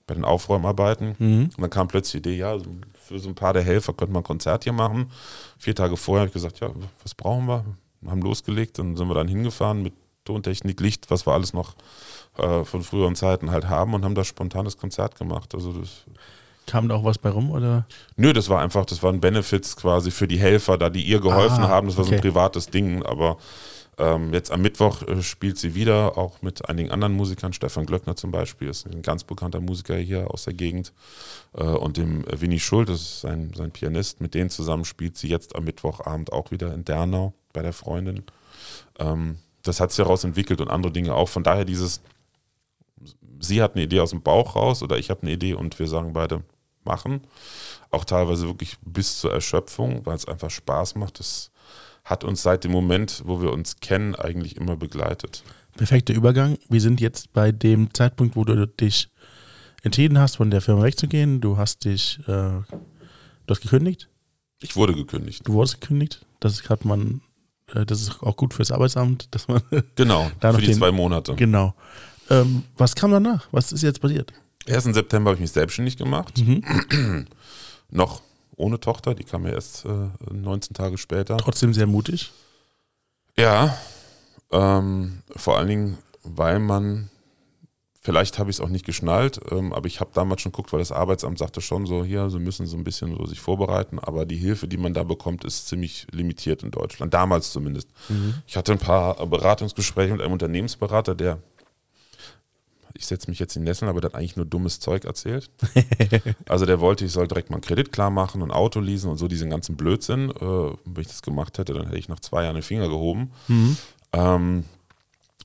bei 0.06 0.14
den 0.14 0.24
Aufräumarbeiten. 0.24 1.14
Und 1.54 1.60
dann 1.60 1.70
kam 1.70 1.86
plötzlich 1.86 2.22
die 2.22 2.30
Idee, 2.30 2.38
ja, 2.38 2.56
für 2.94 3.18
so 3.18 3.28
ein 3.28 3.34
paar 3.34 3.52
der 3.52 3.62
Helfer 3.62 3.92
könnte 3.92 4.12
man 4.12 4.22
ein 4.22 4.26
Konzert 4.26 4.64
hier 4.64 4.72
machen. 4.72 5.10
Vier 5.58 5.74
Tage 5.74 5.96
vorher 5.96 6.22
habe 6.22 6.28
ich 6.28 6.32
gesagt, 6.32 6.60
ja, 6.60 6.70
was 7.02 7.14
brauchen 7.14 7.46
wir? 7.46 7.64
Haben 8.06 8.22
losgelegt, 8.22 8.78
dann 8.78 8.96
sind 8.96 9.08
wir 9.08 9.14
dann 9.14 9.28
hingefahren 9.28 9.82
mit 9.82 9.92
Tontechnik, 10.24 10.80
Licht, 10.80 11.10
was 11.10 11.26
wir 11.26 11.34
alles 11.34 11.52
noch 11.52 11.74
äh, 12.38 12.64
von 12.64 12.82
früheren 12.82 13.16
Zeiten 13.16 13.50
halt 13.50 13.68
haben 13.68 13.92
und 13.94 14.04
haben 14.04 14.14
da 14.14 14.24
spontanes 14.24 14.78
Konzert 14.78 15.16
gemacht. 15.16 15.54
Also 15.54 15.72
das 15.72 16.04
Kam 16.68 16.88
da 16.88 16.96
auch 16.96 17.04
was 17.04 17.18
bei 17.18 17.30
rum? 17.30 17.50
Oder? 17.50 17.86
Nö, 18.16 18.32
das 18.32 18.48
war 18.48 18.60
einfach, 18.60 18.84
das 18.84 19.02
waren 19.02 19.20
Benefits 19.20 19.74
quasi 19.74 20.10
für 20.10 20.28
die 20.28 20.38
Helfer, 20.38 20.76
da 20.76 20.90
die 20.90 21.02
ihr 21.02 21.20
geholfen 21.20 21.64
Ah, 21.64 21.68
haben. 21.68 21.88
Das 21.88 21.96
war 21.96 22.04
so 22.04 22.10
ein 22.10 22.18
okay. 22.18 22.28
privates 22.28 22.68
Ding, 22.68 23.02
aber 23.02 23.38
ähm, 23.96 24.32
jetzt 24.32 24.52
am 24.52 24.60
Mittwoch 24.60 25.02
äh, 25.02 25.22
spielt 25.22 25.58
sie 25.58 25.74
wieder, 25.74 26.16
auch 26.18 26.42
mit 26.42 26.68
einigen 26.68 26.90
anderen 26.90 27.14
Musikern. 27.14 27.52
Stefan 27.52 27.86
Glöckner 27.86 28.16
zum 28.16 28.30
Beispiel 28.30 28.68
ist 28.68 28.86
ein 28.86 29.02
ganz 29.02 29.24
bekannter 29.24 29.60
Musiker 29.60 29.96
hier 29.96 30.30
aus 30.30 30.44
der 30.44 30.54
Gegend. 30.54 30.92
Äh, 31.54 31.64
und 31.64 31.96
dem 31.96 32.24
äh, 32.26 32.40
Winnie 32.40 32.60
Schult, 32.60 32.90
das 32.90 33.00
ist 33.00 33.20
sein, 33.22 33.50
sein 33.56 33.70
Pianist, 33.72 34.20
mit 34.20 34.34
denen 34.34 34.50
zusammen 34.50 34.84
spielt 34.84 35.16
sie 35.16 35.28
jetzt 35.28 35.56
am 35.56 35.64
Mittwochabend 35.64 36.32
auch 36.32 36.50
wieder 36.50 36.72
in 36.74 36.84
Dernau 36.84 37.32
bei 37.52 37.62
der 37.62 37.72
Freundin. 37.72 38.22
Ähm, 38.98 39.38
das 39.62 39.80
hat 39.80 39.90
sich 39.90 40.04
daraus 40.04 40.22
entwickelt 40.22 40.60
und 40.60 40.68
andere 40.68 40.92
Dinge 40.92 41.14
auch. 41.14 41.28
Von 41.28 41.42
daher 41.42 41.64
dieses, 41.64 42.00
sie 43.40 43.62
hat 43.62 43.74
eine 43.74 43.84
Idee 43.84 44.00
aus 44.00 44.10
dem 44.10 44.22
Bauch 44.22 44.54
raus 44.54 44.82
oder 44.82 44.98
ich 44.98 45.10
habe 45.10 45.22
eine 45.22 45.32
Idee 45.32 45.54
und 45.54 45.78
wir 45.78 45.88
sagen 45.88 46.12
beide, 46.12 46.42
machen. 46.84 47.20
Auch 47.90 48.04
teilweise 48.04 48.46
wirklich 48.46 48.76
bis 48.84 49.18
zur 49.20 49.32
Erschöpfung, 49.32 50.04
weil 50.06 50.16
es 50.16 50.26
einfach 50.26 50.50
Spaß 50.50 50.94
macht. 50.96 51.18
Das 51.20 51.50
hat 52.04 52.24
uns 52.24 52.42
seit 52.42 52.64
dem 52.64 52.72
Moment, 52.72 53.22
wo 53.24 53.40
wir 53.42 53.52
uns 53.52 53.80
kennen, 53.80 54.14
eigentlich 54.14 54.56
immer 54.56 54.76
begleitet. 54.76 55.42
Perfekter 55.76 56.14
Übergang. 56.14 56.58
Wir 56.68 56.80
sind 56.80 57.00
jetzt 57.00 57.32
bei 57.32 57.52
dem 57.52 57.92
Zeitpunkt, 57.94 58.34
wo 58.36 58.44
du 58.44 58.66
dich 58.66 59.08
entschieden 59.82 60.18
hast, 60.18 60.36
von 60.36 60.50
der 60.50 60.60
Firma 60.60 60.82
wegzugehen. 60.82 61.40
Du 61.40 61.56
hast 61.56 61.84
dich, 61.84 62.18
äh, 62.20 62.24
du 62.24 62.64
hast 63.48 63.60
gekündigt. 63.60 64.08
Ich 64.60 64.74
wurde 64.74 64.92
gekündigt. 64.94 65.46
Du 65.46 65.52
wurdest 65.52 65.80
gekündigt. 65.80 66.24
Das 66.40 66.68
hat 66.68 66.84
man, 66.84 67.20
äh, 67.74 67.86
das 67.86 68.00
ist 68.02 68.22
auch 68.22 68.36
gut 68.36 68.54
fürs 68.54 68.72
Arbeitsamt, 68.72 69.28
dass 69.34 69.46
man, 69.46 69.62
Genau, 69.94 70.30
für 70.40 70.52
die 70.60 70.66
den- 70.66 70.76
zwei 70.78 70.90
Monate. 70.90 71.34
genau. 71.36 71.74
Ähm, 72.30 72.64
was 72.76 72.94
kam 72.94 73.10
danach? 73.12 73.46
Was 73.52 73.70
ist 73.72 73.82
jetzt 73.82 74.00
passiert? 74.00 74.32
1. 74.68 74.84
September 74.84 75.30
habe 75.30 75.36
ich 75.36 75.40
mich 75.40 75.52
selbstständig 75.52 75.96
gemacht. 75.96 76.38
Mhm. 76.38 77.26
Noch 77.90 78.22
ohne 78.56 78.80
Tochter, 78.80 79.14
die 79.14 79.24
kam 79.24 79.46
ja 79.46 79.52
erst 79.52 79.84
äh, 79.84 80.08
19 80.32 80.74
Tage 80.74 80.98
später. 80.98 81.36
Trotzdem 81.36 81.72
sehr 81.72 81.86
mutig. 81.86 82.32
Ja, 83.36 83.78
ähm, 84.50 85.22
vor 85.36 85.58
allen 85.58 85.68
Dingen, 85.68 85.98
weil 86.24 86.58
man, 86.58 87.08
vielleicht 88.00 88.38
habe 88.38 88.50
ich 88.50 88.56
es 88.56 88.60
auch 88.60 88.68
nicht 88.68 88.84
geschnallt, 88.84 89.40
ähm, 89.50 89.72
aber 89.72 89.86
ich 89.86 90.00
habe 90.00 90.10
damals 90.12 90.42
schon 90.42 90.50
geguckt, 90.50 90.72
weil 90.72 90.80
das 90.80 90.90
Arbeitsamt 90.90 91.38
sagte 91.38 91.60
schon 91.60 91.86
so, 91.86 92.04
hier, 92.04 92.30
sie 92.30 92.40
müssen 92.40 92.66
so 92.66 92.76
ein 92.76 92.82
bisschen 92.82 93.16
so 93.16 93.26
sich 93.26 93.40
vorbereiten, 93.40 94.00
aber 94.00 94.26
die 94.26 94.36
Hilfe, 94.36 94.66
die 94.66 94.76
man 94.76 94.92
da 94.92 95.04
bekommt, 95.04 95.44
ist 95.44 95.68
ziemlich 95.68 96.08
limitiert 96.10 96.64
in 96.64 96.72
Deutschland, 96.72 97.14
damals 97.14 97.52
zumindest. 97.52 97.88
Ich 98.46 98.56
hatte 98.56 98.72
ein 98.72 98.78
paar 98.78 99.24
Beratungsgespräche 99.26 100.12
mit 100.12 100.22
einem 100.22 100.32
Unternehmensberater, 100.32 101.14
der, 101.14 101.38
ich 102.98 103.06
setze 103.06 103.30
mich 103.30 103.38
jetzt 103.38 103.54
in 103.56 103.62
Nesseln, 103.62 103.88
aber 103.88 104.00
der 104.00 104.10
hat 104.10 104.16
eigentlich 104.16 104.36
nur 104.36 104.44
dummes 104.44 104.80
Zeug 104.80 105.04
erzählt. 105.04 105.50
Also 106.48 106.66
der 106.66 106.80
wollte, 106.80 107.04
ich 107.04 107.12
soll 107.12 107.28
direkt 107.28 107.50
mal 107.50 107.56
einen 107.56 107.62
Kredit 107.62 107.92
klar 107.92 108.10
machen 108.10 108.42
und 108.42 108.50
ein 108.50 108.56
Auto 108.56 108.80
leasen 108.80 109.10
und 109.10 109.18
so 109.18 109.28
diesen 109.28 109.50
ganzen 109.50 109.76
Blödsinn. 109.76 110.30
Äh, 110.30 110.40
wenn 110.40 111.02
ich 111.02 111.08
das 111.08 111.22
gemacht 111.22 111.58
hätte, 111.58 111.74
dann 111.74 111.86
hätte 111.86 111.98
ich 111.98 112.08
nach 112.08 112.20
zwei 112.20 112.42
Jahren 112.44 112.54
den 112.54 112.62
Finger 112.62 112.88
gehoben. 112.88 113.30
Ähm, 114.12 114.64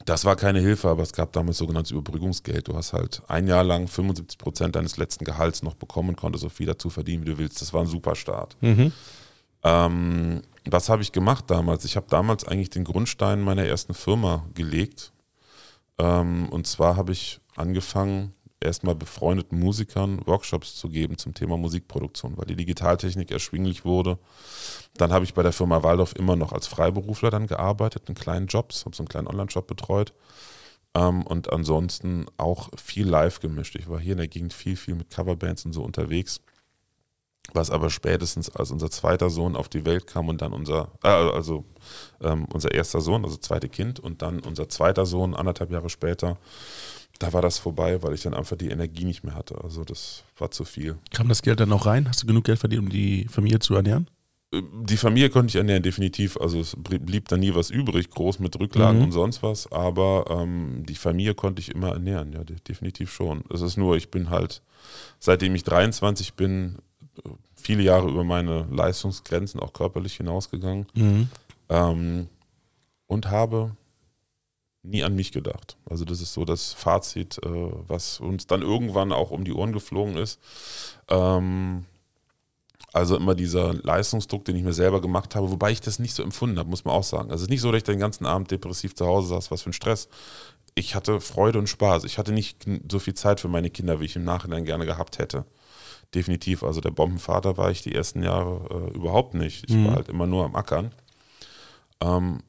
das 0.05 0.25
war 0.25 0.35
keine 0.35 0.59
Hilfe, 0.59 0.89
aber 0.89 1.03
es 1.03 1.13
gab 1.13 1.31
damals 1.33 1.57
sogenanntes 1.57 1.91
Überbrückungsgeld. 1.91 2.67
Du 2.67 2.75
hast 2.75 2.93
halt 2.93 3.21
ein 3.27 3.47
Jahr 3.47 3.63
lang 3.63 3.87
75 3.87 4.37
Prozent 4.37 4.75
deines 4.75 4.97
letzten 4.97 5.25
Gehalts 5.25 5.61
noch 5.61 5.75
bekommen 5.75 6.09
und 6.09 6.15
konntest 6.15 6.41
so 6.41 6.49
viel 6.49 6.65
dazu 6.67 6.89
verdienen, 6.89 7.23
wie 7.23 7.31
du 7.31 7.37
willst. 7.37 7.61
Das 7.61 7.73
war 7.73 7.81
ein 7.81 7.87
super 7.87 8.15
Start. 8.15 8.57
Ähm, 9.63 10.41
was 10.65 10.89
habe 10.89 11.01
ich 11.01 11.11
gemacht 11.11 11.45
damals? 11.47 11.85
Ich 11.85 11.95
habe 11.95 12.07
damals 12.09 12.45
eigentlich 12.45 12.69
den 12.69 12.83
Grundstein 12.83 13.41
meiner 13.41 13.65
ersten 13.65 13.93
Firma 13.93 14.45
gelegt. 14.53 15.11
Ähm, 15.99 16.49
und 16.49 16.67
zwar 16.67 16.95
habe 16.95 17.11
ich 17.11 17.39
angefangen, 17.55 18.33
erstmal 18.63 18.95
befreundeten 18.95 19.59
Musikern 19.59 20.25
Workshops 20.25 20.75
zu 20.75 20.89
geben 20.89 21.17
zum 21.17 21.33
Thema 21.33 21.57
Musikproduktion, 21.57 22.37
weil 22.37 22.45
die 22.45 22.55
Digitaltechnik 22.55 23.31
erschwinglich 23.31 23.85
wurde. 23.85 24.17
Dann 24.95 25.11
habe 25.11 25.25
ich 25.25 25.33
bei 25.33 25.43
der 25.43 25.53
Firma 25.53 25.83
Waldorf 25.83 26.13
immer 26.15 26.35
noch 26.35 26.53
als 26.53 26.67
Freiberufler 26.67 27.29
dann 27.29 27.47
gearbeitet, 27.47 28.09
in 28.09 28.15
kleinen 28.15 28.47
Jobs, 28.47 28.85
habe 28.85 28.95
so 28.95 29.03
einen 29.03 29.09
kleinen 29.09 29.27
Online-Shop 29.27 29.67
betreut. 29.67 30.13
Ähm, 30.95 31.23
und 31.23 31.51
ansonsten 31.51 32.25
auch 32.37 32.69
viel 32.77 33.07
live 33.07 33.39
gemischt. 33.39 33.75
Ich 33.75 33.89
war 33.89 33.99
hier 33.99 34.13
in 34.13 34.19
der 34.19 34.27
Gegend 34.27 34.53
viel, 34.53 34.75
viel 34.75 34.95
mit 34.95 35.09
Coverbands 35.09 35.65
und 35.65 35.73
so 35.73 35.83
unterwegs. 35.83 36.41
Was 37.51 37.69
aber 37.69 37.89
spätestens 37.89 38.49
als 38.49 38.71
unser 38.71 38.89
zweiter 38.89 39.29
Sohn 39.29 39.55
auf 39.55 39.67
die 39.67 39.85
Welt 39.85 40.07
kam 40.07 40.29
und 40.29 40.41
dann 40.41 40.53
unser, 40.53 40.91
äh, 41.03 41.09
also 41.09 41.65
ähm, 42.21 42.45
unser 42.53 42.71
erster 42.71 43.01
Sohn, 43.01 43.25
also 43.25 43.35
zweite 43.35 43.67
Kind 43.67 43.99
und 43.99 44.21
dann 44.21 44.39
unser 44.39 44.69
zweiter 44.69 45.05
Sohn 45.05 45.35
anderthalb 45.35 45.69
Jahre 45.69 45.89
später, 45.89 46.37
da 47.23 47.31
war 47.31 47.41
das 47.41 47.57
vorbei, 47.57 48.03
weil 48.03 48.13
ich 48.13 48.23
dann 48.23 48.33
einfach 48.33 48.57
die 48.57 48.69
Energie 48.69 49.05
nicht 49.05 49.23
mehr 49.23 49.33
hatte. 49.33 49.63
Also 49.63 49.85
das 49.85 50.23
war 50.37 50.51
zu 50.51 50.65
viel. 50.65 50.97
Kam 51.13 51.29
das 51.29 51.41
Geld 51.41 51.61
dann 51.61 51.71
auch 51.71 51.85
rein? 51.85 52.09
Hast 52.09 52.21
du 52.21 52.27
genug 52.27 52.43
Geld 52.43 52.59
verdient, 52.59 52.83
um 52.83 52.89
die 52.89 53.27
Familie 53.29 53.59
zu 53.59 53.75
ernähren? 53.75 54.07
Die 54.51 54.97
Familie 54.97 55.29
konnte 55.29 55.51
ich 55.51 55.55
ernähren, 55.55 55.81
definitiv. 55.81 56.37
Also 56.37 56.59
es 56.59 56.75
blieb 56.77 57.29
da 57.29 57.37
nie 57.37 57.55
was 57.55 57.69
übrig, 57.69 58.09
groß 58.09 58.39
mit 58.39 58.59
Rücklagen 58.59 58.99
mhm. 58.99 59.05
und 59.05 59.11
sonst 59.13 59.41
was. 59.41 59.71
Aber 59.71 60.25
ähm, 60.29 60.83
die 60.85 60.95
Familie 60.95 61.33
konnte 61.33 61.61
ich 61.61 61.69
immer 61.73 61.93
ernähren, 61.93 62.33
ja, 62.33 62.43
definitiv 62.43 63.11
schon. 63.11 63.45
Es 63.51 63.61
ist 63.61 63.77
nur, 63.77 63.95
ich 63.95 64.11
bin 64.11 64.29
halt, 64.29 64.61
seitdem 65.19 65.55
ich 65.55 65.63
23 65.63 66.33
bin, 66.33 66.79
viele 67.55 67.83
Jahre 67.83 68.09
über 68.09 68.25
meine 68.25 68.67
Leistungsgrenzen, 68.69 69.61
auch 69.61 69.71
körperlich 69.71 70.17
hinausgegangen. 70.17 70.87
Mhm. 70.93 71.29
Ähm, 71.69 72.27
und 73.07 73.31
habe 73.31 73.71
nie 74.83 75.03
an 75.03 75.15
mich 75.15 75.31
gedacht. 75.31 75.77
Also 75.89 76.05
das 76.05 76.21
ist 76.21 76.33
so 76.33 76.45
das 76.45 76.73
Fazit, 76.73 77.39
äh, 77.43 77.71
was 77.87 78.19
uns 78.19 78.47
dann 78.47 78.61
irgendwann 78.61 79.11
auch 79.11 79.31
um 79.31 79.45
die 79.45 79.53
Ohren 79.53 79.71
geflogen 79.71 80.17
ist. 80.17 80.39
Ähm, 81.09 81.85
also 82.91 83.17
immer 83.17 83.33
dieser 83.33 83.73
Leistungsdruck, 83.73 84.45
den 84.45 84.55
ich 84.55 84.63
mir 84.63 84.73
selber 84.73 85.01
gemacht 85.01 85.35
habe, 85.35 85.49
wobei 85.49 85.71
ich 85.71 85.81
das 85.81 85.97
nicht 85.97 86.13
so 86.13 86.21
empfunden 86.21 86.59
habe, 86.59 86.69
muss 86.69 86.85
man 86.85 86.93
auch 86.93 87.03
sagen. 87.03 87.31
Also 87.31 87.41
es 87.41 87.41
ist 87.43 87.49
nicht 87.49 87.61
so, 87.61 87.71
dass 87.71 87.79
ich 87.79 87.83
den 87.83 87.99
ganzen 87.99 88.25
Abend 88.25 88.51
depressiv 88.51 88.93
zu 88.93 89.07
Hause 89.07 89.29
saß, 89.29 89.49
was 89.49 89.63
für 89.63 89.71
ein 89.71 89.73
Stress. 89.73 90.09
Ich 90.75 90.93
hatte 90.93 91.19
Freude 91.21 91.59
und 91.59 91.67
Spaß. 91.67 92.03
Ich 92.03 92.17
hatte 92.17 92.33
nicht 92.33 92.65
so 92.91 92.99
viel 92.99 93.13
Zeit 93.15 93.39
für 93.39 93.47
meine 93.47 93.69
Kinder, 93.69 93.99
wie 93.99 94.05
ich 94.05 94.15
im 94.15 94.23
Nachhinein 94.23 94.65
gerne 94.65 94.85
gehabt 94.85 95.17
hätte. 95.17 95.45
Definitiv. 96.13 96.61
Also 96.61 96.81
der 96.81 96.91
Bombenvater 96.91 97.57
war 97.57 97.71
ich 97.71 97.81
die 97.81 97.95
ersten 97.95 98.21
Jahre 98.21 98.89
äh, 98.91 98.95
überhaupt 98.95 99.33
nicht. 99.33 99.65
Ich 99.67 99.75
mhm. 99.75 99.87
war 99.87 99.95
halt 99.95 100.09
immer 100.09 100.27
nur 100.27 100.45
am 100.45 100.55
Ackern. 100.55 100.91
Ähm, 101.99 102.41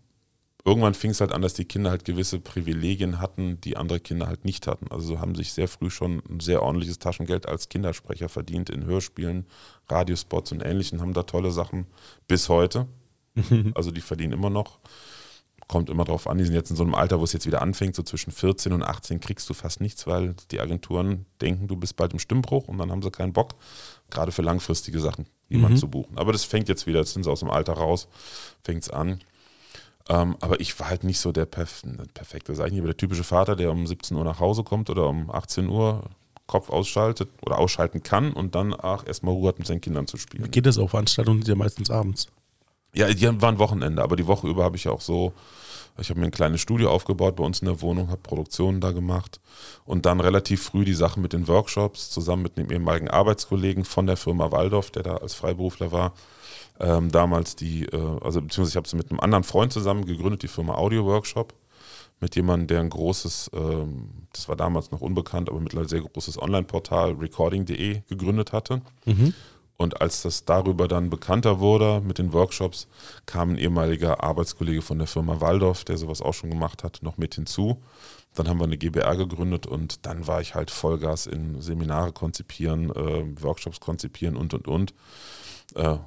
irgendwann 0.64 0.94
fing 0.94 1.10
es 1.10 1.20
halt 1.20 1.32
an, 1.32 1.42
dass 1.42 1.54
die 1.54 1.66
Kinder 1.66 1.90
halt 1.90 2.04
gewisse 2.04 2.40
Privilegien 2.40 3.20
hatten, 3.20 3.60
die 3.60 3.76
andere 3.76 4.00
Kinder 4.00 4.26
halt 4.26 4.44
nicht 4.44 4.66
hatten. 4.66 4.90
Also 4.90 5.20
haben 5.20 5.34
sich 5.34 5.52
sehr 5.52 5.68
früh 5.68 5.90
schon 5.90 6.22
ein 6.28 6.40
sehr 6.40 6.62
ordentliches 6.62 6.98
Taschengeld 6.98 7.46
als 7.46 7.68
Kindersprecher 7.68 8.28
verdient 8.28 8.70
in 8.70 8.84
Hörspielen, 8.86 9.46
Radiospots 9.88 10.52
und 10.52 10.62
Ähnlichem, 10.64 11.00
haben 11.00 11.12
da 11.12 11.24
tolle 11.24 11.50
Sachen 11.50 11.86
bis 12.28 12.48
heute. 12.48 12.86
also 13.74 13.90
die 13.90 14.00
verdienen 14.00 14.32
immer 14.32 14.50
noch. 14.50 14.78
Kommt 15.66 15.88
immer 15.88 16.04
drauf 16.04 16.28
an, 16.28 16.36
die 16.36 16.44
sind 16.44 16.54
jetzt 16.54 16.70
in 16.70 16.76
so 16.76 16.82
einem 16.82 16.94
Alter, 16.94 17.20
wo 17.20 17.24
es 17.24 17.32
jetzt 17.32 17.46
wieder 17.46 17.62
anfängt, 17.62 17.96
so 17.96 18.02
zwischen 18.02 18.32
14 18.32 18.72
und 18.72 18.82
18 18.82 19.20
kriegst 19.20 19.48
du 19.48 19.54
fast 19.54 19.80
nichts, 19.80 20.06
weil 20.06 20.34
die 20.50 20.60
Agenturen 20.60 21.24
denken, 21.40 21.68
du 21.68 21.76
bist 21.76 21.96
bald 21.96 22.12
im 22.12 22.18
Stimmbruch 22.18 22.68
und 22.68 22.76
dann 22.76 22.90
haben 22.90 23.00
sie 23.00 23.10
keinen 23.10 23.32
Bock, 23.32 23.54
gerade 24.10 24.30
für 24.30 24.42
langfristige 24.42 25.00
Sachen 25.00 25.26
jemanden 25.48 25.76
mhm. 25.76 25.80
zu 25.80 25.88
buchen. 25.88 26.18
Aber 26.18 26.32
das 26.32 26.44
fängt 26.44 26.68
jetzt 26.68 26.86
wieder, 26.86 27.00
jetzt 27.00 27.14
sind 27.14 27.22
sie 27.22 27.30
aus 27.30 27.40
dem 27.40 27.50
Alter 27.50 27.74
raus, 27.74 28.08
fängt 28.62 28.82
es 28.82 28.90
an. 28.90 29.20
Ähm, 30.08 30.36
aber 30.40 30.60
ich 30.60 30.78
war 30.78 30.88
halt 30.88 31.04
nicht 31.04 31.18
so 31.18 31.32
der 31.32 31.46
Perf 31.46 31.82
perfekte, 32.12 32.54
sag 32.54 32.66
ich 32.66 32.72
nicht, 32.72 32.84
der 32.84 32.96
typische 32.96 33.24
Vater, 33.24 33.56
der 33.56 33.72
um 33.72 33.86
17 33.86 34.16
Uhr 34.16 34.24
nach 34.24 34.40
Hause 34.40 34.62
kommt 34.62 34.90
oder 34.90 35.08
um 35.08 35.30
18 35.30 35.68
Uhr 35.68 36.04
Kopf 36.46 36.68
ausschaltet 36.68 37.30
oder 37.40 37.58
ausschalten 37.58 38.02
kann 38.02 38.32
und 38.32 38.54
dann 38.54 38.74
ach, 38.76 39.06
erstmal 39.06 39.34
Ruhe 39.34 39.48
hat, 39.48 39.58
mit 39.58 39.66
seinen 39.66 39.80
Kindern 39.80 40.06
zu 40.06 40.18
spielen. 40.18 40.50
Geht 40.50 40.66
das 40.66 40.76
auf 40.76 40.90
Veranstaltungen, 40.90 41.40
die 41.40 41.48
ja 41.48 41.54
meistens 41.54 41.90
abends? 41.90 42.28
Ja, 42.92 43.12
die 43.12 43.42
waren 43.42 43.58
Wochenende, 43.58 44.02
aber 44.02 44.16
die 44.16 44.26
Woche 44.26 44.46
über 44.46 44.62
habe 44.62 44.76
ich 44.76 44.84
ja 44.84 44.92
auch 44.92 45.00
so, 45.00 45.32
ich 45.98 46.10
habe 46.10 46.20
mir 46.20 46.26
ein 46.26 46.32
kleines 46.32 46.60
Studio 46.60 46.90
aufgebaut 46.90 47.36
bei 47.36 47.44
uns 47.44 47.60
in 47.60 47.66
der 47.66 47.80
Wohnung, 47.80 48.08
habe 48.08 48.20
Produktionen 48.20 48.80
da 48.80 48.92
gemacht 48.92 49.40
und 49.84 50.06
dann 50.06 50.20
relativ 50.20 50.62
früh 50.62 50.84
die 50.84 50.94
Sachen 50.94 51.22
mit 51.22 51.32
den 51.32 51.48
Workshops 51.48 52.10
zusammen 52.10 52.42
mit 52.42 52.58
einem 52.58 52.70
ehemaligen 52.70 53.08
Arbeitskollegen 53.08 53.84
von 53.84 54.06
der 54.06 54.16
Firma 54.16 54.52
Waldorf, 54.52 54.90
der 54.90 55.02
da 55.02 55.16
als 55.16 55.34
Freiberufler 55.34 55.92
war, 55.92 56.12
ähm, 56.80 57.10
damals 57.10 57.56
die, 57.56 57.84
äh, 57.86 58.18
also 58.20 58.40
beziehungsweise 58.40 58.70
ich 58.70 58.76
habe 58.76 58.88
sie 58.88 58.96
mit 58.96 59.10
einem 59.10 59.20
anderen 59.20 59.44
Freund 59.44 59.72
zusammen 59.72 60.06
gegründet, 60.06 60.42
die 60.42 60.48
Firma 60.48 60.74
Audio 60.74 61.04
Workshop, 61.04 61.54
mit 62.20 62.36
jemandem, 62.36 62.68
der 62.68 62.80
ein 62.80 62.90
großes, 62.90 63.50
ähm, 63.54 64.26
das 64.32 64.48
war 64.48 64.56
damals 64.56 64.90
noch 64.90 65.00
unbekannt, 65.00 65.48
aber 65.48 65.60
mittlerweile 65.60 65.88
sehr 65.88 66.00
großes 66.00 66.40
Online-Portal 66.40 67.12
recording.de 67.12 68.02
gegründet 68.08 68.52
hatte. 68.52 68.82
Mhm. 69.04 69.34
Und 69.76 70.00
als 70.00 70.22
das 70.22 70.44
darüber 70.44 70.86
dann 70.86 71.10
bekannter 71.10 71.58
wurde 71.58 72.00
mit 72.00 72.18
den 72.18 72.32
Workshops, 72.32 72.86
kam 73.26 73.50
ein 73.50 73.58
ehemaliger 73.58 74.22
Arbeitskollege 74.22 74.82
von 74.82 74.98
der 74.98 75.08
Firma 75.08 75.40
Waldorf, 75.40 75.84
der 75.84 75.98
sowas 75.98 76.22
auch 76.22 76.32
schon 76.32 76.50
gemacht 76.50 76.84
hat, 76.84 77.00
noch 77.02 77.16
mit 77.16 77.34
hinzu. 77.34 77.82
Dann 78.34 78.48
haben 78.48 78.58
wir 78.58 78.64
eine 78.64 78.78
GBR 78.78 79.16
gegründet 79.16 79.66
und 79.66 80.06
dann 80.06 80.26
war 80.26 80.40
ich 80.40 80.54
halt 80.54 80.70
Vollgas 80.70 81.26
in 81.26 81.60
Seminare 81.60 82.12
konzipieren, 82.12 82.90
äh, 82.90 83.42
Workshops 83.42 83.80
konzipieren 83.80 84.36
und 84.36 84.54
und 84.54 84.68
und. 84.68 84.94
Äh, 85.74 85.98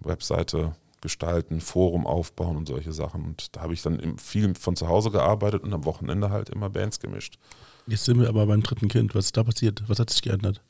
Webseite 0.00 0.74
gestalten, 1.00 1.60
Forum 1.60 2.06
aufbauen 2.06 2.56
und 2.56 2.66
solche 2.66 2.92
Sachen. 2.92 3.24
Und 3.24 3.56
da 3.56 3.62
habe 3.62 3.74
ich 3.74 3.82
dann 3.82 4.18
viel 4.18 4.54
von 4.54 4.76
zu 4.76 4.88
Hause 4.88 5.10
gearbeitet 5.10 5.62
und 5.62 5.72
am 5.72 5.84
Wochenende 5.84 6.30
halt 6.30 6.50
immer 6.50 6.70
Bands 6.70 7.00
gemischt. 7.00 7.38
Jetzt 7.86 8.04
sind 8.04 8.20
wir 8.20 8.28
aber 8.28 8.46
beim 8.46 8.62
dritten 8.62 8.88
Kind. 8.88 9.14
Was 9.14 9.26
ist 9.26 9.36
da 9.36 9.44
passiert? 9.44 9.82
Was 9.86 9.98
hat 9.98 10.10
sich 10.10 10.22
geändert? 10.22 10.60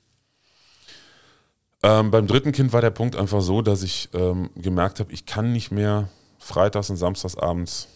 Ähm, 1.83 2.11
beim 2.11 2.27
dritten 2.27 2.53
Kind 2.53 2.73
war 2.73 2.81
der 2.81 2.91
Punkt 2.91 3.17
einfach 3.17 3.41
so, 3.41 3.63
dass 3.63 3.83
ich 3.83 4.09
ähm, 4.13 4.51
gemerkt 4.57 5.01
habe, 5.01 5.13
ich 5.13 5.27
kann 5.27 5.53
nicht 5.53 5.71
mehr 5.71 6.09
freitags 6.39 6.91
und 6.91 6.97
samstags 6.97 7.37
abends. 7.37 7.89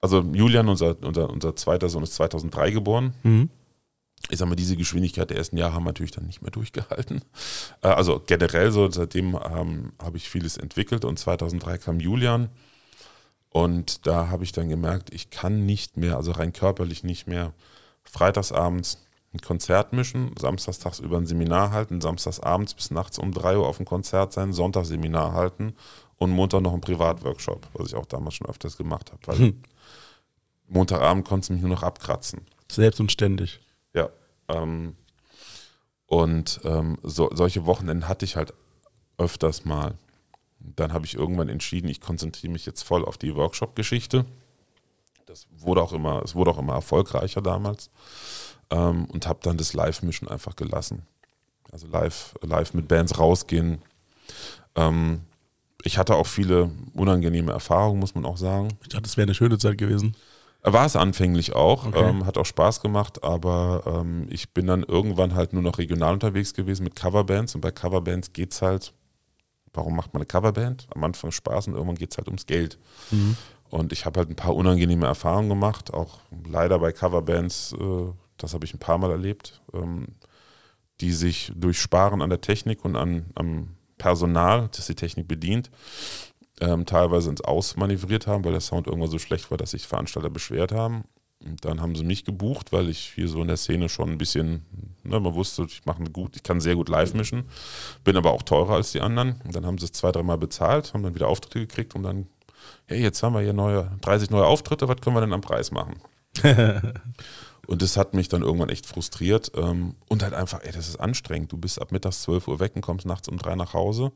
Also 0.00 0.20
Julian, 0.20 0.68
unser, 0.68 0.96
unser, 1.02 1.30
unser 1.30 1.56
zweiter 1.56 1.88
Sohn, 1.88 2.02
ist 2.02 2.14
2003 2.14 2.70
geboren. 2.72 3.14
Mhm 3.22 3.50
ich 4.30 4.38
sag 4.38 4.48
mal, 4.48 4.54
diese 4.54 4.76
Geschwindigkeit 4.76 5.30
der 5.30 5.36
ersten 5.36 5.56
Jahre 5.56 5.74
haben 5.74 5.84
wir 5.84 5.90
natürlich 5.90 6.12
dann 6.12 6.26
nicht 6.26 6.42
mehr 6.42 6.50
durchgehalten. 6.50 7.22
Äh, 7.82 7.88
also 7.88 8.22
generell 8.26 8.72
so, 8.72 8.90
seitdem 8.90 9.38
ähm, 9.44 9.92
habe 10.02 10.16
ich 10.16 10.28
vieles 10.28 10.56
entwickelt 10.56 11.04
und 11.04 11.18
2003 11.18 11.78
kam 11.78 12.00
Julian 12.00 12.48
und 13.50 14.06
da 14.06 14.28
habe 14.28 14.44
ich 14.44 14.52
dann 14.52 14.68
gemerkt, 14.68 15.12
ich 15.12 15.30
kann 15.30 15.64
nicht 15.64 15.96
mehr, 15.96 16.16
also 16.16 16.32
rein 16.32 16.52
körperlich 16.52 17.04
nicht 17.04 17.26
mehr, 17.26 17.52
freitagsabends 18.02 18.98
ein 19.32 19.40
Konzert 19.40 19.92
mischen, 19.92 20.32
samstags 20.38 21.00
über 21.00 21.18
ein 21.18 21.26
Seminar 21.26 21.72
halten, 21.72 22.00
samstagsabends 22.00 22.74
bis 22.74 22.90
nachts 22.90 23.18
um 23.18 23.32
3 23.32 23.58
Uhr 23.58 23.66
auf 23.66 23.80
ein 23.80 23.84
Konzert 23.84 24.32
sein, 24.32 24.52
Sonntagsseminar 24.52 25.32
halten 25.32 25.74
und 26.16 26.30
Montag 26.30 26.62
noch 26.62 26.72
ein 26.72 26.80
Privatworkshop, 26.80 27.66
was 27.74 27.88
ich 27.88 27.94
auch 27.94 28.06
damals 28.06 28.34
schon 28.34 28.48
öfters 28.48 28.76
gemacht 28.76 29.12
habe, 29.12 29.26
weil 29.26 29.38
hm. 29.38 29.62
Montagabend 30.68 31.26
konnte 31.26 31.48
du 31.48 31.52
mich 31.54 31.62
nur 31.62 31.70
noch 31.70 31.82
abkratzen. 31.82 32.40
Selbst 32.70 33.00
und 33.00 33.12
ständig. 33.12 33.60
Ähm, 34.48 34.96
und 36.06 36.60
ähm, 36.64 36.98
so, 37.02 37.30
solche 37.32 37.66
Wochenenden 37.66 38.08
hatte 38.08 38.24
ich 38.24 38.36
halt 38.36 38.52
öfters 39.18 39.64
mal. 39.64 39.94
Dann 40.58 40.92
habe 40.92 41.06
ich 41.06 41.14
irgendwann 41.14 41.48
entschieden, 41.48 41.88
ich 41.88 42.00
konzentriere 42.00 42.52
mich 42.52 42.66
jetzt 42.66 42.82
voll 42.82 43.04
auf 43.04 43.18
die 43.18 43.34
Workshop-Geschichte. 43.34 44.24
Das 45.26 45.46
wurde 45.50 45.82
auch 45.82 45.92
immer, 45.92 46.22
es 46.22 46.34
wurde 46.34 46.50
auch 46.50 46.58
immer 46.58 46.74
erfolgreicher 46.74 47.42
damals. 47.42 47.90
Ähm, 48.70 49.06
und 49.06 49.26
habe 49.26 49.40
dann 49.42 49.56
das 49.56 49.72
Live-Mischen 49.72 50.28
einfach 50.28 50.56
gelassen. 50.56 51.02
Also 51.72 51.86
live, 51.88 52.34
live 52.42 52.74
mit 52.74 52.88
Bands 52.88 53.18
rausgehen. 53.18 53.82
Ähm, 54.76 55.22
ich 55.82 55.98
hatte 55.98 56.14
auch 56.14 56.26
viele 56.26 56.70
unangenehme 56.94 57.52
Erfahrungen, 57.52 58.00
muss 58.00 58.14
man 58.14 58.24
auch 58.24 58.38
sagen. 58.38 58.68
Ich 58.82 58.88
dachte, 58.88 59.06
es 59.06 59.16
wäre 59.16 59.26
eine 59.26 59.34
schöne 59.34 59.58
Zeit 59.58 59.76
gewesen. 59.76 60.16
War 60.66 60.86
es 60.86 60.96
anfänglich 60.96 61.54
auch, 61.54 61.86
okay. 61.86 62.08
ähm, 62.08 62.24
hat 62.24 62.38
auch 62.38 62.46
Spaß 62.46 62.80
gemacht, 62.80 63.22
aber 63.22 63.82
ähm, 63.86 64.26
ich 64.30 64.54
bin 64.54 64.66
dann 64.66 64.82
irgendwann 64.82 65.34
halt 65.34 65.52
nur 65.52 65.60
noch 65.60 65.76
regional 65.76 66.14
unterwegs 66.14 66.54
gewesen 66.54 66.84
mit 66.84 66.96
Coverbands 66.96 67.54
und 67.54 67.60
bei 67.60 67.70
Coverbands 67.70 68.32
geht 68.32 68.52
es 68.52 68.62
halt, 68.62 68.94
warum 69.74 69.94
macht 69.94 70.14
man 70.14 70.22
eine 70.22 70.26
Coverband? 70.26 70.86
Am 70.94 71.04
Anfang 71.04 71.32
Spaß 71.32 71.68
und 71.68 71.74
irgendwann 71.74 71.96
geht 71.96 72.12
es 72.12 72.16
halt 72.16 72.28
ums 72.28 72.46
Geld. 72.46 72.78
Mhm. 73.10 73.36
Und 73.68 73.92
ich 73.92 74.06
habe 74.06 74.20
halt 74.20 74.30
ein 74.30 74.36
paar 74.36 74.54
unangenehme 74.54 75.06
Erfahrungen 75.06 75.50
gemacht, 75.50 75.92
auch 75.92 76.20
leider 76.48 76.78
bei 76.78 76.92
Coverbands, 76.92 77.74
äh, 77.78 78.06
das 78.38 78.54
habe 78.54 78.64
ich 78.64 78.72
ein 78.72 78.78
paar 78.78 78.96
Mal 78.96 79.10
erlebt, 79.10 79.60
ähm, 79.74 80.06
die 81.02 81.12
sich 81.12 81.52
durch 81.54 81.78
Sparen 81.78 82.22
an 82.22 82.30
der 82.30 82.40
Technik 82.40 82.86
und 82.86 82.96
an, 82.96 83.26
am 83.34 83.76
Personal, 83.98 84.70
das 84.74 84.86
die 84.86 84.94
Technik 84.94 85.28
bedient, 85.28 85.70
ähm, 86.60 86.86
teilweise 86.86 87.30
ins 87.30 87.40
Ausmanövriert 87.40 88.26
haben, 88.26 88.44
weil 88.44 88.52
der 88.52 88.60
Sound 88.60 88.86
irgendwann 88.86 89.10
so 89.10 89.18
schlecht 89.18 89.50
war, 89.50 89.58
dass 89.58 89.72
sich 89.72 89.86
Veranstalter 89.86 90.30
beschwert 90.30 90.72
haben. 90.72 91.04
Und 91.44 91.64
dann 91.64 91.80
haben 91.80 91.94
sie 91.94 92.04
mich 92.04 92.24
gebucht, 92.24 92.72
weil 92.72 92.88
ich 92.88 93.12
hier 93.14 93.28
so 93.28 93.42
in 93.42 93.48
der 93.48 93.56
Szene 93.56 93.88
schon 93.88 94.10
ein 94.10 94.18
bisschen, 94.18 94.64
ne, 95.02 95.20
man 95.20 95.34
wusste, 95.34 95.64
ich 95.64 95.84
mache 95.84 96.02
gut, 96.04 96.36
ich 96.36 96.42
kann 96.42 96.60
sehr 96.60 96.74
gut 96.74 96.88
live 96.88 97.12
mischen, 97.12 97.44
bin 98.02 98.16
aber 98.16 98.32
auch 98.32 98.42
teurer 98.42 98.74
als 98.74 98.92
die 98.92 99.00
anderen. 99.00 99.40
Und 99.44 99.54
dann 99.54 99.66
haben 99.66 99.78
sie 99.78 99.84
es 99.84 99.92
zwei, 99.92 100.10
dreimal 100.10 100.38
bezahlt, 100.38 100.94
haben 100.94 101.02
dann 101.02 101.14
wieder 101.14 101.28
Auftritte 101.28 101.60
gekriegt 101.60 101.94
und 101.94 102.04
dann, 102.04 102.28
hey, 102.86 103.02
jetzt 103.02 103.22
haben 103.22 103.34
wir 103.34 103.42
hier 103.42 103.52
neue, 103.52 103.90
30 104.00 104.30
neue 104.30 104.46
Auftritte, 104.46 104.88
was 104.88 105.00
können 105.00 105.16
wir 105.16 105.20
denn 105.20 105.32
am 105.34 105.42
Preis 105.42 105.70
machen? 105.70 105.96
Und 107.66 107.82
das 107.82 107.96
hat 107.96 108.14
mich 108.14 108.28
dann 108.28 108.42
irgendwann 108.42 108.68
echt 108.68 108.86
frustriert. 108.86 109.52
Ähm, 109.56 109.94
und 110.08 110.22
halt 110.22 110.34
einfach, 110.34 110.60
ey, 110.62 110.72
das 110.72 110.88
ist 110.88 110.96
anstrengend. 110.96 111.52
Du 111.52 111.56
bist 111.56 111.80
ab 111.80 111.92
mittags 111.92 112.22
12 112.22 112.48
Uhr 112.48 112.60
weg 112.60 112.72
und 112.74 112.82
kommst 112.82 113.06
nachts 113.06 113.28
um 113.28 113.38
drei 113.38 113.54
nach 113.54 113.74
Hause. 113.74 114.12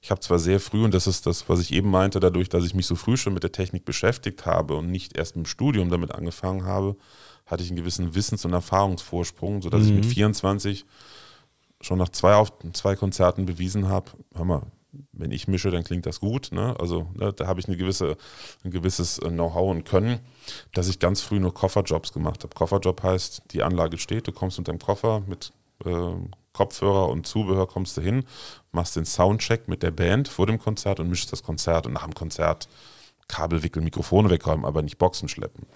Ich 0.00 0.10
habe 0.10 0.20
zwar 0.20 0.38
sehr 0.38 0.60
früh, 0.60 0.84
und 0.84 0.94
das 0.94 1.06
ist 1.06 1.26
das, 1.26 1.48
was 1.48 1.60
ich 1.60 1.72
eben 1.72 1.90
meinte, 1.90 2.20
dadurch, 2.20 2.48
dass 2.48 2.64
ich 2.64 2.74
mich 2.74 2.86
so 2.86 2.96
früh 2.96 3.16
schon 3.16 3.34
mit 3.34 3.42
der 3.42 3.52
Technik 3.52 3.84
beschäftigt 3.84 4.46
habe 4.46 4.76
und 4.76 4.90
nicht 4.90 5.16
erst 5.16 5.36
im 5.36 5.46
Studium 5.46 5.90
damit 5.90 6.12
angefangen 6.12 6.64
habe, 6.64 6.96
hatte 7.46 7.62
ich 7.62 7.70
einen 7.70 7.78
gewissen 7.78 8.14
Wissens- 8.14 8.44
und 8.44 8.52
Erfahrungsvorsprung, 8.52 9.62
sodass 9.62 9.82
mhm. 9.82 9.88
ich 9.88 9.94
mit 9.94 10.06
24 10.06 10.86
schon 11.80 11.98
nach 11.98 12.10
zwei, 12.10 12.34
auf, 12.34 12.52
zwei 12.72 12.94
Konzerten 12.96 13.46
bewiesen 13.46 13.88
habe, 13.88 14.10
hör 14.34 14.44
mal, 14.44 14.62
wenn 15.12 15.30
ich 15.30 15.48
mische, 15.48 15.70
dann 15.70 15.84
klingt 15.84 16.06
das 16.06 16.20
gut. 16.20 16.50
Ne? 16.52 16.74
Also 16.78 17.08
ne, 17.14 17.32
da 17.32 17.46
habe 17.46 17.60
ich 17.60 17.68
eine 17.68 17.76
gewisse, 17.76 18.16
ein 18.64 18.70
gewisses 18.70 19.18
äh, 19.18 19.28
Know-how 19.28 19.70
und 19.70 19.84
Können, 19.84 20.20
dass 20.72 20.88
ich 20.88 20.98
ganz 20.98 21.20
früh 21.20 21.38
nur 21.38 21.54
Kofferjobs 21.54 22.12
gemacht 22.12 22.42
habe. 22.42 22.54
Kofferjob 22.54 23.02
heißt, 23.02 23.42
die 23.52 23.62
Anlage 23.62 23.98
steht, 23.98 24.26
du 24.26 24.32
kommst 24.32 24.58
mit 24.58 24.68
deinem 24.68 24.78
Koffer 24.78 25.22
mit 25.26 25.52
äh, 25.84 26.14
Kopfhörer 26.52 27.08
und 27.08 27.26
Zubehör, 27.26 27.66
kommst 27.66 27.96
du 27.96 28.00
hin, 28.00 28.24
machst 28.72 28.96
den 28.96 29.04
Soundcheck 29.04 29.68
mit 29.68 29.82
der 29.82 29.92
Band 29.92 30.28
vor 30.28 30.46
dem 30.46 30.58
Konzert 30.58 31.00
und 31.00 31.08
mischst 31.08 31.32
das 31.32 31.42
Konzert 31.42 31.86
und 31.86 31.92
nach 31.92 32.04
dem 32.04 32.14
Konzert 32.14 32.68
Kabel 33.28 33.62
wickeln, 33.62 33.84
Mikrofone 33.84 34.28
wegräumen, 34.30 34.64
aber 34.64 34.82
nicht 34.82 34.98
Boxen 34.98 35.28
schleppen. 35.28 35.66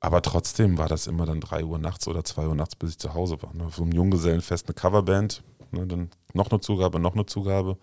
Aber 0.00 0.20
trotzdem 0.20 0.76
war 0.76 0.88
das 0.88 1.06
immer 1.06 1.24
dann 1.24 1.40
3 1.40 1.64
Uhr 1.64 1.78
nachts 1.78 2.06
oder 2.06 2.22
2 2.22 2.48
Uhr 2.48 2.54
nachts, 2.54 2.76
bis 2.76 2.90
ich 2.90 2.98
zu 2.98 3.14
Hause 3.14 3.42
war. 3.42 3.54
Ne? 3.54 3.68
So 3.74 3.82
ein 3.82 3.92
Junggesellenfest, 3.92 4.66
eine 4.68 4.74
Coverband, 4.74 5.42
ne? 5.72 5.86
dann 5.86 6.10
noch 6.34 6.50
eine 6.50 6.60
Zugabe, 6.60 7.00
noch 7.00 7.14
eine 7.14 7.26
Zugabe. 7.26 7.78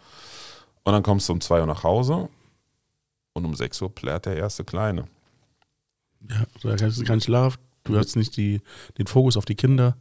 Und 0.83 0.93
dann 0.93 1.03
kommst 1.03 1.29
du 1.29 1.33
um 1.33 1.41
zwei 1.41 1.59
Uhr 1.61 1.65
nach 1.65 1.83
Hause 1.83 2.29
und 3.33 3.45
um 3.45 3.55
sechs 3.55 3.81
Uhr 3.81 3.93
plärt 3.93 4.25
der 4.25 4.35
erste 4.35 4.63
Kleine. 4.63 5.07
Ja, 6.29 6.45
da 6.61 6.75
kannst 6.75 6.99
du 6.99 7.03
keinen 7.03 7.21
Schlaf, 7.21 7.57
du 7.83 7.97
hast 7.97 8.15
nicht 8.15 8.37
die, 8.37 8.61
den 8.97 9.07
Fokus 9.07 9.37
auf 9.37 9.45
die 9.45 9.55
Kinder. 9.55 9.97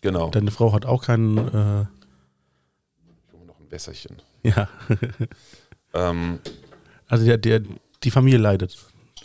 Genau. 0.00 0.30
Deine 0.30 0.50
Frau 0.50 0.72
hat 0.72 0.86
auch 0.86 1.04
keinen. 1.04 1.38
Äh 1.38 1.82
ich 1.82 3.32
hole 3.32 3.46
noch 3.46 3.58
ein 3.58 3.70
Wässerchen. 3.70 4.22
Ja. 4.42 4.68
ähm, 5.94 6.38
also 7.08 7.24
der, 7.24 7.38
der, 7.38 7.62
die 8.02 8.10
Familie 8.10 8.38
leidet, 8.38 8.76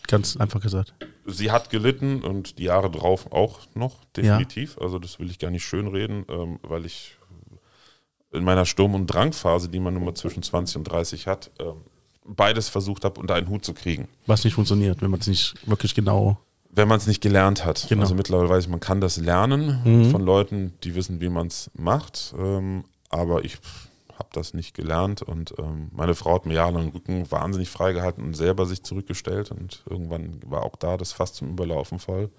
ganz 0.07 0.37
einfach 0.37 0.61
gesagt. 0.61 0.93
Sie 1.25 1.51
hat 1.51 1.69
gelitten 1.69 2.23
und 2.23 2.57
die 2.57 2.63
Jahre 2.63 2.89
drauf 2.89 3.31
auch 3.31 3.59
noch, 3.75 4.03
definitiv. 4.05 4.77
Ja. 4.77 4.83
Also 4.83 4.97
das 4.97 5.19
will 5.19 5.29
ich 5.29 5.37
gar 5.37 5.51
nicht 5.51 5.65
schönreden, 5.65 6.25
ähm, 6.29 6.59
weil 6.63 6.85
ich 6.85 7.17
in 8.31 8.43
meiner 8.43 8.65
Sturm- 8.65 8.95
und 8.95 9.07
Drangphase, 9.07 9.69
die 9.69 9.79
man 9.79 9.93
nun 9.93 10.05
mal 10.05 10.13
zwischen 10.13 10.43
20 10.43 10.77
und 10.77 10.83
30 10.85 11.27
hat, 11.27 11.51
ähm, 11.59 11.81
beides 12.25 12.69
versucht 12.69 13.03
habe, 13.03 13.19
unter 13.19 13.35
einen 13.35 13.49
Hut 13.49 13.65
zu 13.65 13.73
kriegen. 13.73 14.07
Was 14.25 14.43
nicht 14.43 14.53
funktioniert, 14.53 15.01
wenn 15.01 15.11
man 15.11 15.19
es 15.19 15.27
nicht 15.27 15.55
wirklich 15.67 15.95
genau. 15.95 16.37
Wenn 16.69 16.87
man 16.87 16.97
es 16.97 17.07
nicht 17.07 17.21
gelernt 17.21 17.65
hat. 17.65 17.87
Genau. 17.89 18.03
Also 18.03 18.15
mittlerweile 18.15 18.47
weiß 18.47 18.63
ich, 18.63 18.69
man 18.69 18.79
kann 18.79 19.01
das 19.01 19.17
lernen 19.17 19.81
mhm. 19.83 20.11
von 20.11 20.21
Leuten, 20.21 20.73
die 20.83 20.95
wissen, 20.95 21.19
wie 21.19 21.29
man 21.29 21.47
es 21.47 21.69
macht. 21.73 22.33
Ähm, 22.37 22.85
aber 23.09 23.43
ich 23.43 23.57
habe 24.17 24.29
das 24.31 24.53
nicht 24.53 24.73
gelernt 24.73 25.21
und 25.21 25.53
ähm, 25.57 25.89
meine 25.91 26.15
Frau 26.15 26.35
hat 26.35 26.45
mir 26.45 26.53
jahrelang 26.53 26.83
den 26.83 26.91
Rücken 26.93 27.29
wahnsinnig 27.29 27.69
freigehalten 27.69 28.23
und 28.23 28.35
selber 28.35 28.65
sich 28.65 28.83
zurückgestellt 28.83 29.51
und 29.51 29.83
irgendwann 29.89 30.39
war 30.45 30.63
auch 30.63 30.75
da 30.75 30.95
das 30.95 31.11
fast 31.11 31.35
zum 31.35 31.49
Überlaufen 31.49 31.99
voll. 31.99 32.29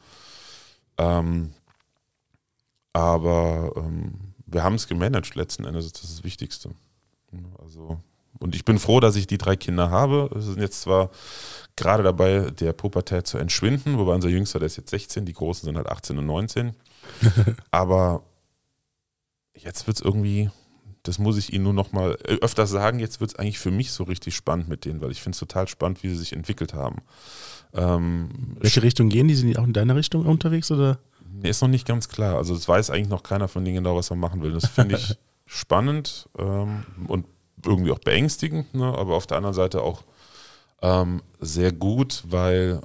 Aber 2.95 3.73
wir 4.53 4.63
haben 4.63 4.75
es 4.75 4.87
gemanagt 4.87 5.35
letzten 5.35 5.65
Endes, 5.65 5.93
das 5.93 6.05
ist 6.05 6.19
das 6.19 6.25
Wichtigste. 6.25 6.71
Also, 7.59 7.99
und 8.39 8.55
ich 8.55 8.65
bin 8.65 8.79
froh, 8.79 9.01
dass 9.01 9.17
ich 9.17 9.27
die 9.27 9.39
drei 9.39 9.57
Kinder 9.57 9.91
habe. 9.91 10.31
Es 10.37 10.47
sind 10.47 10.61
jetzt 10.61 10.83
zwar 10.83 11.11
gerade 11.77 12.03
dabei, 12.03 12.51
der 12.51 12.73
Pubertät 12.73 13.27
zu 13.27 13.39
entschwinden, 13.39 13.99
wobei 13.99 14.15
unser 14.15 14.29
Jüngster, 14.29 14.59
der 14.59 14.67
ist 14.67 14.77
jetzt 14.77 14.91
16, 14.91 15.25
die 15.25 15.33
Großen 15.33 15.67
sind 15.67 15.77
halt 15.77 15.89
18 15.89 16.19
und 16.19 16.27
19. 16.27 16.73
Aber 17.71 18.25
jetzt 19.55 19.87
wird 19.87 19.97
es 19.99 20.03
irgendwie, 20.03 20.51
das 21.03 21.19
muss 21.19 21.39
ich 21.39 21.53
Ihnen 21.53 21.65
nur 21.65 21.73
noch 21.73 21.93
mal 21.93 22.17
äh, 22.25 22.35
öfters 22.41 22.71
sagen, 22.71 22.99
jetzt 22.99 23.21
wird 23.21 23.31
es 23.31 23.37
eigentlich 23.37 23.59
für 23.59 23.71
mich 23.71 23.93
so 23.93 24.05
richtig 24.05 24.35
spannend 24.35 24.69
mit 24.69 24.85
denen, 24.85 25.01
weil 25.01 25.13
ich 25.13 25.23
finde 25.23 25.35
es 25.35 25.41
total 25.41 25.69
spannend, 25.69 26.03
wie 26.03 26.09
sie 26.09 26.17
sich 26.17 26.33
entwickelt 26.33 26.75
haben. 26.75 26.99
Ähm, 27.75 28.29
Welche 28.61 28.83
Richtung 28.83 29.09
gehen 29.09 29.29
die? 29.29 29.35
Sind 29.35 29.49
die 29.49 29.59
auch 29.59 29.65
in 29.65 29.73
deiner 29.73 29.97
Richtung 29.97 30.27
unterwegs 30.27 30.71
oder? 30.71 30.99
Nee, 31.41 31.51
ist 31.51 31.63
noch 31.63 31.69
nicht 31.69 31.87
ganz 31.87 32.09
klar. 32.09 32.37
Also 32.37 32.55
es 32.55 32.69
weiß 32.69 32.91
eigentlich 32.91 33.09
noch 33.09 33.23
keiner 33.23 33.49
von 33.49 33.65
denen 33.65 33.77
genau, 33.77 33.97
was 33.97 34.11
er 34.11 34.17
machen 34.17 34.43
will. 34.43 34.53
Das 34.53 34.67
finde 34.67 34.97
ich 34.97 35.17
spannend 35.47 36.29
ähm, 36.39 36.85
und 37.09 37.27
irgendwie 37.65 37.93
auch 37.93 37.99
beängstigend, 37.99 38.75
ne? 38.75 38.87
aber 38.87 39.15
auf 39.15 39.27
der 39.27 39.37
anderen 39.37 39.55
Seite 39.55 39.83
auch 39.83 40.03
ähm, 40.83 41.23
sehr 41.41 41.73
gut, 41.73 42.25
weil 42.27 42.81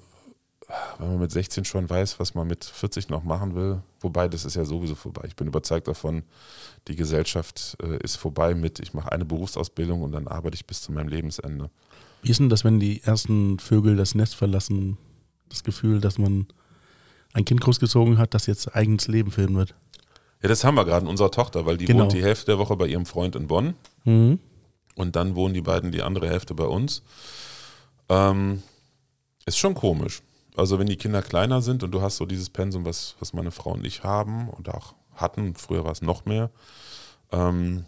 wenn 0.99 1.07
man 1.09 1.19
mit 1.19 1.31
16 1.31 1.65
schon 1.65 1.89
weiß, 1.89 2.19
was 2.19 2.35
man 2.35 2.47
mit 2.47 2.65
40 2.65 3.09
noch 3.09 3.23
machen 3.23 3.55
will, 3.55 3.81
wobei 4.01 4.27
das 4.27 4.45
ist 4.45 4.55
ja 4.55 4.65
sowieso 4.65 4.95
vorbei. 4.95 5.23
Ich 5.25 5.35
bin 5.35 5.47
überzeugt 5.47 5.87
davon, 5.87 6.23
die 6.87 6.95
Gesellschaft 6.95 7.77
äh, 7.81 7.97
ist 8.03 8.17
vorbei 8.17 8.53
mit, 8.53 8.79
ich 8.79 8.93
mache 8.93 9.11
eine 9.11 9.25
Berufsausbildung 9.25 10.01
und 10.01 10.11
dann 10.11 10.27
arbeite 10.27 10.55
ich 10.55 10.65
bis 10.65 10.81
zu 10.81 10.91
meinem 10.91 11.07
Lebensende. 11.07 11.69
Wie 12.21 12.31
ist 12.31 12.39
denn 12.39 12.49
das, 12.49 12.63
wenn 12.63 12.79
die 12.79 13.01
ersten 13.03 13.59
Vögel 13.59 13.95
das 13.95 14.15
Nest 14.15 14.35
verlassen? 14.35 14.97
Das 15.49 15.63
Gefühl, 15.63 16.01
dass 16.01 16.17
man 16.17 16.47
ein 17.37 17.45
Kind 17.45 17.61
großgezogen 17.61 18.17
hat, 18.17 18.33
das 18.33 18.47
jetzt 18.47 18.75
eigenes 18.75 19.07
Leben 19.07 19.31
führen 19.31 19.55
wird. 19.55 19.75
Ja, 20.41 20.49
das 20.49 20.63
haben 20.63 20.75
wir 20.75 20.85
gerade 20.85 21.05
in 21.05 21.09
unserer 21.09 21.31
Tochter, 21.31 21.65
weil 21.65 21.77
die 21.77 21.85
genau. 21.85 22.03
wohnt 22.03 22.13
die 22.13 22.23
Hälfte 22.23 22.47
der 22.47 22.59
Woche 22.59 22.75
bei 22.75 22.87
ihrem 22.87 23.05
Freund 23.05 23.35
in 23.35 23.47
Bonn. 23.47 23.75
Mhm. 24.03 24.39
Und 24.95 25.15
dann 25.15 25.35
wohnen 25.35 25.53
die 25.53 25.61
beiden 25.61 25.91
die 25.91 26.01
andere 26.01 26.27
Hälfte 26.27 26.55
bei 26.55 26.65
uns. 26.65 27.03
Ähm, 28.09 28.63
ist 29.45 29.57
schon 29.57 29.75
komisch. 29.75 30.21
Also 30.55 30.79
wenn 30.79 30.87
die 30.87 30.97
Kinder 30.97 31.21
kleiner 31.21 31.61
sind 31.61 31.83
und 31.83 31.91
du 31.91 32.01
hast 32.01 32.17
so 32.17 32.25
dieses 32.25 32.49
Pensum, 32.49 32.85
was, 32.85 33.15
was 33.19 33.33
meine 33.33 33.51
Frau 33.51 33.71
und 33.73 33.85
ich 33.85 34.03
haben 34.03 34.49
und 34.49 34.69
auch 34.69 34.95
hatten, 35.13 35.53
früher 35.55 35.83
war 35.83 35.91
es 35.91 36.01
noch 36.01 36.25
mehr, 36.25 36.49
ähm, 37.31 37.85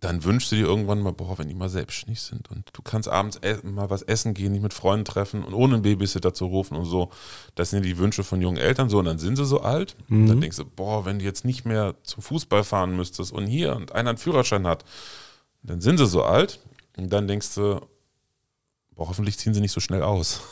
dann 0.00 0.22
wünschst 0.22 0.52
du 0.52 0.56
dir 0.56 0.66
irgendwann 0.66 1.00
mal, 1.00 1.12
boah, 1.12 1.38
wenn 1.38 1.48
die 1.48 1.54
mal 1.54 1.68
selbstständig 1.68 2.20
sind 2.20 2.50
und 2.50 2.68
du 2.72 2.82
kannst 2.82 3.08
abends 3.08 3.40
mal 3.64 3.90
was 3.90 4.02
essen 4.02 4.34
gehen, 4.34 4.52
dich 4.52 4.62
mit 4.62 4.74
Freunden 4.74 5.04
treffen 5.04 5.44
und 5.44 5.54
ohne 5.54 5.74
einen 5.74 5.82
Babysitter 5.82 6.32
zu 6.34 6.46
rufen 6.46 6.76
und 6.76 6.84
so. 6.84 7.10
Das 7.54 7.70
sind 7.70 7.84
die 7.84 7.98
Wünsche 7.98 8.22
von 8.22 8.40
jungen 8.40 8.58
Eltern 8.58 8.88
so 8.88 8.98
und 8.98 9.06
dann 9.06 9.18
sind 9.18 9.36
sie 9.36 9.44
so 9.44 9.60
alt. 9.60 9.96
Mhm. 10.08 10.22
Und 10.22 10.26
dann 10.28 10.40
denkst 10.40 10.56
du, 10.58 10.64
boah, 10.64 11.04
wenn 11.04 11.18
du 11.18 11.24
jetzt 11.24 11.44
nicht 11.44 11.64
mehr 11.64 11.94
zum 12.02 12.22
Fußball 12.22 12.64
fahren 12.64 12.94
müsstest 12.96 13.32
und 13.32 13.46
hier 13.46 13.74
und 13.74 13.92
einer 13.92 14.10
einen 14.10 14.18
Führerschein 14.18 14.66
hat, 14.66 14.84
dann 15.62 15.80
sind 15.80 15.98
sie 15.98 16.06
so 16.06 16.22
alt 16.22 16.60
und 16.96 17.12
dann 17.12 17.26
denkst 17.26 17.54
du, 17.56 17.80
boah, 18.94 19.08
hoffentlich 19.08 19.38
ziehen 19.38 19.54
sie 19.54 19.60
nicht 19.60 19.72
so 19.72 19.80
schnell 19.80 20.02
aus. 20.02 20.42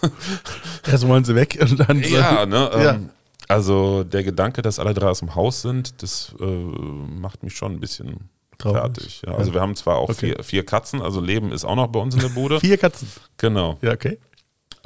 Erst 0.86 1.06
wollen 1.06 1.24
sie 1.24 1.34
weg 1.36 1.58
und 1.60 1.78
dann. 1.78 2.02
Ja, 2.02 2.46
ne? 2.46 2.70
Ja. 2.72 2.94
Ähm, 2.94 3.10
also 3.48 4.02
der 4.02 4.24
Gedanke, 4.24 4.62
dass 4.62 4.80
alle 4.80 4.92
drei 4.92 5.06
aus 5.06 5.20
dem 5.20 5.36
Haus 5.36 5.62
sind, 5.62 6.02
das 6.02 6.34
äh, 6.40 6.44
macht 6.44 7.44
mich 7.44 7.56
schon 7.56 7.74
ein 7.74 7.80
bisschen 7.80 8.28
Traurig. 8.58 8.80
Fertig. 8.80 9.22
Ja. 9.26 9.34
Also 9.34 9.52
wir 9.52 9.60
haben 9.60 9.76
zwar 9.76 9.96
auch 9.96 10.08
okay. 10.08 10.34
vier, 10.34 10.44
vier, 10.44 10.66
Katzen, 10.66 11.02
also 11.02 11.20
Leben 11.20 11.52
ist 11.52 11.64
auch 11.64 11.76
noch 11.76 11.88
bei 11.88 12.00
uns 12.00 12.14
in 12.14 12.20
der 12.20 12.28
Bude. 12.28 12.60
vier 12.60 12.78
Katzen? 12.78 13.08
Genau. 13.36 13.78
Ja, 13.82 13.92
okay. 13.92 14.18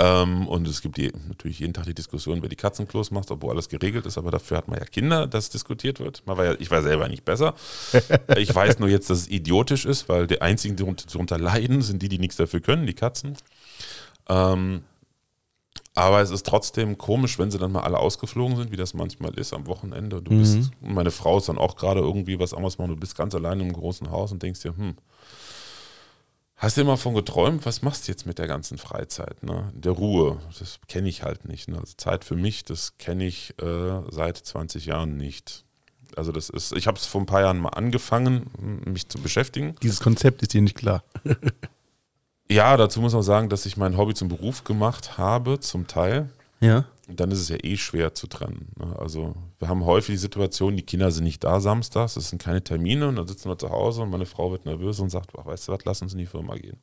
Ähm, 0.01 0.49
und 0.49 0.67
es 0.67 0.81
gibt 0.81 0.97
die, 0.97 1.13
natürlich 1.29 1.59
jeden 1.59 1.75
Tag 1.75 1.85
die 1.85 1.93
Diskussion, 1.93 2.41
wer 2.41 2.49
die 2.49 2.57
Katzenklos 2.57 3.11
macht, 3.11 3.31
obwohl 3.31 3.51
alles 3.51 3.69
geregelt 3.69 4.07
ist, 4.07 4.17
aber 4.17 4.31
dafür 4.31 4.57
hat 4.57 4.67
man 4.67 4.79
ja 4.79 4.87
Kinder, 4.87 5.27
dass 5.27 5.51
diskutiert 5.51 6.01
wird. 6.01 6.23
Man 6.25 6.39
war 6.39 6.47
ja, 6.47 6.55
ich 6.59 6.71
war 6.71 6.81
selber 6.81 7.07
nicht 7.07 7.27
besser. 7.27 7.55
ich 8.37 8.55
weiß 8.55 8.79
nur 8.79 8.89
jetzt, 8.89 9.11
dass 9.11 9.19
es 9.19 9.29
idiotisch 9.29 9.85
ist, 9.85 10.09
weil 10.09 10.27
die 10.27 10.41
einzigen, 10.41 10.77
die 10.77 10.87
darunter 11.07 11.39
leiden, 11.39 11.83
sind 11.83 12.01
die, 12.01 12.09
die 12.09 12.19
nichts 12.19 12.37
dafür 12.37 12.61
können, 12.61 12.87
die 12.87 12.95
Katzen. 12.95 13.37
Ähm, 14.31 14.85
aber 15.95 16.21
es 16.21 16.31
ist 16.31 16.47
trotzdem 16.47 16.99
komisch, 16.99 17.39
wenn 17.39 17.51
sie 17.51 17.59
dann 17.59 17.73
mal 17.73 17.83
alle 17.83 17.99
ausgeflogen 17.99 18.57
sind, 18.57 18.71
wie 18.71 18.77
das 18.77 18.95
manchmal 18.95 19.35
ist 19.35 19.53
am 19.53 19.67
Wochenende. 19.67 20.23
Du 20.23 20.31
bist, 20.31 20.57
mhm. 20.57 20.95
meine 20.95 21.11
Frau 21.11 21.39
ist 21.39 21.49
dann 21.49 21.59
auch 21.59 21.77
gerade 21.77 22.01
irgendwie 22.01 22.39
was 22.39 22.55
anderes 22.55 22.79
machen. 22.79 22.91
Du 22.91 22.97
bist 22.97 23.17
ganz 23.17 23.35
allein 23.35 23.61
im 23.61 23.73
großen 23.73 24.11
Haus 24.11 24.31
und 24.31 24.43
denkst 24.43 24.61
dir, 24.61 24.77
hm, 24.77 24.95
hast 26.57 26.77
du 26.77 26.83
immer 26.83 26.97
von 26.97 27.15
geträumt, 27.15 27.67
was 27.67 27.83
machst 27.83 28.07
du 28.07 28.13
jetzt 28.13 28.25
mit 28.25 28.39
der 28.39 28.47
ganzen 28.47 28.79
Freizeit? 28.79 29.43
Ne? 29.43 29.73
Der 29.75 29.93
Ruhe, 29.93 30.39
das 30.59 30.79
kenne 30.87 31.09
ich 31.09 31.25
halt 31.25 31.47
nicht. 31.47 31.69
Ne? 31.69 31.79
Also 31.79 31.95
Zeit 31.97 32.25
für 32.25 32.37
mich, 32.37 32.65
das 32.65 32.97
kenne 32.99 33.25
ich 33.25 33.55
äh, 33.61 34.01
seit 34.11 34.37
20 34.37 34.87
Jahren 34.87 35.17
nicht. 35.17 35.65
Also 36.17 36.31
das 36.31 36.51
ist, 36.51 36.73
ich 36.73 36.87
habe 36.87 36.99
es 36.99 37.07
vor 37.07 37.21
ein 37.21 37.27
paar 37.27 37.41
Jahren 37.41 37.59
mal 37.59 37.71
angefangen, 37.71 38.51
mich 38.85 39.09
zu 39.09 39.19
beschäftigen. 39.21 39.75
Dieses 39.83 40.01
Konzept 40.01 40.43
ist 40.43 40.53
dir 40.53 40.63
nicht 40.63 40.77
klar. 40.77 41.03
Ja, 42.51 42.77
dazu 42.77 43.01
muss 43.01 43.13
man 43.13 43.23
sagen, 43.23 43.49
dass 43.49 43.65
ich 43.65 43.77
mein 43.77 43.97
Hobby 43.97 44.13
zum 44.13 44.29
Beruf 44.29 44.65
gemacht 44.65 45.19
habe, 45.19 45.61
zum 45.61 45.87
Teil. 45.87 46.29
Ja. 46.61 46.85
Und 47.09 47.21
dann 47.21 47.31
ist 47.31 47.41
es 47.41 47.49
ja 47.49 47.57
eh 47.63 47.77
schwer 47.77 48.15
zu 48.15 48.27
trennen. 48.27 48.69
Ne? 48.77 48.95
Also 48.99 49.35
wir 49.59 49.69
haben 49.69 49.85
häufig 49.85 50.15
die 50.15 50.19
Situation, 50.19 50.77
die 50.77 50.83
Kinder 50.83 51.11
sind 51.11 51.25
nicht 51.25 51.43
da 51.45 51.61
samstags, 51.61 52.17
es 52.17 52.31
sind 52.31 52.43
keine 52.43 52.63
Termine 52.63 53.09
und 53.09 53.17
dann 53.17 53.27
sitzen 53.27 53.49
wir 53.49 53.59
zu 53.59 53.71
Hause 53.71 54.03
und 54.03 54.11
meine 54.11 54.27
Frau 54.27 54.51
wird 54.51 54.67
nervös 54.67 54.99
und 55.01 55.11
sagt, 55.11 55.31
ach, 55.39 55.47
weißt 55.47 55.69
du 55.69 55.73
was, 55.73 55.85
lass 55.85 56.03
uns 56.03 56.13
in 56.13 56.19
die 56.19 56.27
Firma 56.27 56.57
gehen. 56.57 56.79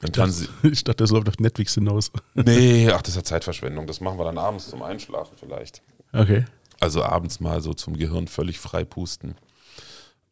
Dann 0.00 0.08
ich, 0.08 0.12
dachte, 0.12 0.32
sie, 0.32 0.48
ich 0.72 0.84
dachte, 0.84 1.04
das 1.04 1.10
läuft 1.10 1.28
auf 1.28 1.38
Netflix 1.38 1.74
hinaus. 1.74 2.10
Nee, 2.34 2.90
ach, 2.92 3.02
das 3.02 3.10
ist 3.10 3.16
ja 3.16 3.24
Zeitverschwendung. 3.24 3.86
Das 3.86 4.00
machen 4.00 4.18
wir 4.18 4.24
dann 4.24 4.38
abends 4.38 4.68
zum 4.68 4.82
Einschlafen 4.82 5.36
vielleicht. 5.38 5.82
Okay. 6.12 6.44
Also 6.80 7.02
abends 7.02 7.40
mal 7.40 7.60
so 7.60 7.74
zum 7.74 7.96
Gehirn 7.96 8.26
völlig 8.26 8.58
frei 8.58 8.84
pusten. 8.84 9.36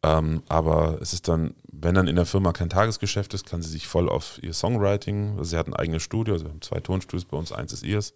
Ähm, 0.03 0.41
aber 0.49 0.99
es 1.01 1.13
ist 1.13 1.27
dann, 1.27 1.53
wenn 1.71 1.95
dann 1.95 2.07
in 2.07 2.15
der 2.15 2.25
Firma 2.25 2.53
kein 2.53 2.69
Tagesgeschäft 2.69 3.33
ist, 3.33 3.45
kann 3.45 3.61
sie 3.61 3.69
sich 3.69 3.87
voll 3.87 4.09
auf 4.09 4.39
ihr 4.41 4.53
Songwriting, 4.53 5.37
also 5.37 5.43
sie 5.43 5.57
hat 5.57 5.67
ein 5.67 5.75
eigenes 5.75 6.01
Studio, 6.01 6.33
also 6.33 6.45
wir 6.45 6.51
haben 6.51 6.61
zwei 6.61 6.79
Tonstudios 6.79 7.25
bei 7.25 7.37
uns, 7.37 7.51
eins 7.51 7.71
ist 7.73 7.83
ihrs. 7.83 8.13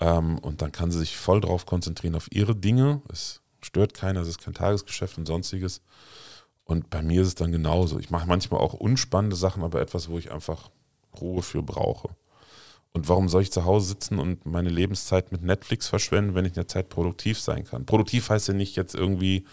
Ähm, 0.00 0.38
und 0.38 0.60
dann 0.60 0.72
kann 0.72 0.90
sie 0.90 0.98
sich 0.98 1.16
voll 1.16 1.40
drauf 1.40 1.64
konzentrieren 1.64 2.14
auf 2.14 2.28
ihre 2.30 2.54
Dinge. 2.54 3.00
Es 3.10 3.40
stört 3.62 3.94
keiner, 3.94 4.20
es 4.20 4.28
ist 4.28 4.42
kein 4.42 4.54
Tagesgeschäft 4.54 5.16
und 5.16 5.26
sonstiges. 5.26 5.80
Und 6.64 6.90
bei 6.90 7.02
mir 7.02 7.22
ist 7.22 7.28
es 7.28 7.34
dann 7.34 7.52
genauso. 7.52 7.98
Ich 7.98 8.10
mache 8.10 8.26
manchmal 8.26 8.60
auch 8.60 8.74
unspannende 8.74 9.36
Sachen, 9.36 9.62
aber 9.62 9.80
etwas, 9.80 10.08
wo 10.08 10.18
ich 10.18 10.30
einfach 10.32 10.70
Ruhe 11.20 11.42
für 11.42 11.62
brauche. 11.62 12.10
Und 12.92 13.08
warum 13.08 13.28
soll 13.28 13.42
ich 13.42 13.52
zu 13.52 13.64
Hause 13.64 13.88
sitzen 13.88 14.18
und 14.18 14.44
meine 14.44 14.68
Lebenszeit 14.68 15.32
mit 15.32 15.42
Netflix 15.42 15.88
verschwenden, 15.88 16.34
wenn 16.34 16.44
ich 16.44 16.50
in 16.52 16.56
der 16.56 16.68
Zeit 16.68 16.90
produktiv 16.90 17.40
sein 17.40 17.64
kann? 17.64 17.86
Produktiv 17.86 18.28
heißt 18.28 18.48
ja 18.48 18.54
nicht 18.54 18.76
jetzt 18.76 18.94
irgendwie, 18.94 19.46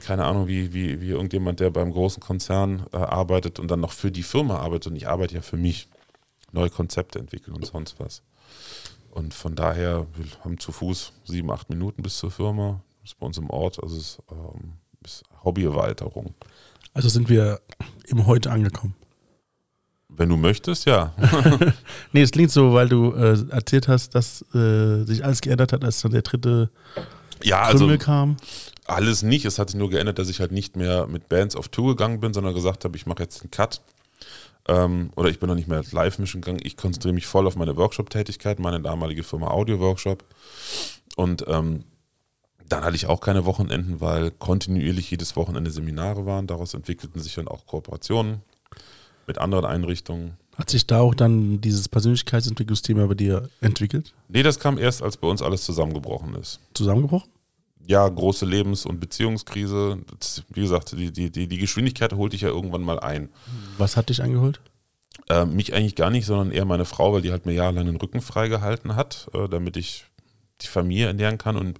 keine 0.00 0.24
Ahnung, 0.24 0.46
wie, 0.48 0.72
wie, 0.72 1.00
wie 1.00 1.10
irgendjemand, 1.10 1.60
der 1.60 1.70
beim 1.70 1.90
großen 1.92 2.22
Konzern 2.22 2.86
äh, 2.92 2.98
arbeitet 2.98 3.58
und 3.58 3.70
dann 3.70 3.80
noch 3.80 3.92
für 3.92 4.10
die 4.10 4.22
Firma 4.22 4.58
arbeitet. 4.58 4.88
Und 4.88 4.96
ich 4.96 5.08
arbeite 5.08 5.34
ja 5.34 5.42
für 5.42 5.56
mich. 5.56 5.88
Neue 6.52 6.70
Konzepte 6.70 7.18
entwickeln 7.18 7.54
und 7.54 7.66
sonst 7.66 7.98
was. 7.98 8.22
Und 9.10 9.34
von 9.34 9.56
daher, 9.56 10.06
wir 10.14 10.26
haben 10.44 10.58
zu 10.58 10.72
Fuß 10.72 11.12
sieben, 11.24 11.50
acht 11.50 11.68
Minuten 11.68 12.02
bis 12.02 12.18
zur 12.18 12.30
Firma. 12.30 12.80
Das 13.02 13.10
ist 13.10 13.18
bei 13.18 13.26
uns 13.26 13.36
im 13.36 13.50
Ort. 13.50 13.82
Also 13.82 13.96
es 13.96 14.02
ist, 14.02 14.22
ähm, 14.30 14.74
ist 15.04 15.24
Hobbyerweiterung. 15.44 16.34
Also 16.94 17.08
sind 17.08 17.28
wir 17.28 17.60
im 18.06 18.26
Heute 18.26 18.52
angekommen. 18.52 18.94
Wenn 20.08 20.28
du 20.28 20.36
möchtest, 20.36 20.86
ja. 20.86 21.14
nee, 22.12 22.22
es 22.22 22.30
klingt 22.30 22.52
so, 22.52 22.72
weil 22.72 22.88
du 22.88 23.12
äh, 23.12 23.44
erzählt 23.50 23.88
hast, 23.88 24.14
dass 24.14 24.42
äh, 24.54 25.04
sich 25.04 25.24
alles 25.24 25.40
geändert 25.40 25.72
hat, 25.72 25.84
als 25.84 26.00
dann 26.00 26.12
der 26.12 26.22
dritte 26.22 26.70
ja, 27.42 27.62
also 27.62 27.96
kam. 27.98 28.36
Alles 28.86 29.22
nicht. 29.22 29.44
Es 29.44 29.58
hat 29.58 29.70
sich 29.70 29.78
nur 29.78 29.90
geändert, 29.90 30.18
dass 30.18 30.28
ich 30.28 30.40
halt 30.40 30.52
nicht 30.52 30.76
mehr 30.76 31.06
mit 31.06 31.28
Bands 31.28 31.56
auf 31.56 31.68
Tour 31.68 31.96
gegangen 31.96 32.20
bin, 32.20 32.32
sondern 32.32 32.54
gesagt 32.54 32.84
habe, 32.84 32.96
ich 32.96 33.06
mache 33.06 33.22
jetzt 33.22 33.42
einen 33.42 33.50
Cut. 33.50 33.82
Ähm, 34.68 35.10
oder 35.16 35.28
ich 35.28 35.38
bin 35.38 35.48
noch 35.48 35.56
nicht 35.56 35.68
mehr 35.68 35.82
Live-Mission 35.90 36.42
gegangen. 36.42 36.60
Ich 36.62 36.76
konzentriere 36.76 37.14
mich 37.14 37.26
voll 37.26 37.46
auf 37.46 37.56
meine 37.56 37.76
Workshop-Tätigkeit, 37.76 38.58
meine 38.58 38.80
damalige 38.80 39.22
Firma 39.22 39.48
Audio 39.48 39.80
Workshop. 39.80 40.24
Und 41.16 41.44
ähm, 41.48 41.84
dann 42.68 42.84
hatte 42.84 42.96
ich 42.96 43.06
auch 43.06 43.20
keine 43.20 43.44
Wochenenden, 43.44 44.00
weil 44.00 44.30
kontinuierlich 44.32 45.10
jedes 45.10 45.36
Wochenende 45.36 45.70
Seminare 45.70 46.26
waren. 46.26 46.46
Daraus 46.46 46.74
entwickelten 46.74 47.20
sich 47.20 47.34
dann 47.34 47.48
auch 47.48 47.66
Kooperationen 47.66 48.42
mit 49.26 49.38
anderen 49.38 49.64
Einrichtungen. 49.64 50.36
Hat 50.56 50.70
sich 50.70 50.86
da 50.86 51.00
auch 51.00 51.14
dann 51.14 51.60
dieses 51.60 51.88
Persönlichkeitsentwicklungsthema 51.88 53.06
bei 53.06 53.14
dir 53.14 53.50
entwickelt? 53.60 54.14
Nee, 54.28 54.42
das 54.42 54.58
kam 54.58 54.78
erst, 54.78 55.02
als 55.02 55.16
bei 55.16 55.28
uns 55.28 55.42
alles 55.42 55.64
zusammengebrochen 55.64 56.34
ist. 56.34 56.60
Zusammengebrochen? 56.74 57.30
Ja, 57.86 58.08
große 58.08 58.44
Lebens- 58.44 58.84
und 58.84 59.00
Beziehungskrise. 59.00 59.98
Das, 60.18 60.42
wie 60.48 60.62
gesagt, 60.62 60.92
die, 60.92 61.12
die, 61.12 61.30
die, 61.30 61.46
die 61.46 61.58
Geschwindigkeit 61.58 62.12
holte 62.12 62.36
ich 62.36 62.42
ja 62.42 62.48
irgendwann 62.48 62.82
mal 62.82 62.98
ein. 62.98 63.28
Was 63.78 63.96
hat 63.96 64.08
dich 64.08 64.22
eingeholt? 64.22 64.60
Äh, 65.28 65.44
mich 65.44 65.74
eigentlich 65.74 65.94
gar 65.94 66.10
nicht, 66.10 66.26
sondern 66.26 66.50
eher 66.50 66.64
meine 66.64 66.84
Frau, 66.84 67.12
weil 67.12 67.22
die 67.22 67.30
halt 67.30 67.46
mir 67.46 67.52
jahrelang 67.52 67.86
den 67.86 67.96
Rücken 67.96 68.20
freigehalten 68.20 68.96
hat, 68.96 69.28
äh, 69.34 69.48
damit 69.48 69.76
ich 69.76 70.06
die 70.62 70.66
Familie 70.66 71.06
ernähren 71.06 71.38
kann 71.38 71.56
und 71.56 71.78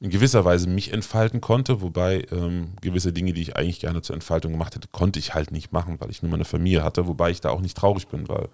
in 0.00 0.10
gewisser 0.10 0.44
Weise 0.44 0.68
mich 0.68 0.92
entfalten 0.92 1.40
konnte, 1.40 1.80
wobei 1.80 2.26
ähm, 2.32 2.72
gewisse 2.80 3.12
Dinge, 3.12 3.32
die 3.32 3.42
ich 3.42 3.56
eigentlich 3.56 3.78
gerne 3.78 4.02
zur 4.02 4.14
Entfaltung 4.14 4.50
gemacht 4.50 4.74
hätte, 4.74 4.88
konnte 4.90 5.20
ich 5.20 5.32
halt 5.32 5.52
nicht 5.52 5.72
machen, 5.72 6.00
weil 6.00 6.10
ich 6.10 6.22
nur 6.22 6.30
meine 6.30 6.44
Familie 6.44 6.82
hatte, 6.82 7.06
wobei 7.06 7.30
ich 7.30 7.40
da 7.40 7.50
auch 7.50 7.60
nicht 7.60 7.76
traurig 7.76 8.08
bin, 8.08 8.28
weil 8.28 8.48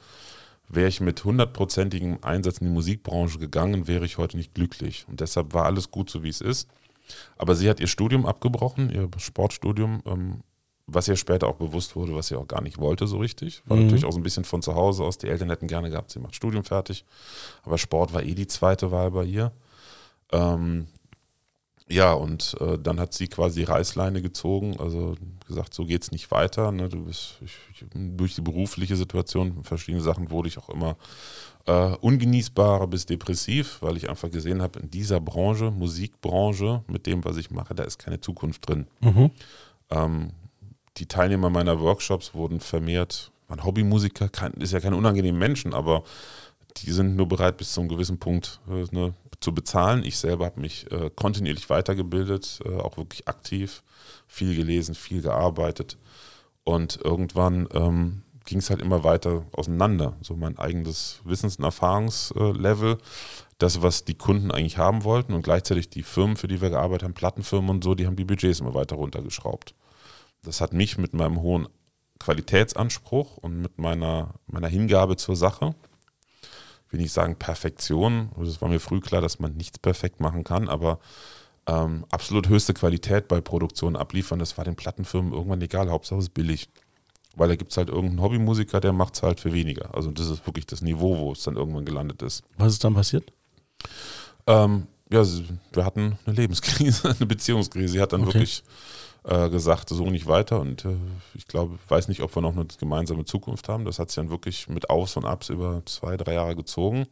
wäre 0.69 0.89
ich 0.89 1.01
mit 1.01 1.25
hundertprozentigem 1.25 2.19
Einsatz 2.23 2.59
in 2.59 2.69
die 2.69 2.73
Musikbranche 2.73 3.39
gegangen, 3.39 3.89
wäre 3.89 4.05
ich 4.05 4.19
heute 4.19 4.37
nicht 4.37 4.55
glücklich. 4.55 5.07
Und 5.09 5.21
deshalb 5.21 5.55
war 5.55 5.65
alles 5.65 5.91
gut 5.91 6.11
so, 6.11 6.23
wie 6.23 6.29
es 6.29 6.41
ist. 6.41 6.69
Aber 7.37 7.55
sie 7.55 7.69
hat 7.69 7.81
ihr 7.81 7.87
Studium 7.87 8.27
abgebrochen, 8.27 8.91
ihr 8.91 9.09
Sportstudium, 9.17 10.03
ähm, 10.07 10.41
was 10.87 11.09
ihr 11.09 11.17
später 11.17 11.47
auch 11.47 11.57
bewusst 11.57 11.97
wurde, 11.97 12.15
was 12.15 12.29
sie 12.29 12.37
auch 12.37 12.49
gar 12.49 12.63
nicht 12.63 12.79
wollte 12.79 13.07
so 13.07 13.19
richtig. 13.19 13.63
War 13.67 13.77
mhm. 13.77 13.85
natürlich 13.85 14.05
auch 14.05 14.13
so 14.13 14.19
ein 14.19 14.23
bisschen 14.23 14.45
von 14.45 14.63
zu 14.63 14.75
Hause 14.75 15.05
aus. 15.05 15.19
Die 15.19 15.29
Eltern 15.29 15.51
hätten 15.51 15.69
gerne 15.69 15.91
gehabt, 15.91 16.11
sie 16.11 16.19
macht 16.19 16.35
Studium 16.35 16.65
fertig. 16.65 17.05
Aber 17.63 17.79
Sport 17.79 18.13
war 18.13 18.23
eh 18.23 18.35
die 18.35 18.47
zweite 18.47 18.91
Wahl 18.91 19.11
bei 19.11 19.25
ihr. 19.25 19.53
Ähm, 20.33 20.87
ja, 21.91 22.13
und 22.13 22.57
äh, 22.61 22.79
dann 22.79 23.01
hat 23.01 23.15
sie 23.15 23.29
quasi 23.29 23.61
die 23.61 23.65
Reißleine 23.65 24.21
gezogen, 24.21 24.77
also 24.79 25.15
gesagt, 25.47 25.73
so 25.73 25.87
geht 25.87 26.03
es 26.03 26.13
nicht 26.13 26.31
weiter. 26.31 26.71
Ne? 26.71 26.89
Du 26.89 27.05
bist 27.05 27.39
ich, 27.43 27.57
ich, 27.73 27.85
durch 27.93 28.35
die 28.35 28.43
berufliche 28.43 28.97
Situation, 28.97 29.63
verschiedene 29.63 30.03
Sachen 30.03 30.31
wurde 30.31 30.49
ich 30.49 30.59
auch 30.59 30.69
immer 30.69 30.97
äh, 31.67 31.97
ungenießbarer 31.97 32.87
bis 32.87 33.07
depressiv, 33.07 33.79
weil 33.81 33.97
ich 33.97 34.11
einfach 34.11 34.31
gesehen 34.31 34.61
habe, 34.61 34.81
in 34.81 34.91
dieser 34.91 35.21
Branche, 35.21 35.71
Musikbranche, 35.71 36.83
mit 36.89 37.07
dem, 37.07 37.25
was 37.25 37.37
ich 37.39 37.51
mache, 37.51 37.75
da 37.75 37.85
ist 37.85 37.99
keine 37.99 38.21
Zukunft 38.21 38.69
drin. 38.69 38.87
Mhm. 39.01 39.31
Ähm, 39.91 40.31
die 40.99 41.07
Teilnehmer 41.07 41.49
meiner 41.49 41.81
Workshops 41.81 42.35
wurden 42.35 42.61
vermehrt, 42.61 43.31
waren 43.49 43.65
Hobbymusiker, 43.65 44.29
kein, 44.29 44.53
ist 44.55 44.73
ja 44.73 44.81
kein 44.81 44.95
unangenehmer 44.95 45.39
Menschen, 45.39 45.73
aber 45.73 46.05
die 46.79 46.91
sind 46.91 47.17
nur 47.17 47.27
bereit, 47.27 47.57
bis 47.57 47.73
zu 47.73 47.81
einem 47.81 47.89
gewissen 47.89 48.19
Punkt 48.19 48.61
äh, 48.69 48.85
ne, 48.91 49.15
zu 49.41 49.55
bezahlen. 49.55 50.05
Ich 50.05 50.19
selber 50.19 50.47
habe 50.47 50.61
mich 50.61 50.91
äh, 50.91 51.11
kontinuierlich 51.15 51.71
weitergebildet, 51.71 52.61
äh, 52.65 52.77
auch 52.77 52.97
wirklich 52.97 53.29
aktiv, 53.29 53.83
viel 54.27 54.57
gelesen, 54.57 54.95
viel 54.95 55.23
gearbeitet. 55.23 55.97
Und 56.65 56.99
irgendwann 57.03 57.69
ähm, 57.73 58.23
ging 58.45 58.59
es 58.59 58.71
halt 58.71 58.81
immer 58.81 59.05
weiter 59.05 59.45
auseinander. 59.53 60.17
So 60.23 60.35
mein 60.35 60.59
eigenes 60.59 61.21
Wissens- 61.25 61.57
und 61.57 61.65
Erfahrungslevel, 61.65 62.99
das, 63.59 63.83
was 63.83 64.05
die 64.05 64.15
Kunden 64.15 64.51
eigentlich 64.51 64.79
haben 64.79 65.05
wollten 65.05 65.35
und 65.35 65.43
gleichzeitig 65.43 65.91
die 65.91 66.03
Firmen, 66.03 66.37
für 66.37 66.49
die 66.49 66.61
wir 66.61 66.71
gearbeitet 66.71 67.05
haben, 67.05 67.15
Plattenfirmen 67.15 67.71
und 67.71 67.85
so, 67.85 67.95
die 67.95 68.07
haben 68.07 68.17
die 68.17 68.25
Budgets 68.25 68.61
immer 68.61 68.75
weiter 68.75 68.97
runtergeschraubt. 68.97 69.75
Das 70.43 70.61
hat 70.61 70.73
mich 70.73 70.99
mit 70.99 71.15
meinem 71.15 71.41
hohen 71.41 71.69
Qualitätsanspruch 72.19 73.37
und 73.37 73.61
mit 73.61 73.79
meiner, 73.79 74.35
meiner 74.47 74.69
Hingabe 74.69 75.17
zur 75.17 75.37
Sache 75.37 75.75
will 76.91 77.01
nicht 77.01 77.13
sagen 77.13 77.37
Perfektion, 77.37 78.31
es 78.43 78.61
war 78.61 78.69
mir 78.69 78.81
früh 78.81 79.01
klar, 79.01 79.21
dass 79.21 79.39
man 79.39 79.55
nichts 79.55 79.79
perfekt 79.79 80.21
machen 80.21 80.45
kann, 80.45 80.69
aber 80.69 80.99
ähm, 81.67 82.05
absolut 82.11 82.49
höchste 82.49 82.73
Qualität 82.75 83.29
bei 83.29 83.41
Produktion 83.41 83.95
abliefern, 83.95 84.39
das 84.39 84.57
war 84.57 84.65
den 84.65 84.77
Plattenfirmen 84.77 85.33
irgendwann 85.33 85.61
egal, 85.61 85.91
Hauptsache 85.91 86.19
es 86.19 86.27
ist 86.27 86.35
billig. 86.35 86.69
Weil 87.37 87.49
da 87.49 87.57
gibt 87.57 87.71
es 87.71 87.77
halt 87.77 87.89
irgendeinen 87.89 88.23
Hobbymusiker, 88.23 88.81
der 88.81 88.93
macht 88.93 89.15
es 89.15 89.23
halt 89.23 89.39
für 89.39 89.53
weniger. 89.53 89.95
Also 89.95 90.11
das 90.11 90.29
ist 90.29 90.47
wirklich 90.47 90.67
das 90.67 90.83
Niveau, 90.83 91.19
wo 91.19 91.33
es 91.33 91.43
dann 91.45 91.57
irgendwann 91.57 91.85
gelandet 91.85 92.23
ist. 92.23 92.43
Was 92.57 92.73
ist 92.73 92.85
dann 92.85 92.95
passiert? 92.95 93.33
Ähm, 94.47 94.89
ja, 95.11 95.25
wir 95.73 95.85
hatten 95.85 96.19
eine 96.25 96.35
Lebenskrise, 96.35 97.11
eine 97.17 97.27
Beziehungskrise. 97.27 97.93
Sie 97.93 98.01
hat 98.01 98.13
dann 98.13 98.23
okay. 98.23 98.35
wirklich 98.35 98.65
äh, 99.25 99.51
gesagt, 99.51 99.89
so 99.89 100.11
nicht 100.11 100.27
weiter. 100.27 100.61
Und 100.61 100.85
äh, 100.85 100.97
ich 101.35 101.47
glaube, 101.47 101.79
weiß 101.89 102.09
nicht, 102.09 102.23
ob 102.23 102.35
wir 102.35 102.43
noch 102.43 102.57
eine 102.57 102.67
gemeinsame 102.79 103.25
Zukunft 103.25 103.69
haben. 103.69 103.85
Das 103.85 103.99
hat 103.99 104.11
sich 104.11 104.17
dann 104.17 104.31
wirklich 104.31 104.69
mit 104.69 104.91
Aufs 104.91 105.17
und 105.17 105.25
Abs 105.25 105.49
über 105.51 105.83
zwei, 105.87 106.17
drei 106.17 106.35
Jahre 106.35 106.57
gezogen. 106.57 107.07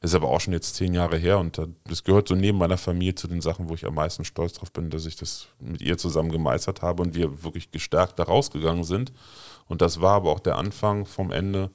Ist 0.00 0.14
aber 0.14 0.28
auch 0.28 0.40
schon 0.40 0.52
jetzt 0.52 0.74
zehn 0.74 0.94
Jahre 0.94 1.16
her 1.16 1.38
und 1.38 1.60
das 1.84 2.04
gehört 2.04 2.28
so 2.28 2.34
neben 2.34 2.58
meiner 2.58 2.76
Familie 2.76 3.14
zu 3.14 3.26
den 3.26 3.40
Sachen, 3.40 3.70
wo 3.70 3.74
ich 3.74 3.86
am 3.86 3.94
meisten 3.94 4.24
stolz 4.24 4.52
drauf 4.52 4.70
bin, 4.70 4.90
dass 4.90 5.06
ich 5.06 5.16
das 5.16 5.46
mit 5.60 5.80
ihr 5.80 5.96
zusammen 5.96 6.30
gemeistert 6.30 6.82
habe 6.82 7.02
und 7.02 7.14
wir 7.14 7.42
wirklich 7.42 7.70
gestärkt 7.70 8.18
da 8.18 8.24
rausgegangen 8.24 8.84
sind. 8.84 9.12
Und 9.66 9.80
das 9.80 10.02
war 10.02 10.16
aber 10.16 10.30
auch 10.30 10.40
der 10.40 10.58
Anfang 10.58 11.06
vom 11.06 11.30
Ende 11.30 11.70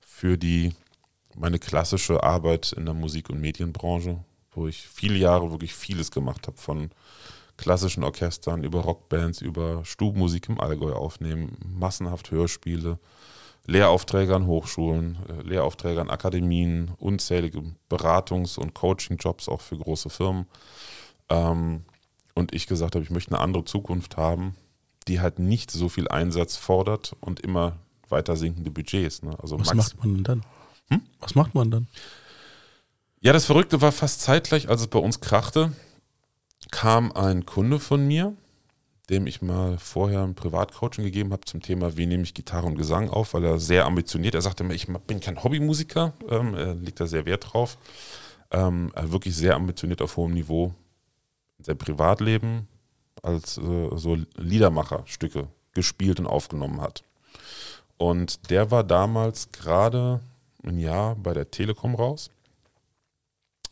für 0.00 0.38
die 0.38 0.72
meine 1.36 1.58
klassische 1.58 2.22
Arbeit 2.22 2.72
in 2.72 2.86
der 2.86 2.94
Musik- 2.94 3.28
und 3.28 3.40
Medienbranche, 3.40 4.24
wo 4.52 4.66
ich 4.66 4.86
viele 4.86 5.16
Jahre 5.16 5.50
wirklich 5.50 5.74
vieles 5.74 6.10
gemacht 6.10 6.46
habe, 6.46 6.56
von 6.56 6.90
klassischen 7.56 8.04
Orchestern, 8.04 8.64
über 8.64 8.80
Rockbands, 8.80 9.40
über 9.40 9.84
Stubenmusik 9.84 10.48
im 10.48 10.60
Allgäu 10.60 10.92
aufnehmen, 10.92 11.56
massenhaft 11.64 12.30
Hörspiele, 12.30 12.98
Lehraufträge 13.66 14.34
an 14.34 14.46
Hochschulen, 14.46 15.18
äh, 15.28 15.42
Lehraufträge 15.42 16.00
an 16.00 16.10
Akademien, 16.10 16.92
unzählige 16.98 17.62
Beratungs- 17.88 18.58
und 18.58 18.74
Coaching-Jobs 18.74 19.48
auch 19.48 19.60
für 19.60 19.78
große 19.78 20.10
Firmen. 20.10 20.46
Ähm, 21.30 21.84
und 22.34 22.54
ich 22.54 22.66
gesagt 22.66 22.94
habe, 22.94 23.04
ich 23.04 23.10
möchte 23.10 23.30
eine 23.30 23.40
andere 23.40 23.64
Zukunft 23.64 24.16
haben, 24.16 24.56
die 25.08 25.20
halt 25.20 25.38
nicht 25.38 25.70
so 25.70 25.88
viel 25.88 26.08
Einsatz 26.08 26.56
fordert 26.56 27.16
und 27.20 27.40
immer 27.40 27.78
weiter 28.08 28.36
sinkende 28.36 28.70
Budgets. 28.70 29.22
Ne? 29.22 29.36
Also 29.40 29.58
Was 29.58 29.72
macht 29.72 29.98
man 29.98 30.14
denn 30.14 30.24
dann? 30.24 30.46
Hm? 30.90 31.02
Was 31.20 31.34
macht 31.34 31.54
man 31.54 31.70
dann? 31.70 31.86
Ja, 33.20 33.32
das 33.32 33.46
Verrückte 33.46 33.80
war 33.80 33.92
fast 33.92 34.20
zeitgleich, 34.20 34.68
als 34.68 34.82
es 34.82 34.88
bei 34.88 34.98
uns 34.98 35.20
krachte 35.20 35.72
kam 36.70 37.12
ein 37.12 37.46
Kunde 37.46 37.78
von 37.78 38.06
mir, 38.06 38.34
dem 39.10 39.26
ich 39.26 39.42
mal 39.42 39.78
vorher 39.78 40.22
ein 40.22 40.34
Privatcoaching 40.34 41.04
gegeben 41.04 41.32
habe 41.32 41.44
zum 41.44 41.60
Thema, 41.60 41.96
wie 41.96 42.06
nehme 42.06 42.22
ich 42.22 42.34
Gitarre 42.34 42.66
und 42.66 42.76
Gesang 42.76 43.10
auf, 43.10 43.34
weil 43.34 43.44
er 43.44 43.58
sehr 43.58 43.84
ambitioniert, 43.84 44.34
er 44.34 44.42
sagte 44.42 44.64
mir, 44.64 44.74
ich 44.74 44.86
bin 45.06 45.20
kein 45.20 45.42
Hobbymusiker, 45.42 46.14
ähm, 46.28 46.54
er 46.54 46.74
legt 46.74 47.00
da 47.00 47.06
sehr 47.06 47.26
Wert 47.26 47.52
drauf, 47.52 47.76
ähm, 48.50 48.92
wirklich 48.94 49.36
sehr 49.36 49.56
ambitioniert 49.56 50.00
auf 50.00 50.16
hohem 50.16 50.32
Niveau 50.32 50.74
in 51.58 51.64
seinem 51.64 51.78
Privatleben 51.78 52.68
als 53.22 53.58
äh, 53.58 53.90
so 53.96 54.16
Liedermacherstücke 54.36 55.48
gespielt 55.72 56.20
und 56.20 56.26
aufgenommen 56.26 56.80
hat. 56.80 57.04
Und 57.96 58.50
der 58.50 58.70
war 58.70 58.84
damals 58.84 59.50
gerade 59.52 60.20
ein 60.62 60.78
Jahr 60.78 61.14
bei 61.16 61.34
der 61.34 61.50
Telekom 61.50 61.94
raus. 61.94 62.30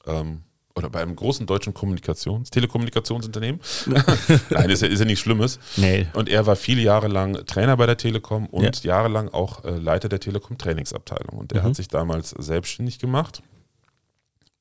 Ähm, 0.06 0.42
oder 0.74 0.90
bei 0.90 1.02
einem 1.02 1.16
großen 1.16 1.46
deutschen 1.46 1.74
Kommunikations-, 1.74 2.50
Telekommunikationsunternehmen. 2.50 3.60
Nein, 4.50 4.70
ist 4.70 4.82
ja, 4.82 4.88
ist 4.88 4.98
ja 4.98 5.04
nichts 5.04 5.20
Schlimmes. 5.20 5.58
Nee. 5.76 6.06
Und 6.14 6.28
er 6.28 6.46
war 6.46 6.56
viele 6.56 6.82
Jahre 6.82 7.08
lang 7.08 7.44
Trainer 7.46 7.76
bei 7.76 7.86
der 7.86 7.96
Telekom 7.96 8.46
und 8.46 8.84
ja. 8.84 8.96
jahrelang 8.96 9.28
auch 9.28 9.64
äh, 9.64 9.70
Leiter 9.70 10.08
der 10.08 10.20
Telekom 10.20 10.58
Trainingsabteilung. 10.58 11.38
Und 11.38 11.52
er 11.52 11.62
mhm. 11.62 11.66
hat 11.66 11.76
sich 11.76 11.88
damals 11.88 12.30
selbstständig 12.30 12.98
gemacht 12.98 13.42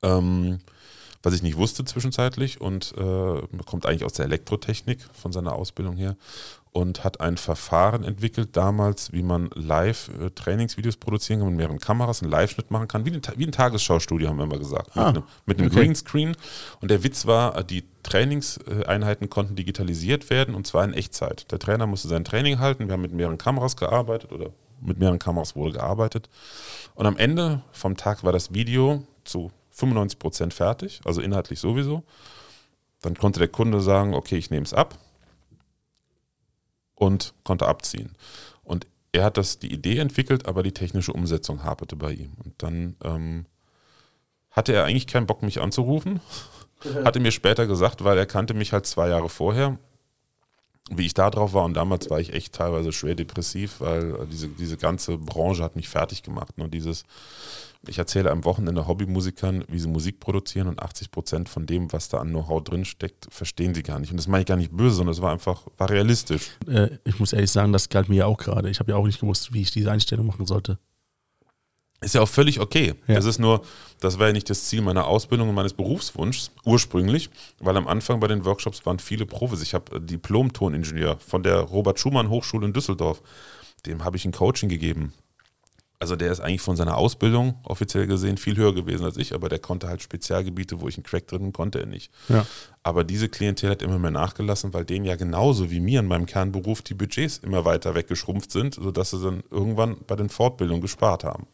Ähm, 0.03 0.59
was 1.23 1.33
ich 1.33 1.43
nicht 1.43 1.57
wusste 1.57 1.85
zwischenzeitlich 1.85 2.61
und 2.61 2.93
äh, 2.97 3.41
kommt 3.65 3.85
eigentlich 3.85 4.05
aus 4.05 4.13
der 4.13 4.25
Elektrotechnik 4.25 4.99
von 5.13 5.31
seiner 5.31 5.53
Ausbildung 5.53 5.95
her 5.95 6.15
und 6.73 7.03
hat 7.03 7.19
ein 7.19 7.37
Verfahren 7.37 8.03
entwickelt 8.03 8.55
damals, 8.55 9.11
wie 9.11 9.23
man 9.23 9.49
live 9.55 10.09
äh, 10.19 10.29
Trainingsvideos 10.29 10.97
produzieren 10.97 11.39
kann 11.39 11.49
mit 11.49 11.57
mehreren 11.57 11.79
Kameras, 11.79 12.21
einen 12.21 12.31
Live-Schnitt 12.31 12.71
machen 12.71 12.87
kann, 12.87 13.05
wie, 13.05 13.11
eine, 13.11 13.21
wie 13.35 13.45
ein 13.45 13.51
Tagesschaustudio, 13.51 14.29
haben 14.29 14.37
wir 14.37 14.45
immer 14.45 14.57
gesagt, 14.57 14.91
Ah, 14.95 15.07
mit 15.07 15.17
einem, 15.17 15.23
mit 15.45 15.59
einem 15.59 15.67
okay. 15.67 15.79
Greenscreen. 15.81 16.35
Und 16.79 16.89
der 16.89 17.03
Witz 17.03 17.25
war, 17.25 17.57
äh, 17.57 17.65
die 17.65 17.83
Trainingseinheiten 18.03 19.29
konnten 19.29 19.55
digitalisiert 19.55 20.29
werden 20.29 20.55
und 20.55 20.65
zwar 20.65 20.85
in 20.85 20.93
Echtzeit. 20.93 21.51
Der 21.51 21.59
Trainer 21.59 21.87
musste 21.87 22.07
sein 22.07 22.23
Training 22.23 22.59
halten, 22.59 22.87
wir 22.87 22.93
haben 22.93 23.01
mit 23.01 23.13
mehreren 23.13 23.37
Kameras 23.37 23.75
gearbeitet 23.75 24.31
oder 24.31 24.51
mit 24.79 24.97
mehreren 24.97 25.19
Kameras 25.19 25.55
wurde 25.55 25.73
gearbeitet. 25.73 26.29
Und 26.95 27.05
am 27.05 27.17
Ende 27.17 27.61
vom 27.71 27.97
Tag 27.97 28.23
war 28.23 28.31
das 28.31 28.53
Video 28.53 29.03
zu 29.25 29.51
95 29.71 30.19
Prozent 30.19 30.53
fertig, 30.53 31.01
also 31.05 31.21
inhaltlich 31.21 31.59
sowieso. 31.59 32.03
Dann 33.01 33.15
konnte 33.15 33.39
der 33.39 33.47
Kunde 33.47 33.81
sagen, 33.81 34.13
okay, 34.13 34.37
ich 34.37 34.51
nehme 34.51 34.65
es 34.65 34.73
ab 34.73 34.97
und 36.95 37.33
konnte 37.43 37.67
abziehen. 37.67 38.15
Und 38.63 38.85
er 39.11 39.23
hat 39.23 39.37
das 39.37 39.59
die 39.59 39.73
Idee 39.73 39.97
entwickelt, 39.97 40.45
aber 40.45 40.63
die 40.63 40.73
technische 40.73 41.13
Umsetzung 41.13 41.63
haperte 41.63 41.95
bei 41.95 42.13
ihm. 42.13 42.33
Und 42.43 42.53
dann 42.61 42.95
ähm, 43.03 43.45
hatte 44.51 44.73
er 44.73 44.85
eigentlich 44.85 45.07
keinen 45.07 45.25
Bock, 45.25 45.41
mich 45.41 45.61
anzurufen. 45.61 46.21
Hatte 47.03 47.19
mir 47.19 47.31
später 47.31 47.67
gesagt, 47.67 48.03
weil 48.03 48.17
er 48.17 48.25
kannte 48.25 48.55
mich 48.55 48.73
halt 48.73 48.87
zwei 48.87 49.09
Jahre 49.09 49.29
vorher, 49.29 49.77
wie 50.89 51.05
ich 51.05 51.13
da 51.13 51.29
drauf 51.29 51.53
war. 51.53 51.63
Und 51.63 51.75
damals 51.75 52.09
war 52.09 52.19
ich 52.19 52.33
echt 52.33 52.55
teilweise 52.55 52.91
schwer 52.91 53.13
depressiv, 53.13 53.81
weil 53.81 54.25
diese, 54.31 54.47
diese 54.47 54.77
ganze 54.77 55.19
Branche 55.19 55.63
hat 55.63 55.75
mich 55.75 55.89
fertig 55.89 56.23
gemacht. 56.23 56.55
Und 56.57 56.73
dieses, 56.73 57.03
ich 57.87 57.97
erzähle 57.97 58.29
am 58.29 58.45
Wochenende 58.45 58.87
Hobbymusikern, 58.87 59.63
wie 59.67 59.79
sie 59.79 59.87
Musik 59.87 60.19
produzieren 60.19 60.67
und 60.67 60.81
80 60.81 61.09
Prozent 61.09 61.49
von 61.49 61.65
dem, 61.65 61.91
was 61.91 62.09
da 62.09 62.19
an 62.19 62.29
Know-how 62.29 62.63
drin 62.63 62.85
steckt, 62.85 63.27
verstehen 63.31 63.73
sie 63.73 63.81
gar 63.81 63.99
nicht. 63.99 64.11
Und 64.11 64.17
das 64.17 64.27
meine 64.27 64.41
ich 64.41 64.47
gar 64.47 64.57
nicht 64.57 64.71
böse, 64.71 64.97
sondern 64.97 65.13
es 65.13 65.21
war 65.21 65.31
einfach, 65.31 65.65
war 65.77 65.89
realistisch. 65.89 66.51
Äh, 66.67 66.89
ich 67.05 67.19
muss 67.19 67.33
ehrlich 67.33 67.49
sagen, 67.49 67.73
das 67.73 67.89
galt 67.89 68.07
mir 68.07 68.17
ja 68.17 68.25
auch 68.27 68.37
gerade. 68.37 68.69
Ich 68.69 68.79
habe 68.79 68.91
ja 68.91 68.97
auch 68.97 69.05
nicht 69.05 69.19
gewusst, 69.19 69.53
wie 69.53 69.61
ich 69.61 69.71
diese 69.71 69.91
Einstellung 69.91 70.27
machen 70.27 70.45
sollte. 70.45 70.77
Ist 72.01 72.15
ja 72.15 72.21
auch 72.21 72.29
völlig 72.29 72.59
okay. 72.59 72.95
Ja. 73.07 73.15
Das 73.15 73.25
ist 73.25 73.39
nur, 73.39 73.61
das 73.99 74.17
war 74.17 74.27
ja 74.27 74.33
nicht 74.33 74.49
das 74.49 74.65
Ziel 74.65 74.81
meiner 74.81 75.05
Ausbildung 75.05 75.49
und 75.49 75.55
meines 75.55 75.73
Berufswunschs 75.73 76.51
ursprünglich, 76.65 77.29
weil 77.59 77.77
am 77.77 77.87
Anfang 77.87 78.19
bei 78.19 78.27
den 78.27 78.43
Workshops 78.43 78.85
waren 78.87 78.97
viele 78.97 79.27
Profis. 79.27 79.61
Ich 79.61 79.75
habe 79.75 80.01
Diplom-Toningenieur 80.01 81.17
von 81.19 81.43
der 81.43 81.59
Robert 81.59 81.99
Schumann 81.99 82.29
Hochschule 82.29 82.65
in 82.65 82.73
Düsseldorf. 82.73 83.21
Dem 83.85 84.03
habe 84.03 84.17
ich 84.17 84.25
ein 84.25 84.31
Coaching 84.31 84.69
gegeben. 84.69 85.13
Also 86.01 86.15
der 86.15 86.31
ist 86.31 86.39
eigentlich 86.39 86.61
von 86.61 86.75
seiner 86.75 86.97
Ausbildung 86.97 87.59
offiziell 87.63 88.07
gesehen 88.07 88.37
viel 88.37 88.57
höher 88.57 88.73
gewesen 88.73 89.05
als 89.05 89.17
ich, 89.17 89.35
aber 89.35 89.49
der 89.49 89.59
konnte 89.59 89.87
halt 89.87 90.01
Spezialgebiete, 90.01 90.81
wo 90.81 90.87
ich 90.87 90.97
einen 90.97 91.03
Crack 91.03 91.27
drin 91.27 91.53
konnte 91.53 91.79
er 91.79 91.85
nicht. 91.85 92.11
Ja. 92.27 92.43
Aber 92.81 93.03
diese 93.03 93.29
Klientel 93.29 93.69
hat 93.69 93.83
immer 93.83 93.99
mehr 93.99 94.09
nachgelassen, 94.09 94.73
weil 94.73 94.83
denen 94.83 95.05
ja 95.05 95.15
genauso 95.15 95.69
wie 95.69 95.79
mir 95.79 95.99
in 95.99 96.07
meinem 96.07 96.25
Kernberuf 96.25 96.81
die 96.81 96.95
Budgets 96.95 97.37
immer 97.37 97.65
weiter 97.65 97.93
weggeschrumpft 97.93 98.51
sind, 98.51 98.73
sodass 98.73 99.11
sie 99.11 99.21
dann 99.21 99.43
irgendwann 99.51 99.97
bei 100.07 100.15
den 100.15 100.29
Fortbildungen 100.29 100.81
gespart 100.81 101.23
haben. 101.23 101.45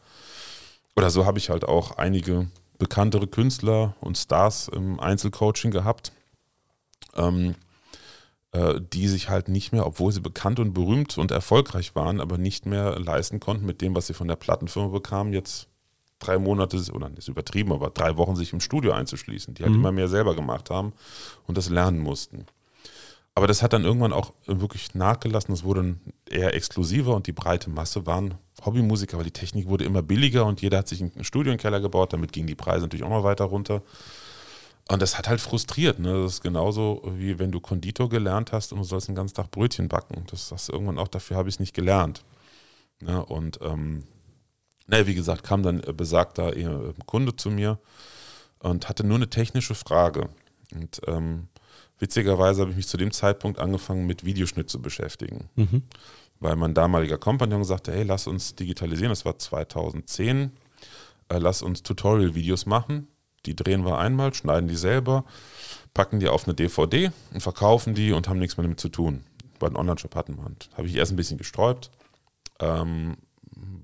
Oder 0.96 1.10
so 1.10 1.26
habe 1.26 1.36
ich 1.36 1.50
halt 1.50 1.66
auch 1.66 1.98
einige 1.98 2.48
bekanntere 2.78 3.26
Künstler 3.26 3.96
und 4.00 4.16
Stars 4.16 4.68
im 4.68 4.98
Einzelcoaching 4.98 5.72
gehabt, 5.72 6.10
ähm, 7.16 7.50
äh, 7.50 7.67
die 8.54 9.08
sich 9.08 9.28
halt 9.28 9.48
nicht 9.48 9.72
mehr, 9.72 9.86
obwohl 9.86 10.10
sie 10.10 10.20
bekannt 10.20 10.58
und 10.58 10.72
berühmt 10.72 11.18
und 11.18 11.30
erfolgreich 11.30 11.94
waren, 11.94 12.20
aber 12.20 12.38
nicht 12.38 12.64
mehr 12.64 12.98
leisten 12.98 13.40
konnten 13.40 13.66
mit 13.66 13.82
dem, 13.82 13.94
was 13.94 14.06
sie 14.06 14.14
von 14.14 14.28
der 14.28 14.36
Plattenfirma 14.36 14.88
bekamen, 14.88 15.32
jetzt 15.32 15.68
drei 16.18 16.38
Monate, 16.38 16.78
oder 16.92 17.10
ist 17.16 17.28
übertrieben, 17.28 17.72
aber 17.72 17.90
drei 17.90 18.16
Wochen 18.16 18.36
sich 18.36 18.52
im 18.52 18.60
Studio 18.60 18.92
einzuschließen, 18.92 19.54
die 19.54 19.64
halt 19.64 19.74
immer 19.74 19.92
mehr 19.92 20.08
selber 20.08 20.34
gemacht 20.34 20.70
haben 20.70 20.92
und 21.46 21.58
das 21.58 21.68
lernen 21.68 21.98
mussten. 21.98 22.46
Aber 23.34 23.46
das 23.46 23.62
hat 23.62 23.72
dann 23.72 23.84
irgendwann 23.84 24.12
auch 24.12 24.32
wirklich 24.46 24.96
nachgelassen. 24.96 25.54
Es 25.54 25.62
wurde 25.62 25.96
eher 26.28 26.54
exklusiver 26.54 27.14
und 27.14 27.28
die 27.28 27.32
breite 27.32 27.70
Masse 27.70 28.04
waren 28.04 28.34
Hobbymusiker, 28.64 29.16
weil 29.16 29.26
die 29.26 29.30
Technik 29.30 29.68
wurde 29.68 29.84
immer 29.84 30.02
billiger 30.02 30.44
und 30.44 30.60
jeder 30.60 30.78
hat 30.78 30.88
sich 30.88 31.00
einen 31.00 31.22
Studiokeller 31.22 31.80
gebaut. 31.80 32.12
Damit 32.12 32.32
gingen 32.32 32.48
die 32.48 32.56
Preise 32.56 32.86
natürlich 32.86 33.04
auch 33.04 33.10
mal 33.10 33.22
weiter 33.22 33.44
runter. 33.44 33.82
Und 34.90 35.02
das 35.02 35.18
hat 35.18 35.28
halt 35.28 35.40
frustriert. 35.40 35.98
Ne? 35.98 36.22
Das 36.22 36.34
ist 36.34 36.42
genauso 36.42 37.02
wie 37.16 37.38
wenn 37.38 37.52
du 37.52 37.60
Konditor 37.60 38.08
gelernt 38.08 38.52
hast 38.52 38.72
und 38.72 38.78
du 38.78 38.84
sollst 38.84 39.08
den 39.08 39.14
ganzen 39.14 39.34
Tag 39.34 39.50
Brötchen 39.50 39.88
backen. 39.88 40.24
Das 40.30 40.50
hast 40.50 40.68
du 40.68 40.72
irgendwann 40.72 40.98
auch, 40.98 41.08
dafür 41.08 41.36
habe 41.36 41.48
ich 41.48 41.56
es 41.56 41.60
nicht 41.60 41.74
gelernt. 41.74 42.24
Ne? 43.00 43.24
Und 43.24 43.58
ähm, 43.62 44.04
naja, 44.86 45.06
wie 45.06 45.14
gesagt, 45.14 45.44
kam 45.44 45.62
dann 45.62 45.82
äh, 45.82 45.92
besagter 45.92 46.56
äh, 46.56 46.94
Kunde 47.04 47.36
zu 47.36 47.50
mir 47.50 47.78
und 48.60 48.88
hatte 48.88 49.04
nur 49.04 49.16
eine 49.16 49.28
technische 49.28 49.74
Frage. 49.74 50.30
Und 50.74 51.02
ähm, 51.06 51.48
witzigerweise 51.98 52.62
habe 52.62 52.70
ich 52.70 52.76
mich 52.76 52.88
zu 52.88 52.96
dem 52.96 53.10
Zeitpunkt 53.12 53.58
angefangen, 53.58 54.06
mit 54.06 54.24
Videoschnitt 54.24 54.70
zu 54.70 54.80
beschäftigen. 54.80 55.50
Mhm. 55.56 55.82
Weil 56.40 56.56
mein 56.56 56.72
damaliger 56.72 57.18
Kompagnon 57.18 57.64
sagte, 57.64 57.92
hey, 57.92 58.04
lass 58.04 58.26
uns 58.26 58.54
digitalisieren, 58.54 59.10
das 59.10 59.24
war 59.24 59.38
2010, 59.38 60.52
äh, 61.28 61.38
lass 61.38 61.60
uns 61.62 61.82
Tutorial-Videos 61.82 62.64
machen. 62.64 63.08
Die 63.46 63.56
drehen 63.56 63.84
wir 63.84 63.98
einmal, 63.98 64.34
schneiden 64.34 64.68
die 64.68 64.76
selber, 64.76 65.24
packen 65.94 66.20
die 66.20 66.28
auf 66.28 66.44
eine 66.46 66.54
DVD 66.54 67.10
und 67.32 67.40
verkaufen 67.40 67.94
die 67.94 68.12
und 68.12 68.28
haben 68.28 68.38
nichts 68.38 68.56
mehr 68.56 68.62
damit 68.62 68.80
zu 68.80 68.88
tun. 68.88 69.24
Weil 69.60 69.68
einen 69.68 69.76
Online-Shop 69.76 70.14
hatten 70.14 70.36
wir. 70.36 70.46
Und 70.46 70.68
habe 70.76 70.86
ich 70.86 70.94
erst 70.94 71.12
ein 71.12 71.16
bisschen 71.16 71.38
gesträubt, 71.38 71.90
ähm, 72.60 73.16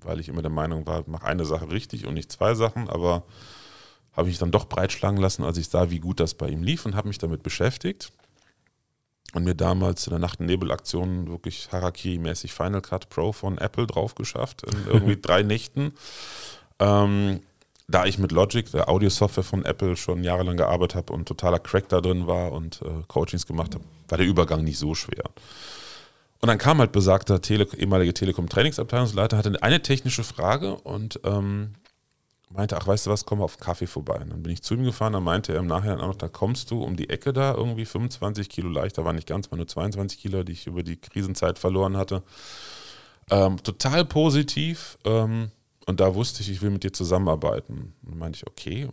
weil 0.01 0.21
ich 0.21 0.29
immer 0.29 0.43
der 0.43 0.51
Meinung 0.51 0.87
war, 0.87 1.05
mach 1.07 1.23
eine 1.23 1.45
Sache 1.45 1.71
richtig 1.71 2.07
und 2.07 2.15
nicht 2.15 2.31
zwei 2.31 2.55
Sachen, 2.55 2.89
aber 2.89 3.25
habe 4.13 4.31
ich 4.31 4.39
dann 4.39 4.53
doch 4.53 4.67
breitschlagen 4.67 5.21
lassen, 5.21 5.45
als 5.45 5.59
ich 5.59 5.69
sah, 5.69 5.91
wie 5.91 5.99
gut 5.99 6.21
das 6.21 6.35
bei 6.35 6.49
ihm 6.49 6.63
lief 6.63 6.87
und 6.87 6.95
habe 6.95 7.09
mich 7.09 7.19
damit 7.19 7.43
beschäftigt 7.43 8.13
und 9.35 9.45
mir 9.45 9.55
damals 9.55 10.07
in 10.07 10.13
der 10.13 10.21
Nacht- 10.21 10.41
und 10.41 10.47
Nebel-Aktion 10.47 11.29
wirklich 11.29 11.69
Harakiri-mäßig 11.73 12.53
Final 12.53 12.81
Cut 12.81 13.09
Pro 13.09 13.33
von 13.33 13.59
Apple 13.59 13.87
drauf 13.87 14.15
geschafft, 14.15 14.63
in 14.63 14.87
irgendwie 14.87 15.21
drei 15.21 15.43
Nächten. 15.43 15.93
Ähm, 16.79 17.41
da 17.87 18.07
ich 18.07 18.19
mit 18.19 18.33
Logic, 18.33 18.71
der 18.71 18.89
Audio-Software 18.89 19.45
von 19.45 19.65
Apple, 19.65 19.97
schon 19.97 20.25
jahrelang 20.25 20.57
gearbeitet 20.57 20.97
habe 20.97 21.13
und 21.13 21.27
totaler 21.27 21.59
Crack 21.59 21.89
da 21.89 22.01
drin 22.01 22.27
war 22.27 22.53
und 22.53 22.81
äh, 22.83 23.03
Coachings 23.09 23.47
gemacht 23.47 23.75
habe, 23.75 23.85
war 24.09 24.19
der 24.19 24.27
Übergang 24.27 24.65
nicht 24.65 24.79
so 24.79 24.95
schwer. 24.95 25.25
Und 26.41 26.49
dann 26.49 26.59
kam 26.59 26.79
halt 26.79 26.93
besagter 26.93 27.41
Tele 27.41 27.67
ehemalige 27.77 28.15
Telekom-Trainingsabteilungsleiter, 28.15 29.37
hatte 29.37 29.63
eine 29.63 29.83
technische 29.83 30.25
Frage 30.25 30.77
und 30.77 31.21
ähm, 31.25 31.75
meinte, 32.51 32.77
ach, 32.77 32.87
weißt 32.87 33.07
du 33.07 33.11
was, 33.11 33.25
komm 33.25 33.43
auf 33.43 33.55
einen 33.55 33.65
Kaffee 33.65 33.87
vorbei. 33.87 34.19
Und 34.21 34.31
dann 34.31 34.43
bin 34.43 34.53
ich 34.53 34.63
zu 34.63 34.75
ihm 34.75 34.85
gefahren, 34.85 35.15
dann 35.15 35.25
meinte 35.25 35.53
er 35.53 35.61
im 35.61 35.67
Nachhinein 35.67 36.01
auch 36.01 36.09
noch, 36.09 36.15
da 36.17 36.29
kommst 36.29 36.71
du 36.71 36.83
um 36.83 36.97
die 36.97 37.11
Ecke 37.11 37.33
da, 37.33 37.55
irgendwie 37.55 37.85
25 37.85 38.49
Kilo 38.49 38.69
leichter, 38.69 39.05
war 39.05 39.13
nicht 39.13 39.27
ganz, 39.27 39.51
war 39.51 39.57
nur 39.57 39.67
22 39.67 40.19
Kilo, 40.19 40.43
die 40.43 40.53
ich 40.53 40.67
über 40.67 40.83
die 40.83 40.97
Krisenzeit 40.97 41.59
verloren 41.59 41.97
hatte. 41.97 42.23
Ähm, 43.31 43.63
total 43.63 44.05
positiv. 44.05 44.99
Ähm, 45.05 45.51
und 45.87 46.01
da 46.01 46.15
wusste 46.15 46.43
ich, 46.43 46.51
ich 46.51 46.63
will 46.63 46.71
mit 46.71 46.85
dir 46.85 46.93
zusammenarbeiten. 46.93 47.95
Und 48.03 48.11
dann 48.13 48.19
meinte 48.19 48.37
ich, 48.39 48.47
okay, 48.47 48.89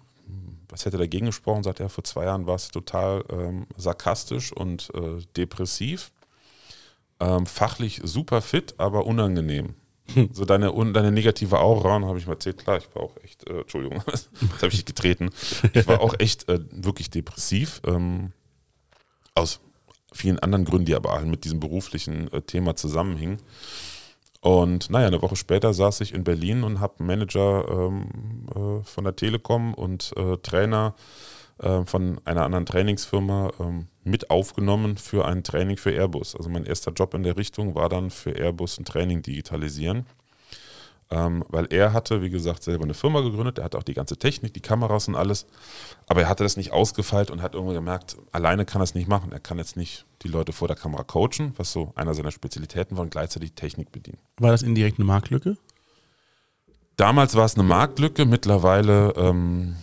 was 0.70 0.86
hätte 0.86 0.98
dagegen 0.98 1.26
gesprochen? 1.26 1.64
Sagt 1.64 1.80
er, 1.80 1.90
vor 1.90 2.04
zwei 2.04 2.26
Jahren 2.26 2.48
war 2.48 2.56
es 2.56 2.70
total 2.70 3.24
ähm, 3.30 3.68
sarkastisch 3.78 4.52
und 4.54 4.90
äh, 4.94 5.22
depressiv. 5.36 6.12
Ähm, 7.20 7.46
fachlich 7.46 8.02
super 8.04 8.42
fit, 8.42 8.76
aber 8.78 9.06
unangenehm. 9.06 9.76
So 10.34 10.44
deine, 10.44 10.74
un- 10.74 10.94
deine 10.94 11.12
negative 11.12 11.60
Aura, 11.60 11.96
und 11.96 12.06
habe 12.06 12.18
ich 12.18 12.26
mal 12.28 12.34
erzählt, 12.34 12.58
klar, 12.58 12.78
ich 12.78 12.94
war 12.96 13.04
auch 13.04 13.16
echt, 13.24 13.48
äh, 13.50 13.62
Entschuldigung, 13.62 14.02
jetzt 14.12 14.30
habe 14.62 14.74
ich 14.74 14.84
getreten. 14.86 15.30
Ich 15.74 15.88
war 15.88 16.02
auch 16.02 16.16
echt 16.20 16.50
äh, 16.50 16.60
wirklich 16.72 17.10
depressiv. 17.10 17.82
Ähm, 17.86 18.32
aus 19.36 19.62
vielen 20.12 20.40
anderen 20.40 20.66
Gründen, 20.66 20.86
die 20.86 20.96
aber 20.96 21.20
mit 21.22 21.46
diesem 21.46 21.60
beruflichen 21.62 22.32
äh, 22.34 22.42
Thema 22.42 22.76
zusammenhingen. 22.76 23.40
Und 24.42 24.90
naja, 24.90 25.08
eine 25.08 25.22
Woche 25.22 25.36
später 25.36 25.74
saß 25.74 26.02
ich 26.02 26.14
in 26.14 26.24
Berlin 26.24 26.64
und 26.64 26.80
habe 26.80 27.04
Manager 27.04 27.66
ähm, 27.70 28.48
äh, 28.56 28.84
von 28.84 29.04
der 29.04 29.16
Telekom 29.16 29.76
und 29.76 30.14
äh, 30.18 30.38
Trainer 30.38 30.96
äh, 31.60 31.86
von 31.86 32.20
einer 32.26 32.44
anderen 32.44 32.66
Trainingsfirma 32.66 33.52
ähm, 33.60 33.88
mit 34.04 34.32
aufgenommen 34.32 34.98
für 34.98 35.26
ein 35.26 35.44
Training 35.44 35.78
für 35.78 35.92
Airbus. 35.92 36.36
Also 36.36 36.50
mein 36.50 36.66
erster 36.66 36.92
Job 36.92 37.14
in 37.14 37.22
der 37.22 37.38
Richtung 37.38 37.76
war 37.76 37.88
dann 37.88 38.10
für 38.10 38.32
Airbus 38.32 38.80
ein 38.80 38.86
Training 38.86 39.22
digitalisieren. 39.22 40.08
Ähm, 41.14 41.44
weil 41.50 41.68
er 41.72 41.92
hatte, 41.92 42.22
wie 42.22 42.30
gesagt, 42.30 42.64
selber 42.64 42.86
eine 42.86 42.94
Firma 42.94 43.20
gegründet, 43.20 43.58
er 43.58 43.66
hatte 43.66 43.78
auch 43.78 43.84
die 43.84 43.94
ganze 43.94 44.16
Technik, 44.16 44.54
die 44.54 44.62
Kameras 44.62 45.10
und 45.10 45.16
alles, 45.16 45.46
aber 46.08 46.22
er 46.22 46.30
hatte 46.30 46.44
das 46.44 46.56
nicht 46.56 46.72
ausgefeilt 46.72 47.30
und 47.30 47.42
hat 47.42 47.54
irgendwie 47.54 47.74
gemerkt, 47.74 48.16
alleine 48.32 48.64
kann 48.64 48.80
er 48.80 48.86
es 48.86 48.96
nicht 48.96 49.10
machen. 49.10 49.34
Er 49.34 49.42
kann 49.42 49.58
jetzt 49.58 49.76
nicht 49.76 50.06
die 50.22 50.30
Leute 50.30 50.54
vor 50.54 50.70
der 50.70 50.78
Kamera 50.78 51.04
coachen, 51.04 51.54
was 51.58 51.74
so 51.74 51.92
einer 51.96 52.14
seiner 52.14 52.32
Spezialitäten 52.32 52.96
war, 52.96 53.04
und 53.04 53.12
gleichzeitig 53.12 53.54
Technik 53.54 53.92
bedienen. 53.92 54.20
War 54.38 54.52
das 54.52 54.62
indirekt 54.62 55.00
eine 55.00 55.06
Marktlücke? 55.06 55.58
Damals 56.96 57.36
war 57.36 57.46
es 57.46 57.56
eine 57.56 57.64
Marktlücke, 57.64 58.26
mittlerweile 58.26 59.14
ähm, 59.18 59.76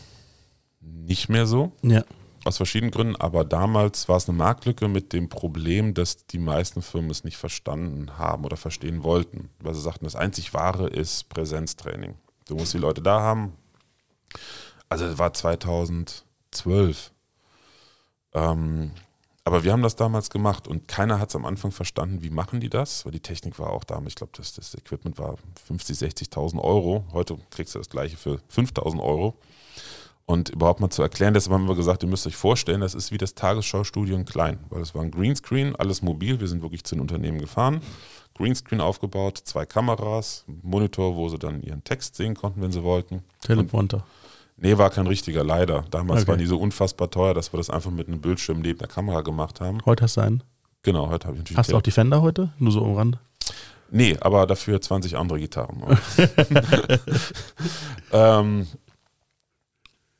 nicht 0.80 1.28
mehr 1.28 1.46
so, 1.46 1.72
Ja. 1.82 2.04
Aus 2.44 2.56
verschiedenen 2.56 2.90
Gründen, 2.90 3.16
aber 3.16 3.44
damals 3.44 4.08
war 4.08 4.16
es 4.16 4.28
eine 4.28 4.38
Marktlücke 4.38 4.88
mit 4.88 5.12
dem 5.12 5.28
Problem, 5.28 5.94
dass 5.94 6.26
die 6.26 6.38
meisten 6.38 6.82
Firmen 6.82 7.10
es 7.10 7.24
nicht 7.24 7.36
verstanden 7.36 8.18
haben 8.18 8.44
oder 8.44 8.56
verstehen 8.56 9.02
wollten, 9.02 9.50
weil 9.60 9.74
sie 9.74 9.80
sagten, 9.80 10.04
das 10.04 10.16
einzig 10.16 10.54
Wahre 10.54 10.88
ist 10.88 11.28
Präsenztraining. 11.28 12.14
Du 12.46 12.54
musst 12.54 12.74
die 12.74 12.78
Leute 12.78 13.02
da 13.02 13.20
haben. 13.20 13.52
Also 14.88 15.06
das 15.06 15.18
war 15.18 15.32
2012. 15.32 17.12
Ähm, 18.34 18.92
aber 19.44 19.64
wir 19.64 19.72
haben 19.72 19.82
das 19.82 19.96
damals 19.96 20.28
gemacht 20.28 20.68
und 20.68 20.88
keiner 20.88 21.18
hat 21.18 21.30
es 21.30 21.36
am 21.36 21.46
Anfang 21.46 21.72
verstanden, 21.72 22.22
wie 22.22 22.28
machen 22.28 22.60
die 22.60 22.68
das? 22.68 23.06
Weil 23.06 23.12
die 23.12 23.20
Technik 23.20 23.58
war 23.58 23.70
auch 23.70 23.84
da, 23.84 23.98
ich 24.06 24.14
glaube, 24.14 24.32
das, 24.36 24.52
das 24.52 24.74
Equipment 24.74 25.18
war 25.18 25.36
50.000, 25.70 26.30
60.000 26.30 26.60
Euro. 26.62 27.04
Heute 27.12 27.38
kriegst 27.50 27.74
du 27.74 27.78
das 27.78 27.88
gleiche 27.88 28.18
für 28.18 28.40
5.000 28.54 29.02
Euro. 29.02 29.38
Und 30.28 30.50
überhaupt 30.50 30.80
mal 30.80 30.90
zu 30.90 31.00
erklären, 31.00 31.32
deshalb 31.32 31.54
haben 31.54 31.66
wir 31.66 31.74
gesagt, 31.74 32.02
ihr 32.02 32.08
müsst 32.08 32.26
euch 32.26 32.36
vorstellen, 32.36 32.82
das 32.82 32.94
ist 32.94 33.10
wie 33.10 33.16
das 33.16 33.34
Tagesschaustudio 33.34 34.14
in 34.14 34.26
klein, 34.26 34.58
weil 34.68 34.82
es 34.82 34.94
war 34.94 35.00
ein 35.00 35.10
Greenscreen, 35.10 35.74
alles 35.74 36.02
mobil, 36.02 36.38
wir 36.38 36.48
sind 36.48 36.60
wirklich 36.60 36.84
zu 36.84 36.96
den 36.96 37.00
Unternehmen 37.00 37.38
gefahren, 37.38 37.80
Greenscreen 38.34 38.82
aufgebaut, 38.82 39.40
zwei 39.42 39.64
Kameras, 39.64 40.44
Monitor, 40.62 41.16
wo 41.16 41.30
sie 41.30 41.38
dann 41.38 41.62
ihren 41.62 41.82
Text 41.82 42.14
sehen 42.16 42.34
konnten, 42.34 42.60
wenn 42.60 42.70
sie 42.72 42.82
wollten. 42.82 43.22
Teleprompter. 43.40 44.04
Nee, 44.58 44.76
war 44.76 44.90
kein 44.90 45.06
richtiger, 45.06 45.42
leider. 45.42 45.86
Damals 45.90 46.20
Okay. 46.22 46.28
waren 46.32 46.38
die 46.38 46.44
so 46.46 46.58
unfassbar 46.58 47.10
teuer, 47.10 47.32
dass 47.32 47.54
wir 47.54 47.56
das 47.56 47.70
einfach 47.70 47.90
mit 47.90 48.08
einem 48.08 48.20
Bildschirm 48.20 48.60
neben 48.60 48.78
der 48.78 48.88
Kamera 48.88 49.22
gemacht 49.22 49.62
haben. 49.62 49.78
Heute 49.86 50.02
hast 50.04 50.18
du 50.18 50.20
einen. 50.20 50.42
Genau, 50.82 51.08
heute 51.08 51.26
habe 51.26 51.36
ich 51.36 51.40
natürlich. 51.44 51.56
Hast 51.58 51.72
du 51.72 51.76
auch 51.78 51.80
Defender 51.82 52.20
heute? 52.20 52.52
Nur 52.58 52.72
so 52.72 52.84
am 52.84 52.94
Rand? 52.96 53.18
Nee, 53.90 54.14
aber 54.20 54.46
dafür 54.46 54.78
20 54.78 55.16
andere 55.16 55.40
Gitarren. 55.40 55.82
ähm, 58.12 58.66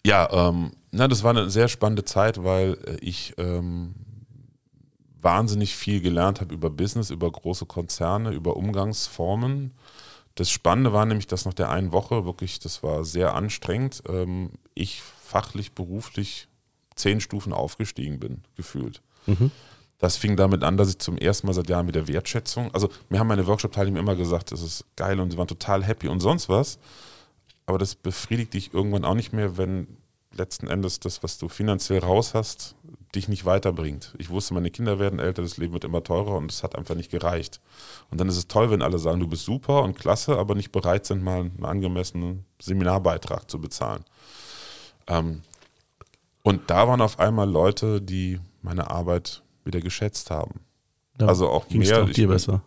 ja, 0.09 0.27
ähm, 0.33 0.73
na, 0.91 1.07
das 1.07 1.23
war 1.23 1.31
eine 1.31 1.51
sehr 1.51 1.69
spannende 1.69 2.03
Zeit, 2.03 2.43
weil 2.43 2.79
äh, 2.87 2.97
ich 3.03 3.35
ähm, 3.37 3.95
wahnsinnig 5.21 5.77
viel 5.77 6.01
gelernt 6.01 6.41
habe 6.41 6.55
über 6.55 6.71
Business, 6.71 7.11
über 7.11 7.31
große 7.31 7.67
Konzerne, 7.67 8.31
über 8.31 8.57
Umgangsformen. 8.57 9.75
Das 10.35 10.51
Spannende 10.51 10.95
war 10.95 11.05
nämlich, 11.05 11.27
dass 11.27 11.45
nach 11.45 11.53
der 11.53 11.69
einen 11.69 11.93
Woche 11.93 12.25
wirklich, 12.25 12.59
das 12.59 12.83
war 12.83 13.05
sehr 13.05 13.35
anstrengend, 13.35 14.03
ähm, 14.09 14.53
ich 14.75 15.03
fachlich, 15.03 15.73
beruflich 15.73 16.49
zehn 16.95 17.21
Stufen 17.21 17.53
aufgestiegen 17.53 18.19
bin, 18.19 18.43
gefühlt. 18.57 19.03
Mhm. 19.27 19.51
Das 19.99 20.17
fing 20.17 20.37
damit 20.37 20.63
an, 20.65 20.79
dass 20.79 20.89
ich 20.89 21.01
zum 21.01 21.19
ersten 21.19 21.49
Mal 21.49 21.53
seit 21.53 21.69
Jahren 21.69 21.87
wieder 21.87 22.09
Wertschätzung, 22.09 22.73
also 22.73 22.89
mir 23.11 23.19
haben 23.19 23.27
meine 23.27 23.47
Workshop-Teilnehmer 23.47 23.99
immer 23.99 24.17
gesagt, 24.17 24.53
das 24.53 24.63
ist 24.63 24.87
geil 24.97 25.21
und 25.21 25.33
sie 25.33 25.37
waren 25.37 25.49
total 25.49 25.85
happy 25.85 26.09
und 26.09 26.21
sonst 26.21 26.49
was. 26.49 26.79
Aber 27.69 27.77
das 27.77 27.95
befriedigt 27.95 28.55
dich 28.55 28.73
irgendwann 28.73 29.05
auch 29.05 29.13
nicht 29.15 29.35
mehr, 29.35 29.59
wenn 29.59 29.99
letzten 30.33 30.69
Endes 30.69 31.01
das, 31.01 31.23
was 31.23 31.37
du 31.37 31.51
finanziell 31.51 31.99
raus 31.99 32.33
hast, 32.33 32.77
dich 33.15 33.29
nicht 33.29 33.45
weiterbringt. 33.45 34.15
Ich 34.17 34.31
wusste, 34.31 34.55
meine 34.55 34.71
Kinder 34.71 34.99
werden 34.99 35.19
älter, 35.19 35.43
das 35.43 35.59
Leben 35.59 35.75
wird 35.75 35.85
immer 35.85 36.03
teurer 36.03 36.37
und 36.39 36.51
es 36.51 36.63
hat 36.63 36.77
einfach 36.77 36.95
nicht 36.95 37.11
gereicht. 37.11 37.61
Und 38.11 38.23
dann 38.23 38.29
ist 38.31 38.39
es 38.39 38.49
toll, 38.49 38.71
wenn 38.71 38.81
alle 38.81 38.99
sagen, 38.99 39.21
du 39.21 39.27
bist 39.29 39.45
super 39.45 39.83
und 39.83 39.99
klasse, 39.99 40.39
aber 40.39 40.55
nicht 40.55 40.73
bereit 40.73 41.05
sind, 41.05 41.23
mal 41.23 41.41
einen 41.41 41.63
angemessenen 41.63 42.47
Seminarbeitrag 42.59 43.51
zu 43.51 43.61
bezahlen. 43.61 44.03
Ähm, 45.07 45.43
und 46.43 46.71
da 46.71 46.89
waren 46.89 47.03
auf 47.03 47.19
einmal 47.19 47.51
Leute, 47.51 48.01
die 48.01 48.41
meine 48.63 48.91
Arbeit 48.91 49.43
wieder 49.67 49.83
geschätzt 49.83 50.31
haben. 50.31 50.61
Da 51.19 51.27
Also 51.27 51.51
auch 51.51 51.69
ging 51.69 51.83
es 51.83 51.91
mehr. 51.91 52.03
auch 52.03 52.09
dir 52.09 52.29
besser. 52.29 52.63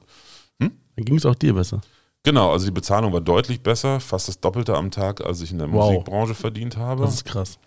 Hm? 0.61 0.78
Dann 0.95 1.06
ging 1.06 1.15
es 1.15 1.26
auch 1.26 1.34
dir 1.34 1.56
besser. 1.56 1.82
Genau, 2.23 2.52
also 2.52 2.65
die 2.65 2.72
Bezahlung 2.72 3.14
war 3.14 3.22
deutlich 3.22 3.61
besser, 3.61 3.99
fast 3.99 4.27
das 4.27 4.39
Doppelte 4.39 4.76
am 4.77 4.91
Tag, 4.91 5.22
als 5.26 5.41
ich 5.41 5.52
in 5.52 5.57
der 5.57 5.72
Wow. 5.72 5.91
Musikbranche 5.91 6.35
verdient 6.35 6.77
habe. 6.77 7.03
Das 7.03 7.15
ist 7.15 7.26
krass. 7.26 7.57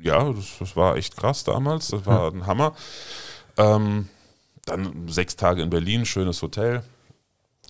ja, 0.00 0.32
das, 0.32 0.58
das 0.58 0.76
war 0.76 0.96
echt 0.96 1.16
krass 1.16 1.42
damals. 1.44 1.88
Das 1.88 2.06
war 2.06 2.32
ein 2.32 2.46
Hammer. 2.46 2.74
Ähm, 3.56 4.08
dann 4.64 5.08
sechs 5.08 5.34
Tage 5.36 5.62
in 5.62 5.70
Berlin, 5.70 6.06
schönes 6.06 6.40
Hotel. 6.42 6.84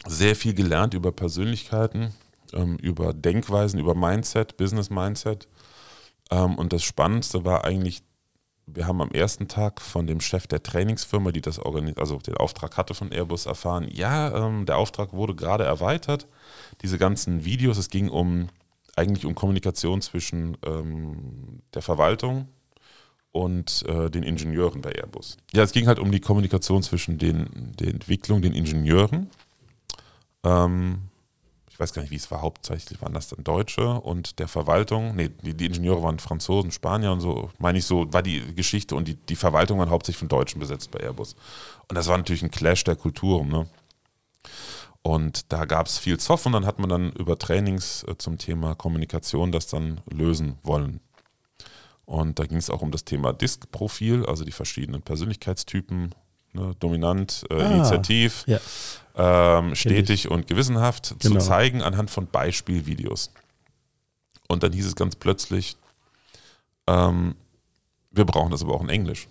Sehr 0.07 0.37
viel 0.37 0.55
gelernt 0.55 0.93
über 0.95 1.11
Persönlichkeiten, 1.13 2.13
ähm, 2.53 2.77
über 2.77 3.13
Denkweisen, 3.15 3.79
über 3.81 3.95
Mindset, 3.95 4.57
Business 4.59 4.91
Mindset. 4.91 5.49
Ähm, 6.31 6.57
und 6.57 6.73
das 6.75 6.83
Spannendste 6.83 7.45
war 7.45 7.65
eigentlich, 7.65 8.03
wir 8.67 8.87
haben 8.87 9.01
am 9.01 9.11
ersten 9.11 9.49
Tag 9.49 9.81
von 9.81 10.07
dem 10.07 10.21
Chef 10.21 10.47
der 10.47 10.63
Trainingsfirma, 10.63 11.33
die 11.33 11.41
das 11.41 11.59
also 11.59 12.19
den 12.19 12.37
Auftrag 12.37 12.77
hatte 12.77 12.95
von 12.95 13.13
Airbus, 13.13 13.47
erfahren, 13.47 13.89
ja, 13.91 14.47
ähm, 14.47 14.67
der 14.67 14.79
Auftrag 14.79 15.13
wurde 15.13 15.35
gerade 15.35 15.65
erweitert. 15.65 16.27
Diese 16.83 16.99
ganzen 16.99 17.45
Videos, 17.45 17.79
es 17.79 17.91
ging 17.91 18.09
um 18.09 18.49
eigentlich 18.97 19.25
um 19.25 19.35
Kommunikation 19.35 20.03
zwischen 20.03 20.57
ähm, 20.65 21.63
der 21.75 21.83
Verwaltung 21.83 22.49
und 23.33 23.85
äh, 23.87 24.11
den 24.11 24.23
Ingenieuren 24.23 24.81
bei 24.81 24.93
Airbus. 24.93 25.37
Ja, 25.53 25.63
es 25.63 25.73
ging 25.73 25.87
halt 25.87 25.99
um 25.99 26.11
die 26.11 26.21
Kommunikation 26.21 26.83
zwischen 26.83 27.19
den, 27.19 27.73
der 27.79 27.89
Entwicklung, 27.89 28.43
den 28.43 28.53
Ingenieuren. 28.53 29.31
Ähm, 30.45 31.10
weiß 31.81 31.93
gar 31.93 32.03
nicht, 32.03 32.11
wie 32.11 32.17
es 32.17 32.31
war, 32.31 32.43
hauptsächlich 32.43 33.01
waren 33.03 33.15
das 33.15 33.29
dann 33.29 33.43
Deutsche 33.43 34.01
und 34.01 34.39
der 34.39 34.49
Verwaltung. 34.49 35.17
Nee, 35.17 35.31
die, 35.43 35.55
die 35.55 35.67
Ingenieure 35.67 36.03
waren 36.03 36.19
Franzosen, 36.19 36.71
Spanier 36.71 37.13
und 37.13 37.21
so, 37.21 37.51
meine 37.59 37.79
ich 37.79 37.87
so, 37.87 38.13
war 38.13 38.23
die 38.23 38.55
Geschichte 38.55 38.95
und 38.95 39.09
die, 39.09 39.15
die 39.15 39.37
Verwaltung 39.37 39.79
waren 39.79 39.91
hauptsächlich 39.91 40.19
von 40.19 40.29
Deutschen 40.29 40.61
besetzt 40.61 40.91
bei 40.91 41.01
Airbus. 41.01 41.35
Und 41.89 41.97
das 41.97 42.07
war 42.09 42.19
natürlich 42.19 42.43
ein 42.43 42.51
Clash 42.51 42.85
der 42.85 42.97
Kulturen, 42.97 43.49
ne? 43.49 43.67
Und 45.03 45.51
da 45.51 45.65
gab 45.65 45.87
es 45.87 45.99
viel 45.99 46.19
Zoff 46.19 46.45
und 46.45 46.53
dann 46.53 46.67
hat 46.67 46.79
man 46.79 46.91
dann 46.91 47.13
über 47.13 47.39
Trainings 47.39 48.05
äh, 48.05 48.19
zum 48.19 48.37
Thema 48.37 48.75
Kommunikation 48.75 49.51
das 49.51 49.67
dann 49.67 50.03
lösen 50.11 50.59
wollen. 50.63 51.01
Und 52.05 52.39
da 52.39 52.45
ging 52.45 52.59
es 52.59 52.71
auch 52.71 52.83
um 52.83 52.91
das 52.91 53.05
Thema 53.05 53.33
Disk-Profil, 53.33 54.27
also 54.27 54.45
die 54.45 54.53
verschiedenen 54.53 55.01
Persönlichkeitstypen, 55.01 56.15
ne, 56.53 56.75
dominant, 56.79 57.45
äh, 57.51 57.55
Ah, 57.63 57.71
initiativ, 57.71 58.45
ja. 58.47 58.59
ähm, 59.17 59.75
stetig 59.75 60.31
und 60.31 60.47
gewissenhaft 60.47 61.15
Genau. 61.21 61.39
zu 61.41 61.47
zeigen 61.47 61.83
anhand 61.83 62.11
von 62.11 62.27
Beispielvideos. 62.27 63.33
Und 64.49 64.63
dann 64.63 64.73
hieß 64.73 64.87
es 64.87 64.97
ganz 64.97 65.17
plötzlich, 65.17 65.77
ähm, 66.87 67.35
wir 68.11 68.25
brauchen 68.25 68.51
das 68.51 68.63
aber 68.63 68.75
auch 68.75 68.83
in 68.83 68.89
Englisch. 68.89 69.29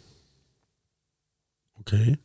Okay. 1.80 2.18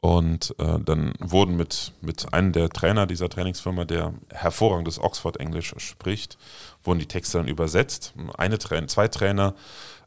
Und 0.00 0.54
äh, 0.58 0.78
dann 0.78 1.14
wurden 1.18 1.56
mit, 1.56 1.92
mit 2.00 2.32
einem 2.32 2.52
der 2.52 2.68
Trainer 2.68 3.06
dieser 3.06 3.28
Trainingsfirma, 3.28 3.84
der 3.86 4.14
hervorragendes 4.30 5.00
Oxford-Englisch 5.00 5.74
spricht, 5.78 6.38
wurden 6.84 7.00
die 7.00 7.06
Texte 7.06 7.38
dann 7.38 7.48
übersetzt. 7.48 8.14
Eine 8.36 8.58
zwei 8.60 9.08
Trainer 9.08 9.54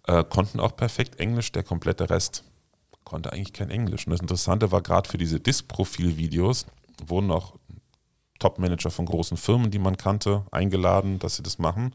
äh, 0.08 0.24
konnten 0.24 0.60
auch 0.62 0.76
perfekt 0.78 1.20
Englisch, 1.20 1.52
der 1.52 1.64
komplette 1.64 2.10
Rest 2.10 2.46
konnte 3.10 3.34
eigentlich 3.34 3.54
kein 3.54 3.72
Englisch. 3.72 4.06
Und 4.06 4.12
das 4.12 4.22
Interessante 4.22 4.72
war 4.72 4.82
gerade 4.82 5.10
für 5.10 5.18
diese 5.18 5.40
Disk-Profil-Videos 5.40 6.68
wurden 7.08 7.32
auch 7.32 7.56
Top-Manager 8.40 8.92
von 8.92 9.06
großen 9.06 9.36
Firmen, 9.36 9.72
die 9.72 9.80
man 9.80 9.98
kannte, 9.98 10.46
eingeladen, 10.52 11.20
dass 11.20 11.36
sie 11.36 11.44
das 11.44 11.58
machen. 11.60 11.94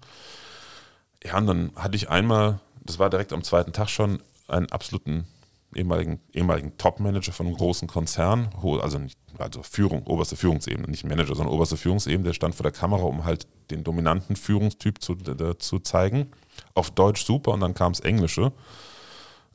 Ja, 1.23 1.39
und 1.39 1.47
dann 1.47 1.73
hatte 1.77 1.97
ich 1.97 2.11
einmal, 2.11 2.61
das 2.83 2.99
war 2.99 3.11
direkt 3.11 3.33
am 3.33 3.45
zweiten 3.45 3.73
Tag 3.73 3.89
schon, 3.89 4.23
einen 4.49 4.71
absoluten 4.71 5.27
ehemaligen, 5.75 6.21
ehemaligen 6.33 6.77
Top-Manager 6.77 7.33
von 7.33 7.47
einem 7.47 7.57
großen 7.57 7.89
Konzern, 7.89 8.51
also 8.81 8.99
nicht, 8.99 9.19
also 9.39 9.63
Führung, 9.63 10.07
oberste 10.07 10.37
Führungsebene, 10.37 10.89
nicht 10.89 11.05
Manager, 11.05 11.35
sondern 11.35 11.55
oberste 11.55 11.77
Führungsebene, 11.77 12.25
der 12.25 12.35
stand 12.35 12.55
vor 12.55 12.65
der 12.65 12.73
Kamera, 12.73 13.05
um 13.05 13.25
halt 13.25 13.47
den 13.71 13.85
dominanten 13.85 14.37
Führungstyp 14.37 15.01
zu, 15.01 15.15
der, 15.15 15.59
zu 15.59 15.79
zeigen. 15.79 16.31
Auf 16.75 16.91
Deutsch 16.91 17.25
super 17.25 17.53
und 17.53 17.61
dann 17.61 17.75
kam 17.75 17.93
es 17.93 18.01
Englische. 18.01 18.53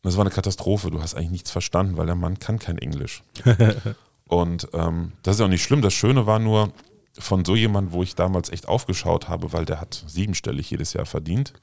Und 0.02 0.06
das 0.06 0.18
war 0.18 0.24
eine 0.24 0.34
Katastrophe. 0.34 0.92
Du 0.92 1.02
hast 1.02 1.16
eigentlich 1.16 1.32
nichts 1.32 1.52
verstanden, 1.52 1.98
weil 1.98 2.06
der 2.06 2.16
Mann 2.16 2.40
kann 2.40 2.58
kein 2.58 2.78
Englisch. 2.78 3.24
und 4.28 4.68
ähm, 4.74 5.14
das 5.24 5.36
ist 5.36 5.42
auch 5.42 5.50
nicht 5.50 5.64
schlimm. 5.64 5.82
Das 5.82 5.94
Schöne 5.94 6.26
war 6.26 6.40
nur 6.40 6.72
von 7.18 7.44
so 7.44 7.56
jemand, 7.56 7.92
wo 7.92 8.02
ich 8.02 8.16
damals 8.16 8.50
echt 8.50 8.68
aufgeschaut 8.68 9.28
habe, 9.28 9.52
weil 9.52 9.66
der 9.66 9.82
hat 9.82 10.04
siebenstellig 10.08 10.70
jedes 10.70 10.94
Jahr 10.94 11.06
verdient, 11.06 11.54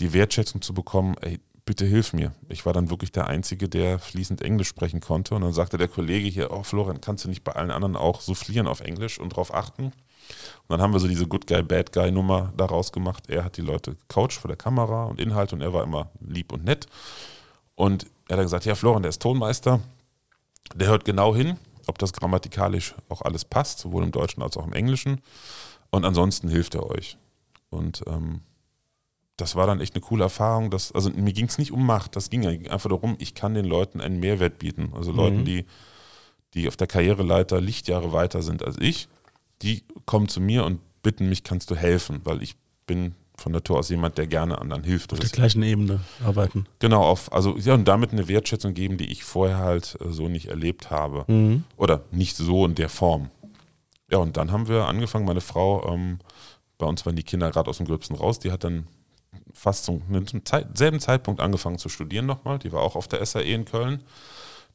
die 0.00 0.12
Wertschätzung 0.12 0.60
zu 0.60 0.74
bekommen, 0.74 1.14
ey, 1.20 1.38
bitte 1.64 1.84
hilf 1.84 2.12
mir. 2.12 2.32
Ich 2.48 2.66
war 2.66 2.72
dann 2.72 2.90
wirklich 2.90 3.12
der 3.12 3.28
Einzige, 3.28 3.68
der 3.68 3.98
fließend 3.98 4.42
Englisch 4.42 4.68
sprechen 4.68 5.00
konnte. 5.00 5.34
Und 5.34 5.42
dann 5.42 5.52
sagte 5.52 5.78
der 5.78 5.88
Kollege 5.88 6.28
hier, 6.28 6.50
oh 6.50 6.62
Florian, 6.62 7.00
kannst 7.00 7.24
du 7.24 7.28
nicht 7.28 7.44
bei 7.44 7.52
allen 7.52 7.70
anderen 7.70 7.96
auch 7.96 8.20
soufflieren 8.20 8.66
auf 8.66 8.80
Englisch 8.80 9.20
und 9.20 9.36
drauf 9.36 9.54
achten? 9.54 9.84
Und 9.84 9.94
dann 10.68 10.80
haben 10.80 10.92
wir 10.92 11.00
so 11.00 11.08
diese 11.08 11.26
Good 11.26 11.46
Guy, 11.46 11.62
Bad 11.62 11.92
Guy 11.92 12.10
Nummer 12.10 12.52
daraus 12.56 12.92
gemacht. 12.92 13.28
Er 13.28 13.44
hat 13.44 13.56
die 13.56 13.62
Leute 13.62 13.94
gecoacht 13.94 14.32
vor 14.32 14.48
der 14.48 14.56
Kamera 14.56 15.04
und 15.04 15.20
Inhalt 15.20 15.52
und 15.52 15.60
er 15.60 15.72
war 15.72 15.84
immer 15.84 16.10
lieb 16.20 16.52
und 16.52 16.64
nett. 16.64 16.86
Und 17.74 18.04
er 18.28 18.34
hat 18.34 18.38
dann 18.38 18.44
gesagt, 18.46 18.64
ja 18.64 18.74
Florian, 18.74 19.02
der 19.02 19.10
ist 19.10 19.22
Tonmeister, 19.22 19.80
der 20.74 20.88
hört 20.88 21.04
genau 21.04 21.34
hin, 21.34 21.56
ob 21.86 21.98
das 21.98 22.12
grammatikalisch 22.12 22.94
auch 23.08 23.22
alles 23.22 23.44
passt, 23.44 23.80
sowohl 23.80 24.04
im 24.04 24.12
Deutschen 24.12 24.42
als 24.42 24.56
auch 24.56 24.66
im 24.66 24.72
Englischen. 24.72 25.20
Und 25.90 26.04
ansonsten 26.04 26.48
hilft 26.48 26.74
er 26.74 26.88
euch. 26.88 27.18
Und 27.70 28.02
ähm, 28.06 28.40
das 29.36 29.56
war 29.56 29.66
dann 29.66 29.80
echt 29.80 29.94
eine 29.94 30.02
coole 30.02 30.24
Erfahrung. 30.24 30.70
Dass, 30.70 30.92
also 30.92 31.10
mir 31.10 31.32
ging 31.32 31.46
es 31.46 31.58
nicht 31.58 31.72
um 31.72 31.84
Macht, 31.84 32.16
das 32.16 32.30
ging 32.30 32.46
einfach 32.68 32.88
darum, 32.90 33.16
ich 33.18 33.34
kann 33.34 33.54
den 33.54 33.64
Leuten 33.64 34.00
einen 34.00 34.20
Mehrwert 34.20 34.58
bieten. 34.58 34.92
Also 34.94 35.12
Leuten, 35.12 35.40
Mhm. 35.40 35.44
die, 35.44 35.66
die 36.54 36.68
auf 36.68 36.76
der 36.76 36.86
Karriereleiter 36.86 37.60
Lichtjahre 37.60 38.12
weiter 38.12 38.42
sind 38.42 38.62
als 38.64 38.76
ich, 38.78 39.08
die 39.62 39.84
kommen 40.06 40.28
zu 40.28 40.40
mir 40.40 40.64
und 40.64 40.80
bitten 41.02 41.28
mich, 41.28 41.44
kannst 41.44 41.70
du 41.70 41.74
helfen, 41.74 42.20
weil 42.24 42.42
ich 42.42 42.56
bin 42.86 43.14
von 43.36 43.52
Natur 43.52 43.78
aus 43.78 43.88
jemand, 43.88 44.18
der 44.18 44.26
gerne 44.26 44.60
anderen 44.60 44.84
hilft. 44.84 45.12
Auf 45.12 45.18
der 45.18 45.28
gleichen 45.28 45.62
Ebene 45.62 46.00
arbeiten. 46.24 46.66
Genau, 46.78 47.02
auf, 47.02 47.32
also 47.32 47.56
ja, 47.56 47.74
und 47.74 47.86
damit 47.86 48.12
eine 48.12 48.28
Wertschätzung 48.28 48.74
geben, 48.74 48.98
die 48.98 49.10
ich 49.10 49.24
vorher 49.24 49.58
halt 49.58 49.96
äh, 50.00 50.10
so 50.10 50.28
nicht 50.28 50.46
erlebt 50.46 50.90
habe. 50.90 51.24
Mhm. 51.26 51.64
Oder 51.76 52.02
nicht 52.10 52.36
so 52.36 52.66
in 52.66 52.74
der 52.74 52.88
Form. 52.88 53.30
Ja, 54.10 54.18
und 54.18 54.36
dann 54.36 54.52
haben 54.52 54.68
wir 54.68 54.86
angefangen, 54.86 55.24
meine 55.24 55.40
Frau, 55.40 55.92
ähm, 55.92 56.18
bei 56.78 56.86
uns 56.86 57.06
waren 57.06 57.16
die 57.16 57.22
Kinder 57.22 57.50
gerade 57.50 57.70
aus 57.70 57.78
dem 57.78 57.86
Gröbsten 57.86 58.16
raus, 58.16 58.38
die 58.38 58.52
hat 58.52 58.64
dann 58.64 58.86
fast 59.54 59.84
zum, 59.84 60.02
zum 60.26 60.44
Zeit, 60.44 60.76
selben 60.76 61.00
Zeitpunkt 61.00 61.40
angefangen 61.40 61.78
zu 61.78 61.88
studieren 61.88 62.26
nochmal. 62.26 62.58
Die 62.58 62.72
war 62.72 62.82
auch 62.82 62.96
auf 62.96 63.08
der 63.08 63.24
SAE 63.24 63.54
in 63.54 63.64
Köln. 63.64 64.02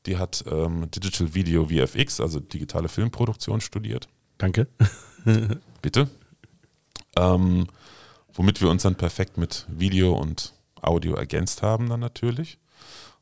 Die 0.06 0.18
hat 0.18 0.44
ähm, 0.50 0.90
Digital 0.90 1.34
Video 1.34 1.66
VFX, 1.66 2.22
also 2.22 2.40
digitale 2.40 2.88
Filmproduktion, 2.88 3.62
studiert. 3.62 4.08
Danke. 4.38 4.68
Bitte. 5.82 6.10
Ähm, 7.16 7.68
womit 8.38 8.62
wir 8.62 8.70
uns 8.70 8.84
dann 8.84 8.96
perfekt 8.96 9.38
mit 9.38 9.66
Video 9.68 10.14
und 10.14 10.54
Audio 10.82 11.16
ergänzt 11.16 11.62
haben 11.62 11.90
dann 11.90 12.00
natürlich. 12.00 12.58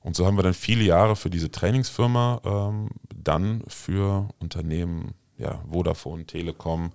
Und 0.02 0.16
so 0.16 0.28
haben 0.28 0.38
wir 0.38 0.44
dann 0.44 0.54
viele 0.54 0.84
Jahre 0.84 1.16
für 1.16 1.32
diese 1.32 1.50
Trainingsfirma 1.50 2.42
ähm, 2.46 2.90
dann 3.16 3.64
für 3.68 4.30
Unternehmen, 4.40 5.16
ja, 5.40 5.64
Vodafone, 5.68 6.26
Telekom, 6.26 6.92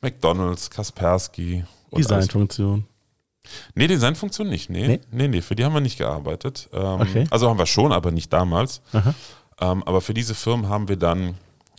McDonalds, 0.00 0.70
Kaspersky. 0.70 1.64
Designfunktion. 1.94 2.86
Nee, 3.74 3.86
Designfunktion 3.86 4.48
nicht. 4.48 4.70
Nee, 4.70 4.86
nee, 4.88 5.00
nee, 5.10 5.28
nee, 5.28 5.42
für 5.42 5.54
die 5.56 5.64
haben 5.64 5.74
wir 5.74 5.80
nicht 5.80 5.98
gearbeitet. 5.98 6.68
Ähm, 6.72 7.00
Okay. 7.00 7.26
Also 7.30 7.48
haben 7.50 7.58
wir 7.58 7.66
schon, 7.66 7.92
aber 7.92 8.10
nicht 8.12 8.32
damals. 8.32 8.80
Ähm, 9.60 9.82
aber 9.82 10.00
für 10.00 10.14
diese 10.14 10.34
Firmen 10.34 10.68
haben 10.68 10.88
wir 10.88 10.96
dann 10.96 11.34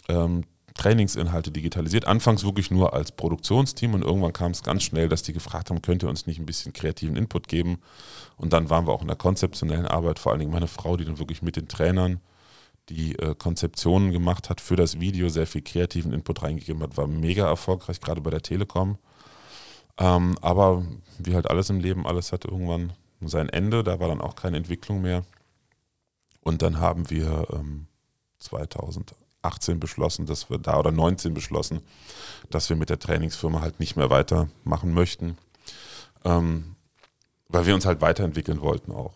ähm, 0.07 0.43
Trainingsinhalte 0.79 1.51
digitalisiert. 1.51 2.07
Anfangs 2.07 2.45
wirklich 2.45 2.71
nur 2.71 2.93
als 2.93 3.11
Produktionsteam 3.11 3.95
und 3.95 4.01
irgendwann 4.01 4.31
kam 4.31 4.51
es 4.51 4.63
ganz 4.63 4.83
schnell, 4.83 5.09
dass 5.09 5.23
die 5.23 5.33
gefragt 5.33 5.69
haben, 5.69 5.81
könnt 5.81 6.03
ihr 6.03 6.09
uns 6.09 6.25
nicht 6.25 6.39
ein 6.39 6.45
bisschen 6.45 6.71
kreativen 6.71 7.17
Input 7.17 7.49
geben? 7.49 7.79
Und 8.37 8.53
dann 8.53 8.69
waren 8.69 8.87
wir 8.87 8.93
auch 8.93 9.01
in 9.01 9.07
der 9.07 9.17
konzeptionellen 9.17 9.85
Arbeit, 9.85 10.19
vor 10.19 10.31
allen 10.31 10.39
Dingen 10.39 10.53
meine 10.53 10.69
Frau, 10.69 10.95
die 10.95 11.03
dann 11.03 11.19
wirklich 11.19 11.41
mit 11.41 11.57
den 11.57 11.67
Trainern 11.67 12.21
die 12.87 13.19
äh, 13.19 13.35
Konzeptionen 13.35 14.11
gemacht 14.11 14.49
hat 14.49 14.61
für 14.61 14.77
das 14.77 15.01
Video, 15.01 15.27
sehr 15.27 15.47
viel 15.47 15.61
kreativen 15.61 16.13
Input 16.13 16.43
reingegeben 16.43 16.81
hat, 16.81 16.95
war 16.95 17.07
mega 17.07 17.45
erfolgreich, 17.45 17.99
gerade 17.99 18.21
bei 18.21 18.29
der 18.29 18.41
Telekom. 18.41 18.97
Ähm, 19.97 20.37
aber 20.41 20.85
wie 21.17 21.35
halt 21.35 21.49
alles 21.49 21.69
im 21.69 21.81
Leben, 21.81 22.07
alles 22.07 22.31
hat 22.31 22.45
irgendwann 22.45 22.93
sein 23.21 23.49
Ende, 23.49 23.83
da 23.83 23.99
war 23.99 24.07
dann 24.07 24.21
auch 24.21 24.35
keine 24.35 24.55
Entwicklung 24.57 25.01
mehr. 25.01 25.25
Und 26.39 26.61
dann 26.61 26.79
haben 26.79 27.09
wir 27.09 27.47
ähm, 27.51 27.87
2018 29.41 29.79
beschlossen, 29.79 30.25
dass 30.25 30.49
wir 30.49 30.57
da 30.57 30.79
oder 30.79 30.91
19 30.91 31.33
beschlossen, 31.33 31.81
dass 32.49 32.69
wir 32.69 32.75
mit 32.75 32.89
der 32.89 32.99
Trainingsfirma 32.99 33.61
halt 33.61 33.79
nicht 33.79 33.95
mehr 33.95 34.09
weitermachen 34.09 34.93
möchten, 34.93 35.37
ähm, 36.25 36.75
weil 37.47 37.65
wir 37.65 37.75
uns 37.75 37.85
halt 37.85 38.01
weiterentwickeln 38.01 38.61
wollten 38.61 38.91
auch. 38.91 39.13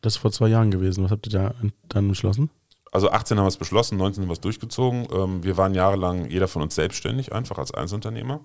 Das 0.00 0.14
ist 0.14 0.18
vor 0.18 0.32
zwei 0.32 0.48
Jahren 0.48 0.70
gewesen. 0.70 1.04
Was 1.04 1.10
habt 1.10 1.26
ihr 1.26 1.32
da 1.32 1.54
dann 1.88 2.08
beschlossen? 2.08 2.50
Also 2.90 3.10
18 3.10 3.36
haben 3.36 3.44
wir 3.44 3.48
es 3.48 3.56
beschlossen, 3.56 3.98
19 3.98 4.22
haben 4.22 4.28
wir 4.28 4.34
es 4.34 4.40
durchgezogen. 4.40 5.06
Ähm, 5.12 5.44
wir 5.44 5.56
waren 5.56 5.74
jahrelang 5.74 6.30
jeder 6.30 6.48
von 6.48 6.62
uns 6.62 6.74
selbstständig, 6.74 7.32
einfach 7.32 7.58
als 7.58 7.74
Einzelunternehmer. 7.74 8.40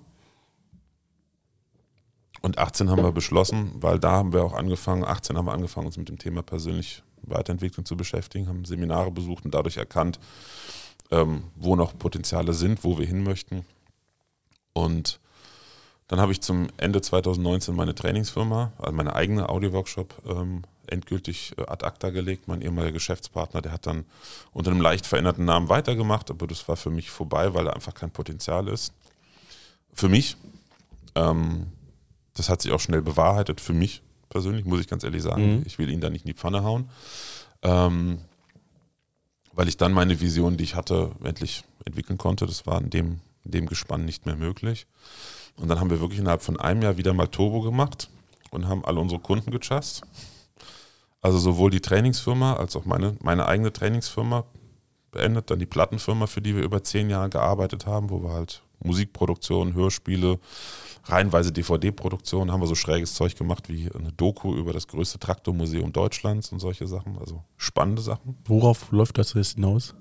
Und 2.42 2.58
18 2.58 2.90
haben 2.90 3.02
wir 3.02 3.12
beschlossen, 3.12 3.72
weil 3.76 3.98
da 3.98 4.10
haben 4.10 4.34
wir 4.34 4.44
auch 4.44 4.52
angefangen, 4.52 5.02
18 5.02 5.38
haben 5.38 5.46
wir 5.46 5.52
angefangen, 5.52 5.86
uns 5.86 5.96
mit 5.96 6.10
dem 6.10 6.18
Thema 6.18 6.42
persönlich 6.42 7.02
Weiterentwicklung 7.22 7.86
zu 7.86 7.96
beschäftigen, 7.96 8.48
haben 8.48 8.66
Seminare 8.66 9.10
besucht 9.10 9.46
und 9.46 9.54
dadurch 9.54 9.78
erkannt, 9.78 10.18
ähm, 11.14 11.44
wo 11.56 11.76
noch 11.76 11.96
Potenziale 11.96 12.52
sind, 12.52 12.84
wo 12.84 12.98
wir 12.98 13.06
hin 13.06 13.22
möchten. 13.22 13.64
Und 14.72 15.20
dann 16.08 16.20
habe 16.20 16.32
ich 16.32 16.40
zum 16.40 16.68
Ende 16.76 17.00
2019 17.00 17.74
meine 17.74 17.94
Trainingsfirma, 17.94 18.72
also 18.78 18.92
meine 18.92 19.14
eigene 19.14 19.48
Audio-Workshop, 19.48 20.14
ähm, 20.26 20.62
endgültig 20.86 21.54
äh, 21.56 21.62
ad 21.62 21.86
acta 21.86 22.10
gelegt. 22.10 22.48
Mein 22.48 22.62
ehemaliger 22.62 22.92
Geschäftspartner, 22.92 23.62
der 23.62 23.72
hat 23.72 23.86
dann 23.86 24.04
unter 24.52 24.70
einem 24.70 24.80
leicht 24.80 25.06
veränderten 25.06 25.44
Namen 25.44 25.68
weitergemacht, 25.68 26.30
aber 26.30 26.46
das 26.46 26.68
war 26.68 26.76
für 26.76 26.90
mich 26.90 27.10
vorbei, 27.10 27.54
weil 27.54 27.64
da 27.64 27.70
einfach 27.70 27.94
kein 27.94 28.10
Potenzial 28.10 28.68
ist. 28.68 28.92
Für 29.92 30.08
mich. 30.08 30.36
Ähm, 31.14 31.68
das 32.36 32.48
hat 32.48 32.62
sich 32.62 32.72
auch 32.72 32.80
schnell 32.80 33.00
bewahrheitet, 33.00 33.60
für 33.60 33.72
mich 33.72 34.02
persönlich, 34.28 34.64
muss 34.64 34.80
ich 34.80 34.88
ganz 34.88 35.04
ehrlich 35.04 35.22
sagen. 35.22 35.58
Mhm. 35.58 35.62
Ich 35.66 35.78
will 35.78 35.88
ihn 35.88 36.00
da 36.00 36.10
nicht 36.10 36.24
in 36.24 36.32
die 36.32 36.36
Pfanne 36.36 36.64
hauen. 36.64 36.88
Ähm, 37.62 38.18
weil 39.54 39.68
ich 39.68 39.76
dann 39.76 39.92
meine 39.92 40.20
Vision, 40.20 40.56
die 40.56 40.64
ich 40.64 40.74
hatte, 40.74 41.12
endlich 41.22 41.64
entwickeln 41.84 42.18
konnte. 42.18 42.46
Das 42.46 42.66
war 42.66 42.80
in 42.80 42.90
dem, 42.90 43.20
in 43.44 43.52
dem 43.52 43.66
Gespann 43.66 44.04
nicht 44.04 44.26
mehr 44.26 44.36
möglich. 44.36 44.86
Und 45.56 45.68
dann 45.68 45.78
haben 45.78 45.90
wir 45.90 46.00
wirklich 46.00 46.20
innerhalb 46.20 46.42
von 46.42 46.58
einem 46.58 46.82
Jahr 46.82 46.96
wieder 46.96 47.14
mal 47.14 47.28
Turbo 47.28 47.60
gemacht 47.60 48.10
und 48.50 48.66
haben 48.66 48.84
alle 48.84 49.00
unsere 49.00 49.20
Kunden 49.20 49.50
gechast. 49.50 50.02
Also 51.20 51.38
sowohl 51.38 51.70
die 51.70 51.80
Trainingsfirma 51.80 52.54
als 52.54 52.76
auch 52.76 52.84
meine, 52.84 53.16
meine 53.20 53.46
eigene 53.46 53.72
Trainingsfirma 53.72 54.44
beendet, 55.12 55.50
dann 55.50 55.60
die 55.60 55.66
Plattenfirma, 55.66 56.26
für 56.26 56.42
die 56.42 56.56
wir 56.56 56.64
über 56.64 56.82
zehn 56.82 57.08
Jahre 57.08 57.30
gearbeitet 57.30 57.86
haben, 57.86 58.10
wo 58.10 58.22
wir 58.22 58.32
halt 58.32 58.63
Musikproduktion, 58.84 59.74
Hörspiele, 59.74 60.38
reihenweise 61.06 61.52
DVD-Produktion, 61.52 62.52
haben 62.52 62.60
wir 62.60 62.66
so 62.66 62.74
schräges 62.74 63.14
Zeug 63.14 63.36
gemacht 63.36 63.68
wie 63.68 63.90
eine 63.94 64.12
Doku 64.12 64.54
über 64.54 64.72
das 64.72 64.86
größte 64.86 65.18
Traktormuseum 65.18 65.92
Deutschlands 65.92 66.52
und 66.52 66.60
solche 66.60 66.86
Sachen, 66.86 67.18
also 67.18 67.42
spannende 67.56 68.00
Sachen. 68.02 68.36
Worauf 68.46 68.90
läuft 68.92 69.18
das 69.18 69.34
jetzt 69.34 69.54
hinaus? 69.56 69.94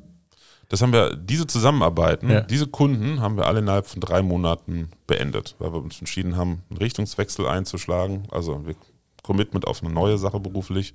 Das 0.70 0.82
haben 0.82 0.94
wir, 0.94 1.16
diese 1.16 1.46
Zusammenarbeiten, 1.46 2.30
Ja. 2.30 2.42
diese 2.42 2.68
Kunden 2.68 3.20
haben 3.20 3.36
wir 3.38 3.46
alle 3.48 3.60
innerhalb 3.60 3.86
von 3.86 4.00
drei 4.00 4.22
Monaten 4.22 4.90
beendet, 5.08 5.56
weil 5.60 5.74
wir 5.74 5.82
uns 5.84 6.00
entschieden 6.00 6.36
haben, 6.38 6.64
einen 6.70 6.78
Richtungswechsel 6.78 7.48
einzuschlagen. 7.48 8.24
Also 8.32 8.66
wir 8.66 8.76
Commitment 9.24 9.68
auf 9.68 9.84
eine 9.84 9.94
neue 9.94 10.18
Sache 10.18 10.40
beruflich. 10.40 10.94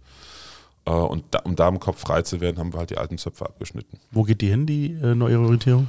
Äh, 0.84 0.90
Und 0.90 1.24
da, 1.30 1.40
um 1.40 1.54
da 1.54 1.68
im 1.68 1.78
Kopf 1.80 2.00
frei 2.00 2.22
zu 2.22 2.40
werden, 2.40 2.58
haben 2.58 2.72
wir 2.72 2.78
halt 2.78 2.90
die 2.90 2.98
alten 2.98 3.18
Zöpfe 3.18 3.44
abgeschnitten. 3.46 3.98
Wo 4.10 4.22
geht 4.24 4.40
die 4.40 4.48
hin, 4.48 4.66
die 4.66 4.92
äh, 4.94 5.14
neue 5.14 5.38
Orientierung? 5.38 5.88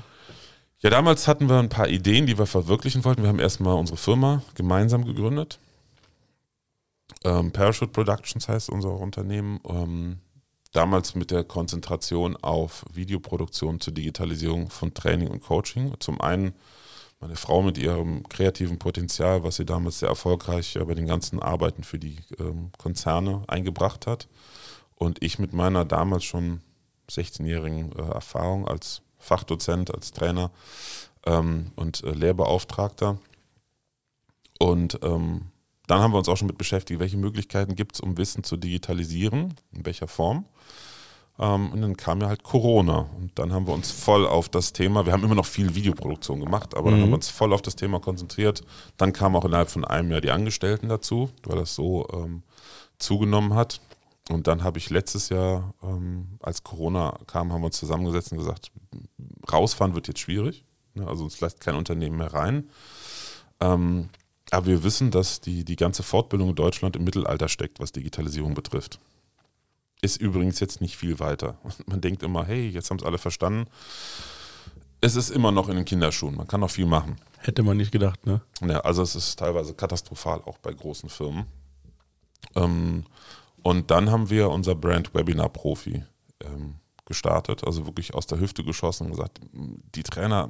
Ja, 0.81 0.89
damals 0.89 1.27
hatten 1.27 1.49
wir 1.49 1.59
ein 1.59 1.67
paar 1.67 1.89
Ideen, 1.89 2.25
die 2.25 2.37
wir 2.37 2.45
verwirklichen 2.45 3.03
wollten. 3.03 3.21
Wir 3.21 3.29
haben 3.29 3.39
erstmal 3.39 3.75
unsere 3.75 3.97
Firma 3.97 4.43
gemeinsam 4.55 5.03
gegründet. 5.03 5.59
Ähm, 7.25 7.51
Parachute 7.51 7.91
Productions 7.91 8.47
heißt 8.47 8.69
unser 8.69 8.91
Unternehmen. 8.93 9.59
Ähm, 9.67 10.19
damals 10.71 11.15
mit 11.15 11.31
der 11.31 11.43
Konzentration 11.43 12.37
auf 12.37 12.85
Videoproduktion 12.93 13.81
zur 13.81 13.93
Digitalisierung 13.93 14.69
von 14.69 14.93
Training 14.93 15.27
und 15.27 15.41
Coaching. 15.41 15.93
Zum 15.99 16.21
einen 16.21 16.53
meine 17.19 17.35
Frau 17.35 17.61
mit 17.61 17.77
ihrem 17.77 18.23
kreativen 18.29 18.79
Potenzial, 18.79 19.43
was 19.43 19.57
sie 19.57 19.65
damals 19.65 19.99
sehr 19.99 20.07
erfolgreich 20.07 20.77
äh, 20.77 20.85
bei 20.85 20.93
den 20.93 21.07
ganzen 21.07 21.41
Arbeiten 21.41 21.83
für 21.83 21.99
die 21.99 22.19
ähm, 22.39 22.71
Konzerne 22.77 23.43
eingebracht 23.47 24.07
hat. 24.07 24.29
Und 24.95 25.21
ich 25.21 25.39
mit 25.39 25.51
meiner 25.51 25.83
damals 25.83 26.23
schon 26.23 26.61
16-jährigen 27.09 27.91
äh, 27.91 28.13
Erfahrung 28.13 28.65
als 28.65 29.01
Fachdozent, 29.19 29.93
als 29.93 30.11
Trainer 30.11 30.51
ähm, 31.25 31.71
und 31.75 32.03
äh, 32.03 32.11
Lehrbeauftragter. 32.11 33.17
Und 34.59 34.99
ähm, 35.03 35.47
dann 35.87 36.01
haben 36.01 36.13
wir 36.13 36.17
uns 36.17 36.29
auch 36.29 36.37
schon 36.37 36.47
mit 36.47 36.57
beschäftigt, 36.57 36.99
welche 36.99 37.17
Möglichkeiten 37.17 37.75
gibt 37.75 37.95
es, 37.95 38.01
um 38.01 38.17
Wissen 38.17 38.43
zu 38.43 38.57
digitalisieren, 38.57 39.53
in 39.71 39.85
welcher 39.85 40.07
Form. 40.07 40.45
Ähm, 41.39 41.71
und 41.71 41.81
dann 41.81 41.95
kam 41.97 42.21
ja 42.21 42.27
halt 42.27 42.43
Corona. 42.43 43.09
Und 43.17 43.31
dann 43.39 43.53
haben 43.53 43.65
wir 43.67 43.73
uns 43.73 43.89
voll 43.91 44.27
auf 44.27 44.49
das 44.49 44.73
Thema, 44.73 45.05
wir 45.05 45.13
haben 45.13 45.23
immer 45.23 45.35
noch 45.35 45.45
viel 45.45 45.73
Videoproduktion 45.75 46.39
gemacht, 46.41 46.75
aber 46.75 46.91
dann 46.91 46.99
Mhm. 46.99 47.03
haben 47.03 47.09
wir 47.11 47.15
uns 47.15 47.29
voll 47.29 47.53
auf 47.53 47.61
das 47.61 47.75
Thema 47.75 47.99
konzentriert. 47.99 48.61
Dann 48.97 49.13
kamen 49.13 49.35
auch 49.35 49.45
innerhalb 49.45 49.69
von 49.69 49.85
einem 49.85 50.11
Jahr 50.11 50.21
die 50.21 50.31
Angestellten 50.31 50.89
dazu, 50.89 51.29
weil 51.43 51.57
das 51.57 51.73
so 51.75 52.07
ähm, 52.13 52.43
zugenommen 52.99 53.53
hat. 53.55 53.79
Und 54.29 54.45
dann 54.45 54.63
habe 54.63 54.77
ich 54.77 54.89
letztes 54.91 55.29
Jahr, 55.29 55.73
ähm, 55.81 56.37
als 56.39 56.63
Corona 56.63 57.17
kam, 57.25 57.51
haben 57.51 57.61
wir 57.61 57.65
uns 57.65 57.79
zusammengesetzt 57.79 58.31
und 58.31 58.37
gesagt, 58.37 58.71
rausfahren 59.51 59.95
wird 59.95 60.07
jetzt 60.07 60.19
schwierig. 60.19 60.63
Ne? 60.93 61.07
Also 61.07 61.23
uns 61.23 61.41
lässt 61.41 61.59
kein 61.59 61.75
Unternehmen 61.75 62.17
mehr 62.17 62.33
rein. 62.33 62.69
Ähm, 63.59 64.09
aber 64.51 64.67
wir 64.67 64.83
wissen, 64.83 65.09
dass 65.09 65.41
die, 65.41 65.65
die 65.65 65.75
ganze 65.75 66.03
Fortbildung 66.03 66.49
in 66.49 66.55
Deutschland 66.55 66.95
im 66.95 67.03
Mittelalter 67.03 67.49
steckt, 67.49 67.79
was 67.79 67.91
Digitalisierung 67.91 68.53
betrifft. 68.53 68.99
Ist 70.01 70.17
übrigens 70.21 70.59
jetzt 70.59 70.79
nicht 70.79 70.95
viel 70.95 71.19
weiter. 71.19 71.57
Man 71.87 71.99
denkt 71.99 72.21
immer, 72.21 72.45
hey, 72.45 72.69
jetzt 72.69 72.91
haben 72.91 72.97
es 72.97 73.03
alle 73.03 73.17
verstanden. 73.17 73.67
Es 75.01 75.15
ist 75.15 75.31
immer 75.31 75.51
noch 75.51 75.69
in 75.69 75.75
den 75.75 75.85
Kinderschuhen. 75.85 76.35
Man 76.35 76.47
kann 76.47 76.59
noch 76.59 76.69
viel 76.71 76.85
machen. 76.85 77.15
Hätte 77.37 77.63
man 77.63 77.77
nicht 77.77 77.93
gedacht, 77.93 78.25
ne? 78.25 78.41
Ja, 78.59 78.81
also 78.81 79.01
es 79.01 79.15
ist 79.15 79.39
teilweise 79.39 79.73
katastrophal, 79.73 80.41
auch 80.41 80.57
bei 80.57 80.73
großen 80.73 81.07
Firmen. 81.09 81.45
Ähm, 82.53 83.05
und 83.63 83.91
dann 83.91 84.11
haben 84.11 84.29
wir 84.29 84.49
unser 84.49 84.75
Brand 84.75 85.13
Webinar 85.13 85.49
Profi 85.49 86.03
ähm, 86.43 86.75
gestartet, 87.09 87.63
also 87.65 87.85
wirklich 87.85 88.13
aus 88.13 88.27
der 88.27 88.39
Hüfte 88.39 88.63
geschossen 88.63 89.07
und 89.07 89.11
gesagt, 89.11 89.41
die 89.51 90.03
Trainer, 90.03 90.49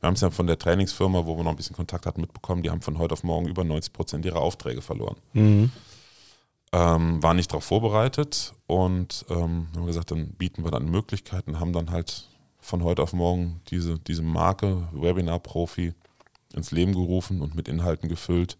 wir 0.00 0.06
haben 0.06 0.14
es 0.14 0.20
ja 0.20 0.30
von 0.30 0.46
der 0.46 0.58
Trainingsfirma, 0.58 1.24
wo 1.24 1.36
wir 1.36 1.44
noch 1.44 1.52
ein 1.52 1.56
bisschen 1.56 1.74
Kontakt 1.74 2.04
hatten, 2.06 2.20
mitbekommen, 2.20 2.62
die 2.62 2.70
haben 2.70 2.82
von 2.82 2.98
heute 2.98 3.14
auf 3.14 3.24
morgen 3.24 3.48
über 3.48 3.64
90 3.64 3.92
Prozent 3.92 4.26
ihrer 4.26 4.40
Aufträge 4.40 4.82
verloren. 4.82 5.16
Mhm. 5.32 5.72
Ähm, 6.72 7.22
waren 7.22 7.36
nicht 7.36 7.50
darauf 7.52 7.64
vorbereitet 7.64 8.52
und 8.66 9.24
ähm, 9.30 9.68
haben 9.74 9.86
gesagt, 9.86 10.10
dann 10.10 10.32
bieten 10.32 10.64
wir 10.64 10.70
dann 10.70 10.90
Möglichkeiten, 10.90 11.58
haben 11.58 11.72
dann 11.72 11.90
halt 11.90 12.28
von 12.58 12.82
heute 12.82 13.02
auf 13.02 13.12
morgen 13.12 13.60
diese, 13.68 13.98
diese 13.98 14.22
Marke 14.22 14.88
Webinar 14.92 15.38
Profi 15.38 15.94
ins 16.52 16.70
Leben 16.70 16.92
gerufen 16.92 17.40
und 17.40 17.54
mit 17.54 17.68
Inhalten 17.68 18.08
gefüllt. 18.08 18.58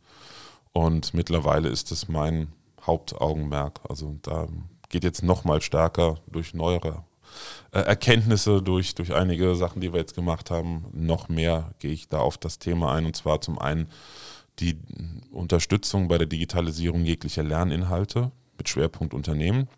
Und 0.72 1.12
mittlerweile 1.12 1.68
ist 1.68 1.92
es 1.92 2.08
mein 2.08 2.52
Hauptaugenmerk. 2.86 3.80
Also 3.88 4.16
da 4.22 4.48
geht 4.88 5.04
jetzt 5.04 5.22
noch 5.22 5.44
mal 5.44 5.60
stärker 5.60 6.18
durch 6.26 6.54
neuere 6.54 7.04
äh, 7.72 7.80
Erkenntnisse, 7.80 8.62
durch, 8.62 8.94
durch 8.94 9.14
einige 9.14 9.54
Sachen, 9.56 9.80
die 9.80 9.92
wir 9.92 10.00
jetzt 10.00 10.14
gemacht 10.14 10.50
haben, 10.50 10.86
noch 10.92 11.28
mehr 11.28 11.74
gehe 11.78 11.92
ich 11.92 12.08
da 12.08 12.18
auf 12.18 12.38
das 12.38 12.58
Thema 12.58 12.92
ein. 12.92 13.06
Und 13.06 13.16
zwar 13.16 13.40
zum 13.40 13.58
einen 13.58 13.88
die 14.60 14.78
Unterstützung 15.32 16.08
bei 16.08 16.18
der 16.18 16.26
Digitalisierung 16.26 17.04
jeglicher 17.04 17.42
Lerninhalte 17.42 18.30
mit 18.56 18.68
Schwerpunkt 18.68 19.14
Unternehmen, 19.14 19.68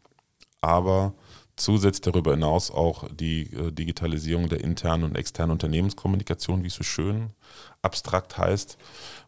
aber 0.61 1.15
zusätzlich 1.57 2.03
darüber 2.03 2.33
hinaus 2.33 2.71
auch 2.71 3.09
die 3.11 3.53
äh, 3.55 3.73
Digitalisierung 3.73 4.49
der 4.49 4.63
internen 4.63 5.05
und 5.05 5.17
externen 5.17 5.53
Unternehmenskommunikation, 5.53 6.63
wie 6.63 6.69
es 6.69 6.75
so 6.75 6.83
schön 6.83 7.31
abstrakt 7.81 8.37
heißt, 8.37 8.77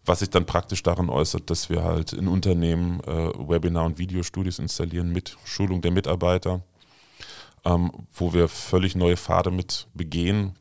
was 0.04 0.20
sich 0.20 0.30
dann 0.30 0.46
praktisch 0.46 0.82
darin 0.82 1.10
äußert, 1.10 1.50
dass 1.50 1.68
wir 1.68 1.84
halt 1.84 2.12
in 2.12 2.28
Unternehmen 2.28 3.00
äh, 3.00 3.32
Webinar- 3.48 3.86
und 3.86 3.98
Videostudios 3.98 4.58
installieren 4.58 5.12
mit 5.12 5.36
Schulung 5.44 5.80
der 5.80 5.90
Mitarbeiter, 5.90 6.62
ähm, 7.64 7.92
wo 8.14 8.32
wir 8.32 8.48
völlig 8.48 8.94
neue 8.96 9.16
Pfade 9.16 9.50
mit 9.50 9.86
begehen, 9.94 10.54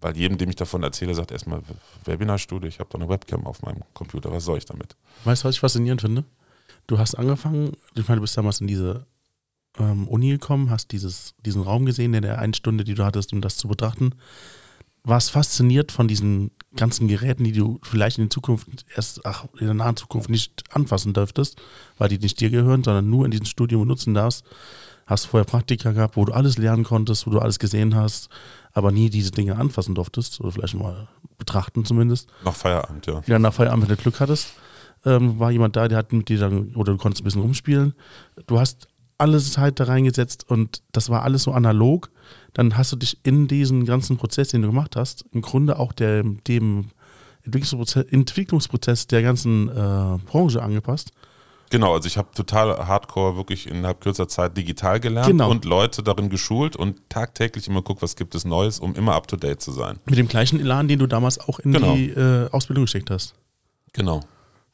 weil 0.00 0.16
jedem, 0.16 0.38
dem 0.38 0.48
ich 0.48 0.56
davon 0.56 0.82
erzähle, 0.82 1.14
sagt 1.14 1.30
erstmal 1.30 1.62
Webinarstudio, 2.04 2.68
ich 2.68 2.80
habe 2.80 2.88
da 2.90 2.98
eine 2.98 3.08
Webcam 3.08 3.46
auf 3.46 3.62
meinem 3.62 3.82
Computer, 3.92 4.32
was 4.32 4.44
soll 4.44 4.58
ich 4.58 4.64
damit? 4.64 4.96
Weißt 5.24 5.44
du, 5.44 5.48
was 5.48 5.56
ich 5.56 5.60
faszinierend 5.60 6.00
finde? 6.00 6.24
Du 6.86 6.98
hast 6.98 7.14
angefangen, 7.14 7.76
ich 7.94 8.08
meine, 8.08 8.16
du 8.16 8.22
bist 8.22 8.36
damals 8.36 8.60
in 8.60 8.66
diese 8.66 9.06
ähm, 9.78 10.08
Uni 10.08 10.30
gekommen, 10.30 10.70
hast 10.70 10.92
dieses, 10.92 11.34
diesen 11.44 11.62
Raum 11.62 11.86
gesehen 11.86 12.14
in 12.14 12.22
der 12.22 12.38
einen 12.38 12.54
Stunde, 12.54 12.84
die 12.84 12.94
du 12.94 13.04
hattest, 13.04 13.32
um 13.32 13.40
das 13.40 13.56
zu 13.56 13.68
betrachten. 13.68 14.14
Warst 15.02 15.30
fasziniert 15.30 15.92
von 15.92 16.08
diesen 16.08 16.50
ganzen 16.76 17.08
Geräten, 17.08 17.44
die 17.44 17.52
du 17.52 17.80
vielleicht 17.82 18.18
in 18.18 18.24
der 18.24 18.30
Zukunft 18.30 18.68
erst, 18.94 19.24
ach, 19.26 19.46
in 19.58 19.66
der 19.66 19.74
nahen 19.74 19.96
Zukunft 19.96 20.30
nicht 20.30 20.64
anfassen 20.70 21.12
dürftest, 21.12 21.60
weil 21.98 22.08
die 22.08 22.18
nicht 22.18 22.40
dir 22.40 22.50
gehören, 22.50 22.84
sondern 22.84 23.08
nur 23.10 23.24
in 23.24 23.30
diesem 23.30 23.46
Studium 23.46 23.82
benutzen 23.82 24.14
darfst. 24.14 24.44
Hast 25.06 25.26
vorher 25.26 25.44
Praktika 25.44 25.90
gehabt, 25.90 26.16
wo 26.16 26.24
du 26.24 26.32
alles 26.32 26.58
lernen 26.58 26.84
konntest, 26.84 27.26
wo 27.26 27.30
du 27.30 27.40
alles 27.40 27.58
gesehen 27.58 27.96
hast, 27.96 28.28
aber 28.72 28.92
nie 28.92 29.10
diese 29.10 29.32
Dinge 29.32 29.56
anfassen 29.56 29.96
durftest 29.96 30.40
oder 30.40 30.52
vielleicht 30.52 30.74
mal 30.74 31.08
betrachten 31.38 31.84
zumindest. 31.84 32.28
Nach 32.44 32.54
Feierabend, 32.54 33.06
ja. 33.06 33.22
Ja, 33.26 33.38
nach 33.40 33.52
Feierabend, 33.52 33.88
wenn 33.88 33.96
du 33.96 34.02
Glück 34.02 34.20
hattest, 34.20 34.52
ähm, 35.04 35.38
war 35.40 35.50
jemand 35.50 35.74
da, 35.74 35.88
der 35.88 35.98
hat 35.98 36.12
mit 36.12 36.28
dir 36.28 36.38
dann, 36.38 36.76
oder 36.76 36.92
du 36.92 36.98
konntest 36.98 37.22
ein 37.22 37.24
bisschen 37.24 37.42
rumspielen. 37.42 37.94
Du 38.46 38.60
hast 38.60 38.86
alles 39.20 39.52
Zeit 39.52 39.78
da 39.80 39.84
reingesetzt 39.84 40.48
und 40.48 40.82
das 40.92 41.08
war 41.10 41.22
alles 41.22 41.44
so 41.44 41.52
analog. 41.52 42.10
Dann 42.54 42.76
hast 42.76 42.90
du 42.92 42.96
dich 42.96 43.18
in 43.22 43.46
diesen 43.48 43.84
ganzen 43.84 44.16
Prozess, 44.16 44.48
den 44.48 44.62
du 44.62 44.68
gemacht 44.68 44.96
hast, 44.96 45.24
im 45.32 45.40
Grunde 45.42 45.78
auch 45.78 45.92
der, 45.92 46.22
dem 46.48 46.86
Entwicklungsprozess, 47.44 48.04
Entwicklungsprozess 48.10 49.06
der 49.06 49.22
ganzen 49.22 49.68
äh, 49.68 50.18
Branche 50.26 50.62
angepasst. 50.62 51.12
Genau, 51.70 51.94
also 51.94 52.08
ich 52.08 52.18
habe 52.18 52.28
total 52.34 52.86
hardcore 52.88 53.36
wirklich 53.36 53.68
innerhalb 53.68 54.00
kürzer 54.00 54.26
Zeit 54.26 54.56
digital 54.56 54.98
gelernt 54.98 55.28
Genau. 55.28 55.50
und 55.50 55.64
Leute 55.64 56.02
darin 56.02 56.28
geschult 56.28 56.74
und 56.74 57.08
tagtäglich 57.08 57.68
immer 57.68 57.80
guckt, 57.82 58.02
was 58.02 58.16
gibt 58.16 58.34
es 58.34 58.44
Neues, 58.44 58.80
um 58.80 58.94
immer 58.96 59.14
up 59.14 59.28
to 59.28 59.36
date 59.36 59.60
zu 59.60 59.70
sein. 59.70 59.96
Mit 60.06 60.18
dem 60.18 60.26
gleichen 60.26 60.58
Elan, 60.58 60.88
den 60.88 60.98
du 60.98 61.06
damals 61.06 61.38
auch 61.38 61.60
in 61.60 61.72
Genau. 61.72 61.94
die 61.94 62.10
äh, 62.10 62.50
Ausbildung 62.50 62.84
gesteckt 62.84 63.10
hast. 63.10 63.34
Genau. 63.92 64.20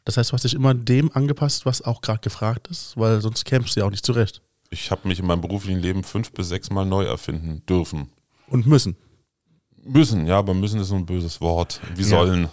Das 0.07 0.17
heißt, 0.17 0.31
du 0.31 0.35
hast 0.35 0.45
dich 0.45 0.55
immer 0.55 0.73
dem 0.73 1.11
angepasst, 1.13 1.67
was 1.67 1.83
auch 1.83 2.01
gerade 2.01 2.21
gefragt 2.21 2.69
ist, 2.69 2.97
weil 2.97 3.21
sonst 3.21 3.45
kämpfst 3.45 3.77
du 3.77 3.81
ja 3.81 3.87
auch 3.87 3.91
nicht 3.91 4.07
zurecht. 4.07 4.41
Ich 4.71 4.91
habe 4.91 5.07
mich 5.07 5.19
in 5.19 5.27
meinem 5.27 5.41
beruflichen 5.43 5.81
Leben 5.81 6.03
fünf 6.05 6.33
bis 6.33 6.49
sechs 6.49 6.71
Mal 6.71 6.87
neu 6.87 7.05
erfinden 7.05 7.63
dürfen. 7.69 8.09
Und 8.49 8.67
müssen. 8.67 8.97
Müssen, 9.85 10.27
ja, 10.27 10.39
aber 10.39 10.55
müssen 10.55 10.81
ist 10.81 10.89
so 10.89 10.95
ein 10.97 11.07
böses 11.07 11.41
Wort. 11.41 11.81
Wie 11.95 12.03
Ja. 12.03 12.09
sollen. 12.09 12.49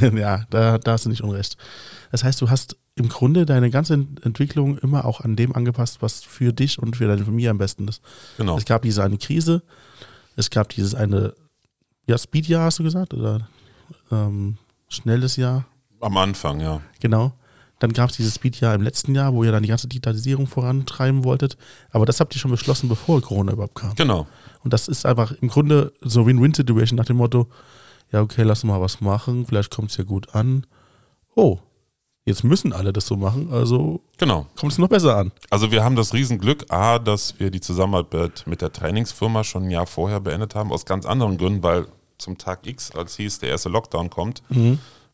ja, 0.16 0.44
da, 0.50 0.78
da 0.78 0.92
hast 0.92 1.06
du 1.06 1.08
nicht 1.10 1.22
unrecht. 1.22 1.56
Das 2.12 2.22
heißt, 2.22 2.40
du 2.40 2.48
hast 2.50 2.76
im 2.96 3.08
Grunde 3.08 3.44
deine 3.46 3.70
ganze 3.70 3.94
Ent- 3.94 4.24
Entwicklung 4.24 4.78
immer 4.78 5.04
auch 5.04 5.20
an 5.20 5.36
dem 5.36 5.54
angepasst, 5.54 6.02
was 6.02 6.22
für 6.22 6.52
dich 6.52 6.78
und 6.78 6.96
für 6.96 7.06
deine 7.08 7.24
Familie 7.24 7.50
am 7.50 7.58
besten 7.58 7.88
ist. 7.88 8.02
Genau. 8.36 8.56
Es 8.58 8.64
gab 8.66 8.82
diese 8.82 9.02
eine 9.02 9.16
Krise, 9.18 9.62
es 10.36 10.50
gab 10.50 10.68
dieses 10.68 10.94
eine, 10.94 11.34
ja, 12.06 12.18
Speedjahr 12.18 12.64
hast 12.64 12.78
du 12.78 12.82
gesagt, 12.82 13.14
oder 13.14 13.48
ähm, 14.10 14.58
schnelles 14.88 15.36
Jahr, 15.36 15.66
Am 16.00 16.16
Anfang, 16.16 16.60
ja. 16.60 16.80
genau. 17.00 17.32
Dann 17.78 17.92
gab 17.94 18.10
es 18.10 18.16
dieses 18.16 18.34
Speedjahr 18.34 18.74
im 18.74 18.82
letzten 18.82 19.14
Jahr, 19.14 19.32
wo 19.32 19.42
ihr 19.42 19.52
dann 19.52 19.62
die 19.62 19.68
ganze 19.70 19.88
Digitalisierung 19.88 20.46
vorantreiben 20.46 21.24
wolltet. 21.24 21.56
Aber 21.92 22.04
das 22.04 22.20
habt 22.20 22.34
ihr 22.34 22.38
schon 22.38 22.50
beschlossen, 22.50 22.90
bevor 22.90 23.22
Corona 23.22 23.52
überhaupt 23.52 23.74
kam. 23.76 23.94
Genau. 23.94 24.26
Und 24.62 24.74
das 24.74 24.86
ist 24.86 25.06
einfach 25.06 25.32
im 25.32 25.48
Grunde 25.48 25.92
so 26.02 26.26
Win-Win-Situation 26.26 26.96
nach 26.98 27.06
dem 27.06 27.16
Motto, 27.16 27.46
ja, 28.12 28.20
okay, 28.20 28.42
lass 28.42 28.64
mal 28.64 28.80
was 28.82 29.00
machen, 29.00 29.46
vielleicht 29.46 29.70
kommt 29.74 29.90
es 29.90 29.96
ja 29.96 30.04
gut 30.04 30.34
an. 30.34 30.66
Oh, 31.34 31.58
jetzt 32.26 32.44
müssen 32.44 32.74
alle 32.74 32.92
das 32.92 33.06
so 33.06 33.16
machen, 33.16 33.50
also 33.50 34.02
Genau. 34.18 34.46
kommt 34.58 34.72
es 34.72 34.78
noch 34.78 34.88
besser 34.88 35.16
an. 35.16 35.32
Also 35.48 35.70
wir 35.72 35.82
haben 35.82 35.96
das 35.96 36.12
Riesenglück, 36.12 36.66
A, 36.70 36.98
dass 36.98 37.40
wir 37.40 37.50
die 37.50 37.60
Zusammenarbeit 37.62 38.42
mit 38.46 38.60
der 38.60 38.72
Trainingsfirma 38.72 39.42
schon 39.42 39.64
ein 39.64 39.70
Jahr 39.70 39.86
vorher 39.86 40.20
beendet 40.20 40.54
haben, 40.54 40.70
aus 40.70 40.84
ganz 40.84 41.06
anderen 41.06 41.38
Gründen, 41.38 41.62
weil 41.62 41.86
zum 42.18 42.36
Tag 42.36 42.66
X, 42.66 42.90
als 42.90 43.16
hieß, 43.16 43.38
der 43.38 43.48
erste 43.50 43.70
Lockdown 43.70 44.10
kommt, 44.10 44.42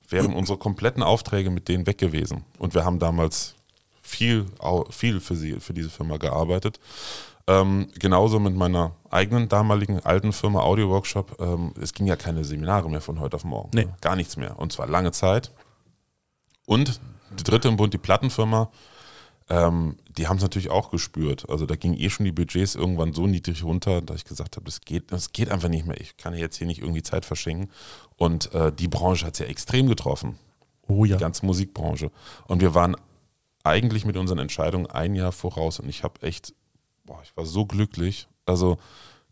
wären 0.08 0.34
unsere 0.34 0.58
kompletten 0.58 1.02
Aufträge 1.02 1.50
mit 1.50 1.68
denen 1.68 1.86
weg 1.86 1.98
gewesen. 1.98 2.44
Und 2.58 2.74
wir 2.74 2.84
haben 2.84 2.98
damals 2.98 3.54
viel, 4.00 4.46
viel 4.90 5.20
für, 5.20 5.36
sie, 5.36 5.60
für 5.60 5.74
diese 5.74 5.90
Firma 5.90 6.16
gearbeitet. 6.16 6.78
Ähm, 7.48 7.88
genauso 7.98 8.40
mit 8.40 8.56
meiner 8.56 8.92
eigenen 9.10 9.48
damaligen 9.48 10.00
alten 10.00 10.32
Firma 10.32 10.60
Audio 10.60 10.88
Workshop. 10.88 11.40
Ähm, 11.40 11.72
es 11.80 11.92
ging 11.92 12.06
ja 12.06 12.16
keine 12.16 12.44
Seminare 12.44 12.90
mehr 12.90 13.00
von 13.00 13.20
heute 13.20 13.36
auf 13.36 13.44
morgen. 13.44 13.70
Nee. 13.72 13.84
Ne? 13.84 13.94
Gar 14.00 14.16
nichts 14.16 14.36
mehr. 14.36 14.58
Und 14.58 14.72
zwar 14.72 14.88
lange 14.88 15.12
Zeit. 15.12 15.52
Und 16.66 17.00
die 17.38 17.44
dritte 17.44 17.68
im 17.68 17.76
Bund, 17.76 17.94
die 17.94 17.98
Plattenfirma, 17.98 18.70
ähm, 19.48 19.96
die 20.08 20.26
haben 20.26 20.38
es 20.38 20.42
natürlich 20.42 20.70
auch 20.70 20.90
gespürt. 20.90 21.48
Also 21.48 21.66
da 21.66 21.76
gingen 21.76 21.98
eh 21.98 22.10
schon 22.10 22.24
die 22.24 22.32
Budgets 22.32 22.74
irgendwann 22.74 23.12
so 23.12 23.28
niedrig 23.28 23.62
runter, 23.62 24.02
dass 24.02 24.16
ich 24.16 24.24
gesagt 24.24 24.56
habe, 24.56 24.64
das 24.64 24.80
geht, 24.80 25.12
das 25.12 25.32
geht 25.32 25.50
einfach 25.50 25.68
nicht 25.68 25.86
mehr. 25.86 26.00
Ich 26.00 26.16
kann 26.16 26.34
jetzt 26.34 26.56
hier 26.56 26.66
nicht 26.66 26.80
irgendwie 26.80 27.02
Zeit 27.02 27.24
verschenken. 27.24 27.70
Und 28.16 28.52
äh, 28.54 28.72
die 28.72 28.88
Branche 28.88 29.26
hat 29.26 29.34
es 29.34 29.40
ja 29.40 29.46
extrem 29.46 29.88
getroffen, 29.88 30.38
Oh 30.88 31.04
ja. 31.04 31.16
die 31.16 31.20
ganze 31.20 31.44
Musikbranche. 31.44 32.10
Und 32.46 32.60
wir 32.60 32.74
waren 32.74 32.96
eigentlich 33.64 34.04
mit 34.04 34.16
unseren 34.16 34.38
Entscheidungen 34.38 34.86
ein 34.86 35.14
Jahr 35.14 35.32
voraus. 35.32 35.80
Und 35.80 35.88
ich 35.88 36.02
habe 36.02 36.22
echt, 36.22 36.54
boah, 37.04 37.20
ich 37.22 37.36
war 37.36 37.44
so 37.44 37.66
glücklich. 37.66 38.28
Also 38.46 38.78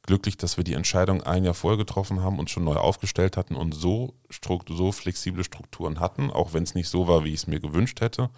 glücklich, 0.03 0.37
dass 0.37 0.57
wir 0.57 0.65
die 0.65 0.75
Entscheidung 0.75 1.23
ein 1.23 1.45
Jahr 1.45 1.55
vorher 1.55 1.79
getroffen 1.79 2.21
haben 2.23 2.39
und 2.39 2.51
schon 2.51 2.65
neu 2.65 2.77
aufgestellt 2.77 3.37
hatten 3.37 3.55
und 3.57 3.75
so, 3.75 4.15
strukt 4.29 4.69
so 4.69 4.93
flexible 4.93 5.45
Strukturen 5.45 6.01
hatten, 6.01 6.31
auch 6.31 6.53
wenn 6.53 6.65
es 6.65 6.75
nicht 6.75 6.89
so 6.89 7.09
war, 7.09 7.25
wie 7.25 7.31
ich 7.31 7.41
es 7.41 7.47
mir 7.47 7.61
gewünscht 7.61 8.01
hätte. 8.01 8.29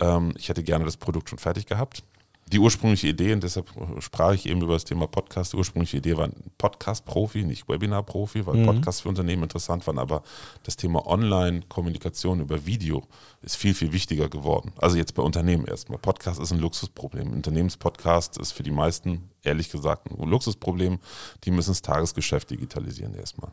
Ähm, 0.00 0.32
ich 0.36 0.48
hätte 0.48 0.62
gerne 0.62 0.84
das 0.84 0.96
Produkt 0.96 1.28
schon 1.28 1.38
fertig 1.38 1.66
gehabt. 1.66 2.04
Die 2.50 2.58
ursprüngliche 2.58 3.08
Idee, 3.08 3.34
und 3.34 3.42
deshalb 3.42 3.68
sprach 3.98 4.32
ich 4.32 4.46
eben 4.46 4.62
über 4.62 4.72
das 4.72 4.84
Thema 4.84 5.06
Podcast, 5.06 5.52
die 5.52 5.56
ursprüngliche 5.56 5.98
Idee 5.98 6.16
war 6.16 6.24
ein 6.24 6.34
Podcast-Profi, 6.56 7.44
nicht 7.44 7.68
Webinar-Profi, 7.68 8.46
weil 8.46 8.64
Podcasts 8.64 9.02
für 9.02 9.10
Unternehmen 9.10 9.42
interessant 9.42 9.86
waren, 9.86 9.98
aber 9.98 10.22
das 10.62 10.76
Thema 10.76 11.06
Online-Kommunikation 11.06 12.40
über 12.40 12.64
Video 12.64 13.02
ist 13.42 13.56
viel, 13.56 13.74
viel 13.74 13.92
wichtiger 13.92 14.28
geworden. 14.28 14.72
Also 14.78 14.96
jetzt 14.96 15.14
bei 15.14 15.22
Unternehmen 15.22 15.66
erstmal. 15.66 15.98
Podcast 15.98 16.40
ist 16.40 16.50
ein 16.52 16.58
Luxusproblem. 16.58 17.32
Unternehmenspodcast 17.32 18.38
ist 18.38 18.52
für 18.52 18.62
die 18.62 18.70
meisten, 18.70 19.30
ehrlich 19.42 19.70
gesagt, 19.70 20.10
ein 20.10 20.28
Luxusproblem. 20.28 20.98
Die 21.44 21.50
müssen 21.50 21.70
das 21.70 21.82
Tagesgeschäft 21.82 22.50
digitalisieren 22.50 23.14
erstmal. 23.14 23.52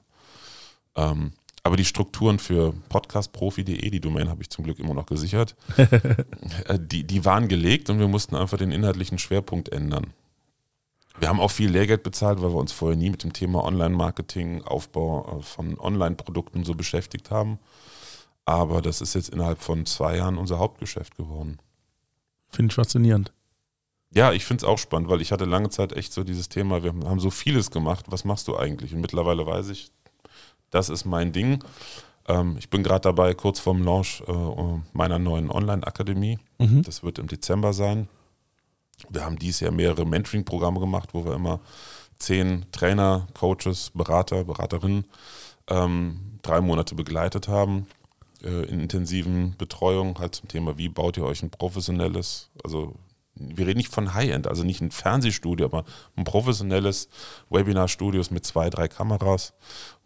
Ähm, 0.96 1.34
aber 1.66 1.78
die 1.78 1.86
Strukturen 1.86 2.38
für 2.38 2.74
podcastprofi.de, 2.90 3.90
die 3.90 4.00
Domain 4.00 4.30
habe 4.30 4.44
ich 4.44 4.52
zum 4.52 4.64
Glück 4.64 4.78
immer 4.78 4.94
noch 4.94 5.08
gesichert, 5.08 5.56
äh, 5.78 6.78
die, 6.80 7.04
die 7.06 7.26
waren 7.26 7.48
gelegt 7.48 7.90
und 7.90 7.98
wir 7.98 8.08
mussten 8.08 8.36
einfach 8.36 8.60
den 8.60 8.72
inhaltlichen 8.72 9.18
Schwerpunkt 9.18 9.70
ändern. 9.70 10.14
Wir 11.18 11.28
haben 11.28 11.40
auch 11.40 11.50
viel 11.50 11.72
Lehrgeld 11.72 12.04
bezahlt, 12.04 12.40
weil 12.44 12.52
wir 12.52 12.60
uns 12.60 12.72
vorher 12.72 12.96
nie 12.96 13.10
mit 13.10 13.24
dem 13.24 13.34
Thema 13.34 13.64
Online-Marketing, 13.64 14.62
Aufbau 14.62 15.40
äh, 15.40 15.42
von 15.42 15.80
Online-Produkten 15.80 16.66
so 16.66 16.76
beschäftigt 16.76 17.32
haben. 17.32 17.58
Aber 18.46 18.84
das 18.84 19.02
ist 19.02 19.16
jetzt 19.16 19.30
innerhalb 19.30 19.60
von 19.60 19.88
zwei 19.88 20.18
Jahren 20.18 20.38
unser 20.38 20.60
Hauptgeschäft 20.60 21.18
geworden. 21.18 21.58
Finde 22.50 22.74
ich 22.74 22.76
faszinierend. 22.76 23.34
Ja, 24.12 24.34
ich 24.34 24.46
finde 24.46 24.64
es 24.64 24.70
auch 24.70 24.78
spannend, 24.78 25.10
weil 25.10 25.22
ich 25.22 25.32
hatte 25.32 25.46
lange 25.46 25.72
Zeit 25.72 25.94
echt 25.94 26.14
so 26.14 26.24
dieses 26.24 26.48
Thema, 26.48 26.84
wir 26.84 26.94
haben 26.94 27.20
so 27.20 27.32
vieles 27.32 27.72
gemacht, 27.72 28.06
was 28.10 28.24
machst 28.24 28.48
du 28.48 28.56
eigentlich? 28.56 28.94
Und 28.94 29.02
mittlerweile 29.02 29.48
weiß 29.48 29.70
ich, 29.70 29.92
das 30.70 30.90
ist 30.90 31.06
mein 31.06 31.32
Ding. 31.32 31.64
Ähm, 32.28 32.56
ich 32.58 32.70
bin 32.70 32.84
gerade 32.84 33.02
dabei, 33.02 33.34
kurz 33.34 33.60
vorm 33.60 33.84
Launch 33.84 34.24
äh, 34.28 34.34
meiner 34.94 35.20
neuen 35.20 35.52
Online-Akademie. 35.52 36.40
Mhm. 36.58 36.84
Das 36.84 37.04
wird 37.04 37.20
im 37.20 37.28
Dezember 37.28 37.74
sein. 37.74 38.08
Wir 39.10 39.26
haben 39.26 39.38
dieses 39.38 39.60
Jahr 39.60 39.72
mehrere 39.72 40.06
Mentoring-Programme 40.06 40.80
gemacht, 40.80 41.10
wo 41.14 41.26
wir 41.26 41.34
immer 41.34 41.60
zehn 42.18 42.66
Trainer, 42.72 43.28
Coaches, 43.34 43.92
Berater, 43.94 44.46
Beraterinnen 44.46 45.06
ähm, 45.68 46.40
drei 46.42 46.62
Monate 46.62 46.96
begleitet 46.96 47.48
haben 47.48 47.88
äh, 48.44 48.66
in 48.66 48.80
intensiven 48.80 49.56
Betreuung 49.58 50.20
halt 50.20 50.36
zum 50.36 50.48
Thema, 50.48 50.78
wie 50.78 50.90
baut 50.90 51.18
ihr 51.18 51.26
euch 51.26 51.44
ein 51.44 51.50
professionelles, 51.50 52.50
also 52.64 52.94
wir 53.36 53.68
reden 53.68 53.78
nicht 53.78 53.94
von 53.94 54.14
High-End, 54.14 54.48
also 54.48 54.64
nicht 54.64 54.82
ein 54.82 54.92
Fernsehstudio, 54.92 55.66
aber 55.66 55.84
ein 56.16 56.24
professionelles 56.24 57.10
Webinar-Studios 57.50 58.32
mit 58.32 58.46
zwei, 58.46 58.70
drei 58.70 58.88
Kameras, 58.88 59.54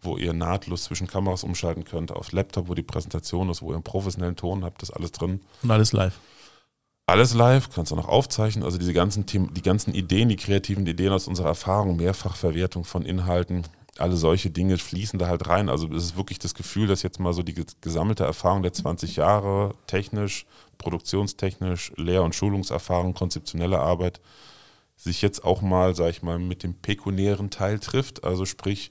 wo 0.00 0.16
ihr 0.16 0.32
nahtlos 0.32 0.84
zwischen 0.84 1.06
Kameras 1.06 1.44
umschalten 1.44 1.84
könnt, 1.84 2.12
auf 2.12 2.32
Laptop, 2.32 2.68
wo 2.68 2.74
die 2.74 2.82
Präsentation 2.82 3.48
ist, 3.50 3.62
wo 3.62 3.70
ihr 3.70 3.74
einen 3.74 3.84
professionellen 3.84 4.36
Ton 4.36 4.64
habt, 4.64 4.82
das 4.82 4.90
alles 4.90 5.12
drin. 5.12 5.40
Und 5.62 5.70
alles 5.70 5.92
live. 5.92 6.18
Alles 7.06 7.34
live, 7.34 7.70
kannst 7.70 7.90
du 7.90 7.96
noch 7.96 8.08
aufzeichnen. 8.08 8.64
Also 8.64 8.78
diese 8.78 8.92
ganzen 8.92 9.26
Themen, 9.26 9.52
die 9.52 9.62
ganzen 9.62 9.94
Ideen, 9.94 10.28
die 10.28 10.36
kreativen 10.36 10.86
Ideen 10.86 11.12
aus 11.12 11.26
unserer 11.26 11.48
Erfahrung, 11.48 11.96
Mehrfachverwertung 11.96 12.84
von 12.84 13.02
Inhalten, 13.04 13.64
alle 13.98 14.16
solche 14.16 14.50
Dinge 14.50 14.78
fließen 14.78 15.18
da 15.18 15.26
halt 15.26 15.46
rein. 15.48 15.68
Also 15.68 15.88
es 15.92 16.04
ist 16.04 16.16
wirklich 16.16 16.38
das 16.38 16.54
Gefühl, 16.54 16.86
dass 16.86 17.02
jetzt 17.02 17.20
mal 17.20 17.32
so 17.32 17.42
die 17.42 17.64
gesammelte 17.80 18.24
Erfahrung 18.24 18.62
der 18.62 18.72
20 18.72 19.16
Jahre, 19.16 19.74
technisch, 19.86 20.46
produktionstechnisch, 20.78 21.92
Lehr- 21.96 22.22
und 22.22 22.34
Schulungserfahrung, 22.34 23.14
konzeptionelle 23.14 23.78
Arbeit, 23.78 24.20
sich 24.96 25.22
jetzt 25.22 25.44
auch 25.44 25.62
mal, 25.62 25.94
sag 25.94 26.10
ich 26.10 26.22
mal, 26.22 26.38
mit 26.38 26.62
dem 26.62 26.74
pekuniären 26.74 27.50
Teil 27.50 27.78
trifft. 27.78 28.24
Also 28.24 28.44
sprich, 28.44 28.90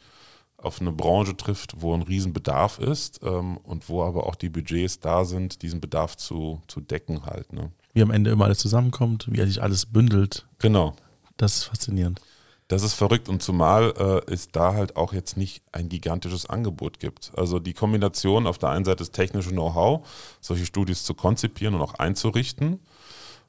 auf 0.62 0.82
eine 0.82 0.92
Branche 0.92 1.38
trifft, 1.38 1.82
wo 1.82 1.94
ein 1.94 2.02
Riesenbedarf 2.02 2.80
ist 2.80 3.22
ähm, 3.24 3.58
und 3.58 3.90
wo 3.90 4.04
aber 4.04 4.28
auch 4.28 4.36
die 4.36 4.50
Budgets 4.50 5.00
da 5.00 5.24
sind, 5.26 5.62
diesen 5.62 5.80
Bedarf 5.80 6.18
zu, 6.18 6.62
zu 6.68 6.82
decken 6.82 7.26
halt. 7.26 7.54
Ne? 7.54 7.72
Wie 7.94 8.02
am 8.02 8.12
Ende 8.12 8.32
immer 8.32 8.46
alles 8.46 8.60
zusammenkommt, 8.60 9.28
wie 9.30 9.44
sich 9.46 9.62
alles 9.62 9.86
bündelt. 9.86 10.48
Genau. 10.60 10.96
Das 11.38 11.56
ist 11.56 11.64
faszinierend. 11.66 12.22
Das 12.70 12.84
ist 12.84 12.94
verrückt 12.94 13.30
und 13.30 13.42
zumal 13.42 13.94
äh, 13.98 14.32
es 14.32 14.52
da 14.52 14.76
halt 14.76 14.96
auch 14.96 15.12
jetzt 15.12 15.38
nicht 15.38 15.64
ein 15.72 15.90
gigantisches 15.90 16.46
Angebot 16.46 17.00
gibt. 17.00 17.32
Also 17.36 17.58
die 17.58 17.74
Kombination 17.74 18.46
auf 18.46 18.60
der 18.60 18.70
einen 18.70 18.86
Seite 18.86 18.98
das 18.98 19.10
technische 19.10 19.50
Know-how, 19.50 20.08
solche 20.40 20.68
Studios 20.68 21.04
zu 21.04 21.16
konzipieren 21.16 21.74
und 21.74 21.82
auch 21.82 21.96
einzurichten. 21.96 22.80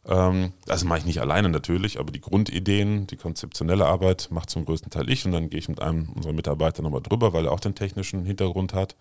Ähm, 0.06 0.54
das 0.64 0.84
mache 0.84 1.00
ich 1.00 1.04
nicht 1.04 1.20
alleine 1.20 1.50
natürlich, 1.50 2.00
aber 2.00 2.12
die 2.12 2.22
Grundideen, 2.22 3.06
die 3.08 3.16
konzeptionelle 3.16 3.84
Arbeit 3.84 4.28
macht 4.30 4.48
zum 4.48 4.64
größten 4.64 4.90
Teil 4.90 5.10
ich 5.10 5.26
und 5.26 5.32
dann 5.32 5.50
gehe 5.50 5.58
ich 5.58 5.68
mit 5.68 5.82
einem 5.82 6.08
unserer 6.14 6.32
Mitarbeiter 6.32 6.82
nochmal 6.82 7.02
drüber, 7.02 7.34
weil 7.34 7.44
er 7.44 7.52
auch 7.52 7.60
den 7.60 7.74
technischen 7.74 8.24
Hintergrund 8.24 8.72
hat, 8.72 8.96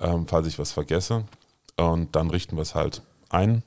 ähm, 0.00 0.26
falls 0.26 0.46
ich 0.46 0.58
was 0.58 0.72
vergesse. 0.72 1.26
Und 1.76 2.16
dann 2.16 2.30
richten 2.30 2.56
wir 2.56 2.62
es 2.62 2.74
halt 2.74 3.02
ein 3.28 3.62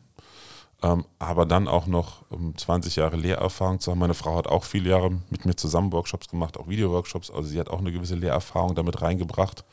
aber 0.79 1.45
dann 1.45 1.67
auch 1.67 1.87
noch 1.87 2.29
um 2.29 2.55
20 2.55 2.97
Jahre 2.97 3.17
Lehrerfahrung 3.17 3.79
zu 3.79 3.91
haben. 3.91 3.99
Meine 3.99 4.13
Frau 4.13 4.37
hat 4.37 4.47
auch 4.47 4.63
viele 4.63 4.91
Jahre 4.91 5.09
mit 5.29 5.45
mir 5.45 5.55
zusammen 5.55 5.91
Workshops 5.91 6.27
gemacht, 6.27 6.57
auch 6.57 6.67
Video-Workshops. 6.67 7.31
Also 7.31 7.49
sie 7.49 7.59
hat 7.59 7.69
auch 7.69 7.79
eine 7.79 7.91
gewisse 7.91 8.15
Lehrerfahrung 8.15 8.75
damit 8.75 9.01
reingebracht, 9.01 9.65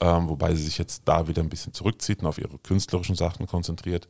ähm, 0.00 0.28
wobei 0.28 0.54
sie 0.54 0.62
sich 0.62 0.78
jetzt 0.78 1.02
da 1.06 1.26
wieder 1.26 1.42
ein 1.42 1.48
bisschen 1.48 1.74
zurückzieht 1.74 2.20
und 2.20 2.26
auf 2.26 2.38
ihre 2.38 2.58
künstlerischen 2.58 3.16
Sachen 3.16 3.46
konzentriert. 3.46 4.08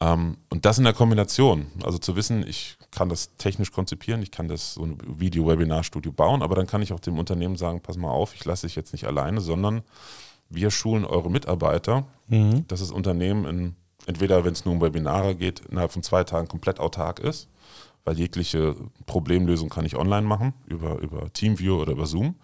Ähm, 0.00 0.38
und 0.48 0.64
das 0.64 0.78
in 0.78 0.84
der 0.84 0.94
Kombination, 0.94 1.66
also 1.82 1.98
zu 1.98 2.16
wissen, 2.16 2.46
ich 2.46 2.78
kann 2.90 3.08
das 3.10 3.36
technisch 3.36 3.72
konzipieren, 3.72 4.22
ich 4.22 4.30
kann 4.30 4.48
das 4.48 4.74
so 4.74 4.84
ein 4.84 4.98
Video-Webinar-Studio 5.06 6.12
bauen, 6.12 6.42
aber 6.42 6.54
dann 6.54 6.66
kann 6.66 6.82
ich 6.82 6.92
auch 6.92 7.00
dem 7.00 7.18
Unternehmen 7.18 7.56
sagen, 7.56 7.80
pass 7.80 7.96
mal 7.96 8.10
auf, 8.10 8.34
ich 8.34 8.44
lasse 8.44 8.66
dich 8.66 8.76
jetzt 8.76 8.92
nicht 8.92 9.06
alleine, 9.06 9.40
sondern 9.40 9.82
wir 10.48 10.70
schulen 10.70 11.04
eure 11.04 11.30
Mitarbeiter, 11.30 12.04
mhm. 12.28 12.66
dass 12.68 12.80
das 12.80 12.90
Unternehmen 12.90 13.44
in 13.46 13.76
entweder, 14.06 14.44
wenn 14.44 14.52
es 14.52 14.64
nur 14.64 14.74
um 14.74 14.80
Webinare 14.80 15.34
geht, 15.34 15.60
innerhalb 15.60 15.92
von 15.92 16.02
zwei 16.02 16.24
Tagen 16.24 16.48
komplett 16.48 16.80
autark 16.80 17.20
ist, 17.20 17.48
weil 18.04 18.18
jegliche 18.18 18.76
Problemlösung 19.06 19.68
kann 19.68 19.84
ich 19.84 19.96
online 19.96 20.26
machen, 20.26 20.54
über, 20.66 20.98
über 21.00 21.32
Teamview 21.32 21.80
oder 21.80 21.92
über 21.92 22.06
Zoom. 22.06 22.36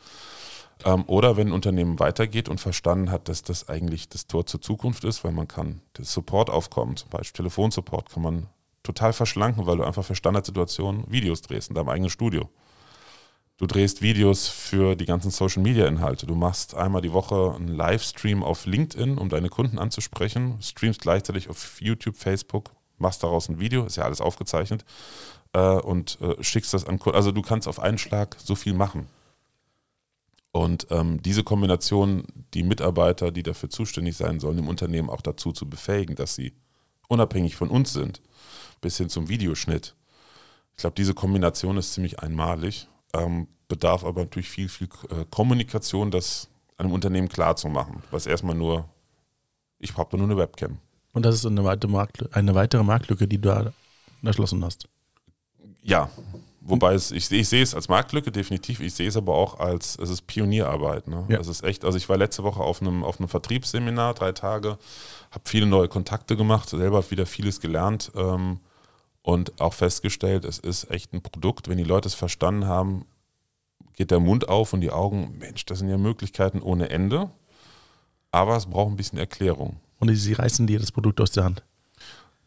Ähm, 0.85 1.05
oder 1.07 1.37
wenn 1.37 1.49
ein 1.49 1.53
Unternehmen 1.53 2.01
weitergeht 2.01 2.49
und 2.49 2.61
verstanden 2.61 3.11
hat, 3.11 3.29
dass 3.29 3.43
das 3.43 3.69
eigentlich 3.69 4.09
das 4.09 4.27
Tor 4.27 4.45
zur 4.47 4.61
Zukunft 4.61 5.05
ist, 5.05 5.23
weil 5.25 5.33
man 5.33 5.49
kann 5.49 5.81
das 5.95 6.13
Support-Aufkommen, 6.13 6.97
zum 6.97 7.11
Beispiel 7.11 7.45
Telefonsupport, 7.45 8.11
kann 8.11 8.23
man 8.23 8.47
total 8.83 9.13
verschlanken, 9.13 9.67
weil 9.67 9.77
du 9.77 9.85
einfach 9.85 10.05
für 10.05 10.17
Standardsituationen 10.17 11.05
Videos 11.09 11.43
drehst 11.43 11.69
in 11.69 11.77
deinem 11.77 11.89
eigenen 11.89 12.11
Studio. 12.11 12.49
Du 13.59 13.67
drehst 13.67 14.03
Videos 14.03 14.49
für 14.49 14.97
die 14.97 15.05
ganzen 15.05 15.31
Social 15.31 15.63
Media 15.63 15.87
Inhalte. 15.87 16.27
Du 16.27 16.35
machst 16.35 16.75
einmal 16.75 17.03
die 17.03 17.13
Woche 17.13 17.55
einen 17.55 17.69
Livestream 17.69 18.43
auf 18.43 18.67
LinkedIn, 18.67 19.19
um 19.19 19.29
deine 19.29 19.51
Kunden 19.51 19.79
anzusprechen, 19.79 20.61
streamst 20.61 21.01
gleichzeitig 21.01 21.49
auf 21.49 21.81
YouTube, 21.81 22.17
Facebook, 22.17 22.71
machst 22.99 23.23
daraus 23.23 23.49
ein 23.49 23.61
Video, 23.61 23.85
ist 23.85 23.97
ja 23.97 24.05
alles 24.05 24.21
aufgezeichnet 24.21 24.85
äh, 25.53 25.77
und 25.77 26.19
äh, 26.21 26.43
schickst 26.43 26.75
das 26.75 26.87
an 26.87 26.99
Kunden. 26.99 27.17
Also 27.17 27.31
du 27.31 27.43
kannst 27.43 27.69
auf 27.69 27.79
einen 27.79 27.99
Schlag 27.99 28.37
so 28.39 28.55
viel 28.55 28.75
machen. 28.75 29.07
Und 30.51 30.87
ähm, 30.91 31.23
diese 31.23 31.45
Kombination, 31.45 32.25
die 32.55 32.63
Mitarbeiter, 32.63 33.31
die 33.31 33.43
dafür 33.43 33.71
zuständig 33.71 34.17
sein 34.17 34.39
sollen, 34.39 34.59
im 34.59 34.69
Unternehmen 34.69 35.09
auch 35.09 35.23
dazu 35.23 35.53
zu 35.53 35.69
befähigen, 35.69 36.15
dass 36.15 36.35
sie 36.35 36.53
unabhängig 37.09 37.57
von 37.57 37.69
uns 37.69 37.93
sind, 37.93 38.21
bis 38.81 38.99
hin 38.99 39.09
zum 39.09 39.29
Videoschnitt. 39.29 39.95
Ich 40.73 40.79
glaube, 40.79 40.95
diese 40.97 41.15
Kombination 41.15 41.77
ist 41.77 41.95
ziemlich 41.95 42.21
einmalig 42.21 42.89
ähm, 43.15 43.49
bedarf 43.69 44.05
aber 44.05 44.23
natürlich 44.23 44.51
viel, 44.51 44.69
viel 44.69 44.89
äh, 45.11 45.25
Kommunikation, 45.31 46.11
das 46.11 46.49
einem 46.77 46.93
Unternehmen 46.93 47.29
klar 47.29 47.57
zu 47.57 47.69
machen. 47.69 48.03
Was 48.11 48.27
erstmal 48.27 48.55
nur, 48.55 48.89
ich 49.79 49.95
brauche 49.95 50.17
nur 50.17 50.27
eine 50.27 50.37
Webcam. 50.37 50.79
Und 51.13 51.25
das 51.25 51.35
ist 51.35 51.47
eine 51.47 51.65
weitere, 51.65 51.91
Marktlücke, 51.91 52.35
eine 52.35 52.55
weitere 52.55 52.83
Marktlücke, 52.83 53.29
die 53.29 53.39
du 53.39 53.49
da 53.49 53.73
erschlossen 54.23 54.65
hast. 54.65 54.89
Ja, 55.83 56.11
wobei 56.61 56.95
es, 56.95 57.11
ich, 57.11 57.31
ich, 57.31 57.49
sehe 57.49 57.63
es 57.63 57.75
als 57.75 57.89
Marktlücke 57.89 58.31
definitiv, 58.31 58.81
ich 58.81 58.95
sehe 58.95 59.09
es 59.09 59.17
aber 59.17 59.35
auch 59.35 59.61
als, 59.61 59.99
es 59.99 60.11
ist 60.11 60.27
Pionierarbeit. 60.27 61.09
Ne? 61.09 61.25
Ja. 61.29 61.39
Es 61.39 61.49
ist 61.49 61.65
echt, 61.65 61.85
also 61.85 61.99
ich 61.99 62.09
war 62.09 62.17
letzte 62.17 62.45
Woche 62.45 62.63
auf 62.63 62.81
einem, 62.81 63.05
auf 63.05 63.19
einem 63.19 63.29
Vertriebsseminar, 63.29 64.15
drei 64.15 64.33
Tage, 64.33 64.79
habe 65.31 65.45
viele 65.45 65.67
neue 65.67 65.89
Kontakte 65.89 66.37
gemacht, 66.37 66.69
selber 66.71 67.11
wieder 67.11 67.27
vieles 67.27 67.61
gelernt. 67.61 68.13
Ähm, 68.15 68.61
und 69.23 69.61
auch 69.61 69.75
festgestellt, 69.75 70.45
es 70.45 70.59
ist 70.59 70.91
echt 70.91 71.13
ein 71.13 71.23
Produkt. 71.23 71.69
Wenn 71.69 71.79
die 71.79 71.85
Leute 71.85 72.09
es 72.09 72.15
verstanden 72.15 72.67
haben, 72.67 73.07
geht 73.95 74.11
der 74.11 74.21
Mund 74.21 74.49
auf 74.49 74.73
und 74.73 74.81
die 74.81 74.91
Augen, 74.91 75.37
Mensch, 75.39 75.65
das 75.65 75.79
sind 75.79 75.89
ja 75.89 75.99
Möglichkeiten 75.99 76.61
ohne 76.61 76.91
Ende. 76.91 77.31
Aber 78.31 78.57
es 78.57 78.67
braucht 78.67 78.91
ein 78.91 78.97
bisschen 78.97 79.19
Erklärung. 79.19 79.77
Und 80.01 80.15
sie 80.15 80.33
reißen 80.33 80.67
dir 80.67 80.81
das 80.81 80.91
Produkt 80.91 81.21
aus 81.21 81.31
der 81.31 81.45
Hand. 81.45 81.63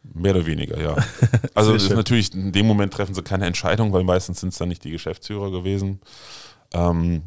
Mehr 0.02 0.34
oder 0.34 0.46
weniger, 0.46 0.80
ja. 0.80 0.96
Also 1.54 1.74
ist 1.74 1.90
natürlich, 1.90 2.34
in 2.34 2.52
dem 2.52 2.66
Moment 2.66 2.92
treffen 2.92 3.14
sie 3.14 3.22
keine 3.22 3.46
Entscheidung, 3.46 3.92
weil 3.92 4.04
meistens 4.04 4.40
sind 4.40 4.50
es 4.50 4.58
dann 4.58 4.68
nicht 4.68 4.84
die 4.84 4.90
Geschäftsführer 4.90 5.50
gewesen. 5.50 6.00
Ähm, 6.74 7.22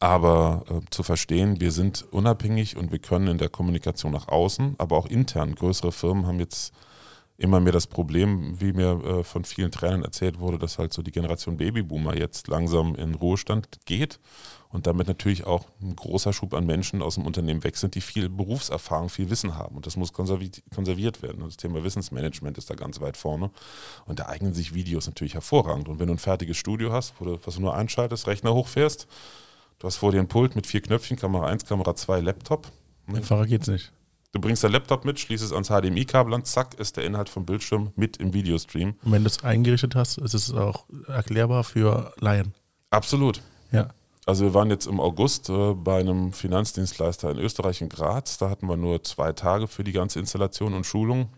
aber 0.00 0.64
äh, 0.68 0.80
zu 0.90 1.02
verstehen, 1.02 1.60
wir 1.60 1.70
sind 1.70 2.04
unabhängig 2.10 2.76
und 2.76 2.92
wir 2.92 2.98
können 2.98 3.28
in 3.28 3.38
der 3.38 3.48
Kommunikation 3.48 4.12
nach 4.12 4.28
außen, 4.28 4.74
aber 4.78 4.96
auch 4.96 5.06
intern. 5.06 5.54
Größere 5.54 5.92
Firmen 5.92 6.26
haben 6.26 6.40
jetzt 6.40 6.72
immer 7.36 7.60
mehr 7.60 7.72
das 7.72 7.86
Problem, 7.86 8.60
wie 8.60 8.72
mir 8.72 9.04
äh, 9.04 9.24
von 9.24 9.44
vielen 9.44 9.70
Trainern 9.72 10.04
erzählt 10.04 10.38
wurde, 10.38 10.58
dass 10.58 10.78
halt 10.78 10.92
so 10.92 11.02
die 11.02 11.10
Generation 11.10 11.56
Babyboomer 11.56 12.16
jetzt 12.16 12.48
langsam 12.48 12.94
in 12.94 13.14
Ruhestand 13.14 13.68
geht 13.86 14.20
und 14.68 14.86
damit 14.86 15.08
natürlich 15.08 15.44
auch 15.44 15.66
ein 15.80 15.96
großer 15.96 16.32
Schub 16.32 16.54
an 16.54 16.66
Menschen 16.66 17.02
aus 17.02 17.16
dem 17.16 17.26
Unternehmen 17.26 17.64
weg 17.64 17.76
sind, 17.76 17.94
die 17.94 18.00
viel 18.00 18.28
Berufserfahrung, 18.28 19.08
viel 19.08 19.30
Wissen 19.30 19.56
haben. 19.56 19.76
Und 19.76 19.86
das 19.86 19.96
muss 19.96 20.12
konserviert 20.12 21.22
werden. 21.22 21.42
Und 21.42 21.48
das 21.48 21.56
Thema 21.56 21.84
Wissensmanagement 21.84 22.58
ist 22.58 22.70
da 22.70 22.74
ganz 22.74 23.00
weit 23.00 23.16
vorne. 23.16 23.50
Und 24.06 24.18
da 24.18 24.26
eignen 24.26 24.52
sich 24.52 24.74
Videos 24.74 25.06
natürlich 25.06 25.34
hervorragend. 25.34 25.88
Und 25.88 26.00
wenn 26.00 26.08
du 26.08 26.14
ein 26.14 26.18
fertiges 26.18 26.56
Studio 26.56 26.92
hast, 26.92 27.14
wo 27.20 27.24
du, 27.24 27.38
was 27.44 27.54
du 27.54 27.60
nur 27.60 27.74
einschaltest, 27.74 28.26
Rechner 28.26 28.52
hochfährst, 28.52 29.06
du 29.78 29.86
hast 29.86 29.96
vor 29.96 30.10
dir 30.10 30.18
ein 30.18 30.28
Pult 30.28 30.56
mit 30.56 30.66
vier 30.66 30.82
Knöpfchen, 30.82 31.16
Kamera 31.16 31.46
1, 31.46 31.66
Kamera 31.66 31.94
2, 31.94 32.20
Laptop. 32.20 32.66
Einfacher 33.06 33.46
geht's 33.46 33.68
nicht. 33.68 33.92
Du 34.34 34.40
bringst 34.40 34.64
dein 34.64 34.72
Laptop 34.72 35.04
mit, 35.04 35.20
schließt 35.20 35.44
es 35.44 35.52
ans 35.52 35.68
HDMI-Kabel 35.68 36.34
an, 36.34 36.44
zack, 36.44 36.74
ist 36.74 36.96
der 36.96 37.04
Inhalt 37.04 37.28
vom 37.28 37.46
Bildschirm 37.46 37.92
mit 37.94 38.16
im 38.16 38.34
Videostream. 38.34 38.96
Und 39.04 39.12
wenn 39.12 39.22
du 39.22 39.28
es 39.28 39.44
eingerichtet 39.44 39.94
hast, 39.94 40.18
ist 40.18 40.34
es 40.34 40.52
auch 40.52 40.86
erklärbar 41.06 41.62
für 41.62 42.12
Laien. 42.18 42.52
Absolut. 42.90 43.42
Ja. 43.70 43.90
Also 44.26 44.46
wir 44.46 44.52
waren 44.52 44.70
jetzt 44.70 44.86
im 44.86 44.98
August 44.98 45.50
äh, 45.50 45.74
bei 45.74 46.00
einem 46.00 46.32
Finanzdienstleister 46.32 47.30
in 47.30 47.38
Österreich 47.38 47.80
in 47.80 47.88
Graz. 47.88 48.36
Da 48.36 48.50
hatten 48.50 48.66
wir 48.66 48.76
nur 48.76 49.04
zwei 49.04 49.32
Tage 49.32 49.68
für 49.68 49.84
die 49.84 49.92
ganze 49.92 50.18
Installation 50.18 50.74
und 50.74 50.84
Schulung. 50.84 51.28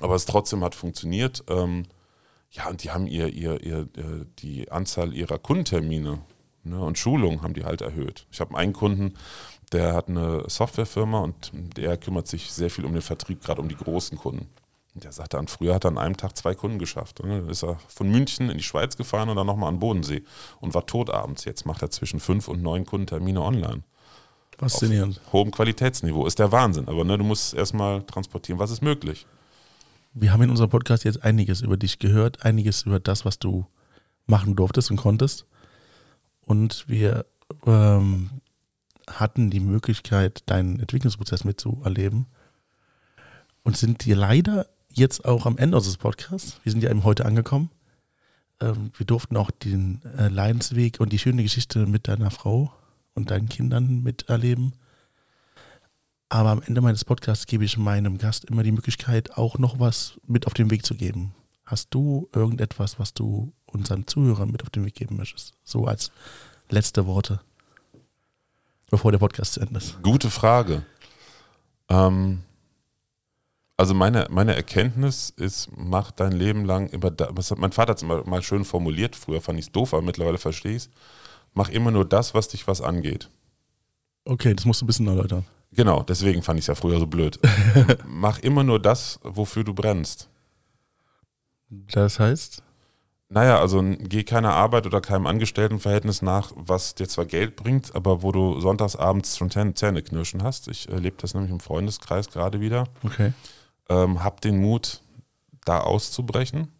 Aber 0.00 0.16
es 0.16 0.24
trotzdem 0.24 0.64
hat 0.64 0.74
funktioniert. 0.74 1.44
Ähm, 1.48 1.84
ja, 2.50 2.68
und 2.68 2.82
die 2.82 2.90
haben 2.90 3.06
ihr, 3.06 3.28
ihr, 3.28 3.62
ihr, 3.62 3.80
äh, 3.96 4.26
die 4.40 4.72
Anzahl 4.72 5.14
ihrer 5.14 5.38
Kundentermine 5.38 6.18
ne, 6.64 6.80
und 6.80 6.98
Schulungen 6.98 7.42
haben 7.42 7.54
die 7.54 7.64
halt 7.64 7.82
erhöht. 7.82 8.26
Ich 8.32 8.40
habe 8.40 8.56
einen 8.56 8.72
Kunden, 8.72 9.14
der 9.72 9.94
hat 9.94 10.08
eine 10.08 10.44
Softwarefirma 10.48 11.20
und 11.20 11.52
der 11.76 11.96
kümmert 11.96 12.26
sich 12.26 12.50
sehr 12.52 12.70
viel 12.70 12.84
um 12.84 12.92
den 12.92 13.02
Vertrieb, 13.02 13.42
gerade 13.42 13.60
um 13.60 13.68
die 13.68 13.76
großen 13.76 14.18
Kunden. 14.18 14.48
Und 14.94 15.04
der 15.04 15.12
sagte, 15.12 15.38
an 15.38 15.46
früher 15.46 15.74
hat 15.74 15.84
er 15.84 15.90
an 15.90 15.98
einem 15.98 16.16
Tag 16.16 16.36
zwei 16.36 16.54
Kunden 16.54 16.78
geschafft. 16.78 17.20
Und 17.20 17.30
dann 17.30 17.48
ist 17.48 17.62
er 17.62 17.78
von 17.88 18.10
München 18.10 18.50
in 18.50 18.56
die 18.56 18.64
Schweiz 18.64 18.96
gefahren 18.96 19.28
und 19.28 19.36
dann 19.36 19.46
nochmal 19.46 19.68
an 19.68 19.78
Bodensee 19.78 20.24
und 20.60 20.74
war 20.74 20.86
tot 20.86 21.10
abends. 21.10 21.44
Jetzt 21.44 21.64
macht 21.64 21.82
er 21.82 21.90
zwischen 21.90 22.18
fünf 22.18 22.48
und 22.48 22.60
neun 22.60 22.84
Kundentermine 22.84 23.40
online. 23.40 23.82
Faszinierend. 24.58 25.20
Auf 25.26 25.32
hohem 25.32 25.52
Qualitätsniveau. 25.52 26.26
Ist 26.26 26.40
der 26.40 26.50
Wahnsinn. 26.50 26.88
Aber 26.88 27.04
ne, 27.04 27.16
du 27.16 27.24
musst 27.24 27.54
erstmal 27.54 28.02
transportieren, 28.02 28.58
was 28.58 28.72
ist 28.72 28.82
möglich. 28.82 29.26
Wir 30.12 30.32
haben 30.32 30.42
in 30.42 30.50
unserem 30.50 30.70
Podcast 30.70 31.04
jetzt 31.04 31.22
einiges 31.22 31.60
über 31.60 31.76
dich 31.76 32.00
gehört, 32.00 32.44
einiges 32.44 32.82
über 32.82 32.98
das, 32.98 33.24
was 33.24 33.38
du 33.38 33.66
machen 34.26 34.56
durftest 34.56 34.90
und 34.90 34.96
konntest. 34.96 35.46
Und 36.44 36.84
wir 36.88 37.26
ähm, 37.64 38.30
hatten 39.10 39.50
die 39.50 39.60
Möglichkeit, 39.60 40.42
deinen 40.46 40.80
Entwicklungsprozess 40.80 41.44
mitzuerleben 41.44 42.26
und 43.62 43.76
sind 43.76 44.04
dir 44.04 44.16
leider 44.16 44.66
jetzt 44.92 45.24
auch 45.24 45.46
am 45.46 45.58
Ende 45.58 45.76
unseres 45.76 45.98
Podcasts, 45.98 46.60
wir 46.62 46.72
sind 46.72 46.82
ja 46.82 46.90
eben 46.90 47.04
heute 47.04 47.26
angekommen, 47.26 47.70
ähm, 48.60 48.90
wir 48.96 49.06
durften 49.06 49.36
auch 49.36 49.50
den 49.50 50.02
äh, 50.16 50.28
Leidensweg 50.28 51.00
und 51.00 51.12
die 51.12 51.18
schöne 51.18 51.42
Geschichte 51.42 51.86
mit 51.86 52.08
deiner 52.08 52.30
Frau 52.30 52.72
und 53.14 53.30
deinen 53.30 53.48
Kindern 53.48 54.02
miterleben. 54.02 54.74
Aber 56.28 56.50
am 56.50 56.62
Ende 56.62 56.80
meines 56.80 57.04
Podcasts 57.04 57.46
gebe 57.46 57.64
ich 57.64 57.76
meinem 57.76 58.18
Gast 58.18 58.44
immer 58.44 58.62
die 58.62 58.72
Möglichkeit, 58.72 59.36
auch 59.36 59.58
noch 59.58 59.80
was 59.80 60.20
mit 60.26 60.46
auf 60.46 60.54
den 60.54 60.70
Weg 60.70 60.86
zu 60.86 60.94
geben. 60.94 61.34
Hast 61.64 61.88
du 61.90 62.28
irgendetwas, 62.32 62.98
was 62.98 63.14
du 63.14 63.52
unseren 63.66 64.06
Zuhörern 64.06 64.50
mit 64.50 64.62
auf 64.62 64.70
den 64.70 64.84
Weg 64.84 64.94
geben 64.94 65.16
möchtest? 65.16 65.54
So 65.64 65.86
als 65.86 66.12
letzte 66.68 67.06
Worte, 67.06 67.40
bevor 68.90 69.12
der 69.12 69.18
Podcast 69.18 69.54
zu 69.54 69.60
Ende 69.60 69.78
ist? 69.78 70.02
Gute 70.02 70.30
Frage. 70.30 70.82
Ähm, 71.88 72.42
also 73.76 73.94
meine, 73.94 74.26
meine 74.30 74.54
Erkenntnis 74.54 75.30
ist, 75.30 75.70
mach 75.74 76.10
dein 76.10 76.32
Leben 76.32 76.64
lang 76.64 76.88
immer 76.88 77.10
da, 77.10 77.30
was 77.32 77.50
hat, 77.50 77.58
mein 77.58 77.72
Vater 77.72 77.92
hat 77.92 77.96
es 77.98 78.04
mal, 78.04 78.22
mal 78.24 78.42
schön 78.42 78.64
formuliert, 78.64 79.16
früher 79.16 79.40
fand 79.40 79.58
ich 79.58 79.66
es 79.66 79.72
doof, 79.72 79.94
aber 79.94 80.02
mittlerweile 80.02 80.38
verstehe 80.38 80.72
ich 80.72 80.82
es. 80.82 80.90
Mach 81.54 81.70
immer 81.70 81.90
nur 81.90 82.04
das, 82.04 82.34
was 82.34 82.48
dich 82.48 82.68
was 82.68 82.80
angeht. 82.80 83.30
Okay, 84.24 84.54
das 84.54 84.66
musst 84.66 84.82
du 84.82 84.84
ein 84.84 84.86
bisschen 84.86 85.08
erläutern. 85.08 85.46
Genau, 85.72 86.02
deswegen 86.02 86.42
fand 86.42 86.58
ich 86.58 86.64
es 86.64 86.66
ja 86.66 86.74
früher 86.74 86.98
so 86.98 87.06
blöd. 87.06 87.38
mach 88.06 88.38
immer 88.40 88.64
nur 88.64 88.80
das, 88.80 89.18
wofür 89.22 89.64
du 89.64 89.72
brennst. 89.72 90.28
Das 91.70 92.18
heißt? 92.18 92.62
Naja, 93.32 93.60
also 93.60 93.80
geh 94.00 94.24
keiner 94.24 94.54
Arbeit 94.54 94.86
oder 94.86 95.00
keinem 95.00 95.28
Angestelltenverhältnis 95.28 96.20
nach, 96.20 96.50
was 96.56 96.96
dir 96.96 97.06
zwar 97.06 97.26
Geld 97.26 97.54
bringt, 97.54 97.94
aber 97.94 98.24
wo 98.24 98.32
du 98.32 98.60
sonntagsabends 98.60 99.36
schon 99.36 99.50
Zähne 99.50 100.02
knirschen 100.02 100.42
hast. 100.42 100.66
Ich 100.66 100.88
erlebe 100.88 101.16
das 101.20 101.34
nämlich 101.34 101.52
im 101.52 101.60
Freundeskreis 101.60 102.28
gerade 102.28 102.60
wieder. 102.60 102.88
Okay. 103.04 103.32
Ähm, 103.88 104.24
hab 104.24 104.40
den 104.40 104.60
Mut, 104.60 105.00
da 105.64 105.78
auszubrechen. 105.78 106.72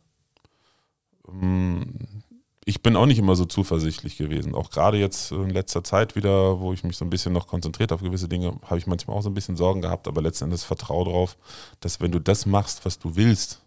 Ähm, 1.29 1.85
ich 2.65 2.83
bin 2.83 2.97
auch 2.97 3.07
nicht 3.07 3.19
immer 3.19 3.37
so 3.37 3.45
zuversichtlich 3.45 4.17
gewesen. 4.17 4.57
Auch 4.57 4.71
gerade 4.71 4.99
jetzt 4.99 5.31
in 5.31 5.51
letzter 5.51 5.85
Zeit 5.85 6.17
wieder, 6.17 6.59
wo 6.59 6.73
ich 6.73 6.83
mich 6.83 6.97
so 6.97 7.05
ein 7.05 7.11
bisschen 7.11 7.33
noch 7.33 7.47
konzentriert 7.47 7.93
auf 7.93 8.03
gewisse 8.03 8.29
Dinge, 8.29 8.57
habe 8.65 8.79
ich 8.79 8.89
manchmal 8.89 9.17
auch 9.17 9.23
so 9.23 9.31
ein 9.31 9.35
bisschen 9.35 9.57
Sorgen 9.57 9.83
gehabt, 9.83 10.09
aber 10.09 10.21
letzten 10.21 10.45
Endes 10.45 10.65
vertraue 10.65 11.05
darauf, 11.05 11.37
dass 11.79 12.01
wenn 12.01 12.11
du 12.11 12.19
das 12.19 12.45
machst, 12.45 12.85
was 12.85 12.99
du 12.99 13.15
willst, 13.15 13.60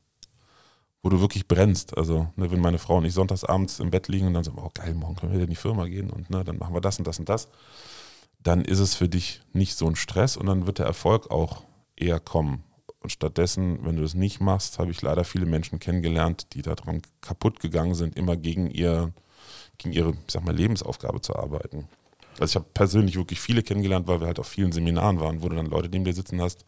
wo 1.03 1.09
du 1.09 1.19
wirklich 1.19 1.47
brennst, 1.47 1.97
also 1.97 2.29
ne, 2.37 2.49
wenn 2.49 2.61
meine 2.61 2.79
Frau 2.79 2.97
und 2.97 3.05
ich 3.05 3.13
sonntags 3.13 3.43
abends 3.43 3.79
im 3.79 3.91
Bett 3.91 4.07
liegen 4.07 4.27
und 4.27 4.33
dann 4.33 4.45
so, 4.45 4.53
oh 4.55 4.69
geil, 4.73 4.93
morgen 4.93 5.15
können 5.15 5.33
wir 5.33 5.35
wieder 5.35 5.43
in 5.43 5.49
die 5.49 5.57
Firma 5.57 5.85
gehen 5.85 6.09
und 6.09 6.29
ne, 6.29 6.45
dann 6.45 6.57
machen 6.57 6.73
wir 6.73 6.81
das 6.81 6.97
und 6.97 7.05
das 7.05 7.19
und 7.19 7.27
das, 7.27 7.49
dann 8.41 8.63
ist 8.63 8.79
es 8.79 8.95
für 8.95 9.09
dich 9.09 9.41
nicht 9.51 9.77
so 9.77 9.85
ein 9.85 9.97
Stress 9.97 10.37
und 10.37 10.45
dann 10.45 10.65
wird 10.65 10.79
der 10.79 10.85
Erfolg 10.85 11.29
auch 11.29 11.63
eher 11.97 12.21
kommen. 12.21 12.63
Und 13.01 13.11
stattdessen, 13.11 13.79
wenn 13.83 13.97
du 13.97 14.01
das 14.01 14.13
nicht 14.13 14.39
machst, 14.39 14.79
habe 14.79 14.91
ich 14.91 15.01
leider 15.01 15.25
viele 15.25 15.45
Menschen 15.45 15.77
kennengelernt, 15.77 16.53
die 16.53 16.61
daran 16.61 17.01
kaputt 17.19 17.59
gegangen 17.59 17.95
sind, 17.95 18.15
immer 18.17 18.37
gegen, 18.37 18.71
ihr, 18.71 19.11
gegen 19.77 19.93
ihre, 19.93 20.11
ich 20.11 20.31
sag 20.31 20.45
mal, 20.45 20.55
Lebensaufgabe 20.55 21.19
zu 21.19 21.35
arbeiten. 21.35 21.89
Also 22.39 22.45
ich 22.45 22.55
habe 22.55 22.65
persönlich 22.73 23.17
wirklich 23.17 23.41
viele 23.41 23.61
kennengelernt, 23.61 24.07
weil 24.07 24.21
wir 24.21 24.27
halt 24.27 24.39
auf 24.39 24.47
vielen 24.47 24.71
Seminaren 24.71 25.19
waren, 25.19 25.43
wo 25.43 25.49
du 25.49 25.57
dann 25.57 25.65
Leute 25.65 25.89
neben 25.89 26.05
dir 26.05 26.13
sitzen 26.13 26.41
hast, 26.41 26.65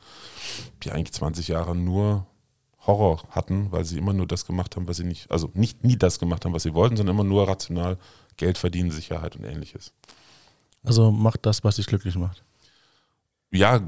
die 0.84 0.92
eigentlich 0.92 1.14
20 1.14 1.48
Jahre 1.48 1.74
nur 1.74 2.28
Horror 2.88 3.24
hatten, 3.30 3.72
weil 3.72 3.86
sie 3.86 3.98
immer 3.98 4.14
nur 4.14 4.28
das 4.28 4.46
gemacht 4.46 4.76
haben, 4.76 4.88
was 4.88 4.98
sie 4.98 5.04
nicht, 5.04 5.32
also 5.32 5.50
nicht 5.54 5.84
nie 5.84 5.98
das 5.98 6.20
gemacht 6.20 6.46
haben, 6.46 6.54
was 6.54 6.64
sie 6.64 6.74
wollten, 6.74 6.98
sondern 6.98 7.16
immer 7.16 7.24
nur 7.24 7.48
rational 7.48 7.98
Geld 8.38 8.58
verdienen, 8.58 8.92
Sicherheit 8.92 9.36
und 9.36 9.44
ähnliches. 9.44 9.92
Also 10.84 11.12
mach 11.12 11.38
das, 11.38 11.64
was 11.64 11.78
dich 11.78 11.88
glücklich 11.88 12.16
macht. 12.16 12.45
Ja, 13.52 13.80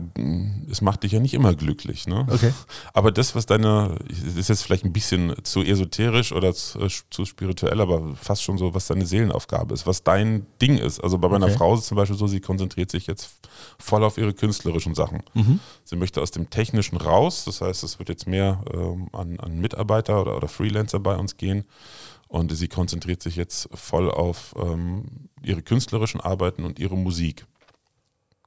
es 0.71 0.81
macht 0.81 1.03
dich 1.03 1.11
ja 1.11 1.19
nicht 1.19 1.33
immer 1.33 1.53
glücklich, 1.53 2.07
ne? 2.07 2.25
Okay. 2.29 2.53
Aber 2.93 3.11
das, 3.11 3.35
was 3.35 3.45
deine, 3.45 3.97
ist 4.07 4.47
jetzt 4.47 4.63
vielleicht 4.63 4.85
ein 4.85 4.93
bisschen 4.93 5.33
zu 5.43 5.61
esoterisch 5.61 6.31
oder 6.31 6.53
zu, 6.53 6.87
zu 7.09 7.25
spirituell, 7.25 7.81
aber 7.81 8.15
fast 8.15 8.43
schon 8.43 8.57
so, 8.57 8.73
was 8.73 8.87
deine 8.87 9.05
Seelenaufgabe 9.05 9.73
ist, 9.73 9.85
was 9.85 10.03
dein 10.03 10.45
Ding 10.61 10.77
ist. 10.77 10.99
Also 11.01 11.17
bei 11.17 11.27
meiner 11.27 11.47
Okay. 11.47 11.57
Frau 11.57 11.73
ist 11.73 11.81
es 11.81 11.87
zum 11.87 11.97
Beispiel 11.97 12.17
so, 12.17 12.27
sie 12.27 12.39
konzentriert 12.39 12.91
sich 12.91 13.07
jetzt 13.07 13.39
voll 13.79 14.03
auf 14.03 14.17
ihre 14.17 14.33
künstlerischen 14.33 14.95
Sachen. 14.95 15.23
Mhm. 15.33 15.59
Sie 15.83 15.95
möchte 15.95 16.21
aus 16.21 16.31
dem 16.31 16.49
Technischen 16.49 16.97
raus, 16.97 17.43
das 17.45 17.61
heißt, 17.61 17.83
es 17.83 17.99
wird 17.99 18.09
jetzt 18.09 18.27
mehr 18.27 18.63
ähm, 18.73 19.09
an, 19.11 19.39
an 19.39 19.59
Mitarbeiter 19.59 20.21
oder, 20.21 20.37
oder 20.37 20.47
Freelancer 20.47 20.99
bei 20.99 21.15
uns 21.15 21.37
gehen. 21.37 21.65
Und 22.27 22.55
sie 22.55 22.67
konzentriert 22.67 23.23
sich 23.23 23.35
jetzt 23.37 23.69
voll 23.73 24.11
auf 24.11 24.53
ähm, 24.57 25.29
ihre 25.41 25.61
künstlerischen 25.61 26.19
Arbeiten 26.19 26.65
und 26.65 26.79
ihre 26.79 26.97
Musik. 26.97 27.45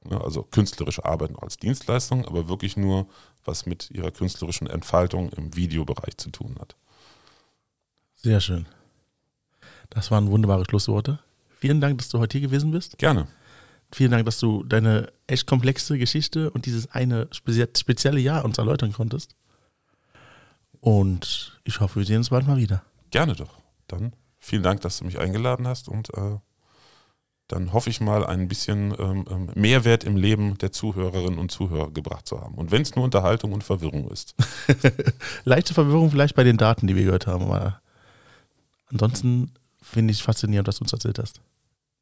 Ja, 0.09 0.19
also 0.19 0.43
künstlerische 0.43 1.05
Arbeiten 1.05 1.35
als 1.35 1.57
Dienstleistung, 1.57 2.25
aber 2.25 2.47
wirklich 2.49 2.75
nur, 2.75 3.07
was 3.45 3.65
mit 3.65 3.91
ihrer 3.91 4.11
künstlerischen 4.11 4.67
Entfaltung 4.67 5.29
im 5.33 5.55
Videobereich 5.55 6.17
zu 6.17 6.31
tun 6.31 6.55
hat. 6.59 6.75
Sehr 8.15 8.39
schön. 8.39 8.65
Das 9.89 10.09
waren 10.09 10.31
wunderbare 10.31 10.65
Schlussworte. 10.65 11.19
Vielen 11.59 11.81
Dank, 11.81 11.99
dass 11.99 12.09
du 12.09 12.17
heute 12.17 12.39
hier 12.39 12.47
gewesen 12.47 12.71
bist. 12.71 12.97
Gerne. 12.97 13.27
Vielen 13.91 14.11
Dank, 14.11 14.25
dass 14.25 14.39
du 14.39 14.63
deine 14.63 15.11
echt 15.27 15.45
komplexe 15.45 15.97
Geschichte 15.97 16.49
und 16.49 16.65
dieses 16.65 16.89
eine 16.91 17.27
spezie 17.31 17.67
spezielle 17.77 18.19
Jahr 18.19 18.45
uns 18.45 18.57
erläutern 18.57 18.93
konntest. 18.93 19.35
Und 20.79 21.59
ich 21.63 21.79
hoffe, 21.79 21.97
wir 21.97 22.05
sehen 22.05 22.17
uns 22.17 22.29
bald 22.29 22.47
mal 22.47 22.57
wieder. 22.57 22.83
Gerne 23.11 23.35
doch. 23.35 23.59
Dann 23.87 24.13
vielen 24.39 24.63
Dank, 24.63 24.81
dass 24.81 24.99
du 24.99 25.05
mich 25.05 25.19
eingeladen 25.19 25.67
hast 25.67 25.89
und 25.89 26.09
äh, 26.15 26.37
dann 27.51 27.73
hoffe 27.73 27.89
ich 27.89 28.01
mal, 28.01 28.25
ein 28.25 28.47
bisschen 28.47 28.93
ähm, 28.97 29.25
ähm, 29.29 29.49
Mehrwert 29.55 30.03
im 30.03 30.15
Leben 30.15 30.57
der 30.57 30.71
Zuhörerinnen 30.71 31.37
und 31.37 31.51
Zuhörer 31.51 31.91
gebracht 31.91 32.27
zu 32.27 32.39
haben. 32.39 32.55
Und 32.55 32.71
wenn 32.71 32.81
es 32.81 32.95
nur 32.95 33.03
Unterhaltung 33.05 33.51
und 33.51 33.63
Verwirrung 33.63 34.09
ist. 34.09 34.35
Leichte 35.43 35.73
Verwirrung 35.73 36.11
vielleicht 36.11 36.35
bei 36.35 36.43
den 36.43 36.57
Daten, 36.57 36.87
die 36.87 36.95
wir 36.95 37.03
gehört 37.03 37.27
haben, 37.27 37.45
aber 37.45 37.81
ansonsten 38.87 39.51
finde 39.81 40.13
ich 40.13 40.23
faszinierend, 40.23 40.67
was 40.67 40.77
du 40.77 40.83
uns 40.83 40.93
erzählt 40.93 41.19
hast. 41.19 41.41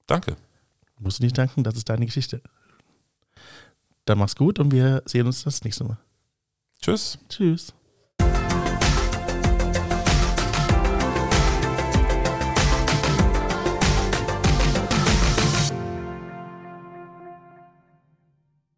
Danke. 0.06 0.36
Musst 1.00 1.20
du 1.20 1.24
nicht 1.24 1.38
danken, 1.38 1.64
das 1.64 1.76
ist 1.76 1.90
deine 1.90 2.06
Geschichte. 2.06 2.42
Dann 4.06 4.18
mach's 4.18 4.36
gut 4.36 4.60
und 4.60 4.72
wir 4.72 5.04
sehen 5.06 5.26
uns 5.26 5.44
das 5.44 5.64
nächste 5.64 5.84
Mal. 5.84 5.98
Tschüss. 6.82 7.20
Tschüss. 7.30 7.74